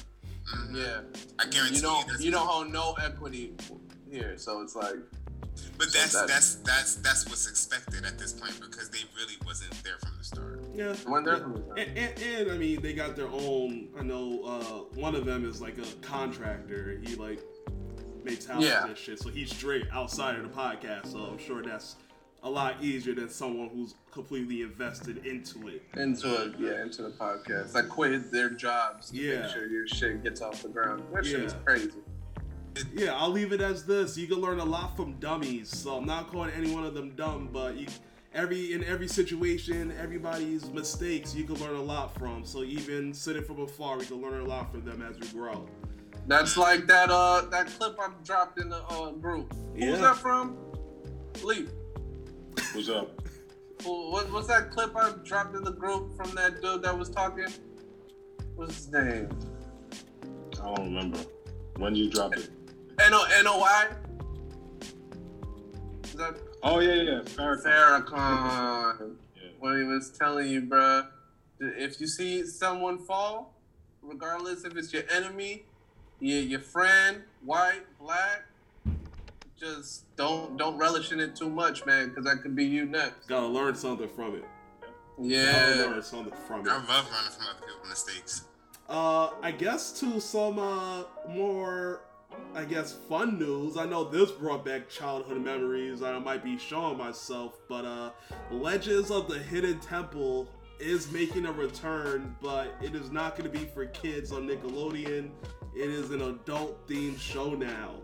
Mhm. 0.54 0.76
Yeah, 0.76 1.00
I 1.38 1.46
guarantee 1.46 1.76
you 1.76 1.82
don't 1.82 2.06
that's- 2.06 2.22
you 2.24 2.30
don't 2.30 2.46
hold 2.46 2.72
no 2.72 2.94
equity 3.02 3.54
here, 4.10 4.36
so 4.38 4.62
it's 4.62 4.74
like 4.74 4.96
But 5.76 5.92
that's 5.92 6.12
that- 6.14 6.26
that's 6.28 6.54
that's 6.56 6.94
that's 6.96 7.26
what's 7.26 7.46
expected 7.48 8.04
at 8.04 8.18
this 8.18 8.32
point 8.32 8.58
because 8.60 8.88
they 8.88 9.04
really 9.16 9.36
wasn't 9.44 9.72
there 9.84 9.98
from 9.98 10.12
the 10.18 10.24
start. 10.24 10.60
yeah. 10.74 10.94
when 11.06 11.24
they're 11.24 11.34
yeah. 11.36 11.42
from 11.42 11.52
the 11.54 11.60
top. 11.60 11.78
And, 11.78 11.98
and, 11.98 12.22
and 12.22 12.50
I 12.52 12.56
mean, 12.56 12.80
they 12.80 12.92
got 12.94 13.14
their 13.16 13.28
own. 13.28 13.88
I 13.98 14.02
know 14.02 14.42
uh, 14.44 14.98
one 14.98 15.14
of 15.14 15.24
them 15.26 15.44
is 15.44 15.60
like 15.60 15.76
a 15.78 15.86
contractor. 16.00 16.98
He 17.04 17.14
like 17.16 17.40
makes 18.24 18.46
houses 18.46 18.68
Yeah. 18.70 18.86
and 18.86 18.96
shit. 18.96 19.18
So 19.20 19.28
he's 19.28 19.50
straight 19.54 19.86
outside 19.92 20.36
of 20.36 20.42
the 20.44 20.48
podcast. 20.48 21.12
So 21.12 21.18
I'm 21.18 21.38
sure 21.38 21.62
that's 21.62 21.96
a 22.48 22.50
lot 22.50 22.82
easier 22.82 23.14
than 23.14 23.28
someone 23.28 23.68
who's 23.68 23.94
completely 24.10 24.62
invested 24.62 25.26
into 25.26 25.68
it. 25.68 25.82
into 25.96 26.42
it, 26.44 26.54
yeah, 26.58 26.82
into 26.82 27.02
the 27.02 27.10
podcast. 27.10 27.74
Like 27.74 27.88
quit 27.88 28.32
their 28.32 28.50
jobs 28.50 29.10
to 29.10 29.16
Yeah. 29.16 29.40
make 29.42 29.50
sure 29.50 29.66
your 29.66 29.86
shit 29.86 30.22
gets 30.22 30.40
off 30.40 30.62
the 30.62 30.68
ground. 30.68 31.02
That 31.14 31.24
shit 31.26 31.40
is 31.40 31.52
Yeah. 31.52 31.58
crazy. 31.64 31.92
Yeah, 32.94 33.16
I'll 33.16 33.30
leave 33.30 33.52
it 33.52 33.60
as 33.60 33.84
this. 33.84 34.16
You 34.16 34.26
can 34.26 34.38
learn 34.40 34.60
a 34.60 34.64
lot 34.64 34.96
from 34.96 35.14
dummies. 35.20 35.68
So 35.68 35.96
I'm 35.96 36.06
not 36.06 36.30
calling 36.30 36.50
any 36.52 36.72
one 36.72 36.84
of 36.84 36.94
them 36.94 37.10
dumb, 37.16 37.50
but 37.52 37.76
you, 37.76 37.86
every 38.34 38.72
in 38.72 38.82
every 38.84 39.08
situation, 39.08 39.92
everybody's 40.00 40.70
mistakes 40.70 41.34
you 41.34 41.44
can 41.44 41.56
learn 41.56 41.74
a 41.76 41.82
lot 41.82 42.14
from. 42.18 42.44
So 42.44 42.62
even 42.62 43.12
sitting 43.12 43.42
from 43.44 43.60
afar, 43.60 43.98
we 43.98 44.06
can 44.06 44.22
learn 44.22 44.40
a 44.40 44.44
lot 44.44 44.70
from 44.70 44.84
them 44.84 45.02
as 45.02 45.18
we 45.18 45.26
grow. 45.28 45.68
That's 46.28 46.56
like 46.56 46.86
that 46.86 47.10
uh 47.10 47.42
that 47.50 47.66
clip 47.66 47.98
I 48.00 48.10
dropped 48.24 48.58
in 48.60 48.68
the 48.70 48.82
uh, 48.84 49.10
group. 49.12 49.52
Who's 49.74 49.84
Yeah. 49.84 49.96
that 49.96 50.16
from? 50.16 50.56
Leaf. 51.42 51.68
What's 52.74 52.88
up? 52.88 53.22
What, 53.84 54.32
what's 54.32 54.48
that 54.48 54.70
clip 54.70 54.96
I 54.96 55.12
dropped 55.24 55.54
in 55.54 55.62
the 55.62 55.72
group 55.72 56.16
from 56.16 56.34
that 56.34 56.60
dude 56.60 56.82
that 56.82 56.98
was 56.98 57.08
talking? 57.08 57.46
What's 58.56 58.76
his 58.76 58.92
name? 58.92 59.28
I 60.60 60.74
don't 60.74 60.94
remember. 60.94 61.18
When 61.76 61.94
you 61.94 62.10
dropped 62.10 62.38
it? 62.38 62.50
N 63.00 63.14
O 63.14 63.26
N 63.32 63.46
O 63.46 63.62
I. 63.62 63.88
Is 66.04 66.14
that 66.14 66.36
Oh 66.64 66.80
yeah, 66.80 66.94
yeah, 66.94 67.20
Farrakhan. 67.20 68.04
Farrakhan? 68.04 69.14
Yeah. 69.36 69.50
When 69.60 69.78
he 69.78 69.84
was 69.84 70.10
telling 70.10 70.48
you, 70.48 70.62
bruh, 70.62 71.06
if 71.60 72.00
you 72.00 72.08
see 72.08 72.44
someone 72.44 72.98
fall, 72.98 73.54
regardless 74.02 74.64
if 74.64 74.76
it's 74.76 74.92
your 74.92 75.04
enemy, 75.12 75.66
your 76.18 76.40
your 76.40 76.60
friend, 76.60 77.22
white, 77.44 77.82
black, 78.00 78.47
just 79.58 80.14
don't 80.16 80.56
don't 80.56 80.76
relish 80.76 81.12
in 81.12 81.20
it 81.20 81.34
too 81.36 81.48
much, 81.50 81.84
man, 81.86 82.08
because 82.08 82.24
that 82.24 82.42
could 82.42 82.54
be 82.54 82.64
you 82.64 82.86
next. 82.86 83.26
Gotta 83.28 83.46
learn 83.46 83.74
something 83.74 84.08
from 84.08 84.36
it. 84.36 84.44
Yeah. 85.20 85.74
No, 85.76 85.90
no, 85.90 85.98
it's 85.98 86.12
on 86.12 86.24
the 86.24 86.30
front. 86.30 86.68
I 86.68 86.76
love 86.76 86.86
learning 86.88 87.32
from 87.32 87.46
other 87.50 87.66
people's 87.66 87.88
mistakes. 87.88 88.44
Uh, 88.88 89.30
I 89.42 89.50
guess 89.50 89.98
to 90.00 90.20
some 90.20 90.58
uh 90.58 91.04
more, 91.28 92.02
I 92.54 92.64
guess 92.64 92.92
fun 92.92 93.38
news. 93.38 93.76
I 93.76 93.84
know 93.84 94.04
this 94.04 94.30
brought 94.30 94.64
back 94.64 94.88
childhood 94.88 95.44
memories. 95.44 96.02
I 96.02 96.18
might 96.18 96.44
be 96.44 96.56
showing 96.56 96.96
myself, 96.96 97.58
but 97.68 97.84
uh, 97.84 98.10
Legends 98.50 99.10
of 99.10 99.28
the 99.28 99.38
Hidden 99.38 99.80
Temple 99.80 100.48
is 100.78 101.10
making 101.10 101.46
a 101.46 101.52
return, 101.52 102.36
but 102.40 102.74
it 102.80 102.94
is 102.94 103.10
not 103.10 103.36
going 103.36 103.50
to 103.50 103.58
be 103.58 103.66
for 103.66 103.86
kids 103.86 104.30
on 104.30 104.46
Nickelodeon. 104.46 105.30
It 105.74 105.90
is 105.90 106.12
an 106.12 106.22
adult-themed 106.22 107.18
show 107.18 107.54
now. 107.54 107.96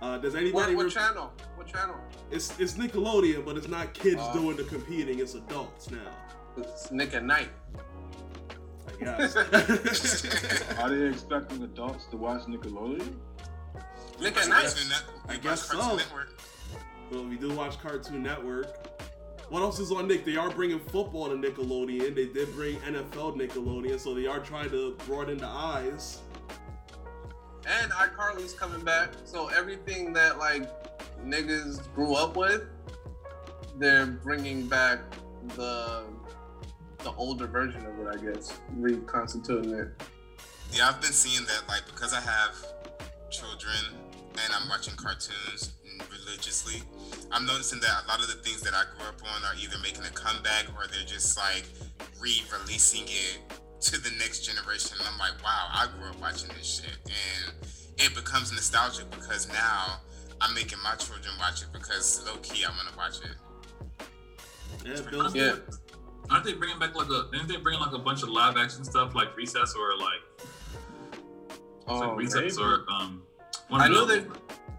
Uh, 0.00 0.18
does 0.18 0.34
What, 0.34 0.42
anybody? 0.42 0.74
what 0.74 0.84
re- 0.86 0.90
channel? 0.90 1.32
What 1.56 1.66
channel? 1.66 1.96
it's 2.30 2.58
it's 2.58 2.74
Nickelodeon, 2.74 3.44
but 3.44 3.56
it's 3.56 3.68
not 3.68 3.94
kids 3.94 4.20
Oh. 4.20 4.32
doing 4.32 4.56
the 4.56 4.64
competing. 4.64 5.18
It's 5.20 5.34
adults 5.34 5.90
now. 5.90 5.98
It's 6.56 6.90
Nick 6.90 7.14
at 7.14 7.24
Night. 7.24 7.48
I 9.00 9.04
guess. 9.04 9.36
Are 10.78 10.90
they 10.90 11.06
expecting 11.08 11.62
adults 11.62 12.06
to 12.06 12.16
watch 12.16 12.42
Nickelodeon? 12.42 13.14
Nick 14.20 14.36
at 14.36 14.48
Night. 14.48 14.64
Cartoon 14.66 14.88
Net- 14.88 15.04
I 15.28 15.36
guess 15.36 15.68
Cartoon 15.70 15.90
so. 15.90 15.96
Network. 15.96 16.40
Well, 17.10 17.24
we 17.24 17.36
do 17.36 17.52
watch 17.54 17.78
Cartoon 17.80 18.22
Network. 18.22 18.66
What 19.50 19.62
else 19.62 19.78
is 19.80 19.92
on 19.92 20.08
Nick? 20.08 20.24
They 20.24 20.36
are 20.36 20.50
bringing 20.50 20.78
football 20.80 21.28
to 21.28 21.34
Nickelodeon. 21.36 22.14
They 22.14 22.26
did 22.26 22.52
bring 22.54 22.76
NFL 22.78 23.38
to 23.38 23.46
Nickelodeon, 23.46 24.00
so 24.00 24.14
they 24.14 24.26
are 24.26 24.40
trying 24.40 24.70
to 24.70 24.96
broaden 25.06 25.38
the 25.38 25.46
eyes. 25.46 26.20
And 27.66 27.92
iCarly's 27.92 28.52
coming 28.52 28.84
back. 28.84 29.10
So 29.24 29.48
everything 29.48 30.12
that 30.14 30.38
like 30.38 30.68
niggas 31.24 31.92
grew 31.94 32.14
up 32.14 32.36
with, 32.36 32.64
they're 33.78 34.06
bringing 34.06 34.66
back 34.66 35.00
the 35.56 36.04
the 37.02 37.12
older 37.14 37.46
version 37.46 37.84
of 37.84 37.98
it, 37.98 38.06
I 38.08 38.32
guess, 38.32 38.60
reconstituting 38.76 39.72
it. 39.72 39.88
Yeah, 40.72 40.88
I've 40.88 41.00
been 41.00 41.12
seeing 41.12 41.44
that 41.46 41.62
like 41.68 41.84
because 41.86 42.14
I 42.14 42.20
have 42.20 42.54
children 43.30 43.76
and 44.44 44.54
I'm 44.54 44.68
watching 44.68 44.94
cartoons 44.94 45.72
religiously. 46.10 46.82
I'm 47.30 47.46
noticing 47.46 47.80
that 47.80 48.04
a 48.04 48.08
lot 48.08 48.20
of 48.20 48.28
the 48.28 48.40
things 48.42 48.62
that 48.62 48.74
I 48.74 48.84
grew 48.96 49.06
up 49.06 49.20
on 49.22 49.42
are 49.44 49.54
either 49.60 49.76
making 49.82 50.04
a 50.04 50.10
comeback 50.10 50.66
or 50.76 50.86
they're 50.86 51.06
just 51.06 51.36
like 51.36 51.64
re-releasing 52.20 53.04
it 53.04 53.40
to 53.80 54.00
the 54.00 54.10
next 54.18 54.40
generation. 54.40 54.96
And 54.98 55.08
I'm 55.08 55.18
like, 55.18 55.42
wow, 55.42 55.68
I 55.72 55.88
grew 55.98 56.10
up 56.10 56.20
watching 56.20 56.50
this 56.56 56.80
shit, 56.80 56.96
and 57.04 57.41
becomes 58.32 58.50
nostalgic 58.52 59.10
because 59.10 59.46
now 59.48 60.00
I'm 60.40 60.54
making 60.54 60.78
my 60.82 60.94
children 60.94 61.34
watch 61.38 61.60
it 61.62 61.68
because 61.72 62.24
low 62.26 62.36
key 62.42 62.64
I 62.64 62.70
want 62.70 62.88
to 62.88 62.96
watch 62.96 63.18
it. 63.30 64.06
Yeah, 64.86 65.10
Bill's 65.10 65.34
Yeah. 65.34 65.56
Aren't 66.30 66.44
they 66.44 66.54
bringing 66.54 66.78
back 66.78 66.94
like 66.94 67.08
a? 67.08 67.28
Didn't 67.30 67.48
they 67.48 67.56
bring 67.58 67.78
like 67.78 67.92
a 67.92 67.98
bunch 67.98 68.22
of 68.22 68.30
live 68.30 68.56
action 68.56 68.84
stuff 68.84 69.14
like 69.14 69.36
Recess 69.36 69.74
or 69.74 69.96
like, 69.98 70.22
it's 70.40 71.88
like 71.88 72.02
Oh, 72.02 72.14
Recess 72.14 72.56
maybe. 72.56 72.62
or 72.62 72.84
um? 72.90 73.22
One 73.68 73.82
I 73.82 73.88
know 73.88 74.06
they 74.06 74.24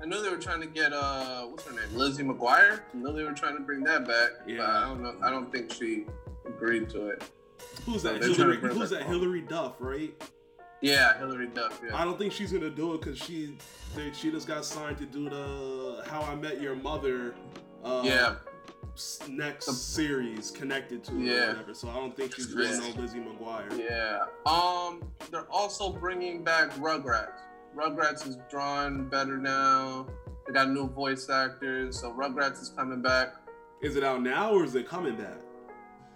I 0.01 0.05
know 0.05 0.21
they 0.23 0.29
were 0.29 0.37
trying 0.37 0.61
to 0.61 0.67
get 0.67 0.91
uh 0.91 1.43
what's 1.43 1.63
her 1.65 1.71
name? 1.73 1.95
Lizzie 1.95 2.23
McGuire. 2.23 2.79
I 2.93 2.97
know 2.97 3.13
they 3.13 3.23
were 3.23 3.33
trying 3.33 3.55
to 3.55 3.61
bring 3.61 3.83
that 3.83 4.07
back. 4.07 4.29
But 4.45 4.53
Yeah. 4.53 4.77
I 4.77 4.81
don't 4.81 5.03
know. 5.03 5.15
I 5.23 5.29
don't 5.29 5.51
think 5.51 5.71
she 5.71 6.05
agreed 6.47 6.89
to 6.89 7.09
it. 7.09 7.23
Who's 7.85 8.01
that? 8.01 8.19
They're 8.19 8.33
trying 8.33 8.49
to 8.49 8.55
Hilary, 8.55 8.73
who's 8.73 8.89
that? 8.89 9.03
all- 9.03 9.09
Hilary 9.09 9.41
Duff, 9.41 9.73
right? 9.79 10.13
Yeah, 10.83 11.17
Hilary 11.17 11.47
Duff. 11.47 11.81
Yeah. 11.83 11.95
I 11.95 12.03
don't 12.03 12.17
think 12.19 12.33
she's 12.33 12.51
gonna 12.51 12.69
do 12.69 12.93
it 12.93 13.01
because 13.01 13.17
she 13.17 13.57
she 14.13 14.29
just 14.31 14.47
got 14.47 14.65
signed 14.65 14.97
to 14.97 15.05
do 15.05 15.29
the 15.29 16.03
How 16.07 16.21
I 16.21 16.35
Met 16.35 16.59
Your 16.61 16.75
Mother. 16.75 17.35
Uh, 17.83 18.01
Yeah. 18.03 18.35
Next 19.27 19.65
The- 19.65 19.73
series 19.73 20.51
connected 20.51 21.03
to 21.05 21.13
it 21.13 21.15
or 21.15 21.19
Yeah. 21.23 21.47
whatever. 21.47 21.73
So 21.73 21.89
I 21.89 21.95
don't 21.95 22.15
think 22.15 22.35
she's 22.35 22.53
doing 22.53 22.77
no. 22.77 23.01
Lizzie 23.01 23.19
McGuire. 23.19 23.77
Yeah. 23.79 24.25
Um, 24.45 25.01
they're 25.31 25.49
also 25.49 25.91
bringing 25.91 26.43
back 26.43 26.69
Rugrats. 26.75 27.39
Rugrats 27.75 28.27
is 28.27 28.37
drawn 28.51 29.09
better 29.09 29.37
now. 29.37 30.05
They 30.45 30.53
got 30.53 30.69
new 30.69 30.87
voice 30.89 31.29
actors, 31.29 31.99
so 31.99 32.11
Rugrats 32.13 32.61
is 32.61 32.69
coming 32.75 33.01
back. 33.01 33.33
Is 33.81 33.95
it 33.95 34.03
out 34.03 34.21
now 34.21 34.51
or 34.51 34.63
is 34.63 34.75
it 34.75 34.87
coming 34.87 35.15
back? 35.15 35.37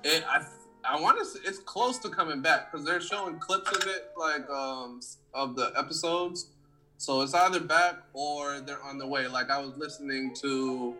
It, 0.04 0.24
I 0.30 0.46
I 0.88 1.00
want 1.00 1.20
to. 1.20 1.26
say 1.26 1.40
It's 1.44 1.60
close 1.60 1.98
to 2.00 2.10
coming 2.10 2.42
back 2.42 2.72
because 2.72 2.86
they're 2.86 3.02
showing 3.02 3.40
clips 3.40 3.72
of 3.72 3.84
it, 3.88 4.12
like 4.18 4.50
um 4.50 5.02
of 5.34 5.56
the 5.56 5.74
episodes. 5.78 6.50
So 6.98 7.22
it's 7.22 7.34
either 7.34 7.60
back 7.60 7.96
or 8.14 8.62
they're 8.62 8.82
on 8.82 8.98
the 8.98 9.08
way. 9.08 9.28
Like 9.28 9.50
I 9.50 9.60
was 9.60 9.76
listening 9.78 10.34
to 10.42 10.96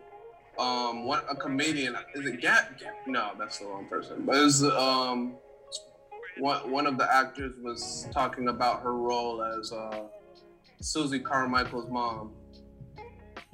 um 0.58 1.06
one 1.06 1.22
a 1.28 1.34
comedian. 1.34 1.96
Is 2.14 2.26
it 2.26 2.40
Gap? 2.40 2.70
No, 3.06 3.30
that's 3.38 3.58
the 3.58 3.66
wrong 3.66 3.86
person. 3.88 4.24
But 4.26 4.36
it's 4.36 4.62
um 4.62 5.36
one 6.36 6.70
one 6.70 6.86
of 6.86 6.98
the 6.98 7.12
actors 7.12 7.54
was 7.62 8.06
talking 8.12 8.48
about 8.48 8.82
her 8.82 8.94
role 8.94 9.42
as 9.42 9.72
uh 9.72 10.04
Susie 10.80 11.18
Carmichael's 11.18 11.90
mom. 11.90 12.34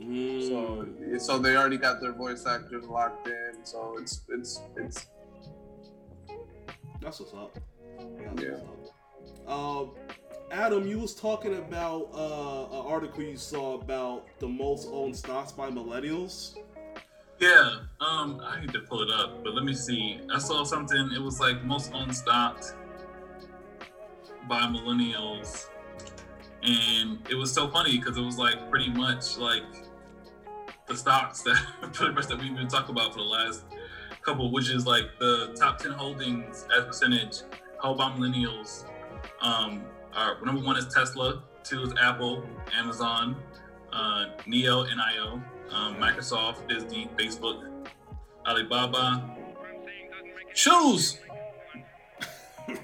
Mm. 0.01 0.49
So 0.49 1.18
so 1.18 1.39
they 1.39 1.57
already 1.57 1.78
got 1.78 2.01
their 2.01 2.12
voice 2.12 2.45
actors 2.45 2.85
locked 2.87 3.28
in. 3.28 3.64
So 3.64 3.97
it's 4.01 4.22
it's 4.28 4.61
it's 4.76 5.07
That's 7.05 7.21
what's 7.21 7.35
up. 7.35 7.55
That's 7.99 8.43
Yeah. 8.43 8.49
what's 8.53 8.91
up. 9.47 9.51
Um, 9.51 9.91
Adam, 10.51 10.87
you 10.87 10.99
was 10.99 11.15
talking 11.15 11.59
about 11.59 12.09
uh, 12.15 12.81
an 12.81 12.87
article 12.87 13.23
you 13.23 13.37
saw 13.37 13.75
about 13.75 14.27
the 14.39 14.49
most 14.49 14.89
owned 14.91 15.15
stocks 15.15 15.53
by 15.53 15.71
millennials. 15.71 16.57
Yeah, 17.39 17.81
um, 18.01 18.41
I 18.43 18.61
need 18.61 18.73
to 18.73 18.81
pull 18.81 19.03
it 19.03 19.11
up, 19.11 19.45
but 19.45 19.55
let 19.55 19.65
me 19.65 19.75
see. 19.75 20.21
I 20.33 20.39
saw 20.39 20.65
something. 20.65 21.11
It 21.15 21.21
was 21.21 21.41
like 21.41 21.63
most 21.65 21.93
owned 21.93 22.17
stocks 22.17 22.75
by 24.49 24.61
millennials, 24.63 25.67
and 26.63 27.19
it 27.29 27.35
was 27.35 27.53
so 27.53 27.69
funny 27.69 27.99
because 27.99 28.17
it 28.17 28.23
was 28.23 28.39
like 28.39 28.71
pretty 28.71 28.89
much 28.91 29.37
like 29.37 29.65
the 30.87 30.97
stocks 30.97 31.43
that 31.43 31.63
pretty 31.93 32.15
much 32.15 32.29
that 32.29 32.39
we've 32.39 32.55
been 32.57 32.69
talking 32.69 32.95
about 32.95 33.13
for 33.13 33.19
the 33.19 33.25
last 33.25 33.65
couple, 34.25 34.51
which 34.51 34.70
is 34.70 34.87
like 34.87 35.05
the 35.18 35.55
top 35.59 35.79
ten 35.79 35.93
holdings 35.93 36.66
as 36.77 36.85
percentage 36.85 37.43
held 37.81 37.99
by 37.99 38.11
millennials. 38.11 38.85
Um, 39.41 39.85
are 40.14 40.39
number 40.45 40.62
one 40.62 40.77
is 40.77 40.87
Tesla, 40.93 41.43
two 41.62 41.83
is 41.83 41.93
Apple, 42.01 42.45
Amazon, 42.77 43.37
uh, 43.93 44.27
Neo, 44.47 44.85
NIO, 44.85 45.43
um, 45.72 45.97
Microsoft, 45.97 46.68
Disney, 46.68 47.09
Facebook, 47.18 47.64
Alibaba, 48.47 49.37
shoes, 50.55 51.18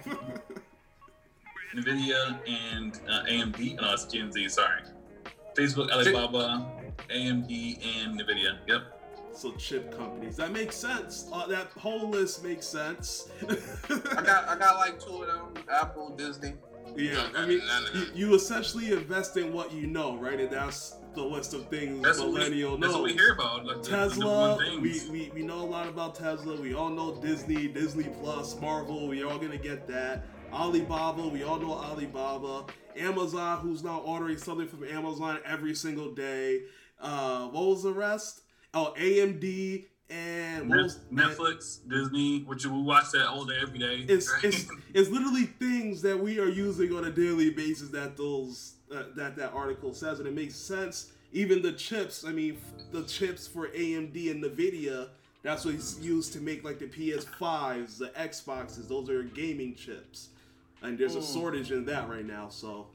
Nvidia, 1.75 2.39
and 2.49 3.01
uh, 3.09 3.25
AMD. 3.25 3.81
No, 3.81 3.93
it's 3.93 4.05
Gen 4.07 4.33
Z. 4.33 4.49
Sorry, 4.49 4.83
Facebook, 5.57 5.91
Alibaba, 5.91 6.67
AMD, 7.09 7.79
and 8.03 8.21
Nvidia. 8.21 8.59
Yep. 8.67 9.00
So 9.35 9.53
chip 9.53 9.97
companies. 9.97 10.37
That 10.37 10.53
makes 10.53 10.77
sense. 10.77 11.29
Uh, 11.33 11.47
that 11.47 11.69
whole 11.73 12.09
list 12.09 12.45
makes 12.45 12.67
sense. 12.67 13.29
I 13.49 14.23
got 14.23 14.49
I 14.49 14.59
got 14.59 14.77
like 14.77 15.01
two 15.01 15.23
of 15.23 15.27
them. 15.27 15.65
Apple, 15.73 16.11
Disney. 16.11 16.55
yeah, 16.97 17.29
I 17.37 17.47
mean, 17.47 17.63
you, 17.95 18.07
you 18.15 18.35
essentially 18.35 18.93
invest 18.93 19.37
in 19.37 19.53
what 19.53 19.73
you 19.73 19.87
know, 19.87 20.17
right? 20.17 20.41
And 20.41 20.51
that's 20.51 20.97
the 21.15 21.23
list 21.23 21.55
of 21.55 21.69
things 21.69 22.03
That's 22.03 22.19
what, 22.19 22.33
millennial 22.33 22.77
we, 22.77 22.81
that's 22.83 22.95
what 22.95 23.03
we 23.03 23.13
hear 23.13 23.33
about. 23.33 23.65
Like 23.65 23.83
Tesla, 23.83 24.59
we, 24.81 25.01
we, 25.11 25.31
we 25.35 25.43
know 25.43 25.61
a 25.61 25.67
lot 25.67 25.89
about 25.89 26.15
Tesla. 26.15 26.61
We 26.61 26.75
all 26.75 26.91
know 26.91 27.17
Disney, 27.21 27.69
Disney 27.69 28.09
Plus, 28.21 28.61
Marvel. 28.61 29.09
We 29.09 29.23
all 29.25 29.39
gonna 29.39 29.57
get 29.57 29.87
that. 29.89 30.25
Alibaba, 30.53 31.29
we 31.29 31.43
all 31.45 31.59
know 31.59 31.73
Alibaba. 31.73 32.67
Amazon, 32.97 33.61
who's 33.61 33.85
now 33.85 34.01
ordering 34.01 34.37
something 34.37 34.67
from 34.67 34.85
Amazon 34.85 35.39
every 35.45 35.75
single 35.75 36.13
day. 36.13 36.63
Uh, 37.01 37.47
what 37.49 37.67
was 37.67 37.83
the 37.85 37.93
rest? 37.93 38.43
Oh, 38.73 38.95
AMD 38.99 39.87
and 40.11 40.69
what 40.69 40.77
Net- 40.77 40.83
was- 40.85 40.99
Netflix, 41.13 41.89
Disney, 41.89 42.41
which 42.43 42.65
we 42.67 42.81
watch 42.83 43.11
that 43.13 43.27
all 43.29 43.45
day, 43.45 43.57
every 43.63 43.79
day. 43.79 44.05
It's, 44.09 44.31
right? 44.33 44.45
it's 44.45 44.67
it's 44.95 45.09
literally 45.11 45.45
things 45.47 46.03
that 46.03 46.19
we 46.19 46.39
are 46.39 46.49
using 46.49 46.93
on 46.95 47.05
a 47.05 47.11
daily 47.11 47.51
basis 47.51 47.89
that 47.91 48.17
those 48.17 48.75
uh, 48.95 49.05
that 49.17 49.37
that 49.37 49.53
article 49.53 49.93
says, 49.95 50.19
and 50.19 50.29
it 50.29 50.35
makes 50.35 50.55
sense. 50.55 51.13
Even 51.33 51.63
the 51.63 51.73
chips, 51.73 52.25
I 52.25 52.33
mean, 52.33 52.57
f- 52.57 52.93
the 52.93 53.03
chips 53.05 53.47
for 53.47 53.69
AMD 53.69 54.31
and 54.33 54.43
Nvidia, 54.43 55.09
that's 55.45 55.65
what's 55.65 55.99
used 56.01 56.33
to 56.33 56.41
make 56.41 56.65
like 56.65 56.81
the 56.81 56.87
PS5s, 56.87 57.99
the 57.99 58.09
Xboxes. 58.17 58.89
Those 58.89 59.09
are 59.11 59.23
gaming 59.23 59.75
chips, 59.77 60.31
and 60.83 60.99
there's 60.99 61.15
a 61.15 61.21
Mm. 61.21 61.33
shortage 61.33 61.71
in 61.71 61.85
that 61.87 62.09
right 62.09 62.27
now. 62.27 62.49
So 62.49 62.89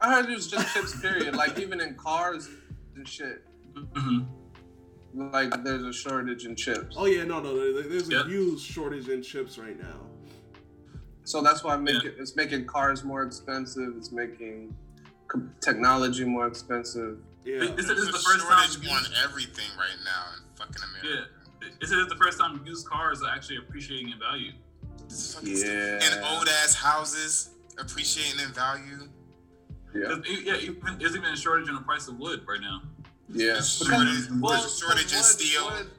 I 0.00 0.12
heard 0.14 0.30
it 0.30 0.34
was 0.36 0.46
just 0.48 0.72
chips. 0.74 1.00
Period. 1.00 1.34
like 1.34 1.58
even 1.58 1.80
in 1.80 1.94
cars 1.96 2.48
and 2.94 3.08
shit. 3.08 3.44
Mhm. 3.74 4.26
Like 5.14 5.64
there's 5.64 5.82
a 5.84 5.92
shortage 5.92 6.44
in 6.44 6.54
chips. 6.54 6.94
oh 6.98 7.06
yeah, 7.06 7.24
no, 7.24 7.40
no, 7.40 7.82
there's 7.82 8.08
a 8.08 8.12
Yeah. 8.12 8.24
huge 8.26 8.60
shortage 8.60 9.08
in 9.08 9.22
chips 9.22 9.58
right 9.58 9.80
now. 9.80 10.00
So 11.24 11.42
that's 11.42 11.62
why 11.64 11.76
make 11.76 12.04
it, 12.04 12.14
it's 12.18 12.36
making 12.36 12.66
cars 12.66 13.04
more 13.04 13.22
expensive. 13.22 13.94
It's 13.96 14.12
making 14.12 14.74
technology 15.60 16.24
more 16.24 16.46
expensive. 16.46 17.18
Yeah, 17.44 17.60
This- 17.60 17.86
this 17.86 17.90
is 17.90 18.08
a 18.08 18.12
the 18.12 18.18
first 18.18 18.46
time. 18.46 18.88
on 18.90 19.04
everything 19.24 19.70
right 19.78 19.96
now 20.04 20.24
in 20.36 20.54
fucking 20.56 20.82
America. 20.90 21.28
Yeah, 21.62 21.68
this 21.80 21.90
is 21.90 22.06
the 22.08 22.16
first 22.16 22.38
time 22.38 22.60
used 22.66 22.86
cars 22.86 23.22
are 23.22 23.30
actually 23.30 23.56
appreciating 23.58 24.10
in 24.10 24.18
value. 24.18 24.52
This 25.08 25.18
is 25.18 25.34
fucking 25.34 25.56
Yeah. 25.56 26.00
And 26.16 26.24
old 26.26 26.48
ass 26.48 26.74
houses 26.74 27.50
appreciating 27.78 28.40
in 28.40 28.52
value. 28.52 29.08
Yeah. 29.94 30.08
There's- 30.20 30.42
Yeah, 30.44 30.56
even, 30.56 30.98
there's 30.98 31.16
even 31.16 31.30
a 31.32 31.36
shortage 31.36 31.68
in 31.68 31.74
the 31.74 31.80
price 31.80 32.08
of 32.08 32.18
wood 32.18 32.42
right 32.46 32.60
now. 32.60 32.82
Yeah. 33.30 33.60
Shortage, 33.60 34.28
Well, 34.40 34.66
shortage 34.68 35.12
in 35.12 35.22
steel. 35.22 35.64
Wood, 35.70 35.90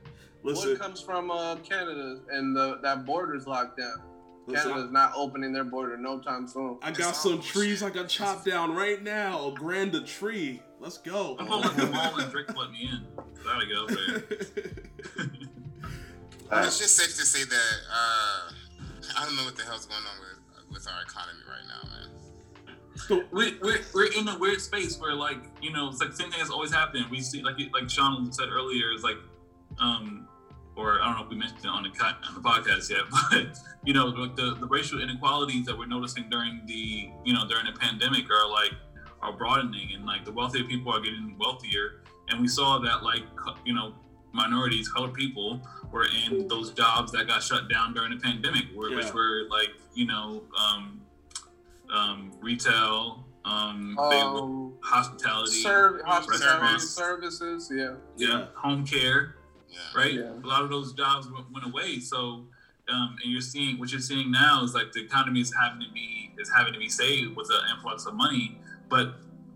Listen, 0.44 0.70
wood 0.70 0.80
comes 0.80 1.02
from 1.02 1.30
uh, 1.32 1.56
Canada, 1.58 2.20
and 2.32 2.56
the, 2.56 2.80
that 2.82 3.06
border's 3.06 3.46
locked 3.46 3.78
down. 3.78 4.02
listen, 4.48 4.72
Canada's 4.72 4.92
not 4.92 5.12
opening 5.16 5.52
their 5.54 5.64
border 5.66 5.98
no 5.98 6.20
time 6.20 6.48
soon. 6.48 6.78
I 6.82 6.92
got 6.92 7.16
some 7.16 7.42
trees 7.42 7.84
I 7.84 7.90
can 7.90 8.08
chop 8.08 8.44
down 8.46 8.74
right 8.74 9.02
now. 9.04 9.50
A 9.50 9.52
grand 9.54 9.94
a 9.96 10.02
tree. 10.02 10.62
Let's 10.80 10.98
go. 10.98 11.36
I'm 11.40 11.48
hoping 11.48 11.76
the 11.78 11.92
mall 11.92 12.18
and 12.20 12.32
Drake 12.32 12.56
let 12.58 12.72
me 12.72 12.90
in. 12.92 13.06
Gotta 13.44 13.66
get 13.66 13.78
over 13.78 13.96
there. 13.96 14.24
It's 16.52 16.80
just 16.80 16.96
safe 16.98 17.16
to 17.18 17.26
say 17.26 17.44
that 17.44 17.74
uh, 17.94 18.52
I 19.18 19.26
don't 19.26 19.36
know 19.36 19.44
what 19.44 19.56
the 19.56 19.64
hell's 19.64 19.86
going 19.86 20.02
on 20.02 20.20
with 20.20 20.74
with 20.74 20.88
our 20.88 21.02
economy 21.04 21.40
right 21.48 21.68
now, 21.68 21.90
man. 21.90 21.99
We, 23.10 23.58
we're, 23.62 23.80
we're 23.94 24.12
in 24.14 24.28
a 24.28 24.38
weird 24.38 24.62
space 24.62 25.00
where 25.00 25.14
like 25.14 25.38
you 25.62 25.72
know 25.72 25.90
it's 25.90 26.00
like 26.00 26.12
the 26.12 26.16
same 26.16 26.32
thing 26.32 26.40
has 26.40 26.50
always 26.50 26.72
happened 26.72 27.06
we 27.10 27.22
see 27.22 27.42
like 27.42 27.56
like 27.74 27.90
sean 27.90 28.32
said 28.32 28.50
earlier 28.50 28.92
is 28.94 29.04
like 29.04 29.18
um 29.80 30.28
or 30.76 31.02
i 31.02 31.06
don't 31.06 31.18
know 31.18 31.24
if 31.24 31.30
we 31.30 31.36
mentioned 31.38 31.60
it 31.64 31.68
on 31.68 31.84
the 31.84 31.90
cut 31.90 32.18
on 32.28 32.34
the 32.34 32.42
podcast 32.42 32.90
yet 32.90 33.02
but 33.32 33.58
you 33.86 33.94
know 33.94 34.06
like 34.08 34.36
the, 34.36 34.56
the 34.60 34.68
racial 34.68 35.02
inequalities 35.02 35.66
that 35.66 35.78
we're 35.78 35.86
noticing 35.88 36.30
during 36.30 36.62
the 36.66 37.10
you 37.26 37.34
know 37.34 37.48
during 37.48 37.66
the 37.66 37.80
pandemic 37.80 38.26
are 38.32 38.50
like 38.50 38.72
are 39.22 39.34
broadening 39.34 39.90
and 39.94 40.06
like 40.06 40.24
the 40.26 40.32
wealthier 40.32 40.64
people 40.64 40.92
are 40.94 41.02
getting 41.02 41.36
wealthier 41.40 42.02
and 42.30 42.40
we 42.42 42.48
saw 42.48 42.80
that 42.80 43.04
like 43.04 43.24
you 43.66 43.74
know 43.74 43.94
minorities 44.34 44.88
colored 44.90 45.14
people 45.14 45.60
were 45.92 46.06
in 46.28 46.48
those 46.48 46.72
jobs 46.72 47.12
that 47.12 47.28
got 47.28 47.42
shut 47.42 47.68
down 47.70 47.94
during 47.94 48.12
the 48.12 48.18
pandemic 48.18 48.66
which 48.76 48.92
Yeah. 48.92 49.12
were 49.14 49.48
like 49.50 49.70
you 49.96 50.06
know 50.06 50.44
um 50.58 51.02
um, 51.94 52.32
retail, 52.42 53.26
um, 53.46 53.96
they- 54.10 54.22
Um, 54.22 54.74
hospitality, 54.82 55.62
serv- 55.62 56.02
hospitality 56.06 56.80
services, 56.80 57.70
yeah. 57.74 57.96
yeah, 58.18 58.46
home 58.56 58.86
care, 58.86 59.36
Yeah. 59.70 59.78
right? 59.96 60.14
Yeah. 60.14 60.34
A 60.44 60.48
lot 60.48 60.64
of 60.64 60.70
those 60.70 60.94
jobs 60.94 61.28
went, 61.30 61.52
went 61.52 61.66
away. 61.66 62.00
So, 62.00 62.48
um, 62.90 63.16
and 63.22 63.32
you're 63.32 63.42
seeing 63.42 63.78
what 63.80 63.92
you're 63.92 64.02
seeing 64.02 64.32
now 64.32 64.64
is 64.64 64.74
like 64.74 64.92
the 64.94 65.02
economy 65.04 65.42
is 65.42 65.54
having 65.54 65.82
to 65.82 65.92
be 65.94 66.34
is 66.38 66.50
having 66.56 66.72
to 66.74 66.80
be 66.80 66.88
saved 66.88 67.36
with 67.36 67.50
an 67.52 67.76
influx 67.76 68.06
of 68.06 68.14
money. 68.14 68.62
But 68.88 69.16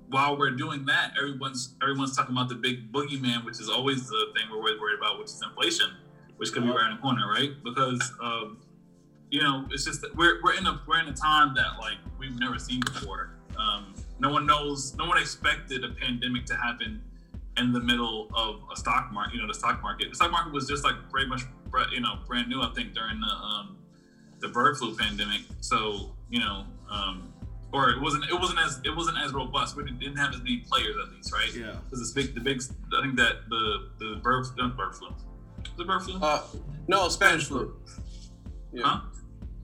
while 0.10 0.38
we're 0.38 0.52
doing 0.52 0.86
that, 0.86 1.14
everyone's 1.18 1.76
everyone's 1.82 2.16
talking 2.16 2.36
about 2.36 2.50
the 2.50 2.56
big 2.56 2.92
boogeyman, 2.92 3.46
which 3.46 3.60
is 3.62 3.70
always 3.70 4.08
the 4.10 4.32
thing 4.36 4.50
we're 4.52 4.58
always 4.58 4.80
worried 4.80 4.98
about, 5.00 5.18
which 5.18 5.28
is 5.30 5.42
inflation, 5.42 5.92
which 6.38 6.52
could 6.52 6.64
be 6.64 6.70
Yeah. 6.70 6.76
right 6.76 6.90
in 6.92 6.96
the 6.98 7.02
corner, 7.02 7.28
right? 7.28 7.64
Because 7.64 8.12
um, 8.22 8.58
you 9.34 9.42
know, 9.42 9.66
it's 9.72 9.84
just 9.84 10.00
that 10.02 10.16
we're 10.16 10.40
we're 10.44 10.54
in 10.54 10.68
a 10.68 10.80
we're 10.88 11.00
in 11.00 11.08
a 11.08 11.14
time 11.14 11.56
that 11.56 11.80
like 11.80 11.98
we've 12.20 12.40
never 12.40 12.60
seen 12.60 12.82
before. 12.82 13.32
Um, 13.58 13.96
no 14.20 14.30
one 14.30 14.46
knows, 14.46 14.96
no 14.96 15.08
one 15.08 15.18
expected 15.18 15.84
a 15.84 15.90
pandemic 15.90 16.46
to 16.46 16.56
happen 16.56 17.02
in 17.58 17.74
the 17.74 17.80
middle 17.80 18.30
of 18.36 18.62
a 18.72 18.76
stock 18.76 19.12
market. 19.12 19.34
You 19.34 19.42
know, 19.42 19.48
the 19.48 19.56
stock 19.56 19.82
market. 19.82 20.10
The 20.10 20.16
stock 20.16 20.30
market 20.30 20.54
was 20.54 20.68
just 20.68 20.84
like 20.84 20.94
very 21.12 21.26
much, 21.26 21.42
you 21.92 22.00
know, 22.00 22.20
brand 22.28 22.48
new. 22.48 22.62
I 22.62 22.72
think 22.76 22.94
during 22.94 23.20
the 23.20 23.26
um, 23.26 23.76
the 24.40 24.50
bird 24.50 24.78
flu 24.78 24.96
pandemic. 24.96 25.42
So 25.62 26.12
you 26.30 26.40
know, 26.40 26.66
um, 26.92 27.34
or 27.72 27.90
it 27.90 28.00
wasn't 28.00 28.26
it 28.26 28.40
wasn't 28.40 28.60
as 28.60 28.82
it 28.86 28.96
wasn't 28.96 29.18
as 29.18 29.34
robust. 29.34 29.76
We 29.76 29.84
didn't 29.84 30.18
have 30.18 30.36
as 30.36 30.44
many 30.44 30.58
players 30.58 30.96
at 31.04 31.12
least, 31.12 31.34
right? 31.34 31.52
yeah. 31.56 31.78
Because 31.86 32.02
this 32.02 32.12
big 32.12 32.36
the 32.36 32.40
big 32.40 32.62
I 32.96 33.02
think 33.02 33.16
that 33.16 33.50
the 33.50 33.90
the 33.98 34.20
bird 34.22 34.46
bird 34.78 34.96
flu. 34.96 35.10
The 35.76 35.86
bird 35.86 36.04
flu. 36.04 36.20
Uh, 36.22 36.44
no, 36.88 37.10
Spanish 37.10 37.46
flu. 37.46 37.76
Yeah. 38.72 38.84
Huh? 38.86 39.02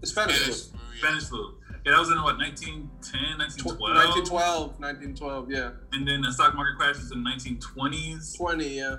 Spanish 0.04 0.38
flu. 0.38 0.54
Spanish, 0.54 0.78
yeah. 0.94 1.00
Spanish 1.00 1.24
flu. 1.26 1.56
Yeah, 1.86 1.94
that 1.94 2.00
was 2.00 2.10
in 2.10 2.22
what 2.22 2.38
1910, 2.38 3.40
1912. 3.40 4.80
1912, 4.80 4.80
1912, 4.80 5.52
yeah. 5.52 5.72
and 5.94 6.08
then 6.08 6.22
the 6.22 6.32
stock 6.32 6.54
market 6.54 6.78
crashes 6.78 7.12
in 7.12 7.24
the 7.24 7.30
1920s, 7.30 8.38
20, 8.38 8.68
yeah. 8.68 8.98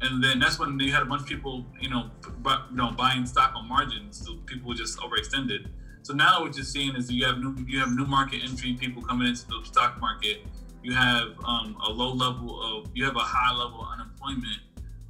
and 0.00 0.22
then 0.22 0.38
that's 0.38 0.58
when 0.58 0.78
you 0.78 0.92
had 0.92 1.02
a 1.02 1.06
bunch 1.06 1.22
of 1.22 1.28
people, 1.28 1.66
you 1.80 1.90
know, 1.90 2.10
bu- 2.38 2.70
you 2.70 2.76
know, 2.76 2.92
buying 2.92 3.26
stock 3.26 3.52
on 3.56 3.68
margins. 3.68 4.24
So 4.24 4.36
people 4.46 4.72
just 4.74 4.98
overextended. 5.00 5.66
So 6.02 6.14
now 6.14 6.42
what 6.42 6.56
you're 6.56 6.64
seeing 6.64 6.94
is 6.96 7.10
you 7.10 7.26
have 7.26 7.38
new 7.38 7.54
you 7.66 7.78
have 7.80 7.92
new 7.92 8.06
market 8.06 8.42
entry 8.42 8.74
people 8.74 9.02
coming 9.02 9.28
into 9.28 9.46
the 9.46 9.60
stock 9.64 10.00
market. 10.00 10.46
You 10.82 10.94
have 10.94 11.28
um, 11.44 11.76
a 11.84 11.90
low 11.90 12.12
level 12.12 12.62
of 12.62 12.90
you 12.94 13.04
have 13.04 13.16
a 13.16 13.20
high 13.20 13.52
level 13.52 13.82
of 13.82 13.88
unemployment. 13.92 14.60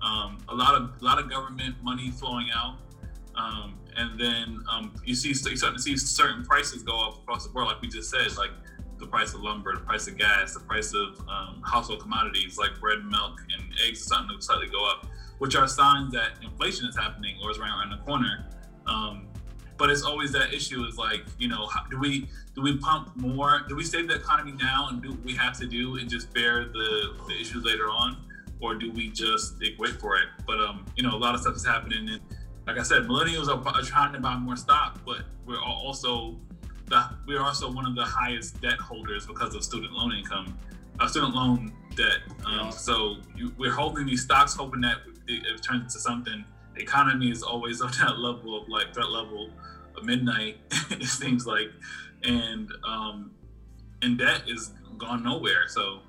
Um, 0.03 0.39
a 0.49 0.55
lot 0.55 0.75
of 0.75 0.91
a 1.01 1.05
lot 1.05 1.19
of 1.19 1.31
government 1.31 1.77
money 1.83 2.11
flowing 2.11 2.49
out, 2.55 2.79
um, 3.37 3.79
and 4.01 4.19
then 4.19 4.65
um, 4.71 4.95
you 5.05 5.15
see 5.15 5.29
you're 5.29 5.57
starting 5.57 5.77
to 5.77 5.83
see 5.83 5.97
certain 5.97 6.45
prices 6.45 6.83
go 6.83 6.99
up 7.07 7.19
across 7.19 7.45
the 7.45 7.51
board, 7.51 7.67
like 7.67 7.83
we 7.83 7.89
just 7.89 8.11
said, 8.11 8.35
like 8.37 8.51
the 8.99 9.07
price 9.07 9.35
of 9.35 9.41
lumber, 9.41 9.75
the 9.75 9.81
price 9.81 10.07
of 10.09 10.17
gas, 10.17 10.55
the 10.55 10.61
price 10.61 10.95
of 10.95 11.21
um, 11.29 11.63
household 11.65 12.01
commodities 12.01 12.57
like 12.59 12.79
bread, 12.81 13.05
milk, 13.05 13.41
and 13.53 13.63
eggs 13.87 14.01
are 14.01 14.05
starting 14.05 14.37
to 14.37 14.43
slightly 14.43 14.69
go 14.69 14.91
up, 14.91 15.07
which 15.39 15.55
are 15.55 15.69
signs 15.69 16.13
that 16.13 16.33
inflation 16.43 16.87
is 16.87 16.97
happening 16.97 17.37
or 17.43 17.51
is 17.51 17.59
right 17.59 17.69
around 17.69 17.91
the 17.91 18.05
corner. 18.05 18.47
Um, 18.87 19.27
but 19.77 19.91
it's 19.91 20.03
always 20.03 20.33
that 20.33 20.53
issue 20.53 20.85
is 20.85 20.97
like, 20.97 21.25
you 21.39 21.49
know, 21.49 21.67
how, 21.67 21.85
do 21.91 21.99
we 21.99 22.29
do 22.55 22.63
we 22.63 22.77
pump 22.79 23.17
more? 23.17 23.63
Do 23.69 23.77
we 23.77 23.85
save 23.85 24.09
the 24.09 24.17
economy 24.17 24.53
now 24.53 24.89
and 24.91 25.03
do 25.03 25.11
what 25.11 25.25
we 25.25 25.35
have 25.35 25.59
to 25.59 25.67
do 25.67 25.97
and 25.97 26.09
just 26.09 26.33
bear 26.35 26.65
the, 26.65 27.17
the 27.27 27.35
issues 27.41 27.65
later 27.65 27.89
on, 27.91 28.19
or 28.61 28.75
do 28.75 28.93
we 28.93 29.09
just 29.09 29.55
wait 29.79 30.01
for 30.01 30.17
it? 30.17 30.29
But 30.47 30.59
um, 30.61 30.85
you 30.97 31.03
know, 31.03 31.15
a 31.15 31.21
lot 31.21 31.35
of 31.35 31.41
stuff 31.41 31.57
is 31.57 31.65
happening, 31.65 32.09
and 32.11 32.21
like 32.71 32.79
I 32.79 32.83
said, 32.85 33.03
millennials 33.03 33.49
are, 33.49 33.67
are 33.67 33.83
trying 33.83 34.13
to 34.13 34.21
buy 34.21 34.37
more 34.37 34.55
stock, 34.55 35.01
but 35.05 35.23
we're 35.45 35.61
also 35.61 36.37
the 36.87 37.03
we're 37.27 37.43
also 37.43 37.69
one 37.69 37.85
of 37.85 37.97
the 37.97 38.05
highest 38.05 38.61
debt 38.61 38.79
holders 38.79 39.27
because 39.27 39.57
of 39.57 39.65
student 39.65 39.93
loan 39.93 40.13
income, 40.13 40.57
uh, 41.01 41.09
student 41.09 41.35
loan 41.35 41.73
debt. 41.97 42.19
Um. 42.47 42.71
So 42.71 43.17
you, 43.35 43.53
we're 43.59 43.73
holding 43.73 44.07
these 44.07 44.23
stocks, 44.23 44.55
hoping 44.55 44.83
that 44.83 44.99
it, 45.27 45.45
it 45.47 45.63
turns 45.65 45.83
into 45.83 45.99
something. 45.99 46.45
The 46.77 46.83
economy 46.83 47.33
is 47.33 47.43
always 47.43 47.81
on 47.83 47.91
that 47.99 48.21
level 48.21 48.63
of 48.63 48.69
like 48.69 48.95
threat 48.95 49.11
level 49.11 49.51
of 49.97 50.05
midnight. 50.05 50.59
it 50.91 51.03
seems 51.03 51.47
like, 51.47 51.73
and 52.23 52.71
um, 52.85 53.33
and 54.03 54.17
debt 54.17 54.43
is 54.47 54.71
gone 54.97 55.25
nowhere. 55.25 55.67
So. 55.67 56.03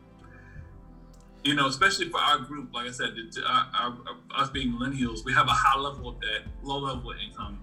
You 1.44 1.56
know, 1.56 1.66
especially 1.68 2.10
for 2.10 2.20
our 2.20 2.40
group, 2.40 2.74
like 2.74 2.88
I 2.88 2.92
said, 2.92 3.14
it- 3.18 3.36
our, 3.48 3.68
our, 3.74 3.98
us 4.36 4.50
being 4.52 4.72
millennials, 4.74 5.26
we 5.26 5.34
have 5.34 5.48
a 5.48 5.52
high 5.54 5.80
level 5.80 6.10
of 6.10 6.22
debt, 6.22 6.42
low 6.62 6.78
level 6.80 7.12
of 7.12 7.18
income. 7.18 7.60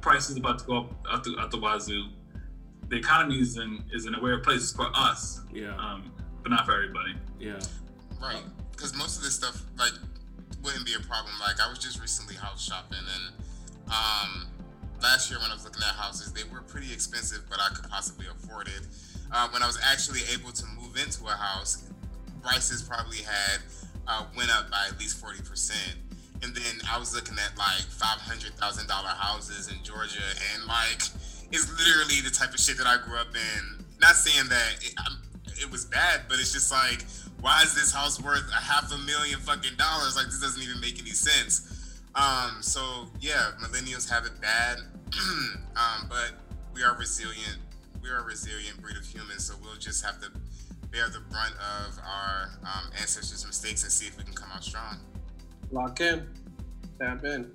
Prices 0.00 0.36
about 0.36 0.58
to 0.60 0.64
go 0.64 0.78
up 0.78 0.92
at 1.12 1.22
the, 1.24 1.36
out 1.38 1.50
the 1.50 1.58
wazoo. 1.58 2.06
The 2.88 2.96
economy 2.96 3.38
is 3.40 3.56
in 3.58 3.84
is 3.92 4.06
in 4.06 4.14
a 4.14 4.20
weird 4.20 4.42
place 4.42 4.72
for 4.72 4.88
us, 4.94 5.42
Yeah. 5.52 5.76
um, 5.76 6.10
but 6.42 6.50
not 6.50 6.64
for 6.64 6.72
everybody. 6.72 7.14
Yeah. 7.38 7.58
Right. 8.20 8.42
Because 8.72 8.94
most 8.96 9.18
of 9.18 9.22
this 9.24 9.34
stuff, 9.34 9.62
like, 9.78 9.92
wouldn't 10.62 10.86
be 10.86 10.94
a 10.94 11.00
problem. 11.00 11.34
Like, 11.40 11.60
I 11.60 11.68
was 11.68 11.78
just 11.78 12.00
recently 12.00 12.34
house 12.36 12.62
shopping, 12.64 12.98
and 12.98 13.34
um, 13.92 14.46
last 15.02 15.30
year 15.30 15.38
when 15.40 15.50
I 15.50 15.54
was 15.54 15.64
looking 15.64 15.82
at 15.82 15.94
houses, 15.94 16.32
they 16.32 16.44
were 16.52 16.62
pretty 16.62 16.92
expensive, 16.92 17.42
but 17.50 17.58
I 17.60 17.68
could 17.74 17.88
possibly 17.90 18.26
afford 18.26 18.68
it. 18.68 18.80
Uh, 19.30 19.48
when 19.50 19.62
I 19.62 19.66
was 19.66 19.78
actually 19.84 20.20
able 20.32 20.50
to 20.52 20.64
move 20.80 20.96
into 20.96 21.26
a 21.26 21.30
house, 21.36 21.90
prices 22.42 22.82
probably 22.82 23.18
had 23.18 23.60
uh, 24.06 24.24
went 24.36 24.50
up 24.50 24.70
by 24.70 24.86
at 24.88 24.98
least 24.98 25.18
forty 25.18 25.42
percent. 25.42 25.96
And 26.42 26.54
then 26.54 26.80
I 26.88 26.98
was 26.98 27.14
looking 27.14 27.36
at 27.38 27.56
like 27.58 27.82
five 27.90 28.20
hundred 28.20 28.54
thousand 28.54 28.88
dollar 28.88 29.08
houses 29.08 29.68
in 29.68 29.82
Georgia, 29.82 30.22
and 30.54 30.66
like 30.66 31.02
it's 31.50 31.68
literally 31.78 32.20
the 32.20 32.30
type 32.30 32.52
of 32.52 32.60
shit 32.60 32.78
that 32.78 32.86
I 32.86 32.96
grew 33.04 33.18
up 33.18 33.34
in. 33.34 33.84
Not 34.00 34.14
saying 34.14 34.48
that 34.48 34.74
it, 34.80 34.94
it 35.62 35.70
was 35.70 35.84
bad, 35.84 36.22
but 36.28 36.38
it's 36.38 36.52
just 36.52 36.70
like, 36.70 37.04
why 37.40 37.62
is 37.62 37.74
this 37.74 37.92
house 37.92 38.22
worth 38.22 38.48
a 38.50 38.60
half 38.60 38.92
a 38.92 38.98
million 38.98 39.40
fucking 39.40 39.76
dollars? 39.76 40.16
Like 40.16 40.26
this 40.26 40.40
doesn't 40.40 40.62
even 40.62 40.80
make 40.80 41.00
any 41.00 41.10
sense. 41.10 42.00
Um, 42.14 42.58
so 42.60 43.06
yeah, 43.20 43.52
millennials 43.60 44.08
have 44.08 44.24
it 44.26 44.40
bad, 44.40 44.78
um, 45.76 46.08
but 46.08 46.32
we 46.74 46.82
are 46.82 46.96
resilient. 46.96 47.58
We 48.02 48.10
are 48.10 48.18
a 48.18 48.24
resilient 48.24 48.80
breed 48.80 48.96
of 48.96 49.04
humans, 49.04 49.46
so 49.46 49.54
we'll 49.62 49.76
just 49.76 50.04
have 50.04 50.20
to 50.22 50.30
bear 50.90 51.08
the 51.08 51.20
brunt 51.30 51.54
of 51.54 51.98
our 52.04 52.50
um, 52.62 52.90
ancestors' 52.98 53.44
mistakes 53.46 53.82
and 53.82 53.92
see 53.92 54.06
if 54.06 54.16
we 54.16 54.24
can 54.24 54.34
come 54.34 54.50
out 54.52 54.64
strong. 54.64 54.96
Lock 55.70 56.00
in. 56.00 56.26
Tap 56.98 57.24
in. 57.24 57.52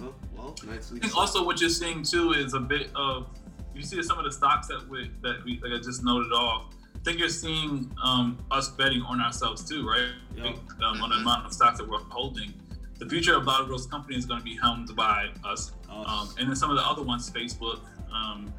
Oh, 0.00 0.14
well, 0.36 0.56
nicely. 0.66 0.98
I 0.98 1.02
think 1.02 1.16
also 1.16 1.44
what 1.44 1.60
you're 1.60 1.70
seeing 1.70 2.02
too 2.02 2.32
is 2.32 2.54
a 2.54 2.60
bit 2.60 2.90
of 2.94 3.28
you 3.74 3.82
see 3.82 4.02
some 4.02 4.18
of 4.18 4.24
the 4.24 4.32
stocks 4.32 4.66
that 4.68 4.86
we 4.88 5.10
that 5.22 5.42
we 5.44 5.60
like 5.62 5.72
I 5.72 5.82
just 5.82 6.04
noted 6.04 6.32
off. 6.32 6.66
I 6.94 6.98
think 7.04 7.18
you're 7.18 7.28
seeing 7.28 7.90
um, 8.02 8.38
us 8.50 8.68
betting 8.68 9.02
on 9.02 9.20
ourselves 9.20 9.64
too, 9.68 9.88
right? 9.88 10.10
Yeah. 10.36 10.52
Um, 10.86 11.02
on 11.02 11.10
the 11.10 11.16
amount 11.16 11.46
of 11.46 11.52
stocks 11.52 11.78
that 11.78 11.88
we're 11.88 11.98
holding. 11.98 12.52
The 12.98 13.08
future 13.08 13.36
of 13.36 13.42
a 13.42 13.46
lot 13.46 13.60
of 13.60 13.68
those 13.68 13.86
companies 13.86 14.18
is 14.20 14.26
going 14.26 14.38
to 14.38 14.44
be 14.44 14.56
helmed 14.56 14.94
by 14.94 15.30
us, 15.44 15.72
Uh, 15.90 16.02
um, 16.02 16.34
and 16.38 16.48
then 16.48 16.54
some 16.54 16.70
of 16.70 16.76
the 16.76 16.86
other 16.86 17.02
ones, 17.02 17.28
Facebook. 17.28 17.80
Um, 18.14 18.52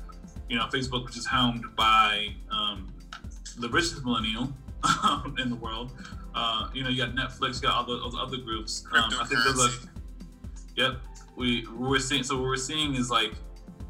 you 0.49 0.57
know, 0.57 0.65
Facebook, 0.65 1.05
which 1.05 1.15
is 1.15 1.25
helmed 1.25 1.63
by 1.77 2.35
um, 3.55 3.61
the 3.61 3.69
richest 3.69 4.03
millennial 4.03 4.53
in 5.39 5.49
the 5.49 5.55
world, 5.55 5.91
Uh, 6.35 6.67
you 6.73 6.83
know, 6.83 6.89
you 6.89 6.97
got 6.97 7.13
Netflix, 7.15 7.61
you 7.61 7.67
got 7.69 7.83
other 7.83 7.99
other, 8.03 8.17
other 8.17 8.37
groups. 8.37 8.85
Um, 8.91 9.11
I 9.21 9.25
think 9.25 9.43
there's 9.43 9.57
like, 9.57 9.89
Yep. 10.75 10.97
We 11.35 11.67
we're 11.75 11.99
seeing 11.99 12.23
so 12.23 12.35
what 12.35 12.45
we're 12.45 12.57
seeing 12.57 12.95
is 12.95 13.09
like 13.09 13.33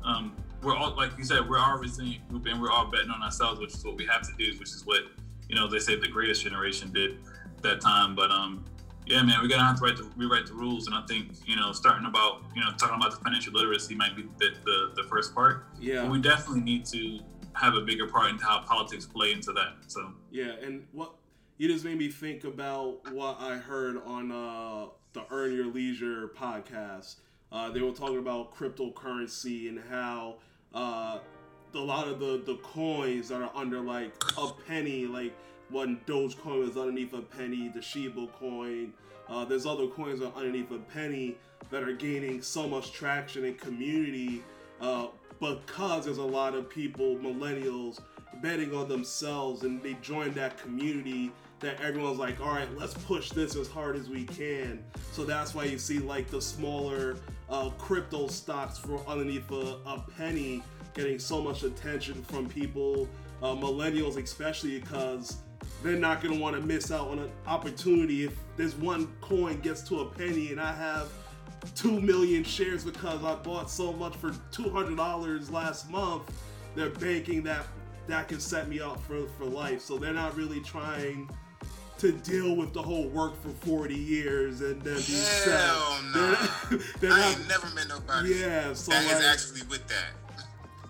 um 0.04 0.36
we're 0.62 0.76
all 0.76 0.96
like 0.96 1.18
you 1.18 1.24
said, 1.26 1.48
we're 1.50 1.60
all 1.60 1.78
resilient 1.78 2.28
group 2.30 2.46
and 2.46 2.62
we're 2.62 2.72
all 2.72 2.86
betting 2.90 3.10
on 3.10 3.22
ourselves, 3.22 3.60
which 3.60 3.74
is 3.74 3.84
what 3.84 3.96
we 3.98 4.06
have 4.06 4.22
to 4.24 4.34
do, 4.38 4.58
which 4.60 4.70
is 4.70 4.84
what, 4.86 5.04
you 5.50 5.56
know, 5.56 5.68
they 5.68 5.80
say 5.80 5.96
the 5.98 6.08
greatest 6.08 6.44
generation 6.44 6.92
did 6.94 7.18
that 7.62 7.80
time. 7.82 8.16
But 8.16 8.32
um 8.32 8.66
yeah, 9.06 9.22
man, 9.24 9.40
we're 9.42 9.50
gonna 9.50 9.64
have 9.64 9.78
to 9.80 9.84
write 9.84 9.98
the 9.98 10.10
rewrite 10.18 10.46
the 10.48 10.54
rules 10.54 10.88
and 10.88 10.96
I 10.96 11.02
think, 11.08 11.32
you 11.46 11.56
know, 11.56 11.72
starting 11.74 12.06
about 12.06 12.44
you 12.56 12.62
know, 12.62 12.72
talking 12.78 12.96
about 12.96 13.12
the 13.12 13.18
financial 13.24 13.54
literacy 13.54 13.96
might 13.96 14.16
be 14.16 14.24
the 14.38 14.52
the, 14.66 14.92
the 15.02 15.04
first 15.10 15.34
part. 15.34 15.66
Yeah. 15.80 16.02
But 16.04 16.12
we 16.12 16.22
definitely 16.22 16.62
need 16.62 16.86
to 16.88 17.20
have 17.56 17.76
a 17.76 17.82
bigger 17.82 18.08
part 18.08 18.30
into 18.30 18.44
how 18.44 18.62
politics 18.62 19.06
play 19.06 19.32
into 19.32 19.52
that. 19.54 19.76
So 19.88 20.14
Yeah, 20.32 20.54
and 20.62 20.86
what 20.92 21.14
you 21.58 21.68
just 21.68 21.86
made 21.86 21.98
me 21.98 22.10
think 22.10 22.44
about 22.44 23.12
what 23.12 23.38
I 23.40 23.58
heard 23.58 24.02
on 24.06 24.32
uh, 24.32 24.88
the 25.14 25.24
Earn 25.30 25.54
Your 25.54 25.68
Leisure 25.68 26.30
podcast. 26.30 27.16
Uh, 27.52 27.70
they 27.70 27.80
were 27.82 27.92
talking 27.92 28.18
about 28.18 28.56
cryptocurrency 28.56 29.70
and 29.70 29.80
how 29.90 30.38
uh, 30.74 31.20
a 31.76 31.78
lot 31.78 32.08
of 32.08 32.20
the, 32.20 32.42
the 32.46 32.56
coins 32.64 33.30
that 33.30 33.42
are 33.42 33.52
under 33.56 33.80
like 33.80 34.12
a 34.38 34.50
penny, 34.68 35.06
like 35.06 35.34
when 35.70 36.00
Dogecoin 36.08 36.70
is 36.70 36.78
underneath 36.78 37.14
a 37.14 37.22
penny, 37.22 37.70
the 37.70 37.82
Shiba 37.82 38.28
coin. 38.40 38.94
Uh, 39.30 39.46
there's 39.46 39.66
other 39.66 39.88
coins 39.88 40.20
that 40.20 40.36
underneath 40.36 40.72
a 40.72 40.80
penny 40.80 41.38
that 41.70 41.84
are 41.84 41.94
gaining 41.94 42.42
so 42.42 42.68
much 42.68 42.92
traction 42.92 43.46
in 43.46 43.56
community 43.56 44.44
uh, 44.84 45.08
because 45.40 46.06
there's 46.06 46.18
a 46.18 46.24
lot 46.24 46.54
of 46.54 46.70
people, 46.70 47.16
millennials, 47.16 48.00
betting 48.42 48.76
on 48.76 48.90
themselves 48.90 49.64
and 49.64 49.82
they 49.82 49.94
join 50.02 50.34
that 50.34 50.58
community 50.58 51.32
that 51.60 51.80
everyone's 51.80 52.20
like, 52.20 52.42
all 52.42 52.54
right, 52.54 52.68
let's 52.78 52.94
push 52.94 53.30
this 53.30 53.56
as 53.56 53.68
hard 53.68 53.96
as 53.96 54.10
we 54.10 54.26
can. 54.26 54.84
So 55.14 55.24
that's 55.24 55.56
why 55.56 55.64
you 55.64 55.78
see 55.78 56.00
like 56.00 56.30
the 56.30 56.42
smaller 56.42 57.16
uh, 57.50 57.70
crypto 57.78 58.28
stocks 58.28 58.78
for 58.78 59.00
underneath 59.08 59.50
a, 59.52 59.78
a 59.86 60.04
penny 60.18 60.62
getting 60.94 61.18
so 61.18 61.42
much 61.42 61.64
attention 61.64 62.22
from 62.24 62.50
people, 62.50 63.08
uh, 63.42 63.56
millennials 63.56 64.22
especially, 64.22 64.80
because 64.80 65.38
they're 65.82 65.98
not 65.98 66.22
going 66.22 66.34
to 66.34 66.40
want 66.40 66.56
to 66.56 66.62
miss 66.62 66.92
out 66.92 67.08
on 67.08 67.20
an 67.20 67.32
opportunity 67.48 68.26
if 68.26 68.36
this 68.58 68.76
one 68.76 69.08
coin 69.22 69.60
gets 69.62 69.82
to 69.84 70.02
a 70.02 70.06
penny 70.06 70.52
and 70.52 70.60
I 70.60 70.74
have 70.74 71.10
2 71.76 72.02
million 72.02 72.44
shares 72.44 72.84
because 72.84 73.24
I 73.24 73.36
bought 73.36 73.70
so 73.70 73.94
much 73.94 74.16
for 74.16 74.32
$200 74.52 75.52
last 75.52 75.90
month. 75.90 76.24
They're 76.76 76.90
banking 76.90 77.44
that 77.44 77.66
that 78.08 78.28
can 78.28 78.40
set 78.40 78.68
me 78.68 78.82
up 78.82 79.00
for, 79.02 79.28
for 79.38 79.46
life. 79.46 79.82
So 79.82 79.98
they're 79.98 80.14
not 80.14 80.36
really 80.36 80.60
trying 80.60 81.30
to 82.00 82.12
deal 82.12 82.56
with 82.56 82.74
the 82.74 82.82
whole 82.82 83.08
work 83.08 83.42
for 83.42 83.50
40 83.66 83.96
years 83.96 84.62
and 84.62 84.82
then 84.82 84.96
be 84.96 85.02
set. 85.02 85.58
Hell 85.58 86.00
They're, 86.14 86.32
nah. 86.32 86.78
they're 87.00 87.12
I 87.14 87.20
not, 87.20 87.38
ain't 87.38 87.48
never 87.48 87.70
met 87.70 87.88
nobody 87.88 88.36
yeah, 88.36 88.74
so 88.74 88.92
that 88.92 89.06
is 89.06 89.14
like, 89.14 89.24
actually 89.24 89.62
with 89.70 89.88
that. 89.88 90.10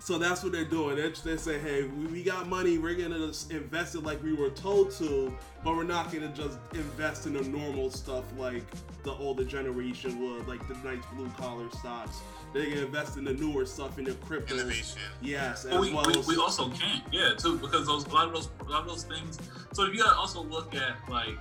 So 0.04 0.18
that's 0.18 0.44
what 0.44 0.52
they're 0.52 0.66
doing. 0.66 0.98
They're, 0.98 1.12
they 1.12 1.38
say, 1.38 1.58
hey, 1.60 1.84
we, 1.84 2.08
we 2.08 2.24
got 2.24 2.50
money. 2.50 2.78
We're 2.78 2.96
going 2.96 3.12
to 3.12 3.56
invest 3.56 3.96
it 3.96 4.04
like 4.04 4.22
we 4.22 4.34
were 4.34 4.50
told 4.50 4.92
to, 4.98 5.34
but 5.64 5.78
we're 5.78 5.84
not 5.84 6.12
going 6.12 6.30
to 6.30 6.36
just 6.36 6.58
invest 6.74 7.26
in 7.26 7.32
the 7.32 7.42
normal 7.44 7.90
stuff 7.90 8.26
like 8.38 8.64
the 9.04 9.14
older 9.14 9.46
generation 9.46 10.20
would, 10.20 10.46
like 10.46 10.68
the 10.68 10.74
nice 10.86 11.02
blue 11.16 11.30
collar 11.38 11.70
stocks. 11.80 12.20
They're 12.52 12.64
going 12.64 12.76
to 12.80 12.86
invest 12.86 13.16
in 13.16 13.24
the 13.24 13.34
newer 13.34 13.66
stuff 13.66 13.98
in 13.98 14.04
the 14.04 14.14
crypto. 14.16 14.56
Innovation. 14.56 15.00
Yes, 15.22 15.64
as 15.64 15.80
we, 15.80 15.94
well 15.94 16.04
we, 16.06 16.20
as 16.20 16.28
we 16.28 16.36
also 16.36 16.68
can't, 16.72 17.02
yeah, 17.14 17.36
too, 17.38 17.58
because 17.58 17.88
those 17.88 18.06
a 18.06 18.10
lot 18.10 18.28
of 18.28 18.34
those 18.34 18.50
a 18.60 18.64
lot 18.70 18.82
of 18.82 18.90
those 18.90 19.04
things. 19.06 19.40
So 19.72 19.86
you 19.86 20.00
gotta 20.00 20.18
also 20.18 20.44
look 20.44 20.76
at 20.76 20.98
like, 21.10 21.40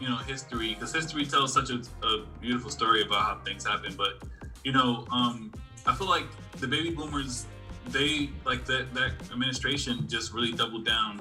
you 0.00 0.08
know, 0.08 0.16
history 0.16 0.72
because 0.72 0.90
history 0.92 1.26
tells 1.26 1.52
such 1.52 1.68
a, 1.68 1.82
a 2.06 2.24
beautiful 2.40 2.70
story 2.70 3.02
about 3.02 3.20
how 3.20 3.44
things 3.44 3.66
happen. 3.66 3.94
But 3.94 4.22
you 4.64 4.72
know, 4.72 5.06
um, 5.12 5.52
I 5.86 5.94
feel 5.94 6.08
like 6.08 6.24
the 6.58 6.66
baby 6.66 6.90
boomers, 6.90 7.46
they 7.88 8.30
like 8.44 8.64
that 8.66 8.92
that 8.94 9.12
administration 9.32 10.06
just 10.08 10.32
really 10.32 10.52
doubled 10.52 10.84
down. 10.84 11.20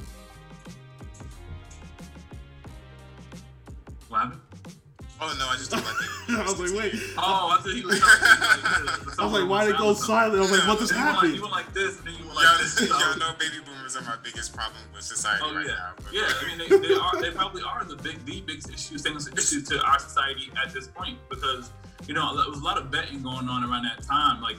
What 4.10 4.20
happened? 4.22 4.42
Oh 5.22 5.34
no, 5.40 5.48
I 5.48 5.56
just 5.56 5.72
don't 5.72 5.84
like 5.86 5.96
that. 5.96 6.40
I 6.40 6.44
was 6.44 6.60
like, 6.60 6.84
wait. 6.84 7.02
Oh, 7.18 7.56
I 7.58 7.62
thought 7.62 7.74
he 7.74 7.86
was. 7.86 8.00
Talking, 8.00 9.16
I 9.20 9.24
was 9.24 9.34
like, 9.42 9.50
why 9.50 9.66
did 9.66 9.76
it 9.76 9.78
go 9.78 9.94
silent? 9.94 10.36
I 10.38 10.42
was 10.42 10.52
like, 10.52 10.68
what 10.68 10.80
just 10.80 10.92
You 10.92 10.98
went 10.98 11.06
like, 11.08 11.16
happened? 11.16 11.36
you 11.36 11.42
went 11.42 11.54
like 11.54 11.74
this, 11.74 11.98
and 12.00 12.08
then 12.08 12.14
you 12.16 12.26
went 12.26 12.34
Y'all, 12.40 12.44
like 12.44 12.60
this. 12.60 12.90
y'all 12.90 13.18
know 13.18 13.32
baby 13.40 13.58
boomers 13.66 13.96
are 13.96 14.02
my 14.02 14.18
biggest 14.24 14.54
problem 14.54 14.82
with 14.94 15.04
society 15.04 15.44
Oh 15.46 15.56
right 15.56 15.66
yeah, 15.66 15.74
now. 15.74 15.92
but- 15.98 16.14
yeah. 16.14 16.28
I 16.28 16.48
mean, 16.48 16.58
they, 16.58 16.88
they 16.88 16.94
are. 16.96 17.22
They 17.22 17.32
probably 17.32 17.62
are 17.64 17.86
the 17.86 17.96
big, 17.96 18.26
the 18.26 18.42
biggest 18.42 18.70
issue, 18.72 18.98
things 18.98 19.28
issue 19.30 19.62
to 19.62 19.82
our 19.84 20.00
society 20.00 20.52
at 20.62 20.74
this 20.74 20.88
point 20.88 21.18
because 21.30 21.70
you 22.08 22.14
know 22.14 22.36
there 22.36 22.50
was 22.50 22.60
a 22.60 22.64
lot 22.64 22.78
of 22.78 22.92
betting 22.92 23.22
going 23.24 23.48
on 23.48 23.64
around 23.64 23.84
that 23.84 24.04
time. 24.04 24.42
Like, 24.42 24.58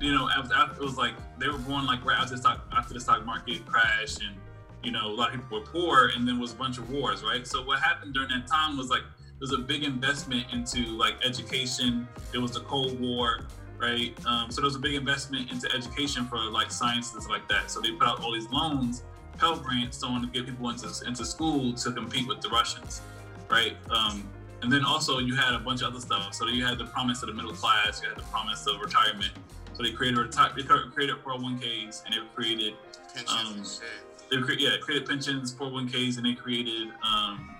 you 0.00 0.12
know, 0.12 0.28
it 0.28 0.80
was 0.80 0.96
like 0.96 1.14
they 1.38 1.48
were 1.48 1.58
born 1.58 1.86
like 1.86 2.04
right 2.04 2.18
after 2.18 2.34
the 2.34 2.40
stock 2.40 2.66
after 2.76 2.94
the 2.94 3.00
stock 3.00 3.24
market 3.24 3.66
crashed, 3.66 4.22
and 4.22 4.36
you 4.82 4.92
know 4.92 5.06
a 5.06 5.14
lot 5.14 5.34
of 5.34 5.40
people 5.40 5.60
were 5.60 5.66
poor, 5.66 6.10
and 6.14 6.26
then 6.26 6.38
was 6.38 6.52
a 6.52 6.56
bunch 6.56 6.78
of 6.78 6.90
wars, 6.90 7.22
right? 7.22 7.46
So 7.46 7.62
what 7.62 7.80
happened 7.80 8.14
during 8.14 8.28
that 8.30 8.46
time 8.46 8.76
was 8.76 8.90
like 8.90 9.02
there 9.02 9.40
was 9.40 9.52
a 9.52 9.58
big 9.58 9.84
investment 9.84 10.46
into 10.52 10.84
like 10.96 11.14
education. 11.24 12.08
There 12.32 12.40
was 12.40 12.52
the 12.52 12.60
Cold 12.60 13.00
War. 13.00 13.40
Right, 13.80 14.12
um, 14.26 14.50
so 14.50 14.60
there 14.60 14.66
was 14.66 14.74
a 14.74 14.80
big 14.80 14.94
investment 14.94 15.52
into 15.52 15.72
education 15.72 16.26
for 16.26 16.38
like 16.38 16.72
sciences 16.72 17.28
like 17.28 17.48
that. 17.48 17.70
So 17.70 17.80
they 17.80 17.92
put 17.92 18.08
out 18.08 18.20
all 18.24 18.32
these 18.32 18.50
loans 18.50 19.04
Pell 19.38 19.56
Grants 19.56 19.98
so 19.98 20.08
on 20.08 20.20
to 20.20 20.26
get 20.26 20.46
people 20.46 20.68
into 20.68 20.88
into 21.06 21.24
school 21.24 21.72
to 21.72 21.92
compete 21.92 22.26
with 22.26 22.40
the 22.40 22.48
Russians, 22.48 23.00
right? 23.48 23.76
Um, 23.90 24.28
and 24.62 24.72
then 24.72 24.84
also 24.84 25.18
you 25.18 25.36
had 25.36 25.54
a 25.54 25.60
bunch 25.60 25.82
of 25.82 25.92
other 25.92 26.00
stuff. 26.00 26.34
So 26.34 26.48
you 26.48 26.66
had 26.66 26.78
the 26.78 26.86
promise 26.86 27.22
of 27.22 27.28
the 27.28 27.34
middle 27.34 27.52
class, 27.52 28.02
you 28.02 28.08
had 28.08 28.18
the 28.18 28.24
promise 28.24 28.66
of 28.66 28.80
retirement. 28.80 29.32
So 29.78 29.84
they 29.84 29.92
created 29.92 30.18
reti- 30.18 30.56
they 30.56 30.62
created 30.64 31.16
401ks 31.24 32.04
and 32.04 32.12
they 32.12 32.18
created 32.34 32.74
Pensions 33.14 33.80
Um, 33.80 33.88
they 34.28 34.42
cre- 34.44 34.58
yeah 34.58 34.76
created 34.80 35.08
pensions, 35.08 35.54
401ks, 35.54 36.16
and 36.16 36.26
they 36.26 36.34
created 36.34 36.88
um, 37.00 37.56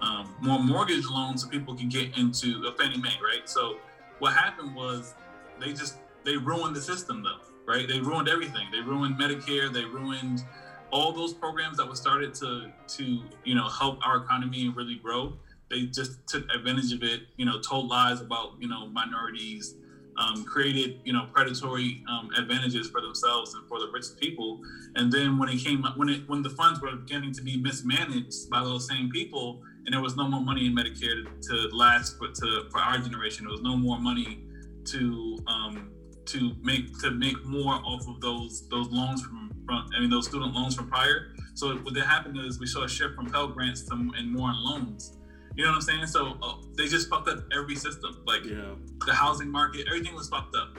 um, 0.00 0.34
more 0.40 0.58
mortgage 0.58 1.06
loans 1.06 1.42
so 1.44 1.48
people 1.48 1.76
can 1.76 1.88
get 1.88 2.18
into 2.18 2.66
a 2.66 2.72
Fannie 2.72 3.00
Mae, 3.00 3.16
right? 3.22 3.48
So 3.48 3.76
what 4.18 4.32
happened 4.32 4.74
was 4.74 5.14
they 5.60 5.72
just 5.72 5.94
they 6.24 6.36
ruined 6.36 6.74
the 6.74 6.82
system 6.82 7.22
though, 7.22 7.38
right? 7.72 7.86
They 7.86 8.00
ruined 8.00 8.28
everything. 8.28 8.66
They 8.72 8.80
ruined 8.80 9.16
Medicare. 9.16 9.72
They 9.72 9.84
ruined 9.84 10.42
all 10.90 11.12
those 11.12 11.32
programs 11.32 11.76
that 11.76 11.88
were 11.88 11.94
started 11.94 12.34
to 12.34 12.72
to 12.96 13.22
you 13.44 13.54
know 13.54 13.68
help 13.68 14.00
our 14.04 14.16
economy 14.16 14.66
and 14.66 14.76
really 14.76 14.96
grow. 14.96 15.34
They 15.70 15.86
just 15.86 16.26
took 16.26 16.44
advantage 16.52 16.92
of 16.92 17.04
it. 17.04 17.20
You 17.36 17.46
know, 17.46 17.60
told 17.60 17.86
lies 17.88 18.20
about 18.20 18.54
you 18.58 18.66
know 18.66 18.88
minorities. 18.88 19.76
Um, 20.16 20.44
created 20.44 21.00
you 21.04 21.12
know 21.12 21.26
predatory 21.32 22.04
um, 22.08 22.30
advantages 22.38 22.88
for 22.88 23.00
themselves 23.00 23.54
and 23.54 23.66
for 23.68 23.80
the 23.80 23.88
rich 23.92 24.06
people. 24.20 24.60
And 24.94 25.12
then 25.12 25.38
when 25.38 25.48
it 25.48 25.58
came 25.58 25.84
when 25.96 26.08
it 26.08 26.28
when 26.28 26.42
the 26.42 26.50
funds 26.50 26.80
were 26.80 26.94
beginning 26.94 27.32
to 27.34 27.42
be 27.42 27.56
mismanaged 27.56 28.48
by 28.48 28.62
those 28.62 28.86
same 28.86 29.10
people 29.10 29.60
and 29.84 29.92
there 29.92 30.00
was 30.00 30.16
no 30.16 30.28
more 30.28 30.40
money 30.40 30.66
in 30.66 30.74
medicare 30.74 31.24
to, 31.24 31.48
to 31.48 31.76
last 31.76 32.16
but 32.18 32.34
to 32.34 32.68
for 32.70 32.80
our 32.80 32.98
generation 32.98 33.44
there 33.44 33.52
was 33.52 33.62
no 33.62 33.76
more 33.76 33.98
money 33.98 34.44
to 34.84 35.38
um 35.46 35.90
to 36.26 36.52
make 36.62 36.98
to 37.00 37.10
make 37.10 37.44
more 37.44 37.74
off 37.74 38.06
of 38.08 38.20
those 38.20 38.66
those 38.68 38.88
loans 38.90 39.22
from, 39.22 39.52
from 39.66 39.86
i 39.94 40.00
mean 40.00 40.10
those 40.10 40.26
student 40.26 40.54
loans 40.54 40.74
from 40.74 40.88
prior. 40.88 41.34
So 41.54 41.76
what 41.76 41.94
that 41.94 42.06
happened 42.06 42.38
is 42.38 42.58
we 42.58 42.66
saw 42.66 42.84
a 42.84 42.88
shift 42.88 43.14
from 43.14 43.30
pell 43.30 43.46
grants 43.48 43.82
to 43.88 43.94
and 43.94 44.32
more 44.32 44.50
in 44.50 44.64
loans 44.64 45.18
you 45.56 45.64
know 45.64 45.70
what 45.70 45.76
i'm 45.76 45.80
saying 45.82 46.06
so 46.06 46.36
uh, 46.42 46.54
they 46.76 46.86
just 46.88 47.08
fucked 47.08 47.28
up 47.28 47.40
every 47.56 47.76
system 47.76 48.22
like 48.26 48.44
Yeah, 48.44 48.74
the 49.06 49.12
housing 49.14 49.50
market 49.50 49.86
everything 49.86 50.14
was 50.14 50.28
fucked 50.28 50.54
up 50.56 50.76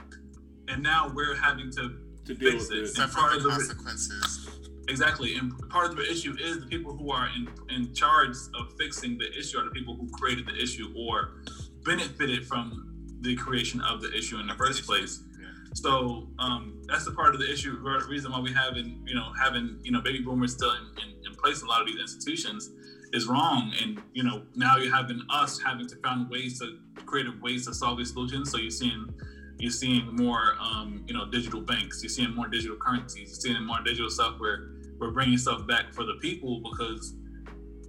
and 0.67 0.81
now 0.83 1.11
we're 1.13 1.35
having 1.35 1.71
to 1.71 1.97
to 2.25 2.33
deal 2.33 2.51
Fix 2.53 2.69
with 2.69 2.79
it. 2.79 2.83
it. 2.89 2.97
And 2.99 3.11
part 3.11 3.31
the 3.31 3.37
of 3.37 3.43
the- 3.43 3.49
consequences. 3.51 4.49
Exactly, 4.87 5.35
and 5.37 5.51
part 5.69 5.89
of 5.89 5.95
the 5.95 6.03
issue 6.11 6.35
is 6.39 6.59
the 6.59 6.65
people 6.67 6.95
who 6.95 7.11
are 7.11 7.27
in 7.35 7.47
in 7.75 7.93
charge 7.95 8.35
of 8.59 8.73
fixing 8.77 9.17
the 9.17 9.27
issue 9.37 9.57
are 9.59 9.63
the 9.63 9.71
people 9.71 9.95
who 9.95 10.07
created 10.09 10.45
the 10.47 10.55
issue 10.61 10.87
or 10.95 11.41
benefited 11.83 12.45
from 12.47 12.93
the 13.21 13.35
creation 13.35 13.81
of 13.81 14.01
the 14.01 14.11
issue 14.15 14.37
in 14.39 14.45
the 14.47 14.53
first 14.55 14.85
place. 14.85 15.23
Yeah. 15.41 15.47
So 15.73 16.27
um, 16.39 16.81
that's 16.87 17.03
the 17.05 17.11
part 17.11 17.33
of 17.33 17.39
the 17.41 17.51
issue, 17.51 17.81
the 17.81 18.05
reason 18.07 18.31
why 18.31 18.39
we 18.39 18.53
having 18.53 19.03
you 19.07 19.15
know 19.15 19.31
having 19.39 19.79
you 19.83 19.91
know 19.91 20.01
baby 20.01 20.19
boomers 20.19 20.53
still 20.53 20.71
in, 20.71 20.85
in, 21.03 21.09
in 21.31 21.35
place 21.35 21.61
in 21.61 21.67
a 21.67 21.69
lot 21.69 21.81
of 21.81 21.87
these 21.87 21.99
institutions 21.99 22.69
is 23.15 23.27
wrong. 23.27 23.73
And 23.81 24.01
you 24.13 24.23
know 24.23 24.43
now 24.55 24.77
you're 24.77 24.95
having 24.95 25.21
us 25.29 25.59
having 25.59 25.87
to 25.87 25.95
find 25.97 26.29
ways 26.29 26.59
to 26.59 26.77
creative 27.05 27.41
ways 27.41 27.65
to 27.67 27.73
solve 27.73 27.97
these 27.97 28.11
solutions. 28.13 28.51
So 28.51 28.57
you're 28.57 28.69
seeing 28.69 29.13
you're 29.57 29.71
seeing 29.71 30.15
more 30.15 30.55
um, 30.59 31.03
you 31.07 31.13
know 31.13 31.29
digital 31.29 31.61
banks 31.61 32.03
you're 32.03 32.09
seeing 32.09 32.33
more 32.35 32.47
digital 32.47 32.75
currencies 32.77 33.29
you're 33.29 33.53
seeing 33.53 33.65
more 33.65 33.79
digital 33.83 34.09
stuff 34.09 34.35
where 34.37 34.71
we're 34.99 35.11
bringing 35.11 35.37
stuff 35.37 35.65
back 35.67 35.93
for 35.93 36.03
the 36.03 36.15
people 36.21 36.61
because 36.69 37.15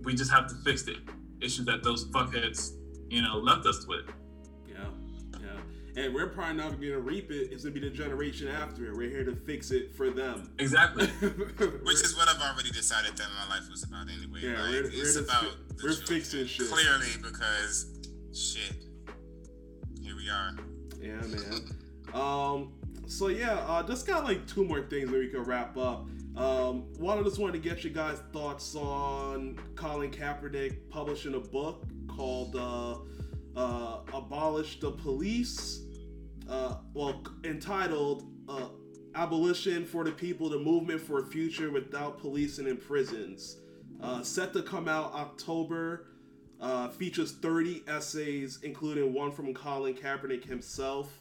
we 0.03 0.15
just 0.15 0.31
have 0.31 0.47
to 0.47 0.55
fix 0.65 0.83
the 0.83 0.97
issues 1.41 1.65
that 1.67 1.83
those 1.83 2.07
fuckheads 2.11 2.73
you 3.09 3.23
know 3.23 3.37
left 3.37 3.67
us 3.67 3.87
with. 3.87 4.05
And 5.97 6.15
we're 6.15 6.29
probably 6.29 6.57
not 6.57 6.71
going 6.73 6.93
to 6.93 7.01
reap 7.01 7.31
it. 7.31 7.51
It's 7.53 7.65
going 7.65 7.75
to 7.75 7.81
be 7.81 7.89
the 7.89 7.95
generation 7.95 8.49
after 8.49 8.87
it. 8.87 8.97
We're 8.97 9.09
here 9.11 9.25
to 9.25 9.35
fix 9.35 9.71
it 9.71 9.95
for 9.97 10.11
them. 10.11 10.51
Exactly. 10.59 11.07
Which 11.21 12.03
is 12.03 12.15
what 12.17 12.29
I've 12.29 12.41
already 12.41 12.71
decided 12.71 13.17
that 13.17 13.27
my 13.49 13.55
life 13.57 13.69
was 13.71 13.83
about 13.83 14.07
anyway. 14.09 14.41
Yeah, 14.43 14.61
like, 14.63 14.71
we're- 14.71 14.89
it's 14.93 15.17
we're 15.17 15.25
about 15.25 15.43
fi- 15.43 15.49
we're 15.83 15.89
children, 15.95 16.07
fixing 16.07 16.47
shit. 16.47 16.69
Clearly, 16.69 17.07
because 17.23 17.99
shit. 18.35 18.75
Here 20.03 20.15
we 20.17 20.29
are. 20.29 20.53
Yeah, 21.01 21.21
man. 21.27 21.77
Um, 22.15 22.73
so 23.07 23.29
yeah, 23.29 23.55
uh, 23.67 23.83
just 23.83 24.07
got 24.07 24.25
like 24.25 24.47
two 24.47 24.65
more 24.65 24.83
things 24.83 25.11
that 25.11 25.19
we 25.19 25.29
can 25.29 25.43
wrap 25.45 25.77
up. 25.77 26.07
Um, 26.37 26.83
one, 26.99 27.19
I 27.19 27.23
just 27.23 27.39
wanted 27.39 27.55
to 27.63 27.67
get 27.69 27.83
you 27.85 27.91
guys' 27.91 28.21
thoughts 28.33 28.75
on 28.75 29.59
Colin 29.75 30.11
Kaepernick 30.11 30.91
publishing 30.91 31.35
a 31.35 31.41
book 31.41 31.85
called 32.09 32.55
uh, 32.57 32.99
uh, 33.59 34.01
"Abolish 34.13 34.79
the 34.81 34.91
Police." 34.91 35.83
Uh, 36.49 36.77
well, 36.95 37.25
entitled 37.45 38.25
uh, 38.49 38.69
"Abolition 39.15 39.85
for 39.85 40.05
the 40.05 40.13
People: 40.13 40.49
The 40.49 40.59
Movement 40.59 41.01
for 41.01 41.21
a 41.21 41.27
Future 41.27 41.71
Without 41.71 42.19
Policing 42.19 42.67
and 42.67 42.81
Prisons." 42.81 43.57
Uh, 44.01 44.23
set 44.23 44.53
to 44.53 44.63
come 44.63 44.89
out 44.89 45.13
October. 45.15 46.07
Uh, 46.61 46.89
features 46.89 47.33
30 47.33 47.85
essays, 47.87 48.61
including 48.63 49.13
one 49.13 49.31
from 49.31 49.53
Colin 49.53 49.95
Kaepernick 49.95 50.45
himself. 50.45 51.21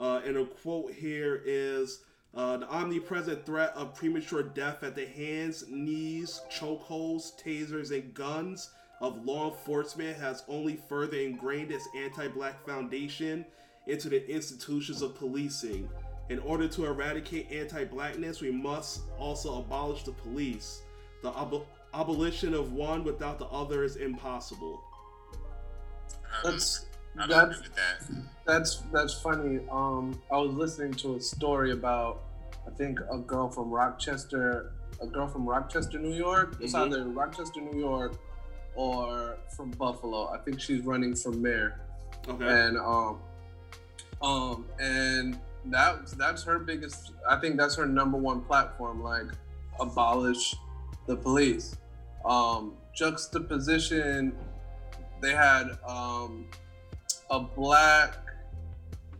Uh, 0.00 0.20
and 0.24 0.36
a 0.36 0.44
quote 0.44 0.92
here 0.92 1.40
is 1.44 2.00
uh, 2.34 2.56
The 2.56 2.68
omnipresent 2.68 3.46
threat 3.46 3.72
of 3.76 3.94
premature 3.94 4.42
death 4.42 4.82
at 4.82 4.96
the 4.96 5.06
hands, 5.06 5.64
knees, 5.68 6.40
chokeholds, 6.50 7.32
tasers, 7.40 7.92
and 7.92 8.12
guns 8.12 8.70
of 9.00 9.24
law 9.24 9.50
enforcement 9.50 10.16
has 10.16 10.42
only 10.48 10.76
further 10.88 11.18
ingrained 11.18 11.70
its 11.70 11.88
anti 11.96 12.28
black 12.28 12.64
foundation 12.66 13.44
into 13.86 14.08
the 14.08 14.28
institutions 14.30 15.02
of 15.02 15.14
policing. 15.14 15.88
In 16.30 16.38
order 16.40 16.68
to 16.68 16.86
eradicate 16.86 17.50
anti 17.50 17.84
blackness, 17.84 18.40
we 18.40 18.50
must 18.50 19.02
also 19.18 19.58
abolish 19.58 20.04
the 20.04 20.12
police. 20.12 20.82
The 21.22 21.32
abo- 21.32 21.66
abolition 21.94 22.54
of 22.54 22.72
one 22.72 23.04
without 23.04 23.38
the 23.38 23.46
other 23.46 23.84
is 23.84 23.96
impossible. 23.96 24.82
Um, 26.44 26.52
That's 26.52 26.86
that's 27.28 27.60
that. 27.60 28.22
that's 28.46 28.76
that's 28.92 29.14
funny. 29.20 29.60
Um, 29.70 30.18
I 30.32 30.38
was 30.38 30.52
listening 30.54 30.94
to 30.94 31.16
a 31.16 31.20
story 31.20 31.72
about 31.72 32.22
I 32.66 32.70
think 32.70 32.98
a 33.10 33.18
girl 33.18 33.50
from 33.50 33.70
Rochester, 33.70 34.72
a 35.02 35.06
girl 35.06 35.26
from 35.28 35.44
Rochester, 35.46 35.98
New 35.98 36.14
York. 36.14 36.56
It's 36.60 36.72
Mhm. 36.72 36.86
either 36.86 37.04
Rochester, 37.08 37.60
New 37.60 37.78
York, 37.78 38.14
or 38.76 39.36
from 39.54 39.72
Buffalo. 39.72 40.28
I 40.30 40.38
think 40.38 40.60
she's 40.60 40.82
running 40.82 41.14
for 41.14 41.32
mayor. 41.32 41.80
Okay. 42.28 42.46
and 42.48 42.78
um 42.78 43.18
um 44.22 44.66
and 44.80 45.38
that 45.66 46.06
that's 46.16 46.42
her 46.42 46.58
biggest 46.58 47.12
i 47.28 47.36
think 47.36 47.56
that's 47.56 47.76
her 47.76 47.86
number 47.86 48.18
one 48.18 48.40
platform 48.42 49.02
like 49.02 49.26
abolish 49.80 50.54
the 51.06 51.16
police 51.16 51.76
um 52.24 52.74
juxtaposition 52.94 54.34
they 55.20 55.32
had 55.32 55.78
um 55.86 56.46
a 57.30 57.40
black 57.40 58.16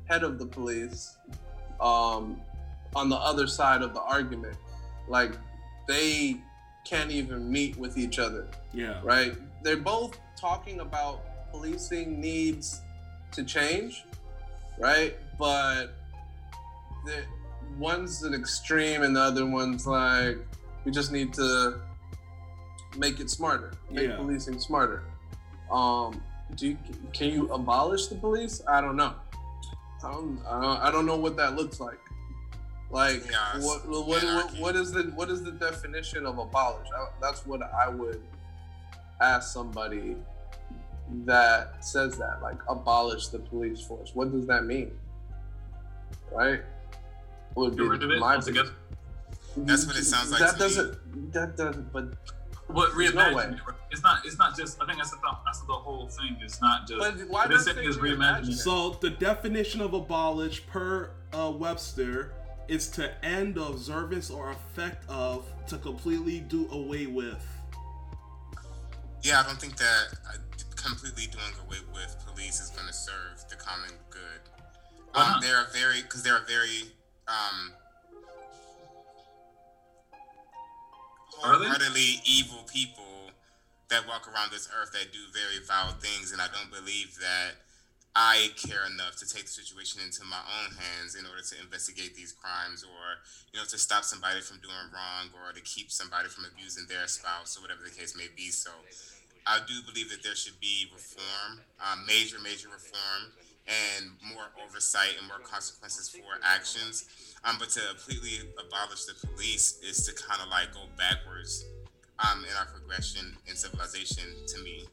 head 0.05 0.23
of 0.23 0.39
the 0.39 0.47
police 0.47 1.17
um 1.81 2.41
on 2.95 3.09
the 3.09 3.17
other 3.17 3.47
side 3.47 3.83
of 3.83 3.95
the 3.95 4.01
argument 4.03 4.57
like 5.09 5.33
they 5.89 6.37
can't 6.85 7.11
even 7.11 7.51
meet 7.51 7.77
with 7.77 7.97
each 7.97 8.19
other 8.19 8.49
yeah. 8.73 9.01
right? 9.03 9.35
They're 9.63 9.77
both 9.77 10.19
talking 10.37 10.81
about 10.81 11.51
policing 11.51 12.21
needs 12.21 12.81
to 13.33 13.45
change, 13.45 14.05
right? 14.79 15.17
But 15.39 15.95
the 17.05 17.25
one's 17.79 18.23
an 18.23 18.35
extreme 18.35 19.03
and 19.03 19.17
the 19.17 19.21
other 19.21 19.47
one's 19.47 19.87
like 19.87 20.39
we 20.85 20.93
just 20.93 21.13
need 21.13 21.33
to 21.35 21.81
make 22.97 23.21
it 23.21 23.31
smarter, 23.31 23.73
make 23.91 24.09
Yeah. 24.09 24.17
policing 24.17 24.59
smarter. 24.59 25.05
Um, 25.71 26.23
do 26.57 26.69
you, 26.69 26.79
can 27.13 27.31
you 27.31 27.49
abolish 27.49 28.09
the 28.09 28.17
police? 28.17 28.61
I 28.69 28.81
don't 28.81 28.97
know. 28.97 29.15
I 30.05 30.11
don't, 30.11 30.39
I 30.47 30.91
don't, 30.91 31.07
know 31.07 31.17
what 31.17 31.37
that 31.37 31.55
looks 31.55 31.79
like. 31.81 31.99
Like 32.91 33.23
Yeah, 33.31 33.61
what, 33.61 33.89
what, 33.89 34.07
what, 34.07 34.59
what 34.59 34.77
is 34.77 34.93
the 34.93 35.05
what 35.15 35.31
is 35.31 35.43
the 35.43 35.53
definition 35.53 36.27
of 36.27 36.39
abolish? 36.39 36.89
I, 36.95 37.07
that's 37.21 37.47
what 37.47 37.63
I 37.63 37.89
would 37.89 38.21
ask 39.21 39.53
somebody 39.53 40.17
that 41.25 41.85
says 41.85 42.17
that, 42.19 42.43
like 42.43 42.59
abolish 42.69 43.29
the 43.29 43.39
police 43.39 43.81
force. 43.81 44.11
What 44.15 44.33
does 44.33 44.47
that 44.47 44.65
mean? 44.65 44.93
Right? 46.31 46.61
Would 47.55 47.77
Get 47.77 47.83
rid 47.83 48.03
of 48.03 48.11
it 48.11 48.19
my 48.19 48.37
altogether. 48.37 48.71
That's 49.57 49.87
what 49.87 49.97
it 49.97 50.05
sounds 50.05 50.31
like 50.31 50.41
That 50.41 50.53
to 50.53 50.59
doesn't. 50.59 51.33
That 51.33 51.57
doesn't. 51.57 51.93
But 51.93 52.15
But 52.69 52.97
There's 52.97 53.13
no 53.15 53.29
it. 53.29 53.35
right? 53.35 53.59
It's 53.91 54.03
not. 54.03 54.25
It's 54.25 54.39
not 54.39 54.57
just. 54.57 54.81
I 54.83 54.87
think 54.87 54.99
that's 54.99 55.11
the 55.11 55.19
that's 55.45 55.61
the 55.61 55.75
whole 55.75 56.09
thing. 56.09 56.39
It's 56.41 56.61
not 56.63 56.89
just. 56.89 56.99
but 56.99 57.29
why 57.29 57.47
This 57.47 57.67
does 57.67 57.75
thing 57.75 57.85
it 57.85 57.89
is 57.89 57.99
reimagine 57.99 58.45
reimagining. 58.47 58.55
So 58.55 58.91
the 59.01 59.11
definition 59.11 59.83
of 59.83 59.93
abolish 59.93 60.67
per 60.67 61.11
uh, 61.35 61.53
Webster 61.55 62.33
is 62.69 62.89
to 62.89 63.25
end 63.25 63.57
the 63.57 63.65
observance 63.65 64.31
or 64.31 64.51
effect 64.51 65.05
of 65.11 65.45
to 65.67 65.77
completely 65.77 66.41
do 66.41 66.67
away 66.71 67.07
with. 67.07 67.45
Yeah, 69.23 69.41
I 69.41 69.43
don't 69.43 69.61
think 69.61 69.77
that 69.77 70.07
completely 70.83 71.27
doing 71.27 71.55
away 71.67 71.79
with 71.95 72.17
police 72.27 72.61
is 72.61 72.71
going 72.71 72.87
to 72.87 72.95
serve 72.95 73.45
the 73.49 73.57
common 73.57 73.91
good. 74.11 74.43
Um, 75.15 75.41
they're 75.41 75.63
a 75.63 75.71
very 75.73 76.03
because 76.03 76.23
they're 76.23 76.39
a 76.39 76.47
very 76.49 76.91
um, 77.29 77.73
wholeheartedly 81.29 82.23
evil 82.25 82.65
people 82.73 83.31
that 83.91 84.09
walk 84.09 84.27
around 84.27 84.51
this 84.51 84.69
earth 84.81 84.93
that 84.93 85.13
do 85.13 85.21
very 85.33 85.61
vile 85.67 85.93
things, 86.01 86.33
and 86.33 86.41
I 86.41 86.49
don't 86.49 86.73
believe 86.73 87.19
that 87.21 87.61
I 88.17 88.49
care 88.57 88.85
enough 88.89 89.17
to 89.21 89.27
take 89.29 89.45
the 89.45 89.53
situation 89.53 90.01
into 90.05 90.25
my 90.25 90.41
own 90.41 90.73
hands 90.77 91.15
in 91.15 91.25
order 91.25 91.41
to 91.41 91.55
investigate 91.61 92.15
these 92.17 92.33
crimes, 92.33 92.85
or 92.85 93.21
you 93.53 93.61
know, 93.61 93.65
to 93.69 93.79
stop 93.79 94.05
somebody 94.05 94.41
from 94.41 94.61
doing 94.61 94.89
wrong, 94.93 95.29
or 95.33 95.53
to 95.53 95.61
keep 95.61 95.91
somebody 95.91 96.29
from 96.29 96.45
abusing 96.45 96.85
their 96.89 97.07
spouse, 97.07 97.57
or 97.57 97.63
whatever 97.63 97.85
the 97.85 97.93
case 97.93 98.17
may 98.17 98.29
be. 98.37 98.49
So, 98.49 98.71
I 99.47 99.59
do 99.67 99.75
believe 99.87 100.11
that 100.11 100.23
there 100.23 100.35
should 100.35 100.59
be 100.61 100.87
reform, 100.93 101.61
um, 101.81 102.07
major, 102.07 102.37
major 102.43 102.69
reform, 102.69 103.33
and 103.67 104.11
more 104.35 104.51
oversight 104.65 105.15
and 105.19 105.27
more 105.29 105.39
consequences 105.39 106.09
for 106.09 106.39
actions. 106.43 107.07
Um, 107.45 107.57
but 107.59 107.71
to 107.71 107.81
completely 107.95 108.49
abolish 108.59 109.05
the 109.05 109.15
police 109.27 109.81
is 109.83 110.07
to 110.07 110.15
kind 110.15 110.41
of 110.43 110.49
like 110.49 110.73
go 110.73 110.87
backwards 110.97 111.65
um, 112.19 112.45
in 112.45 112.57
our 112.57 112.67
progression 112.67 113.37
in 113.47 113.57
civilization 113.57 114.25
to 114.47 114.63
me. 114.63 114.85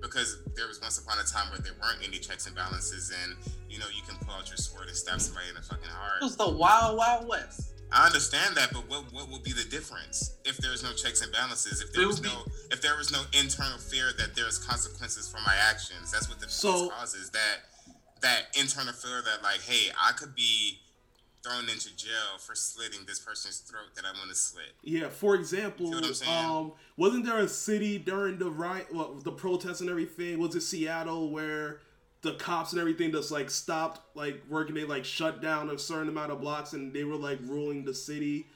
Because 0.00 0.38
there 0.56 0.66
was 0.66 0.80
once 0.80 0.98
upon 0.98 1.18
a 1.18 1.24
time 1.24 1.50
where 1.50 1.60
there 1.60 1.74
weren't 1.80 1.98
any 2.02 2.18
checks 2.18 2.46
and 2.46 2.56
balances, 2.56 3.12
and 3.22 3.36
you 3.68 3.78
know, 3.78 3.86
you 3.94 4.02
can 4.08 4.16
pull 4.24 4.34
out 4.34 4.48
your 4.48 4.56
sword 4.56 4.88
and 4.88 4.96
stab 4.96 5.20
somebody 5.20 5.48
in 5.50 5.54
the 5.54 5.60
fucking 5.60 5.90
heart. 5.90 6.22
It 6.22 6.24
was 6.24 6.36
the 6.36 6.48
wild, 6.48 6.96
wild 6.96 7.28
west. 7.28 7.74
I 7.92 8.06
understand 8.06 8.56
that, 8.56 8.72
but 8.72 8.88
what 8.88 9.12
what 9.12 9.28
will 9.28 9.40
be 9.40 9.52
the 9.52 9.64
difference 9.68 10.36
if 10.44 10.56
there's 10.58 10.82
no 10.82 10.92
checks 10.92 11.22
and 11.22 11.32
balances? 11.32 11.80
If 11.80 11.92
there 11.92 12.06
was 12.06 12.22
no 12.22 12.44
if 12.70 12.80
there 12.80 12.96
was 12.96 13.10
no 13.12 13.22
internal 13.38 13.78
fear 13.78 14.10
that 14.18 14.34
there's 14.36 14.58
consequences 14.58 15.28
for 15.28 15.38
my 15.46 15.54
actions, 15.54 16.12
that's 16.12 16.28
what 16.28 16.40
the 16.40 16.48
So- 16.48 16.88
causes. 16.90 17.30
That 17.30 17.58
that 18.22 18.54
internal 18.58 18.92
fear 18.92 19.22
that 19.22 19.42
like, 19.42 19.60
hey, 19.62 19.90
I 20.00 20.12
could 20.12 20.34
be 20.34 20.78
thrown 21.42 21.70
into 21.70 21.88
jail 21.96 22.36
for 22.38 22.54
slitting 22.54 23.00
this 23.06 23.18
person's 23.18 23.58
throat 23.60 23.94
that 23.96 24.04
I 24.04 24.12
want 24.12 24.28
to 24.28 24.36
slit. 24.36 24.74
Yeah, 24.82 25.08
for 25.08 25.34
example, 25.34 25.86
See 25.86 25.94
what 25.94 26.04
I'm 26.04 26.14
saying? 26.14 26.44
um, 26.46 26.72
wasn't 26.98 27.24
there 27.24 27.38
a 27.38 27.48
city 27.48 27.96
during 27.96 28.36
the 28.38 28.50
riot, 28.50 28.88
well, 28.92 29.14
the 29.14 29.32
protests 29.32 29.80
and 29.80 29.88
everything? 29.88 30.38
Was 30.38 30.54
it 30.54 30.60
Seattle 30.60 31.30
where 31.30 31.80
the 32.22 32.32
cops 32.34 32.72
and 32.72 32.80
everything 32.80 33.12
just 33.12 33.30
like 33.30 33.50
stopped 33.50 34.00
like 34.16 34.42
working? 34.48 34.74
They 34.74 34.84
like 34.84 35.04
shut 35.04 35.40
down 35.42 35.70
a 35.70 35.78
certain 35.78 36.08
amount 36.08 36.32
of 36.32 36.40
blocks 36.40 36.72
and 36.72 36.92
they 36.92 37.04
were 37.04 37.16
like 37.16 37.38
ruling 37.44 37.84
the 37.84 37.94
city. 37.94 38.46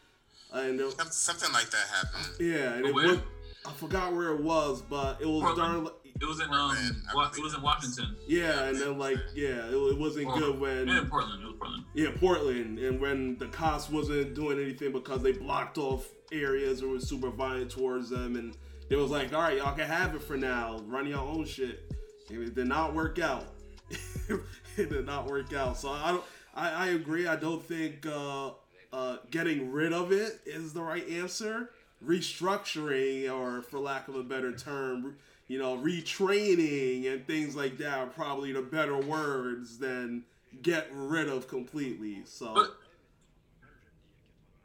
And 0.53 0.79
it, 0.81 1.13
Something 1.13 1.53
like 1.53 1.71
that 1.71 1.87
happened. 1.93 2.35
yeah, 2.41 2.75
and 2.75 2.87
it 2.87 2.95
Where? 2.95 3.09
was, 3.09 3.19
I 3.67 3.73
forgot 3.73 4.13
where 4.13 4.29
it 4.35 4.41
was, 4.41 4.83
but 4.83 5.21
it 5.21 5.27
was 5.27 5.43
Portland? 5.43 5.85
during. 5.85 5.95
It 6.21 6.27
was 6.27 6.39
in 6.41 6.47
Portland, 6.47 6.91
um. 6.91 7.03
I 7.11 7.15
Wa- 7.17 7.31
it 7.37 7.43
was 7.43 7.55
in 7.55 7.59
it. 7.61 7.65
Washington. 7.65 8.15
Yeah, 8.29 8.65
and 8.67 8.79
then 8.81 8.99
like 8.99 9.19
yeah, 9.35 9.67
it, 9.67 9.75
it 9.75 9.99
wasn't 9.99 10.29
Or- 10.29 10.39
good 10.39 10.61
when 10.61 10.87
Yeah, 10.87 11.05
Portland. 11.11 11.43
It 11.43 11.47
was 11.47 11.57
Portland. 11.59 11.85
Yeah, 11.95 12.11
Portland, 12.21 12.79
and 12.79 13.01
when 13.01 13.37
the 13.39 13.47
cops 13.49 13.91
wasn't 13.91 14.35
doing 14.35 14.61
anything 14.61 14.93
because 14.93 15.23
they 15.23 15.33
blocked 15.33 15.77
off 15.77 16.07
areas 16.31 16.83
or 16.85 16.89
was 16.89 17.09
super 17.09 17.31
violent 17.31 17.71
towards 17.73 18.11
them, 18.11 18.37
and 18.37 18.57
they 18.89 18.95
was 18.95 19.11
like, 19.11 19.35
"All 19.35 19.41
right, 19.43 19.57
y'all 19.59 19.75
can 19.75 19.89
have 19.89 20.15
it 20.15 20.23
for 20.23 20.37
now. 20.37 20.79
Run 20.87 21.09
your 21.09 21.19
own 21.19 21.45
shit." 21.47 21.91
It 22.31 22.55
did 22.55 22.69
not 22.69 22.95
work 22.95 23.19
out. 23.19 23.45
it 24.77 24.91
did 24.91 25.07
not 25.07 25.27
work 25.27 25.53
out. 25.53 25.77
So 25.79 25.91
I 25.91 26.13
don't. 26.13 26.25
I, 26.55 26.71
I 26.71 26.87
agree. 26.89 27.27
I 27.27 27.37
don't 27.37 27.65
think 27.65 28.07
uh, 28.07 28.51
uh, 28.93 29.17
getting 29.31 29.73
rid 29.73 29.93
of 29.93 30.13
it 30.13 30.41
is 30.47 30.73
the 30.73 30.83
right 30.83 31.09
answer. 31.09 31.71
Restructuring, 32.05 33.33
or 33.33 33.63
for 33.63 33.79
lack 33.79 34.09
of 34.09 34.15
a 34.17 34.23
better 34.23 34.53
term, 34.53 35.17
you 35.49 35.59
know, 35.59 35.77
retraining 35.79 37.11
and 37.11 37.27
things 37.27 37.57
like 37.57 37.79
that 37.79 37.99
are 37.99 38.07
probably 38.07 38.53
the 38.53 38.61
better 38.63 38.99
words 38.99 39.79
than 39.79 40.25
get 40.63 40.89
rid 40.93 41.29
of 41.29 41.49
completely. 41.49 42.23
So. 42.27 42.53
But 42.55 42.77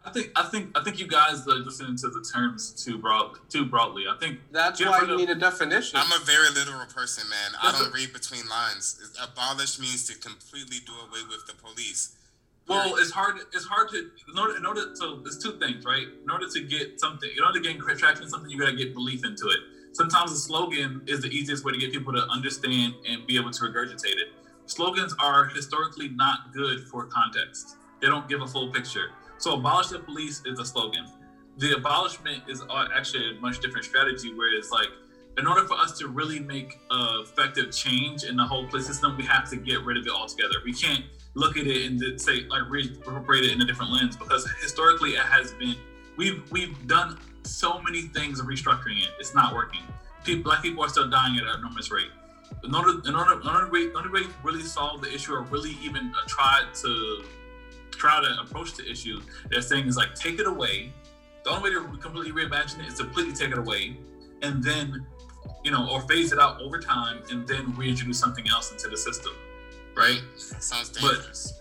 I 0.06 0.12
think 0.12 0.32
I 0.36 0.44
think 0.44 0.78
I 0.78 0.84
think 0.84 0.98
you 1.00 1.08
guys 1.08 1.46
are 1.48 1.56
listening 1.56 1.98
to 1.98 2.10
the 2.10 2.22
terms 2.34 2.72
too 2.72 2.98
broad 2.98 3.38
too 3.50 3.66
broadly. 3.66 4.06
I 4.10 4.18
think 4.18 4.40
That's 4.52 4.80
why 4.84 5.02
you 5.02 5.14
of- 5.14 5.20
need 5.20 5.30
a 5.30 5.36
definition. 5.36 6.00
I'm 6.00 6.12
a 6.12 6.24
very 6.24 6.50
literal 6.52 6.86
person, 6.86 7.28
man. 7.30 7.52
I 7.62 7.72
don't 7.74 7.90
a- 7.90 7.92
read 7.92 8.14
between 8.14 8.48
lines. 8.48 9.12
Abolish 9.22 9.78
means 9.80 10.08
to 10.08 10.18
completely 10.18 10.78
do 10.86 10.94
away 10.94 11.20
with 11.30 11.46
the 11.48 11.54
police. 11.54 12.16
Well, 12.68 12.84
Period. 12.84 13.02
it's 13.02 13.12
hard. 13.12 13.36
It's 13.54 13.66
hard 13.66 13.90
to 13.90 13.98
in 14.32 14.40
order. 14.40 14.56
In 14.56 14.66
order 14.66 14.96
so 14.96 15.18
there's 15.18 15.38
two 15.38 15.60
things, 15.60 15.84
right? 15.84 16.08
In 16.24 16.30
order 16.30 16.48
to 16.50 16.62
get 16.62 17.00
something, 17.00 17.30
in 17.36 17.44
order 17.44 17.60
to 17.60 17.66
gain 17.68 17.80
traction 17.82 18.24
in 18.24 18.30
something, 18.30 18.50
you 18.50 18.58
gotta 18.60 18.76
get 18.78 18.94
belief 18.94 19.26
into 19.26 19.48
it. 19.50 19.60
Sometimes 19.92 20.32
a 20.32 20.38
slogan 20.38 21.02
is 21.08 21.22
the 21.22 21.30
easiest 21.30 21.66
way 21.66 21.74
to 21.74 21.80
get 21.80 21.92
people 21.92 22.14
to 22.14 22.22
understand 22.28 22.94
and 23.08 23.26
be 23.28 23.36
able 23.38 23.52
to 23.52 23.62
regurgitate 23.64 24.16
it. 24.18 24.30
Slogans 24.68 25.14
are 25.20 25.46
historically 25.48 26.10
not 26.10 26.54
good 26.54 26.88
for 26.88 27.06
context. 27.06 27.76
They 28.02 28.08
don't 28.08 28.30
give 28.30 28.42
a 28.42 28.48
full 28.48 28.72
picture. 28.72 29.10
So 29.40 29.54
abolish 29.54 29.88
the 29.88 30.00
police 30.00 30.42
is 30.46 30.60
a 30.60 30.66
slogan. 30.66 31.06
The 31.58 31.76
abolishment 31.76 32.44
is 32.50 32.62
uh, 32.62 32.88
actually 32.94 33.38
a 33.38 33.42
much 33.42 33.60
different 33.62 33.86
strategy 33.86 34.34
where 34.34 34.54
it's 34.54 34.70
like, 34.70 34.90
in 35.38 35.48
order 35.48 35.66
for 35.66 35.76
us 35.76 35.98
to 36.00 36.10
really 36.10 36.40
make 36.40 36.78
uh, 36.92 37.20
effective 37.24 37.72
change 37.72 38.26
in 38.26 38.36
the 38.36 38.44
whole 38.44 38.68
police 38.68 38.88
system, 38.88 39.16
we 39.16 39.24
have 39.24 39.50
to 39.50 39.56
get 39.56 39.82
rid 39.86 39.98
of 39.98 40.06
it 40.06 40.12
altogether. 40.12 40.56
We 40.66 40.74
can't 40.74 41.06
look 41.36 41.56
at 41.56 41.68
it 41.68 41.90
and 41.90 42.20
say 42.20 42.42
like 42.50 42.64
reappropriate 42.64 43.44
it 43.44 43.52
in 43.54 43.62
a 43.62 43.66
different 43.66 43.92
lens 43.92 44.18
because 44.18 44.46
historically 44.62 45.12
it 45.12 45.22
has 45.22 45.54
been 45.54 45.76
we've 46.18 46.44
we've 46.52 46.76
done 46.88 47.18
so 47.44 47.82
many 47.82 48.02
things 48.02 48.42
of 48.42 48.48
restructuring 48.48 48.98
it. 48.98 49.10
It's 49.20 49.34
not 49.34 49.54
working. 49.54 49.82
People, 50.26 50.44
black 50.44 50.62
people 50.62 50.84
are 50.84 50.90
still 50.90 51.10
dying 51.10 51.38
at 51.38 51.44
an 51.44 51.60
enormous 51.60 51.92
rate. 51.92 52.12
In 52.66 52.76
order, 52.76 53.00
in 53.08 53.16
order, 53.16 53.40
in 53.40 53.48
order, 53.48 53.70
to 53.70 53.76
in 53.76 53.96
order 53.96 54.10
to 54.10 54.28
really 54.44 54.64
solve 54.64 55.02
the 55.02 55.14
issue 55.14 55.34
or 55.34 55.44
really 55.44 55.78
even 55.82 56.12
uh, 56.14 56.28
try 56.28 56.64
to 56.82 57.24
try 58.00 58.22
to 58.22 58.42
approach 58.42 58.74
the 58.76 58.90
issue, 58.90 59.22
they're 59.52 59.62
saying 59.62 59.86
is 59.88 59.98
like 59.98 60.16
take 60.16 60.40
it 60.40 60.48
away. 60.48 60.92
The 61.44 61.52
only 61.52 61.70
way 61.70 61.76
to 61.76 61.98
completely 61.98 62.32
reimagine 62.32 62.80
it 62.80 62.88
is 62.88 62.96
to 62.96 63.04
completely 63.04 63.34
take 63.34 63.52
it 63.52 63.58
away, 63.60 63.98
and 64.42 64.64
then 64.64 65.06
you 65.64 65.72
know, 65.72 65.88
or 65.90 66.02
phase 66.02 66.32
it 66.32 66.40
out 66.40 66.62
over 66.62 66.80
time, 66.80 67.22
and 67.30 67.48
then 67.48 67.76
reintroduce 67.76 68.20
something 68.20 68.48
else 68.48 68.72
into 68.72 68.88
the 68.88 68.98
system, 68.98 69.34
right? 69.96 70.22
Sounds 70.38 70.90
But- 71.00 71.54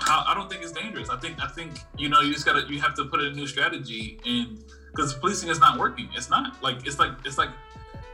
I, 0.00 0.26
I 0.28 0.34
don't 0.34 0.48
think 0.48 0.62
it's 0.62 0.72
dangerous. 0.72 1.08
I 1.10 1.16
think 1.16 1.42
I 1.42 1.48
think 1.48 1.72
you 1.96 2.08
know 2.08 2.20
you 2.20 2.32
just 2.32 2.46
gotta 2.46 2.64
you 2.72 2.80
have 2.80 2.94
to 2.94 3.06
put 3.06 3.20
in 3.20 3.26
a 3.26 3.32
new 3.32 3.46
strategy 3.46 4.20
and 4.24 4.62
because 4.92 5.14
policing 5.14 5.48
is 5.48 5.58
not 5.58 5.78
working. 5.78 6.08
It's 6.14 6.30
not 6.30 6.62
like 6.62 6.86
it's 6.86 6.98
like 6.98 7.12
it's 7.24 7.36
like 7.36 7.50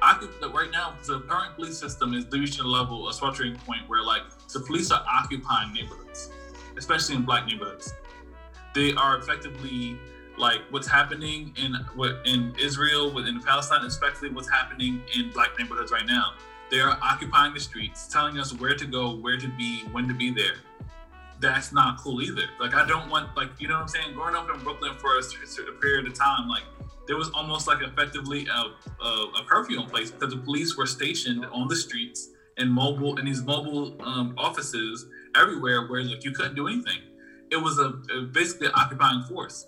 I 0.00 0.14
think 0.14 0.40
that 0.40 0.52
right 0.54 0.70
now 0.70 0.94
the 1.06 1.20
current 1.20 1.56
police 1.56 1.78
system 1.78 2.14
is 2.14 2.24
reaching 2.30 2.64
a 2.64 2.68
level 2.68 3.08
a 3.08 3.12
sweltering 3.12 3.56
point 3.56 3.82
where 3.86 4.02
like 4.02 4.22
the 4.52 4.60
police 4.60 4.90
are 4.90 5.04
occupying 5.10 5.72
neighborhoods, 5.74 6.30
especially 6.76 7.16
in 7.16 7.22
black 7.22 7.46
neighborhoods. 7.46 7.94
They 8.74 8.92
are 8.94 9.18
effectively 9.18 9.96
like 10.36 10.60
what's 10.70 10.88
happening 10.88 11.54
in 11.56 11.74
what 11.94 12.16
in 12.26 12.54
Israel, 12.60 13.12
within 13.12 13.40
Palestine, 13.40 13.84
especially 13.84 14.30
what's 14.30 14.50
happening 14.50 15.02
in 15.16 15.30
black 15.30 15.50
neighborhoods 15.58 15.92
right 15.92 16.06
now. 16.06 16.34
They 16.70 16.80
are 16.80 16.98
occupying 17.02 17.54
the 17.54 17.60
streets, 17.60 18.08
telling 18.08 18.38
us 18.38 18.52
where 18.52 18.74
to 18.74 18.86
go, 18.86 19.14
where 19.16 19.36
to 19.36 19.48
be, 19.56 19.82
when 19.92 20.08
to 20.08 20.14
be 20.14 20.30
there 20.30 20.56
that's 21.40 21.72
not 21.72 21.98
cool 21.98 22.22
either. 22.22 22.44
Like 22.58 22.74
I 22.74 22.86
don't 22.86 23.08
want 23.10 23.36
like 23.36 23.50
you 23.58 23.68
know 23.68 23.74
what 23.74 23.82
I'm 23.82 23.88
saying. 23.88 24.14
Growing 24.14 24.34
up 24.34 24.48
in 24.52 24.62
Brooklyn 24.62 24.96
for 24.98 25.18
a, 25.18 25.22
cer- 25.22 25.68
a 25.68 25.72
period 25.80 26.06
of 26.06 26.14
time, 26.14 26.48
like 26.48 26.62
there 27.06 27.16
was 27.16 27.30
almost 27.34 27.66
like 27.66 27.82
effectively 27.82 28.46
a, 28.46 29.04
a, 29.04 29.08
a 29.08 29.44
curfew 29.46 29.80
in 29.80 29.86
place 29.86 30.10
because 30.10 30.34
the 30.34 30.40
police 30.40 30.76
were 30.76 30.86
stationed 30.86 31.44
on 31.46 31.68
the 31.68 31.76
streets 31.76 32.30
and 32.56 32.70
mobile 32.70 33.18
in 33.18 33.26
these 33.26 33.42
mobile 33.42 34.00
um, 34.02 34.34
offices 34.38 35.06
everywhere 35.36 35.86
where 35.86 36.02
like 36.02 36.24
you 36.24 36.32
couldn't 36.32 36.54
do 36.54 36.68
anything. 36.68 37.00
It 37.50 37.56
was 37.56 37.78
a, 37.78 37.94
a 38.16 38.22
basically 38.22 38.68
an 38.68 38.72
occupying 38.74 39.22
force, 39.24 39.66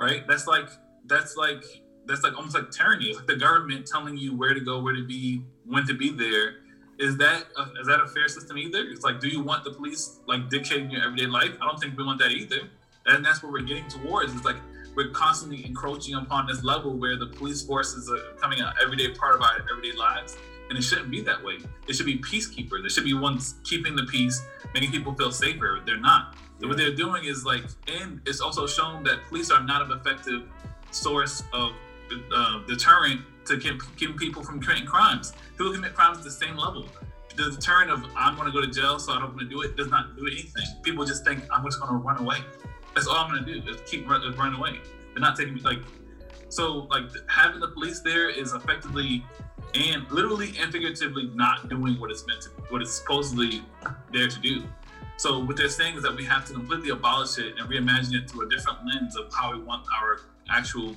right? 0.00 0.26
That's 0.26 0.46
like 0.46 0.68
that's 1.06 1.36
like 1.36 1.64
that's 2.06 2.22
like 2.22 2.36
almost 2.36 2.54
like 2.54 2.70
tyranny. 2.70 3.06
It's 3.06 3.18
like 3.18 3.26
the 3.26 3.36
government 3.36 3.86
telling 3.86 4.16
you 4.16 4.36
where 4.36 4.54
to 4.54 4.60
go, 4.60 4.80
where 4.80 4.94
to 4.94 5.06
be, 5.06 5.44
when 5.64 5.86
to 5.86 5.94
be 5.94 6.10
there, 6.10 6.56
is 6.98 7.16
that 7.18 7.46
a, 7.56 7.80
is 7.80 7.86
that 7.86 8.00
a 8.00 8.08
fair 8.08 8.28
system 8.28 8.58
either? 8.58 8.80
It's 8.80 9.04
like, 9.04 9.20
do 9.20 9.28
you 9.28 9.42
want 9.42 9.64
the 9.64 9.70
police 9.70 10.20
like 10.26 10.48
dictating 10.50 10.90
your 10.90 11.04
everyday 11.04 11.26
life? 11.26 11.50
I 11.60 11.66
don't 11.66 11.78
think 11.78 11.96
we 11.96 12.04
want 12.04 12.18
that 12.20 12.30
either. 12.30 12.68
And 13.06 13.24
that's 13.24 13.42
what 13.42 13.52
we're 13.52 13.62
getting 13.62 13.88
towards. 13.88 14.32
It's 14.34 14.44
like 14.44 14.56
we're 14.94 15.10
constantly 15.10 15.64
encroaching 15.64 16.14
upon 16.14 16.46
this 16.46 16.62
level 16.62 16.96
where 16.96 17.16
the 17.16 17.26
police 17.26 17.62
force 17.62 17.94
is 17.94 18.10
becoming 18.34 18.60
an 18.60 18.72
everyday 18.82 19.08
part 19.14 19.34
of 19.34 19.42
our 19.42 19.64
everyday 19.70 19.96
lives, 19.96 20.36
and 20.72 20.78
it 20.78 20.82
shouldn't 20.82 21.10
be 21.10 21.20
that 21.20 21.44
way. 21.44 21.58
It 21.86 21.92
should 21.92 22.06
be 22.06 22.16
peacekeepers. 22.16 22.80
There 22.80 22.88
should 22.88 23.04
be 23.04 23.12
ones 23.12 23.56
keeping 23.62 23.94
the 23.94 24.04
peace, 24.04 24.42
making 24.72 24.90
people 24.90 25.14
feel 25.14 25.30
safer. 25.30 25.80
They're 25.84 26.00
not. 26.00 26.34
So 26.58 26.66
What 26.66 26.78
they're 26.78 26.94
doing 26.94 27.26
is 27.26 27.44
like, 27.44 27.64
and 27.88 28.22
it's 28.24 28.40
also 28.40 28.66
shown 28.66 29.02
that 29.04 29.18
police 29.28 29.50
are 29.50 29.62
not 29.62 29.82
an 29.82 29.92
effective 29.92 30.48
source 30.90 31.42
of 31.52 31.72
uh, 32.34 32.60
deterrent 32.66 33.20
to 33.44 33.58
keep, 33.58 33.82
keeping 33.98 34.16
people 34.16 34.42
from 34.42 34.62
committing 34.62 34.86
crimes. 34.86 35.34
People 35.58 35.74
commit 35.74 35.94
crimes 35.94 36.16
at 36.16 36.24
the 36.24 36.30
same 36.30 36.56
level. 36.56 36.86
The 37.36 37.50
deterrent 37.50 37.90
of 37.90 38.06
I'm 38.16 38.34
going 38.34 38.46
to 38.46 38.52
go 38.52 38.64
to 38.64 38.72
jail, 38.72 38.98
so 38.98 39.12
I 39.12 39.18
don't 39.18 39.34
want 39.34 39.40
to 39.40 39.48
do 39.48 39.60
it 39.60 39.76
does 39.76 39.88
not 39.88 40.16
do 40.16 40.26
anything. 40.26 40.64
People 40.82 41.04
just 41.04 41.22
think 41.22 41.44
I'm 41.52 41.62
just 41.64 41.80
going 41.80 41.92
to 41.92 41.98
run 41.98 42.16
away. 42.16 42.38
That's 42.94 43.06
all 43.06 43.16
I'm 43.16 43.30
going 43.30 43.44
to 43.44 43.60
do 43.60 43.70
is 43.70 43.76
keep 43.84 44.08
run, 44.08 44.22
is 44.22 44.34
run 44.38 44.54
away. 44.54 44.80
They're 45.12 45.20
not 45.20 45.36
taking 45.36 45.52
me 45.52 45.60
like 45.60 45.80
so 46.48 46.86
like 46.90 47.04
having 47.28 47.60
the 47.60 47.68
police 47.68 48.00
there 48.00 48.30
is 48.30 48.52
effectively 48.52 49.22
and 49.74 50.10
literally 50.10 50.54
and 50.58 50.72
figuratively 50.72 51.30
not 51.34 51.68
doing 51.68 51.98
what 52.00 52.10
it's 52.10 52.26
meant 52.26 52.42
to 52.42 52.50
what 52.68 52.82
it's 52.82 52.92
supposedly 52.92 53.62
there 54.12 54.28
to 54.28 54.40
do. 54.40 54.64
So 55.16 55.38
what 55.38 55.56
they're 55.56 55.68
saying 55.68 55.96
is 55.96 56.02
that 56.02 56.16
we 56.16 56.24
have 56.24 56.44
to 56.46 56.52
completely 56.52 56.90
abolish 56.90 57.38
it 57.38 57.54
and 57.58 57.70
reimagine 57.70 58.14
it 58.14 58.30
through 58.30 58.46
a 58.46 58.50
different 58.50 58.78
lens 58.86 59.16
of 59.16 59.32
how 59.32 59.52
we 59.52 59.62
want 59.62 59.86
our 59.96 60.20
actual 60.50 60.96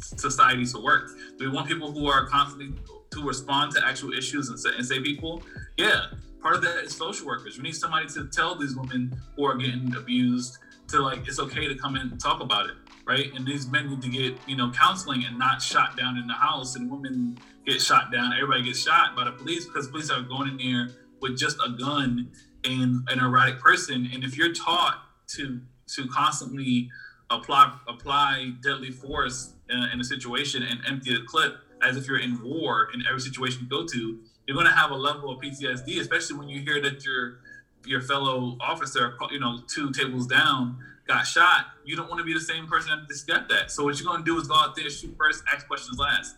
society 0.00 0.64
to 0.66 0.82
work. 0.82 1.10
Do 1.38 1.48
we 1.50 1.54
want 1.54 1.68
people 1.68 1.92
who 1.92 2.06
are 2.06 2.26
constantly 2.26 2.74
to 3.10 3.22
respond 3.22 3.72
to 3.72 3.86
actual 3.86 4.12
issues 4.12 4.48
and 4.48 4.58
say, 4.58 4.70
and 4.76 4.86
say 4.86 5.00
people? 5.00 5.42
Yeah. 5.76 6.06
Part 6.40 6.56
of 6.56 6.62
that 6.62 6.84
is 6.84 6.96
social 6.96 7.26
workers. 7.26 7.56
We 7.56 7.64
need 7.64 7.74
somebody 7.74 8.06
to 8.08 8.28
tell 8.28 8.54
these 8.54 8.76
women 8.76 9.20
who 9.34 9.44
are 9.44 9.56
getting 9.56 9.94
abused 9.96 10.58
to 10.88 11.00
like 11.00 11.26
it's 11.26 11.40
okay 11.40 11.66
to 11.66 11.74
come 11.74 11.96
in 11.96 12.02
and 12.02 12.20
talk 12.20 12.40
about 12.40 12.66
it, 12.66 12.76
right? 13.04 13.32
And 13.34 13.46
these 13.46 13.66
men 13.68 13.90
need 13.90 14.02
to 14.02 14.08
get 14.08 14.38
you 14.46 14.56
know 14.56 14.70
counseling 14.70 15.24
and 15.24 15.38
not 15.38 15.60
shot 15.60 15.96
down 15.96 16.16
in 16.16 16.26
the 16.26 16.34
house. 16.34 16.76
And 16.76 16.90
women 16.90 17.38
get 17.66 17.82
shot 17.82 18.12
down. 18.12 18.32
Everybody 18.32 18.64
gets 18.64 18.82
shot 18.82 19.16
by 19.16 19.24
the 19.24 19.32
police 19.32 19.66
because 19.66 19.88
police 19.88 20.10
are 20.10 20.22
going 20.22 20.48
in 20.48 20.56
there 20.56 20.88
with 21.20 21.36
just 21.36 21.58
a 21.64 21.70
gun 21.70 22.30
and 22.64 23.08
an 23.08 23.18
erratic 23.20 23.58
person. 23.58 24.08
And 24.12 24.24
if 24.24 24.36
you're 24.36 24.54
taught 24.54 25.02
to 25.28 25.60
to 25.88 26.08
constantly 26.08 26.90
apply 27.30 27.76
apply 27.88 28.52
deadly 28.62 28.90
force 28.90 29.54
in, 29.68 29.82
in 29.92 30.00
a 30.00 30.04
situation 30.04 30.62
and 30.62 30.80
empty 30.86 31.12
the 31.12 31.22
clip 31.26 31.56
as 31.82 31.96
if 31.96 32.06
you're 32.06 32.20
in 32.20 32.42
war 32.42 32.88
in 32.94 33.02
every 33.06 33.20
situation 33.20 33.62
you 33.62 33.68
go 33.68 33.86
to, 33.86 34.18
you're 34.46 34.54
going 34.54 34.66
to 34.66 34.72
have 34.72 34.90
a 34.90 34.96
level 34.96 35.30
of 35.30 35.40
PTSD, 35.40 36.00
especially 36.00 36.38
when 36.38 36.48
you 36.48 36.60
hear 36.60 36.80
that 36.80 37.04
your 37.04 37.38
your 37.84 38.00
fellow 38.00 38.56
officer, 38.60 39.16
you 39.30 39.38
know, 39.38 39.60
two 39.68 39.92
tables 39.92 40.26
down, 40.26 40.76
got 41.06 41.24
shot. 41.24 41.66
You 41.84 41.94
don't 41.94 42.08
want 42.08 42.18
to 42.18 42.24
be 42.24 42.32
the 42.32 42.40
same 42.40 42.66
person 42.66 42.90
that 42.90 43.08
just 43.08 43.28
got 43.28 43.48
that. 43.48 43.70
So 43.70 43.84
what 43.84 44.00
you're 44.00 44.08
going 44.08 44.24
to 44.24 44.24
do 44.24 44.40
is 44.40 44.48
go 44.48 44.54
out 44.54 44.74
there, 44.74 44.90
shoot 44.90 45.14
first, 45.16 45.44
ask 45.52 45.68
questions 45.68 45.98
last. 45.98 46.36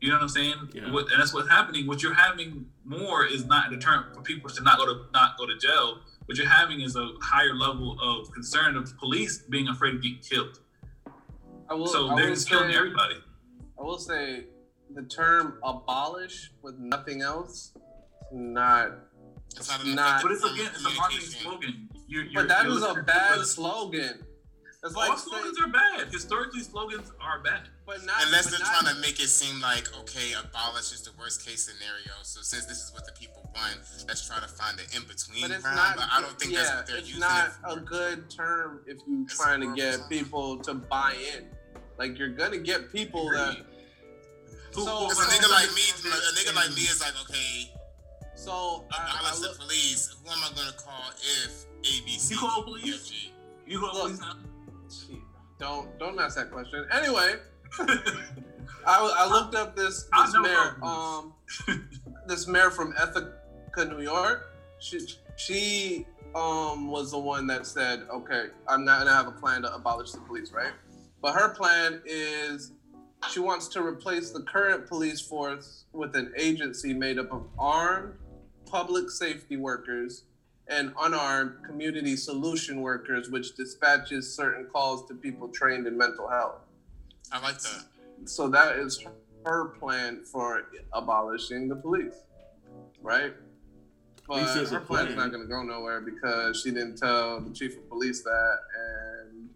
You 0.00 0.10
know 0.10 0.16
what 0.16 0.22
I'm 0.22 0.28
saying? 0.28 0.54
Yeah. 0.74 0.92
What, 0.92 1.10
and 1.10 1.20
that's 1.20 1.32
what's 1.32 1.48
happening. 1.48 1.86
What 1.86 2.02
you're 2.02 2.14
having 2.14 2.66
more 2.84 3.24
is 3.24 3.46
not 3.46 3.72
a 3.72 3.76
deterrent 3.76 4.14
for 4.14 4.20
people 4.20 4.50
to 4.50 4.62
not 4.62 4.78
go 4.78 4.86
to 4.86 5.04
not 5.12 5.38
go 5.38 5.46
to 5.46 5.56
jail. 5.56 6.00
What 6.26 6.36
you're 6.36 6.48
having 6.48 6.80
is 6.80 6.96
a 6.96 7.12
higher 7.22 7.54
level 7.54 7.96
of 8.00 8.30
concern 8.32 8.76
of 8.76 8.96
police 8.98 9.38
being 9.48 9.68
afraid 9.68 9.94
of 9.94 10.02
getting 10.02 10.18
killed. 10.18 10.60
I 11.70 11.74
will, 11.74 11.86
So 11.86 12.08
I 12.10 12.16
they're 12.16 12.26
will 12.28 12.34
just 12.34 12.48
killing 12.48 12.70
say- 12.70 12.76
everybody. 12.76 13.14
I 13.78 13.82
will 13.82 13.98
say 13.98 14.44
the 14.94 15.02
term 15.02 15.58
abolish 15.62 16.50
with 16.62 16.78
nothing 16.78 17.22
else, 17.22 17.72
not. 18.32 18.92
It's 19.56 19.70
not, 19.70 19.84
an 19.84 19.94
Not- 19.94 20.22
But 20.22 20.32
it's 20.32 20.44
again, 20.44 20.66
it's 20.74 20.84
a 20.84 20.90
marketing 20.90 21.20
slogan. 21.22 21.88
You're, 22.08 22.24
you're, 22.24 22.42
But 22.42 22.48
that 22.48 22.64
you're 22.66 22.76
is 22.76 22.82
a 22.82 23.02
bad 23.02 23.40
slogan. 23.46 24.24
It's 24.84 24.94
All 24.94 25.16
slogans 25.16 25.56
saying, 25.58 25.68
are 25.68 25.72
bad. 25.72 26.12
Historically, 26.12 26.60
slogans 26.62 27.10
are 27.20 27.40
bad. 27.40 27.62
but 27.86 28.04
not. 28.04 28.16
Unless 28.26 28.44
but 28.44 28.50
they're 28.52 28.60
not- 28.60 28.82
trying 28.82 28.94
to 28.94 29.00
make 29.00 29.18
it 29.20 29.28
seem 29.28 29.60
like, 29.60 29.92
okay, 30.00 30.32
abolish 30.34 30.92
is 30.92 31.02
the 31.02 31.10
worst 31.18 31.44
case 31.44 31.64
scenario. 31.64 32.12
So 32.22 32.40
since 32.42 32.66
this 32.66 32.78
is 32.82 32.92
what 32.92 33.04
the 33.06 33.12
people 33.12 33.50
want, 33.54 33.78
let's 34.06 34.26
try 34.26 34.38
to 34.38 34.46
find 34.48 34.78
the 34.78 34.82
in 34.96 35.02
between 35.04 35.42
But 35.42 35.50
it's 35.52 35.62
ground. 35.62 35.76
not. 35.76 35.96
But 35.96 36.08
I 36.12 36.20
don't 36.20 36.38
think 36.38 36.52
yeah, 36.52 36.62
that's 36.62 36.74
what 36.76 36.86
they're 36.86 36.96
it's 36.98 37.08
using 37.08 37.20
not 37.20 37.48
it 37.48 37.52
for. 37.62 37.78
a 37.78 37.80
good 37.80 38.30
term 38.30 38.80
if 38.86 38.98
you're 39.08 39.22
It's 39.22 39.36
trying 39.36 39.60
to 39.62 39.74
get 39.74 39.98
term. 39.98 40.08
people 40.08 40.58
to 40.58 40.74
buy 40.74 41.14
in. 41.34 41.48
Like 41.98 42.18
you're 42.18 42.28
gonna 42.28 42.58
get 42.58 42.92
people 42.92 43.30
that. 43.30 43.50
Agreed. 43.52 43.66
Who- 44.74 44.84
So- 44.84 45.08
who- 45.08 45.10
a 45.10 45.24
nigga 45.26 45.48
like 45.50 45.72
me, 45.74 45.82
a 45.88 46.32
nigga 46.36 46.54
like 46.54 46.70
me 46.74 46.82
is 46.82 47.00
like, 47.00 47.14
okay, 47.22 47.72
So 48.36 48.86
I, 48.92 48.96
I 48.98 49.18
abolish 49.20 49.34
the 49.36 49.40
look, 49.48 49.58
police. 49.58 50.08
Who 50.22 50.30
am 50.30 50.38
I 50.44 50.54
gonna 50.54 50.72
call 50.74 51.10
if 51.18 51.64
A, 51.80 52.04
B, 52.04 52.18
C, 52.18 52.34
You 52.34 52.40
call 52.40 52.62
D, 52.62 52.70
police? 52.70 52.94
F, 52.94 53.06
G? 53.10 53.32
You 53.66 53.80
go 53.80 53.86
Look. 53.86 54.02
police 54.02 54.20
now? 54.20 54.36
Don't 55.58 55.98
don't 55.98 56.18
ask 56.20 56.36
that 56.36 56.50
question. 56.50 56.86
Anyway, 56.92 57.34
I, 58.86 59.14
I 59.18 59.28
looked 59.28 59.54
up 59.54 59.76
this 59.76 60.08
this 60.24 60.36
mayor 60.40 60.76
um 60.82 61.34
this 62.26 62.46
mayor 62.46 62.70
from 62.70 62.92
Ithaca, 62.92 63.84
New 63.88 64.02
York. 64.02 64.52
She 64.78 65.00
she 65.36 66.06
um 66.34 66.90
was 66.90 67.12
the 67.12 67.18
one 67.18 67.46
that 67.46 67.66
said, 67.66 68.06
"Okay, 68.12 68.46
I'm 68.68 68.84
not 68.84 68.98
gonna 68.98 69.14
have 69.14 69.28
a 69.28 69.32
plan 69.32 69.62
to 69.62 69.74
abolish 69.74 70.12
the 70.12 70.20
police," 70.20 70.52
right? 70.52 70.72
But 71.22 71.34
her 71.34 71.48
plan 71.54 72.02
is 72.04 72.72
she 73.30 73.40
wants 73.40 73.68
to 73.68 73.82
replace 73.82 74.30
the 74.30 74.42
current 74.42 74.86
police 74.86 75.20
force 75.20 75.84
with 75.92 76.14
an 76.14 76.32
agency 76.36 76.92
made 76.92 77.18
up 77.18 77.32
of 77.32 77.46
armed 77.58 78.14
public 78.66 79.10
safety 79.10 79.56
workers 79.56 80.24
and 80.68 80.92
unarmed 81.00 81.64
community 81.64 82.16
solution 82.16 82.80
workers, 82.80 83.30
which 83.30 83.54
dispatches 83.54 84.34
certain 84.34 84.66
calls 84.66 85.06
to 85.08 85.14
people 85.14 85.48
trained 85.48 85.86
in 85.86 85.96
mental 85.96 86.28
health. 86.28 86.60
I 87.32 87.40
like 87.40 87.58
that. 87.60 87.84
So 88.24 88.48
that 88.48 88.76
is 88.76 89.04
her 89.44 89.66
plan 89.66 90.24
for 90.24 90.68
abolishing 90.92 91.68
the 91.68 91.76
police, 91.76 92.24
right? 93.00 93.32
But 94.26 94.38
least 94.38 94.54
there's 94.54 94.70
her 94.72 94.80
plan's 94.80 95.14
plan. 95.14 95.18
not 95.18 95.30
going 95.30 95.44
to 95.44 95.48
go 95.48 95.62
nowhere 95.62 96.00
because 96.00 96.60
she 96.60 96.70
didn't 96.72 96.96
tell 96.96 97.40
the 97.40 97.54
chief 97.54 97.76
of 97.76 97.88
police 97.88 98.22
that, 98.22 98.58
and 98.74 99.48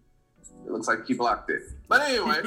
it 0.65 0.71
looks 0.71 0.87
like 0.87 1.05
he 1.05 1.13
blocked 1.13 1.49
it. 1.49 1.61
But 1.89 2.03
anyway, 2.03 2.41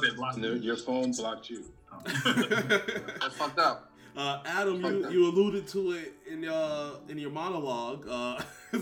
they 0.00 0.10
blocked 0.16 0.38
No. 0.38 0.54
Your 0.54 0.76
phone 0.76 1.12
blocked 1.12 1.50
you. 1.50 1.64
that's 2.24 3.36
fucked 3.36 3.58
up. 3.58 3.92
Uh, 4.16 4.40
Adam, 4.46 4.82
you, 4.82 5.10
you 5.10 5.26
alluded 5.26 5.68
to 5.68 5.92
it 5.92 6.14
in 6.30 6.42
your 6.42 6.92
in 7.10 7.18
your 7.18 7.30
monologue. 7.30 8.08
Uh, 8.08 8.40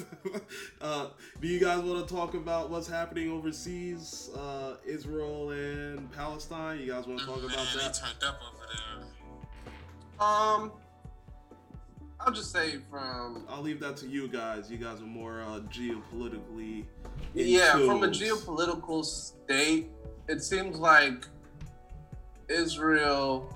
uh, 0.80 1.08
do 1.40 1.48
you 1.48 1.58
guys 1.58 1.82
want 1.82 2.06
to 2.06 2.14
talk 2.14 2.34
about 2.34 2.70
what's 2.70 2.86
happening 2.86 3.32
overseas, 3.32 4.30
uh, 4.36 4.76
Israel 4.86 5.50
and 5.50 6.10
Palestine? 6.12 6.78
You 6.78 6.92
guys 6.92 7.08
want 7.08 7.18
to 7.18 7.26
talk 7.26 7.38
about 7.38 7.50
Man, 7.50 7.66
they 7.72 7.80
that? 7.80 7.94
turned 7.94 8.22
up 8.22 8.40
over 8.52 8.66
there. 8.72 10.24
Um, 10.24 10.72
I'll 12.20 12.32
just 12.32 12.52
say 12.52 12.76
from 12.88 13.44
I'll 13.48 13.62
leave 13.62 13.80
that 13.80 13.96
to 13.98 14.06
you 14.06 14.28
guys. 14.28 14.70
You 14.70 14.78
guys 14.78 15.00
are 15.00 15.06
more 15.06 15.42
uh, 15.42 15.60
geopolitically. 15.68 16.84
in 17.34 17.48
yeah, 17.48 17.72
from 17.72 18.04
a 18.04 18.08
geopolitical 18.08 19.04
state, 19.04 19.90
it 20.28 20.44
seems 20.44 20.78
like 20.78 21.26
Israel. 22.48 23.52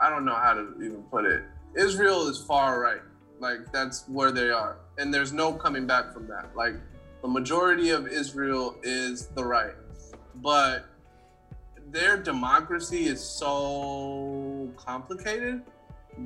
I 0.00 0.10
don't 0.10 0.24
know 0.24 0.34
how 0.34 0.54
to 0.54 0.74
even 0.76 1.02
put 1.10 1.24
it. 1.24 1.42
Israel 1.76 2.28
is 2.28 2.38
far 2.38 2.80
right. 2.80 3.02
Like 3.38 3.72
that's 3.72 4.04
where 4.08 4.32
they 4.32 4.50
are, 4.50 4.78
and 4.96 5.12
there's 5.12 5.32
no 5.32 5.52
coming 5.52 5.86
back 5.86 6.12
from 6.12 6.26
that. 6.28 6.56
Like 6.56 6.74
the 7.20 7.28
majority 7.28 7.90
of 7.90 8.06
Israel 8.06 8.76
is 8.82 9.26
the 9.28 9.44
right, 9.44 9.74
but 10.36 10.86
their 11.90 12.16
democracy 12.16 13.06
is 13.06 13.22
so 13.22 14.70
complicated 14.76 15.62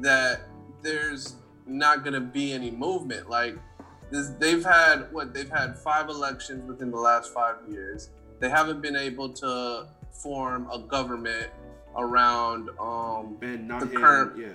that 0.01 0.43
there's 0.83 1.35
not 1.67 2.05
going 2.05 2.15
to 2.15 2.21
be 2.21 2.53
any 2.53 2.71
movement. 2.71 3.29
Like 3.29 3.59
this, 4.11 4.31
they've 4.39 4.65
had 4.65 5.13
what 5.13 5.35
they've 5.35 5.51
had 5.51 5.77
five 5.79 6.09
elections 6.09 6.67
within 6.69 6.91
the 6.91 6.99
last 6.99 7.33
five 7.33 7.57
years. 7.69 8.11
They 8.39 8.49
haven't 8.49 8.81
been 8.81 8.97
able 8.97 9.31
to 9.35 9.87
form 10.11 10.69
a 10.73 10.79
government 10.79 11.49
around 11.97 12.71
um 12.81 13.37
the 13.41 13.47
him, 13.47 13.69
current- 14.01 14.39
yeah. 14.39 14.49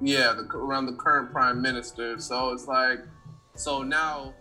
yeah 0.00 0.32
the, 0.32 0.42
around 0.56 0.86
the 0.86 0.94
current 0.94 1.30
prime 1.32 1.60
minister. 1.62 2.18
So 2.18 2.52
it's 2.52 2.66
like 2.66 3.00
so 3.54 3.82
now 3.82 4.34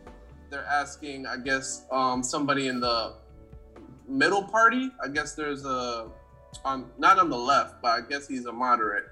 they're 0.52 0.66
asking 0.66 1.26
i 1.26 1.38
guess 1.38 1.86
um 1.92 2.22
somebody 2.22 2.68
in 2.68 2.80
the 2.80 3.16
middle 4.08 4.44
party. 4.44 4.92
I 5.04 5.08
guess 5.08 5.34
there's 5.36 5.66
a 5.66 6.10
on 6.64 6.90
not 6.98 7.20
on 7.20 7.30
the 7.30 7.38
left 7.38 7.82
but 7.82 7.90
i 7.90 8.02
guess 8.02 8.28
he's 8.28 8.46
a 8.46 8.52
moderate. 8.52 9.06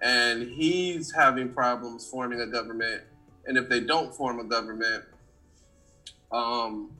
And 0.00 0.42
he's 0.42 1.12
having 1.12 1.52
problems 1.52 2.06
forming 2.10 2.40
a 2.40 2.46
government. 2.46 3.02
And 3.46 3.56
if 3.56 3.68
they 3.68 3.80
don't 3.80 4.14
form 4.14 4.38
a 4.40 4.44
government 4.44 5.04
um 6.32 6.90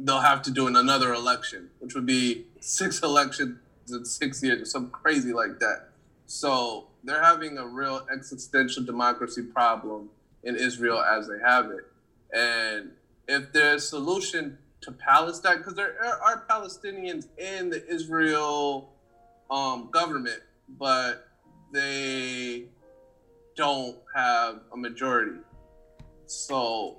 they'll 0.00 0.20
have 0.20 0.42
to 0.42 0.50
do 0.50 0.66
an- 0.68 0.76
another 0.76 1.12
election 1.12 1.68
which 1.80 1.94
would 1.94 2.06
be 2.06 2.46
six 2.60 3.02
elections 3.02 3.58
six 4.04 4.42
years 4.42 4.62
or 4.62 4.64
something 4.64 4.90
crazy 4.90 5.32
like 5.32 5.58
that 5.58 5.88
so 6.28 6.88
they're 7.04 7.24
having 7.24 7.56
a 7.56 7.66
real 7.66 8.06
existential 8.12 8.84
democracy 8.84 9.42
problem 9.42 10.10
in 10.44 10.56
Israel 10.56 11.00
as 11.00 11.26
they 11.26 11.38
have 11.42 11.70
it. 11.70 11.86
And 12.34 12.90
if 13.26 13.50
there's 13.54 13.88
solution 13.88 14.58
to 14.82 14.92
Palestine, 14.92 15.58
because 15.58 15.74
there 15.74 15.96
are 16.02 16.44
Palestinians 16.48 17.28
in 17.38 17.70
the 17.70 17.82
Israel 17.88 18.92
um, 19.50 19.88
government, 19.90 20.42
but 20.78 21.28
they 21.72 22.66
don't 23.56 23.96
have 24.14 24.60
a 24.74 24.76
majority. 24.76 25.38
So, 26.26 26.98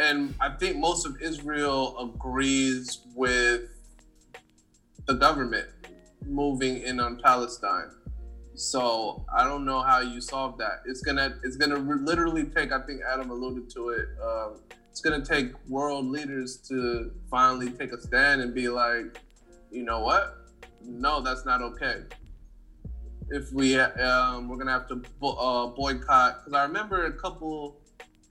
and 0.00 0.34
I 0.40 0.48
think 0.48 0.78
most 0.78 1.04
of 1.04 1.20
Israel 1.20 1.94
agrees 1.98 3.00
with 3.14 3.68
the 5.06 5.12
government 5.12 5.68
moving 6.26 6.82
in 6.82 7.00
on 7.00 7.20
Palestine. 7.22 7.90
So 8.54 9.24
I 9.36 9.44
don't 9.44 9.64
know 9.64 9.82
how 9.82 10.00
you 10.00 10.20
solve 10.20 10.58
that. 10.58 10.82
It's 10.86 11.00
gonna 11.00 11.38
it's 11.42 11.56
gonna 11.56 11.76
literally 11.76 12.44
take. 12.44 12.72
I 12.72 12.80
think 12.80 13.00
Adam 13.02 13.30
alluded 13.30 13.68
to 13.70 13.88
it. 13.90 14.08
Um, 14.22 14.60
it's 14.90 15.00
gonna 15.00 15.24
take 15.24 15.52
world 15.68 16.06
leaders 16.06 16.56
to 16.68 17.10
finally 17.30 17.70
take 17.70 17.92
a 17.92 18.00
stand 18.00 18.40
and 18.42 18.54
be 18.54 18.68
like, 18.68 19.18
you 19.72 19.82
know 19.82 20.00
what? 20.00 20.36
No, 20.80 21.20
that's 21.20 21.44
not 21.44 21.62
okay. 21.62 22.02
If 23.30 23.52
we 23.52 23.76
um, 23.76 24.48
we're 24.48 24.56
gonna 24.56 24.70
have 24.70 24.86
to 24.88 25.02
uh, 25.26 25.66
boycott. 25.68 26.44
Because 26.44 26.52
I 26.52 26.62
remember 26.62 27.06
a 27.06 27.12
couple 27.12 27.80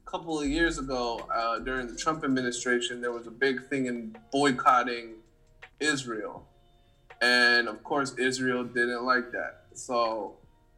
couple 0.06 0.40
of 0.40 0.48
years 0.48 0.78
ago 0.78 1.28
uh, 1.34 1.60
during 1.60 1.88
the 1.88 1.96
Trump 1.96 2.24
administration, 2.24 3.02
there 3.02 3.12
was 3.12 3.26
a 3.28 3.32
big 3.32 3.68
thing 3.68 3.88
in 3.88 4.16
boycotting 4.32 5.16
Israel, 5.80 6.48
and 7.24 7.70
of 7.70 7.82
course 7.84 8.14
Israel 8.18 8.64
didn't 8.66 9.04
like 9.06 9.32
that. 9.32 9.62
So, 9.74 10.36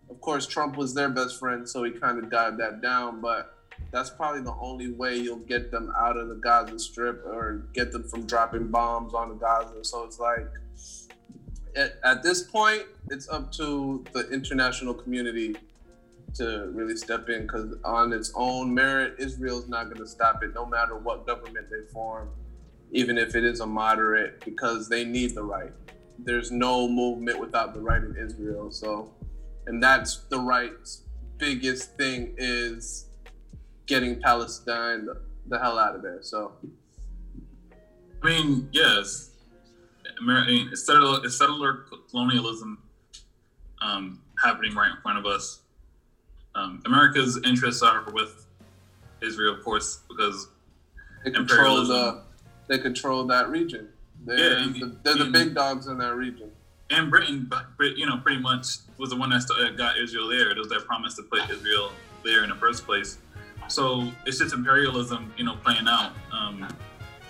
of 0.10 0.22
course, 0.22 0.46
Trump 0.46 0.78
was 0.78 0.94
their 0.94 1.10
best 1.10 1.40
friend, 1.40 1.68
so 1.68 1.84
he 1.84 1.92
kind 1.92 2.20
of 2.20 2.30
dived 2.30 2.60
that 2.60 2.82
down. 2.82 3.20
But 3.20 3.58
that's 3.92 4.12
probably 4.12 4.42
the 4.42 4.54
only 4.62 4.92
way 4.92 5.18
you'll 5.18 5.48
get 5.54 5.72
them 5.72 5.92
out 5.98 6.18
of 6.18 6.30
the 6.30 6.36
Gaza 6.36 6.78
Strip 6.78 7.26
or 7.26 7.66
get 7.74 7.92
them 7.92 8.04
from 8.04 8.28
dropping 8.28 8.68
bombs 8.68 9.14
on 9.16 9.30
the 9.30 9.36
Gaza. 9.36 9.84
So 9.84 10.04
it's 10.04 10.20
like, 10.20 10.48
at, 11.76 11.96
at 12.04 12.22
this 12.22 12.44
point, 12.44 12.84
it's 13.10 13.28
up 13.28 13.52
to 13.54 14.06
the 14.14 14.30
international 14.30 14.94
community 14.94 15.56
to 16.36 16.70
really 16.74 16.96
step 16.96 17.28
in 17.30 17.44
because 17.44 17.76
on 17.84 18.14
its 18.14 18.32
own 18.36 18.72
merit, 18.74 19.16
Israel's 19.18 19.68
not 19.68 19.86
going 19.86 19.98
to 19.98 20.08
stop 20.08 20.44
it, 20.44 20.54
no 20.54 20.66
matter 20.66 20.96
what 20.96 21.26
government 21.26 21.68
they 21.72 21.92
form, 21.92 22.30
even 22.92 23.18
if 23.18 23.36
it 23.36 23.44
is 23.44 23.62
a 23.62 23.66
moderate, 23.66 24.44
because 24.46 24.88
they 24.88 25.04
need 25.04 25.34
the 25.34 25.44
right 25.44 25.72
there's 26.20 26.52
no 26.52 26.88
movement 26.88 27.40
without 27.40 27.74
the 27.74 27.80
right 27.80 28.04
in 28.04 28.16
Israel. 28.18 28.72
So, 28.72 29.14
and 29.68 29.82
that's 29.82 30.18
the 30.30 30.40
right's 30.40 31.04
biggest 31.38 31.98
thing 31.98 32.34
is 32.38 33.10
getting 33.86 34.22
Palestine 34.22 35.06
the, 35.06 35.22
the 35.48 35.60
hell 35.60 35.78
out 35.78 35.96
of 35.96 36.02
there. 36.02 36.20
So, 36.22 36.54
I 38.24 38.26
mean, 38.26 38.70
yes, 38.72 39.32
Amer- 40.22 40.40
I 40.40 40.48
mean, 40.48 40.70
it's 40.72 40.86
settler, 40.86 41.24
it's 41.24 41.38
settler 41.38 41.86
colonialism 42.10 42.80
um, 43.82 44.22
happening 44.44 44.74
right 44.74 44.92
in 44.92 44.98
front 45.02 45.20
of 45.20 45.26
us. 45.26 45.62
Um, 46.56 46.82
America's 46.86 47.40
interests 47.44 47.82
are 47.82 48.06
with 48.14 48.48
Israel, 49.22 49.56
of 49.56 49.64
course, 49.64 50.00
because 50.08 50.48
they 51.24 51.32
control 51.32 51.86
the 51.86 52.24
they 52.68 52.80
control 52.80 53.26
that 53.28 53.50
region. 53.50 53.90
They're, 54.26 54.38
Yeah, 54.38 54.64
and- 54.64 54.76
the, 54.76 54.96
they're 55.04 55.16
the 55.16 55.24
and- 55.24 55.34
big 55.34 55.54
dogs 55.56 55.88
in 55.88 55.98
that 56.00 56.16
region. 56.16 56.52
and 56.90 57.10
Britain, 57.10 57.50
you 57.96 58.06
know, 58.06 58.18
pretty 58.18 58.42
much 58.42 58.66
was 58.98 59.10
the 59.10 59.16
one 59.16 59.30
that 59.30 59.76
got 59.78 59.98
Israel 59.98 60.28
there. 60.28 60.52
It 60.52 60.58
was 60.58 60.70
their 60.70 60.82
promise 60.82 61.16
to 61.16 61.24
put 61.24 61.50
Israel 61.50 61.92
there 62.24 62.44
in 62.44 62.50
the 62.50 62.56
first 62.56 62.86
place. 62.86 63.18
So 63.68 64.12
it's 64.26 64.38
just 64.40 64.54
imperialism, 64.54 65.34
you 65.38 65.44
know, 65.44 65.56
playing 65.64 65.88
out. 65.88 66.12
Um, 66.32 66.68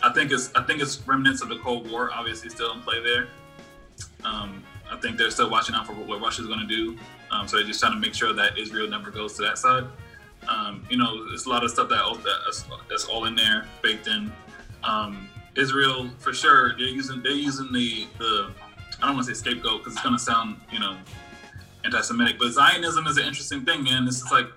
I 0.04 0.12
think 0.12 0.32
it's 0.32 0.52
I 0.56 0.64
think 0.64 0.82
it's 0.82 1.00
remnants 1.08 1.42
of 1.42 1.48
the 1.50 1.58
Cold 1.60 1.90
War, 1.90 2.12
obviously 2.14 2.50
still 2.50 2.74
in 2.74 2.82
play 2.82 3.02
there. 3.02 3.28
Um, 4.26 4.62
I 4.92 4.98
think 4.98 5.18
they're 5.18 5.32
still 5.32 5.50
watching 5.50 5.74
out 5.76 5.88
for 5.88 5.94
what 5.94 6.20
Russia's 6.22 6.48
going 6.48 6.60
to 6.60 6.68
do. 6.68 6.98
Um, 7.32 7.48
so 7.48 7.58
they're 7.58 7.66
just 7.66 7.80
trying 7.80 7.94
to 7.94 8.00
make 8.00 8.14
sure 8.14 8.34
that 8.34 8.58
Israel 8.58 8.88
never 8.90 9.10
goes 9.12 9.34
to 9.38 9.42
that 9.44 9.58
side. 9.58 9.86
Um, 10.48 10.86
you 10.90 10.98
know, 10.98 11.26
it's 11.32 11.46
a 11.46 11.50
lot 11.50 11.64
of 11.64 11.72
stuff 11.72 11.90
that 11.90 12.04
that's, 12.46 12.66
that's 12.90 13.06
all 13.06 13.26
in 13.26 13.36
there, 13.36 13.66
baked 13.82 14.08
in. 14.08 14.32
Um, 14.84 15.28
Israel, 15.56 16.10
for 16.19 16.34
sure, 16.34 16.77
they're 16.77 16.88
using 16.88 17.22
they're 17.23 17.32
using 17.32 17.72
the 17.72 18.07
the 18.18 18.52
I 19.02 19.07
don't 19.07 19.15
want 19.15 19.27
to 19.27 19.36
say 19.36 19.40
scapegoat 19.40 19.84
because 19.84 19.94
it's 19.94 20.03
to 20.03 20.19
sound, 20.19 20.57
you 20.72 20.80
know, 20.80 20.98
anti-Semitic. 21.84 22.40
But 22.40 22.52
Zionism 22.52 23.07
is 23.07 23.18
an 23.18 23.26
interesting 23.26 23.65
thing, 23.65 23.84
man. 23.84 24.06
This 24.06 24.22
is 24.22 24.32
like, 24.32 24.48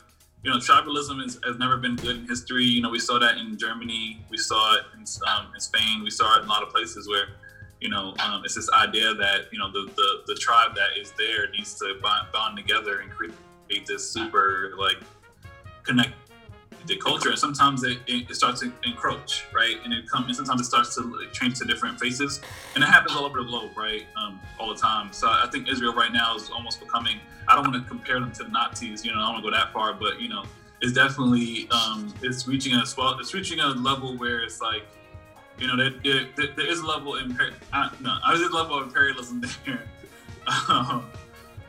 you 0.42 0.50
know, 0.50 0.58
tribalism 0.58 1.24
is, 1.24 1.38
has 1.44 1.58
never 1.58 1.76
been 1.76 1.96
good 1.96 2.16
in 2.16 2.28
history. 2.28 2.64
You 2.64 2.80
know, 2.82 2.90
we 2.90 2.98
saw 3.00 3.18
that 3.18 3.38
in 3.38 3.58
Germany, 3.58 4.24
we 4.30 4.38
saw 4.38 4.76
it 4.76 4.82
in, 4.94 5.04
um, 5.26 5.52
in 5.54 5.60
Spain, 5.60 6.02
we 6.02 6.10
saw 6.10 6.36
it 6.36 6.42
in 6.42 6.44
a 6.44 6.48
lot 6.48 6.62
of 6.62 6.70
places 6.70 7.08
where, 7.08 7.26
you 7.80 7.88
know, 7.88 8.14
um, 8.20 8.42
it's 8.44 8.54
this 8.54 8.70
idea 8.70 9.14
that 9.14 9.52
you 9.52 9.58
know 9.58 9.70
the, 9.70 9.90
the 9.94 10.22
the 10.26 10.34
tribe 10.34 10.74
that 10.74 11.00
is 11.00 11.12
there 11.12 11.50
needs 11.50 11.74
to 11.74 11.98
bond, 12.02 12.28
bond 12.32 12.56
together 12.56 13.00
and 13.00 13.10
create 13.10 13.86
this 13.86 14.08
super 14.10 14.72
like 14.78 14.96
connect 15.84 16.12
the 16.88 16.96
culture, 16.96 17.30
and 17.30 17.38
sometimes 17.38 17.84
it, 17.84 17.98
it, 18.06 18.34
starts 18.34 18.60
to 18.60 18.72
encroach, 18.84 19.46
right? 19.54 19.76
And 19.84 19.92
it 19.92 20.08
comes, 20.08 20.26
and 20.26 20.36
sometimes 20.36 20.62
it 20.62 20.64
starts 20.64 20.94
to 20.96 21.26
change 21.32 21.58
to 21.58 21.64
different 21.64 22.00
faces, 22.00 22.40
and 22.74 22.82
it 22.82 22.86
happens 22.88 23.14
all 23.14 23.24
over 23.24 23.38
the 23.38 23.44
globe, 23.44 23.76
right? 23.76 24.06
Um, 24.16 24.40
all 24.58 24.74
the 24.74 24.80
time. 24.80 25.12
So 25.12 25.28
I 25.28 25.46
think 25.52 25.68
Israel 25.68 25.94
right 25.94 26.12
now 26.12 26.34
is 26.34 26.50
almost 26.50 26.80
becoming. 26.80 27.20
I 27.46 27.54
don't 27.54 27.70
want 27.70 27.82
to 27.82 27.88
compare 27.88 28.18
them 28.18 28.32
to 28.32 28.44
the 28.44 28.50
Nazis, 28.50 29.04
you 29.04 29.12
know. 29.12 29.18
I 29.18 29.26
don't 29.26 29.34
want 29.34 29.44
to 29.44 29.50
go 29.50 29.56
that 29.56 29.72
far, 29.72 29.92
but 29.92 30.20
you 30.20 30.28
know, 30.28 30.44
it's 30.80 30.92
definitely 30.92 31.68
um, 31.70 32.12
it's 32.22 32.48
reaching 32.48 32.74
a 32.74 32.86
swell. 32.86 33.18
It's 33.20 33.34
reaching 33.34 33.60
a 33.60 33.68
level 33.68 34.16
where 34.16 34.40
it's 34.40 34.60
like, 34.60 34.86
you 35.58 35.66
know, 35.66 35.76
there, 35.76 35.90
there, 36.02 36.48
there 36.56 36.66
is 36.70 36.80
a 36.80 36.86
level. 36.86 37.14
Uh, 37.14 37.90
no, 38.00 38.18
there's 38.28 38.40
a 38.40 38.54
level 38.54 38.78
of 38.78 38.88
imperialism 38.88 39.42
there. 39.66 39.82
um, 40.68 41.10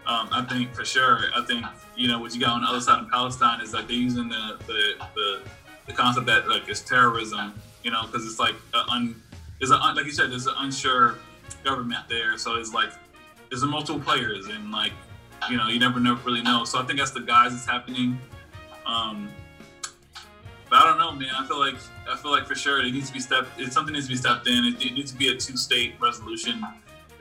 um, 0.10 0.28
I 0.32 0.42
think 0.42 0.74
for 0.74 0.84
sure. 0.84 1.26
I 1.36 1.46
think 1.46 1.64
you 1.96 2.08
know 2.08 2.20
what 2.20 2.34
you 2.34 2.40
got 2.40 2.50
on 2.50 2.62
the 2.62 2.68
other 2.68 2.82
side 2.82 3.00
of 3.00 3.10
Palestine 3.12 3.62
is 3.62 3.74
like 3.74 3.88
they're 3.88 3.96
using 3.96 4.28
the 4.28 4.58
the, 4.66 4.94
the, 5.14 5.42
the 5.86 5.94
concept 5.94 6.26
that 6.26 6.50
like 6.50 6.68
it's 6.68 6.82
terrorism. 6.82 7.54
You 7.84 7.92
know, 7.92 8.02
because 8.08 8.26
it's 8.26 8.40
like 8.40 8.56
un, 8.92 9.22
there's 9.60 9.70
a 9.70 9.78
like 9.78 10.06
you 10.06 10.12
said, 10.12 10.32
there's 10.32 10.48
an 10.48 10.56
unsure 10.58 11.20
government 11.64 12.10
there. 12.10 12.38
So 12.40 12.56
it's 12.56 12.74
like 12.74 12.90
there's 13.50 13.62
a 13.62 13.68
multiple 13.68 14.02
players 14.02 14.48
and 14.48 14.72
like 14.72 14.94
you 15.48 15.58
know 15.58 15.68
you 15.68 15.80
never 15.80 16.00
know 16.00 16.18
really 16.26 16.42
know. 16.42 16.66
So 16.66 16.80
I 16.80 16.86
think 16.86 16.98
that's 16.98 17.12
the 17.12 17.22
guys 17.22 17.52
that's 17.52 17.68
happening. 17.68 18.20
Um, 18.88 19.30
but 20.72 20.80
I 20.80 20.86
don't 20.86 20.98
know, 20.98 21.12
man. 21.12 21.30
I 21.38 21.46
feel 21.46 21.60
like 21.60 21.76
I 22.10 22.18
feel 22.18 22.32
like 22.32 22.48
for 22.48 22.56
sure 22.56 22.84
it 22.84 22.92
needs 22.92 23.10
to 23.10 23.14
be 23.14 23.20
stepped. 23.20 23.60
It's 23.60 23.76
something 23.76 23.94
needs 23.94 24.08
to 24.08 24.12
be 24.12 24.18
stepped 24.18 24.48
in. 24.48 24.66
It, 24.66 24.84
it 24.84 24.94
needs 24.94 25.12
to 25.12 25.18
be 25.18 25.28
a 25.30 25.36
two-state 25.36 26.02
resolution. 26.02 26.66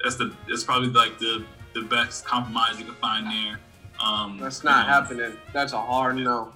That's 0.02 0.16
the. 0.16 0.35
It's 0.48 0.65
probably 0.65 0.89
like 0.89 1.19
the 1.19 1.44
the 1.81 1.87
best 1.87 2.25
compromise 2.25 2.79
you 2.79 2.85
can 2.85 2.95
find 2.95 3.27
there. 3.27 3.59
Um, 4.05 4.39
That's 4.39 4.63
not 4.65 4.85
you 4.85 4.87
know. 4.87 4.93
happening. 4.95 5.39
That's 5.53 5.73
a 5.73 5.81
hard 5.81 6.17
no. 6.17 6.53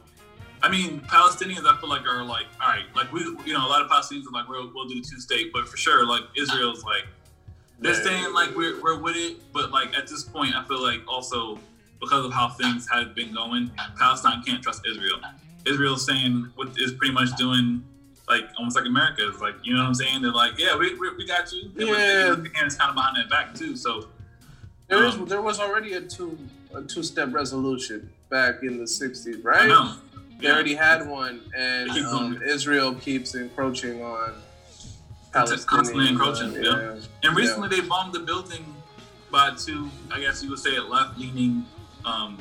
I 0.62 0.68
mean, 0.70 1.00
Palestinians, 1.00 1.64
I 1.66 1.76
feel 1.80 1.88
like 1.90 2.06
are 2.06 2.22
like, 2.22 2.46
all 2.60 2.68
right, 2.68 2.84
like 2.94 3.12
we, 3.12 3.20
you 3.44 3.52
know, 3.52 3.66
a 3.66 3.68
lot 3.68 3.82
of 3.82 3.90
Palestinians 3.90 4.26
are 4.28 4.32
like, 4.32 4.48
we'll, 4.48 4.70
we'll 4.72 4.86
do 4.86 4.94
the 4.94 5.00
two 5.08 5.18
state, 5.18 5.52
but 5.52 5.66
for 5.68 5.76
sure, 5.76 6.06
like 6.06 6.22
Israel's 6.36 6.84
like, 6.84 7.04
they're 7.80 7.94
Yeah. 7.96 8.02
saying 8.02 8.32
like 8.32 8.54
we're, 8.54 8.80
we're 8.80 8.98
with 9.00 9.16
it, 9.16 9.38
but 9.52 9.72
like 9.72 9.96
at 9.98 10.06
this 10.06 10.22
point, 10.22 10.54
I 10.54 10.62
feel 10.64 10.80
like 10.80 11.00
also 11.08 11.58
because 12.00 12.24
of 12.24 12.32
how 12.32 12.48
things 12.50 12.88
have 12.92 13.12
been 13.14 13.34
going, 13.34 13.72
Palestine 13.98 14.42
can't 14.44 14.62
trust 14.62 14.82
Israel. 14.88 15.18
Israel's 15.66 16.04
saying 16.06 16.48
what 16.54 16.68
is 16.78 16.92
pretty 16.92 17.12
much 17.14 17.34
doing 17.36 17.82
like 18.28 18.44
almost 18.56 18.76
like 18.76 18.86
America 18.86 19.28
is 19.28 19.40
like, 19.40 19.54
you 19.64 19.74
know 19.74 19.80
what 19.80 19.88
I'm 19.88 19.94
saying? 19.94 20.22
They're 20.22 20.32
like, 20.32 20.52
yeah, 20.58 20.76
we, 20.76 20.94
we, 20.94 21.10
we 21.16 21.26
got 21.26 21.50
you. 21.52 21.70
Yeah. 21.76 21.86
The 22.36 22.50
hands 22.54 22.76
kind 22.76 22.88
of 22.90 22.94
behind 22.94 23.16
their 23.16 23.28
back 23.28 23.52
too. 23.52 23.74
So 23.76 24.08
There 24.92 25.06
is 25.06 25.14
Um, 25.14 25.24
there 25.24 25.40
was 25.40 25.58
already 25.58 25.94
a 25.94 26.02
two 26.02 26.38
a 26.74 26.82
two 26.82 27.02
step 27.02 27.32
resolution 27.32 28.10
back 28.28 28.62
in 28.62 28.76
the 28.76 28.84
'60s, 28.84 29.38
I 29.38 29.40
right? 29.40 29.96
They 30.38 30.50
already 30.50 30.74
had 30.74 31.08
one, 31.08 31.40
and 31.56 31.90
um. 31.90 32.42
Israel 32.42 32.94
keeps 32.94 33.34
encroaching 33.34 34.02
on 34.02 34.34
Constantly 35.32 36.08
encroaching, 36.08 36.50
uh, 36.58 36.60
yeah. 36.60 37.00
And 37.22 37.34
recently 37.34 37.68
they 37.68 37.80
bombed 37.80 38.12
the 38.12 38.20
building 38.20 38.64
by 39.30 39.52
two, 39.56 39.90
I 40.10 40.20
guess 40.20 40.42
you 40.42 40.50
would 40.50 40.58
say, 40.58 40.78
left 40.78 41.18
leaning 41.18 41.64
um, 42.04 42.36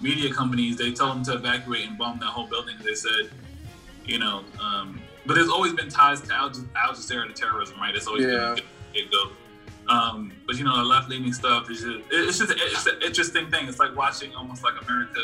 media 0.00 0.32
companies. 0.32 0.76
They 0.76 0.92
told 0.92 1.16
them 1.16 1.24
to 1.24 1.32
evacuate 1.34 1.88
and 1.88 1.98
bomb 1.98 2.20
that 2.20 2.26
whole 2.26 2.46
building. 2.46 2.76
They 2.84 2.94
said, 2.94 3.30
you 4.04 4.20
know, 4.20 4.44
um, 4.60 5.00
but 5.26 5.34
there's 5.34 5.48
always 5.48 5.72
been 5.72 5.88
ties 5.88 6.20
to 6.20 6.32
Al, 6.32 6.52
Al 6.76 6.92
Jazeera 6.94 7.26
to 7.26 7.32
terrorism, 7.32 7.80
right? 7.80 7.96
It's 7.96 8.06
always 8.06 8.26
Yeah. 8.26 8.54
been 8.54 9.06
a 9.08 9.10
go. 9.10 9.32
Um, 9.90 10.32
but 10.46 10.56
you 10.56 10.64
know, 10.64 10.76
the 10.76 10.84
left 10.84 11.10
leaning 11.10 11.32
stuff 11.32 11.68
is 11.70 11.80
just, 11.82 11.98
it's 12.10 12.38
just 12.38 12.52
it's 12.56 12.86
an 12.86 13.02
interesting 13.02 13.50
thing. 13.50 13.66
It's 13.68 13.80
like 13.80 13.94
watching 13.96 14.32
almost 14.36 14.62
like 14.62 14.74
America, 14.86 15.20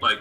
like 0.00 0.18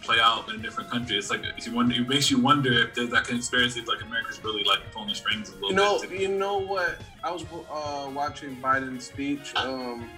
play 0.00 0.18
out 0.20 0.48
in 0.48 0.54
a 0.54 0.58
different 0.58 0.88
country. 0.90 1.18
It's 1.18 1.28
like 1.28 1.42
you 1.66 1.74
wonder, 1.74 1.94
it 1.96 2.08
makes 2.08 2.30
you 2.30 2.38
wonder 2.38 2.72
if 2.72 2.94
there's 2.94 3.10
that 3.10 3.24
conspiracy, 3.24 3.82
like 3.82 4.00
America's 4.02 4.42
really 4.44 4.62
like 4.64 4.78
pulling 4.92 5.08
the 5.08 5.14
strings 5.14 5.48
a 5.50 5.54
little 5.54 5.70
You 5.70 5.74
know, 5.76 6.00
bit. 6.00 6.20
you 6.20 6.28
know 6.28 6.58
what? 6.58 6.98
I 7.24 7.32
was 7.32 7.44
uh, 7.70 8.08
watching 8.14 8.56
Biden's 8.62 9.06
speech, 9.06 9.54
um, 9.56 10.08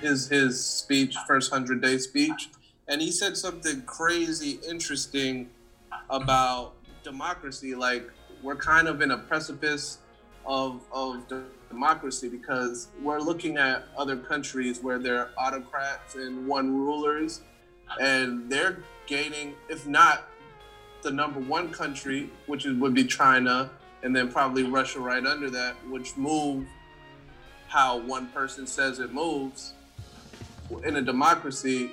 his 0.00 0.28
his 0.28 0.62
speech, 0.62 1.14
first 1.28 1.52
hundred 1.52 1.80
day 1.80 1.98
speech, 1.98 2.50
and 2.88 3.00
he 3.00 3.12
said 3.12 3.36
something 3.36 3.82
crazy 3.82 4.58
interesting 4.68 5.48
about 6.10 6.74
democracy. 7.04 7.76
Like 7.76 8.10
we're 8.42 8.56
kind 8.56 8.88
of 8.88 9.00
in 9.00 9.12
a 9.12 9.18
precipice 9.18 9.98
of 10.44 10.80
of 10.92 11.26
de- 11.28 11.44
democracy 11.76 12.26
because 12.26 12.88
we're 13.02 13.20
looking 13.20 13.58
at 13.58 13.84
other 13.98 14.16
countries 14.16 14.82
where 14.82 14.98
they're 14.98 15.28
autocrats 15.36 16.14
and 16.14 16.46
one 16.46 16.74
rulers, 16.74 17.42
and 18.00 18.50
they're 18.50 18.78
gaining, 19.06 19.54
if 19.68 19.86
not 19.86 20.26
the 21.02 21.10
number 21.10 21.38
one 21.40 21.70
country, 21.70 22.30
which 22.46 22.64
would 22.64 22.94
be 22.94 23.04
China, 23.04 23.70
and 24.02 24.16
then 24.16 24.32
probably 24.32 24.62
Russia 24.62 25.00
right 25.00 25.26
under 25.26 25.50
that, 25.50 25.74
which 25.90 26.16
move 26.16 26.66
how 27.68 27.98
one 27.98 28.26
person 28.28 28.66
says 28.66 28.98
it 28.98 29.12
moves. 29.12 29.74
In 30.82 30.96
a 30.96 31.02
democracy, 31.02 31.90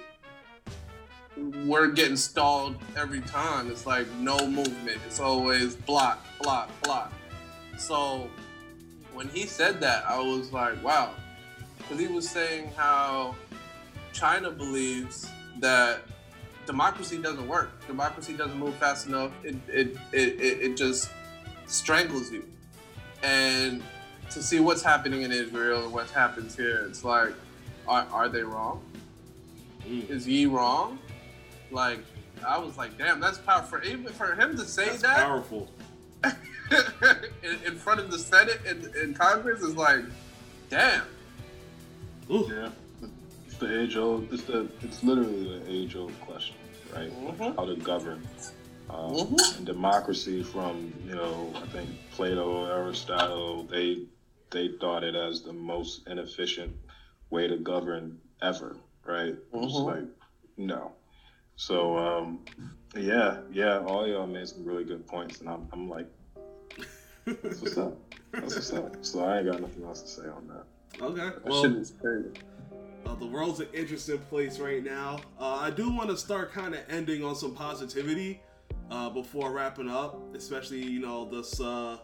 we're 1.65 1.89
getting 1.89 2.15
stalled 2.15 2.77
every 2.95 3.22
time. 3.22 3.69
It's 3.69 3.85
like 3.85 4.10
no 4.14 4.47
movement. 4.47 5.01
It's 5.05 5.19
always 5.19 5.76
block, 5.76 6.26
block, 6.41 6.69
block. 6.84 7.11
So 7.77 8.30
when 9.14 9.30
he 9.30 9.45
said 9.45 9.80
that, 9.81 10.06
I 10.07 10.19
was 10.19 10.52
like, 10.52 10.81
wow. 10.84 11.11
Because 11.77 11.99
he 11.99 12.07
was 12.07 12.27
saying 12.27 12.72
how 12.76 13.35
China 14.11 14.52
believes 14.52 15.27
that 15.60 16.02
democracy 16.65 17.18
doesn't 17.18 17.48
work. 17.48 17.85
Democracy 17.88 18.34
doesn't 18.34 18.57
move 18.57 18.76
fast 18.76 19.07
enough. 19.07 19.31
It 19.44 19.56
it, 19.68 19.98
it, 20.11 20.40
it, 20.40 20.77
just 20.77 21.10
strangles 21.68 22.31
you. 22.31 22.45
And 23.22 23.84
to 24.31 24.41
see 24.41 24.60
what's 24.60 24.81
happening 24.81 25.22
in 25.23 25.31
Israel 25.31 25.84
and 25.84 25.94
what 25.94 26.10
happens 26.10 26.56
here, 26.56 26.85
it's 26.88 27.03
like, 27.03 27.34
are, 27.88 28.07
are 28.11 28.30
they 28.30 28.44
wrong? 28.44 28.81
Mm. 29.88 30.10
Is 30.10 30.26
he 30.26 30.45
wrong? 30.45 30.99
Like, 31.72 31.99
I 32.45 32.57
was 32.57 32.77
like, 32.77 32.98
damn, 32.98 33.19
that's 33.19 33.38
powerful. 33.38 33.80
Even 33.84 34.07
for 34.14 34.35
him 34.35 34.57
to 34.57 34.65
say 34.65 34.85
That's 34.85 35.02
that 35.02 35.18
powerful. 35.18 35.69
in, 37.43 37.59
in 37.65 37.75
front 37.77 37.99
of 37.99 38.11
the 38.11 38.19
Senate 38.19 38.59
and, 38.67 38.85
and 38.95 39.17
Congress 39.17 39.61
is 39.61 39.75
like, 39.75 40.03
damn. 40.69 41.03
Ooh. 42.31 42.49
Yeah, 42.49 42.69
it's 43.45 43.57
the 43.57 43.81
age 43.81 43.95
old. 43.97 44.31
It's 44.31 44.43
the. 44.43 44.67
It's 44.81 45.03
literally 45.03 45.59
the 45.59 45.69
age 45.69 45.95
old 45.95 46.17
question, 46.21 46.55
right? 46.95 47.11
Mhm. 47.11 47.55
How 47.55 47.65
to 47.65 47.75
govern. 47.75 48.25
Um, 48.89 49.11
Mhm. 49.13 49.57
And 49.57 49.65
democracy, 49.65 50.41
from 50.41 50.93
you 51.05 51.15
know, 51.15 51.51
I 51.61 51.65
think 51.67 51.89
Plato, 52.11 52.65
Aristotle, 52.65 53.63
they 53.65 54.05
they 54.51 54.69
thought 54.79 55.03
it 55.03 55.15
as 55.15 55.41
the 55.43 55.53
most 55.53 56.07
inefficient 56.07 56.73
way 57.29 57.47
to 57.47 57.57
govern 57.57 58.19
ever, 58.41 58.77
right? 59.05 59.35
It's 59.53 59.73
Mhm. 59.75 59.85
like 59.85 60.03
no. 60.57 60.93
So 61.55 61.97
um, 61.97 62.45
yeah, 62.95 63.41
yeah, 63.51 63.79
all 63.79 64.07
y'all 64.07 64.27
made 64.27 64.47
some 64.47 64.63
really 64.63 64.85
good 64.85 65.05
points, 65.07 65.39
and 65.41 65.49
I'm, 65.49 65.67
I'm 65.73 65.89
like, 65.89 66.07
that's 67.25 67.61
what's 67.61 67.77
up. 67.77 67.97
That's 68.31 68.55
what's 68.55 68.73
up. 68.73 68.95
So 69.01 69.23
I 69.23 69.39
ain't 69.39 69.51
got 69.51 69.61
nothing 69.61 69.83
else 69.83 70.01
to 70.01 70.07
say 70.07 70.27
on 70.27 70.47
that. 70.47 71.03
Okay. 71.03 71.21
That 71.21 71.45
Well, 71.45 71.63
shit 71.63 71.71
is 71.73 71.93
crazy. 72.01 72.29
Uh, 73.05 73.15
the 73.15 73.25
world's 73.25 73.59
an 73.59 73.67
interesting 73.73 74.19
place 74.29 74.59
right 74.59 74.83
now. 74.83 75.19
Uh, 75.39 75.55
I 75.55 75.69
do 75.71 75.89
want 75.89 76.09
to 76.09 76.17
start 76.17 76.53
kind 76.53 76.73
of 76.73 76.81
ending 76.89 77.23
on 77.23 77.35
some 77.35 77.53
positivity 77.53 78.41
uh, 78.89 79.09
before 79.09 79.51
wrapping 79.51 79.89
up, 79.89 80.21
especially 80.35 80.81
you 80.83 80.99
know 80.99 81.25
this 81.29 81.59
uh, 81.59 81.97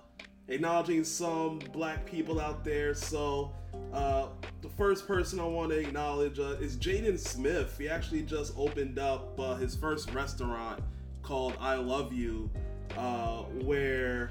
acknowledging 0.48 1.04
some 1.04 1.60
black 1.72 2.06
people 2.06 2.40
out 2.40 2.64
there. 2.64 2.94
So 2.94 3.54
uh, 3.94 4.28
the 4.62 4.70
first 4.70 5.08
person 5.08 5.40
I 5.40 5.46
want 5.46 5.72
to 5.72 5.80
acknowledge 5.80 6.40
uh, 6.40 6.58
is 6.60 6.76
Jaden 6.76 7.18
Smith. 7.18 7.78
He 7.78 7.88
actually 7.88 8.24
just 8.24 8.54
opened 8.58 9.00
up 9.00 9.40
uh, 9.40 9.56
his 9.56 9.76
first 9.76 10.12
restaurant 10.12 10.82
called 11.22 11.56
I 11.60 11.76
Love 11.76 12.12
You, 12.12 12.50
uh, 12.98 13.44
where 13.64 14.30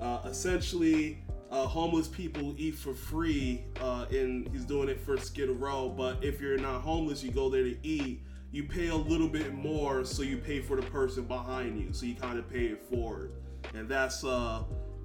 uh, 0.00 0.20
essentially 0.24 1.22
uh, 1.50 1.66
homeless 1.66 2.08
people 2.08 2.54
eat 2.56 2.76
for 2.76 2.94
free. 2.94 3.64
Uh, 3.80 4.06
and 4.10 4.48
he's 4.52 4.64
doing 4.64 4.88
it 4.88 5.00
for 5.00 5.16
Skid 5.16 5.50
Row. 5.50 5.88
But 5.88 6.22
if 6.24 6.40
you're 6.40 6.58
not 6.58 6.82
homeless, 6.82 7.22
you 7.22 7.30
go 7.30 7.50
there 7.50 7.64
to 7.64 7.76
eat. 7.82 8.22
You 8.52 8.64
pay 8.64 8.88
a 8.88 8.96
little 8.96 9.28
bit 9.28 9.54
more, 9.54 10.04
so 10.04 10.22
you 10.22 10.36
pay 10.36 10.60
for 10.60 10.76
the 10.76 10.82
person 10.82 11.24
behind 11.24 11.80
you. 11.80 11.92
So 11.92 12.06
you 12.06 12.16
kind 12.16 12.38
of 12.38 12.50
pay 12.50 12.66
it 12.66 12.82
forward, 12.82 13.30
and 13.74 13.88
that's 13.88 14.24
uh, 14.24 14.64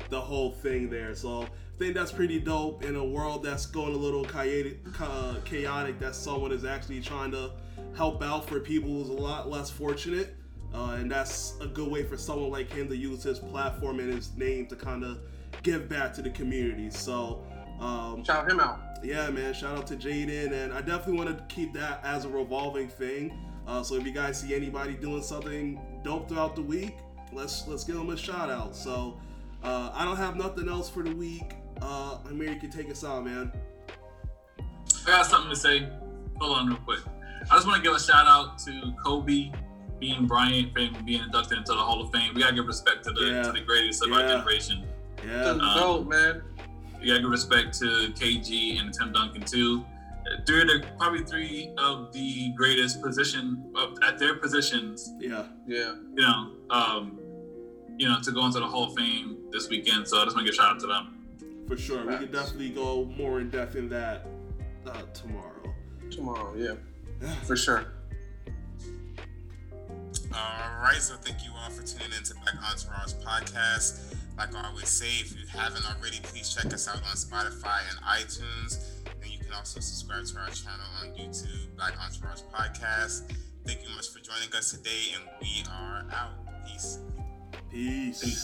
the 0.09 0.19
whole 0.19 0.51
thing 0.51 0.89
there. 0.89 1.13
So 1.13 1.43
I 1.43 1.77
think 1.77 1.93
that's 1.93 2.11
pretty 2.11 2.39
dope 2.39 2.83
in 2.83 2.95
a 2.95 3.05
world 3.05 3.43
that's 3.43 3.67
going 3.67 3.93
a 3.93 3.97
little 3.97 4.25
chaotic. 4.25 4.79
Chaotic 5.45 5.99
that 5.99 6.15
someone 6.15 6.51
is 6.51 6.65
actually 6.65 7.01
trying 7.01 7.31
to 7.33 7.51
help 7.95 8.23
out 8.23 8.49
for 8.49 8.59
people 8.59 8.89
who's 8.89 9.09
a 9.09 9.13
lot 9.13 9.47
less 9.47 9.69
fortunate. 9.69 10.35
Uh, 10.75 10.97
and 10.99 11.09
that's 11.09 11.53
a 11.61 11.67
good 11.67 11.89
way 11.89 12.03
for 12.03 12.17
someone 12.17 12.51
like 12.51 12.69
him 12.69 12.89
to 12.89 12.97
use 12.97 13.23
his 13.23 13.39
platform 13.39 13.99
and 13.99 14.11
his 14.13 14.35
name 14.35 14.65
to 14.67 14.75
kind 14.75 15.03
of 15.05 15.19
give 15.63 15.87
back 15.87 16.13
to 16.15 16.21
the 16.21 16.29
community. 16.29 16.89
So, 16.89 17.45
um, 17.79 18.23
Shout 18.25 18.49
him 18.51 18.59
out. 18.59 18.79
yeah, 19.01 19.29
man, 19.29 19.53
shout 19.53 19.77
out 19.77 19.87
to 19.87 19.95
Jaden, 19.95 20.51
and 20.51 20.73
I 20.73 20.81
definitely 20.81 21.17
want 21.23 21.37
to 21.37 21.55
keep 21.55 21.73
that 21.75 22.01
as 22.03 22.25
a 22.25 22.29
revolving 22.29 22.89
thing. 22.89 23.37
Uh, 23.65 23.83
so 23.83 23.95
if 23.95 24.05
you 24.05 24.11
guys 24.11 24.39
see 24.41 24.53
anybody 24.53 24.93
doing 24.95 25.23
something 25.23 25.79
dope 26.03 26.27
throughout 26.27 26.55
the 26.55 26.61
week, 26.61 26.95
let's 27.31 27.67
let's 27.67 27.83
give 27.85 27.95
them 27.95 28.09
a 28.09 28.17
shout 28.17 28.49
out. 28.49 28.75
So 28.75 29.19
uh, 29.63 29.91
I 29.93 30.03
don't 30.05 30.17
have 30.17 30.35
nothing 30.35 30.67
else 30.69 30.89
for 30.89 31.03
the 31.03 31.15
week. 31.15 31.53
Uh, 31.81 32.17
Amir, 32.29 32.51
you 32.51 32.59
can 32.59 32.69
take 32.69 32.89
us 32.91 33.03
out, 33.03 33.25
man. 33.25 33.51
I 34.59 35.07
got 35.07 35.25
something 35.25 35.49
to 35.49 35.55
say. 35.55 35.87
Hold 36.39 36.57
on 36.57 36.67
real 36.67 36.77
quick. 36.77 36.99
I 37.49 37.55
just 37.55 37.65
want 37.67 37.77
to 37.77 37.87
give 37.87 37.95
a 37.95 37.99
shout 37.99 38.27
out 38.27 38.57
to 38.59 38.93
Kobe, 39.03 39.51
being 40.05 40.27
Bryant, 40.27 40.71
fame 40.75 40.95
being 41.03 41.23
inducted 41.23 41.57
into 41.57 41.71
the 41.73 41.79
Hall 41.79 41.99
of 42.01 42.11
Fame. 42.11 42.33
We 42.35 42.41
gotta 42.41 42.55
give 42.55 42.67
respect 42.67 43.03
to 43.05 43.11
the 43.11 43.25
Yeah. 43.25 43.41
to 43.43 43.51
the 43.51 43.61
greatest 43.61 44.05
of 44.05 44.11
our 44.11 44.21
generation. 44.27 44.85
Yeah, 45.25 45.53
That's 45.53 45.57
dope, 45.79 46.07
man. 46.07 46.43
You 47.01 47.07
gotta 47.13 47.21
give 47.21 47.31
respect 47.31 47.77
to 47.79 48.11
KG 48.13 48.77
and 48.79 48.93
Tim 48.93 49.11
Duncan 49.11 49.41
too. 49.41 49.83
Three 50.45 50.61
of 50.61 50.67
the 50.67 50.85
probably 50.99 51.23
three 51.23 51.71
of 51.77 52.11
the 52.13 52.51
greatest 52.55 53.01
position 53.01 53.71
of, 53.75 53.97
at 54.03 54.17
their 54.19 54.35
positions. 54.35 55.11
yeah, 55.19 55.45
Yeah. 55.67 55.95
You 56.15 56.21
know, 56.21 56.51
um, 56.69 57.19
you 57.97 58.07
know, 58.07 58.19
to 58.21 58.31
go 58.31 58.45
into 58.45 58.59
the 58.59 58.67
Hall 58.67 58.85
of 58.91 58.95
Fame 58.95 59.37
this 59.51 59.69
weekend. 59.69 60.07
So 60.07 60.19
I 60.21 60.25
just 60.25 60.35
want 60.35 60.45
to 60.47 60.51
give 60.51 60.59
a 60.59 60.61
shout 60.61 60.73
out 60.75 60.79
to 60.81 60.87
them. 60.87 61.11
for 61.67 61.77
sure. 61.77 62.05
We 62.05 62.15
can 62.17 62.31
definitely 62.31 62.69
go 62.69 63.05
more 63.17 63.39
in 63.39 63.49
depth 63.49 63.75
in 63.75 63.89
that 63.89 64.27
uh, 64.85 65.01
tomorrow. 65.13 65.73
Tomorrow, 66.11 66.53
yeah. 66.55 66.73
Yeah. 67.21 67.33
For 67.49 67.55
sure. 67.55 67.85
All 70.37 70.81
right, 70.83 70.99
so 70.99 71.15
thank 71.15 71.45
you 71.45 71.51
all 71.63 71.69
for 71.69 71.81
tuning 71.81 72.11
in 72.17 72.23
to 72.25 72.33
Black 72.43 72.55
Entourage 72.55 73.13
Podcast. 73.23 74.13
Like 74.37 74.53
I 74.53 74.67
always 74.67 74.89
say, 74.89 75.07
if 75.21 75.31
you 75.31 75.47
haven't 75.47 75.85
already, 75.85 76.19
please 76.23 76.53
check 76.53 76.73
us 76.73 76.89
out 76.89 76.97
on 76.97 77.15
Spotify 77.15 77.79
and 77.89 77.99
iTunes. 78.03 78.85
And 79.21 79.31
you 79.31 79.39
can 79.39 79.53
also 79.53 79.79
subscribe 79.79 80.25
to 80.25 80.39
our 80.39 80.49
channel 80.49 80.85
on 81.01 81.15
YouTube, 81.17 81.75
Black 81.77 81.93
Entourage 82.03 82.41
Podcast. 82.53 83.31
Thank 83.65 83.83
you 83.83 83.95
much 83.95 84.09
for 84.09 84.19
joining 84.19 84.53
us 84.53 84.71
today, 84.71 85.15
and 85.15 85.23
we 85.41 85.63
are 85.71 86.05
out. 86.11 86.33
Peace. 86.67 86.99
Peace. 87.71 88.19
Peace. 88.21 88.35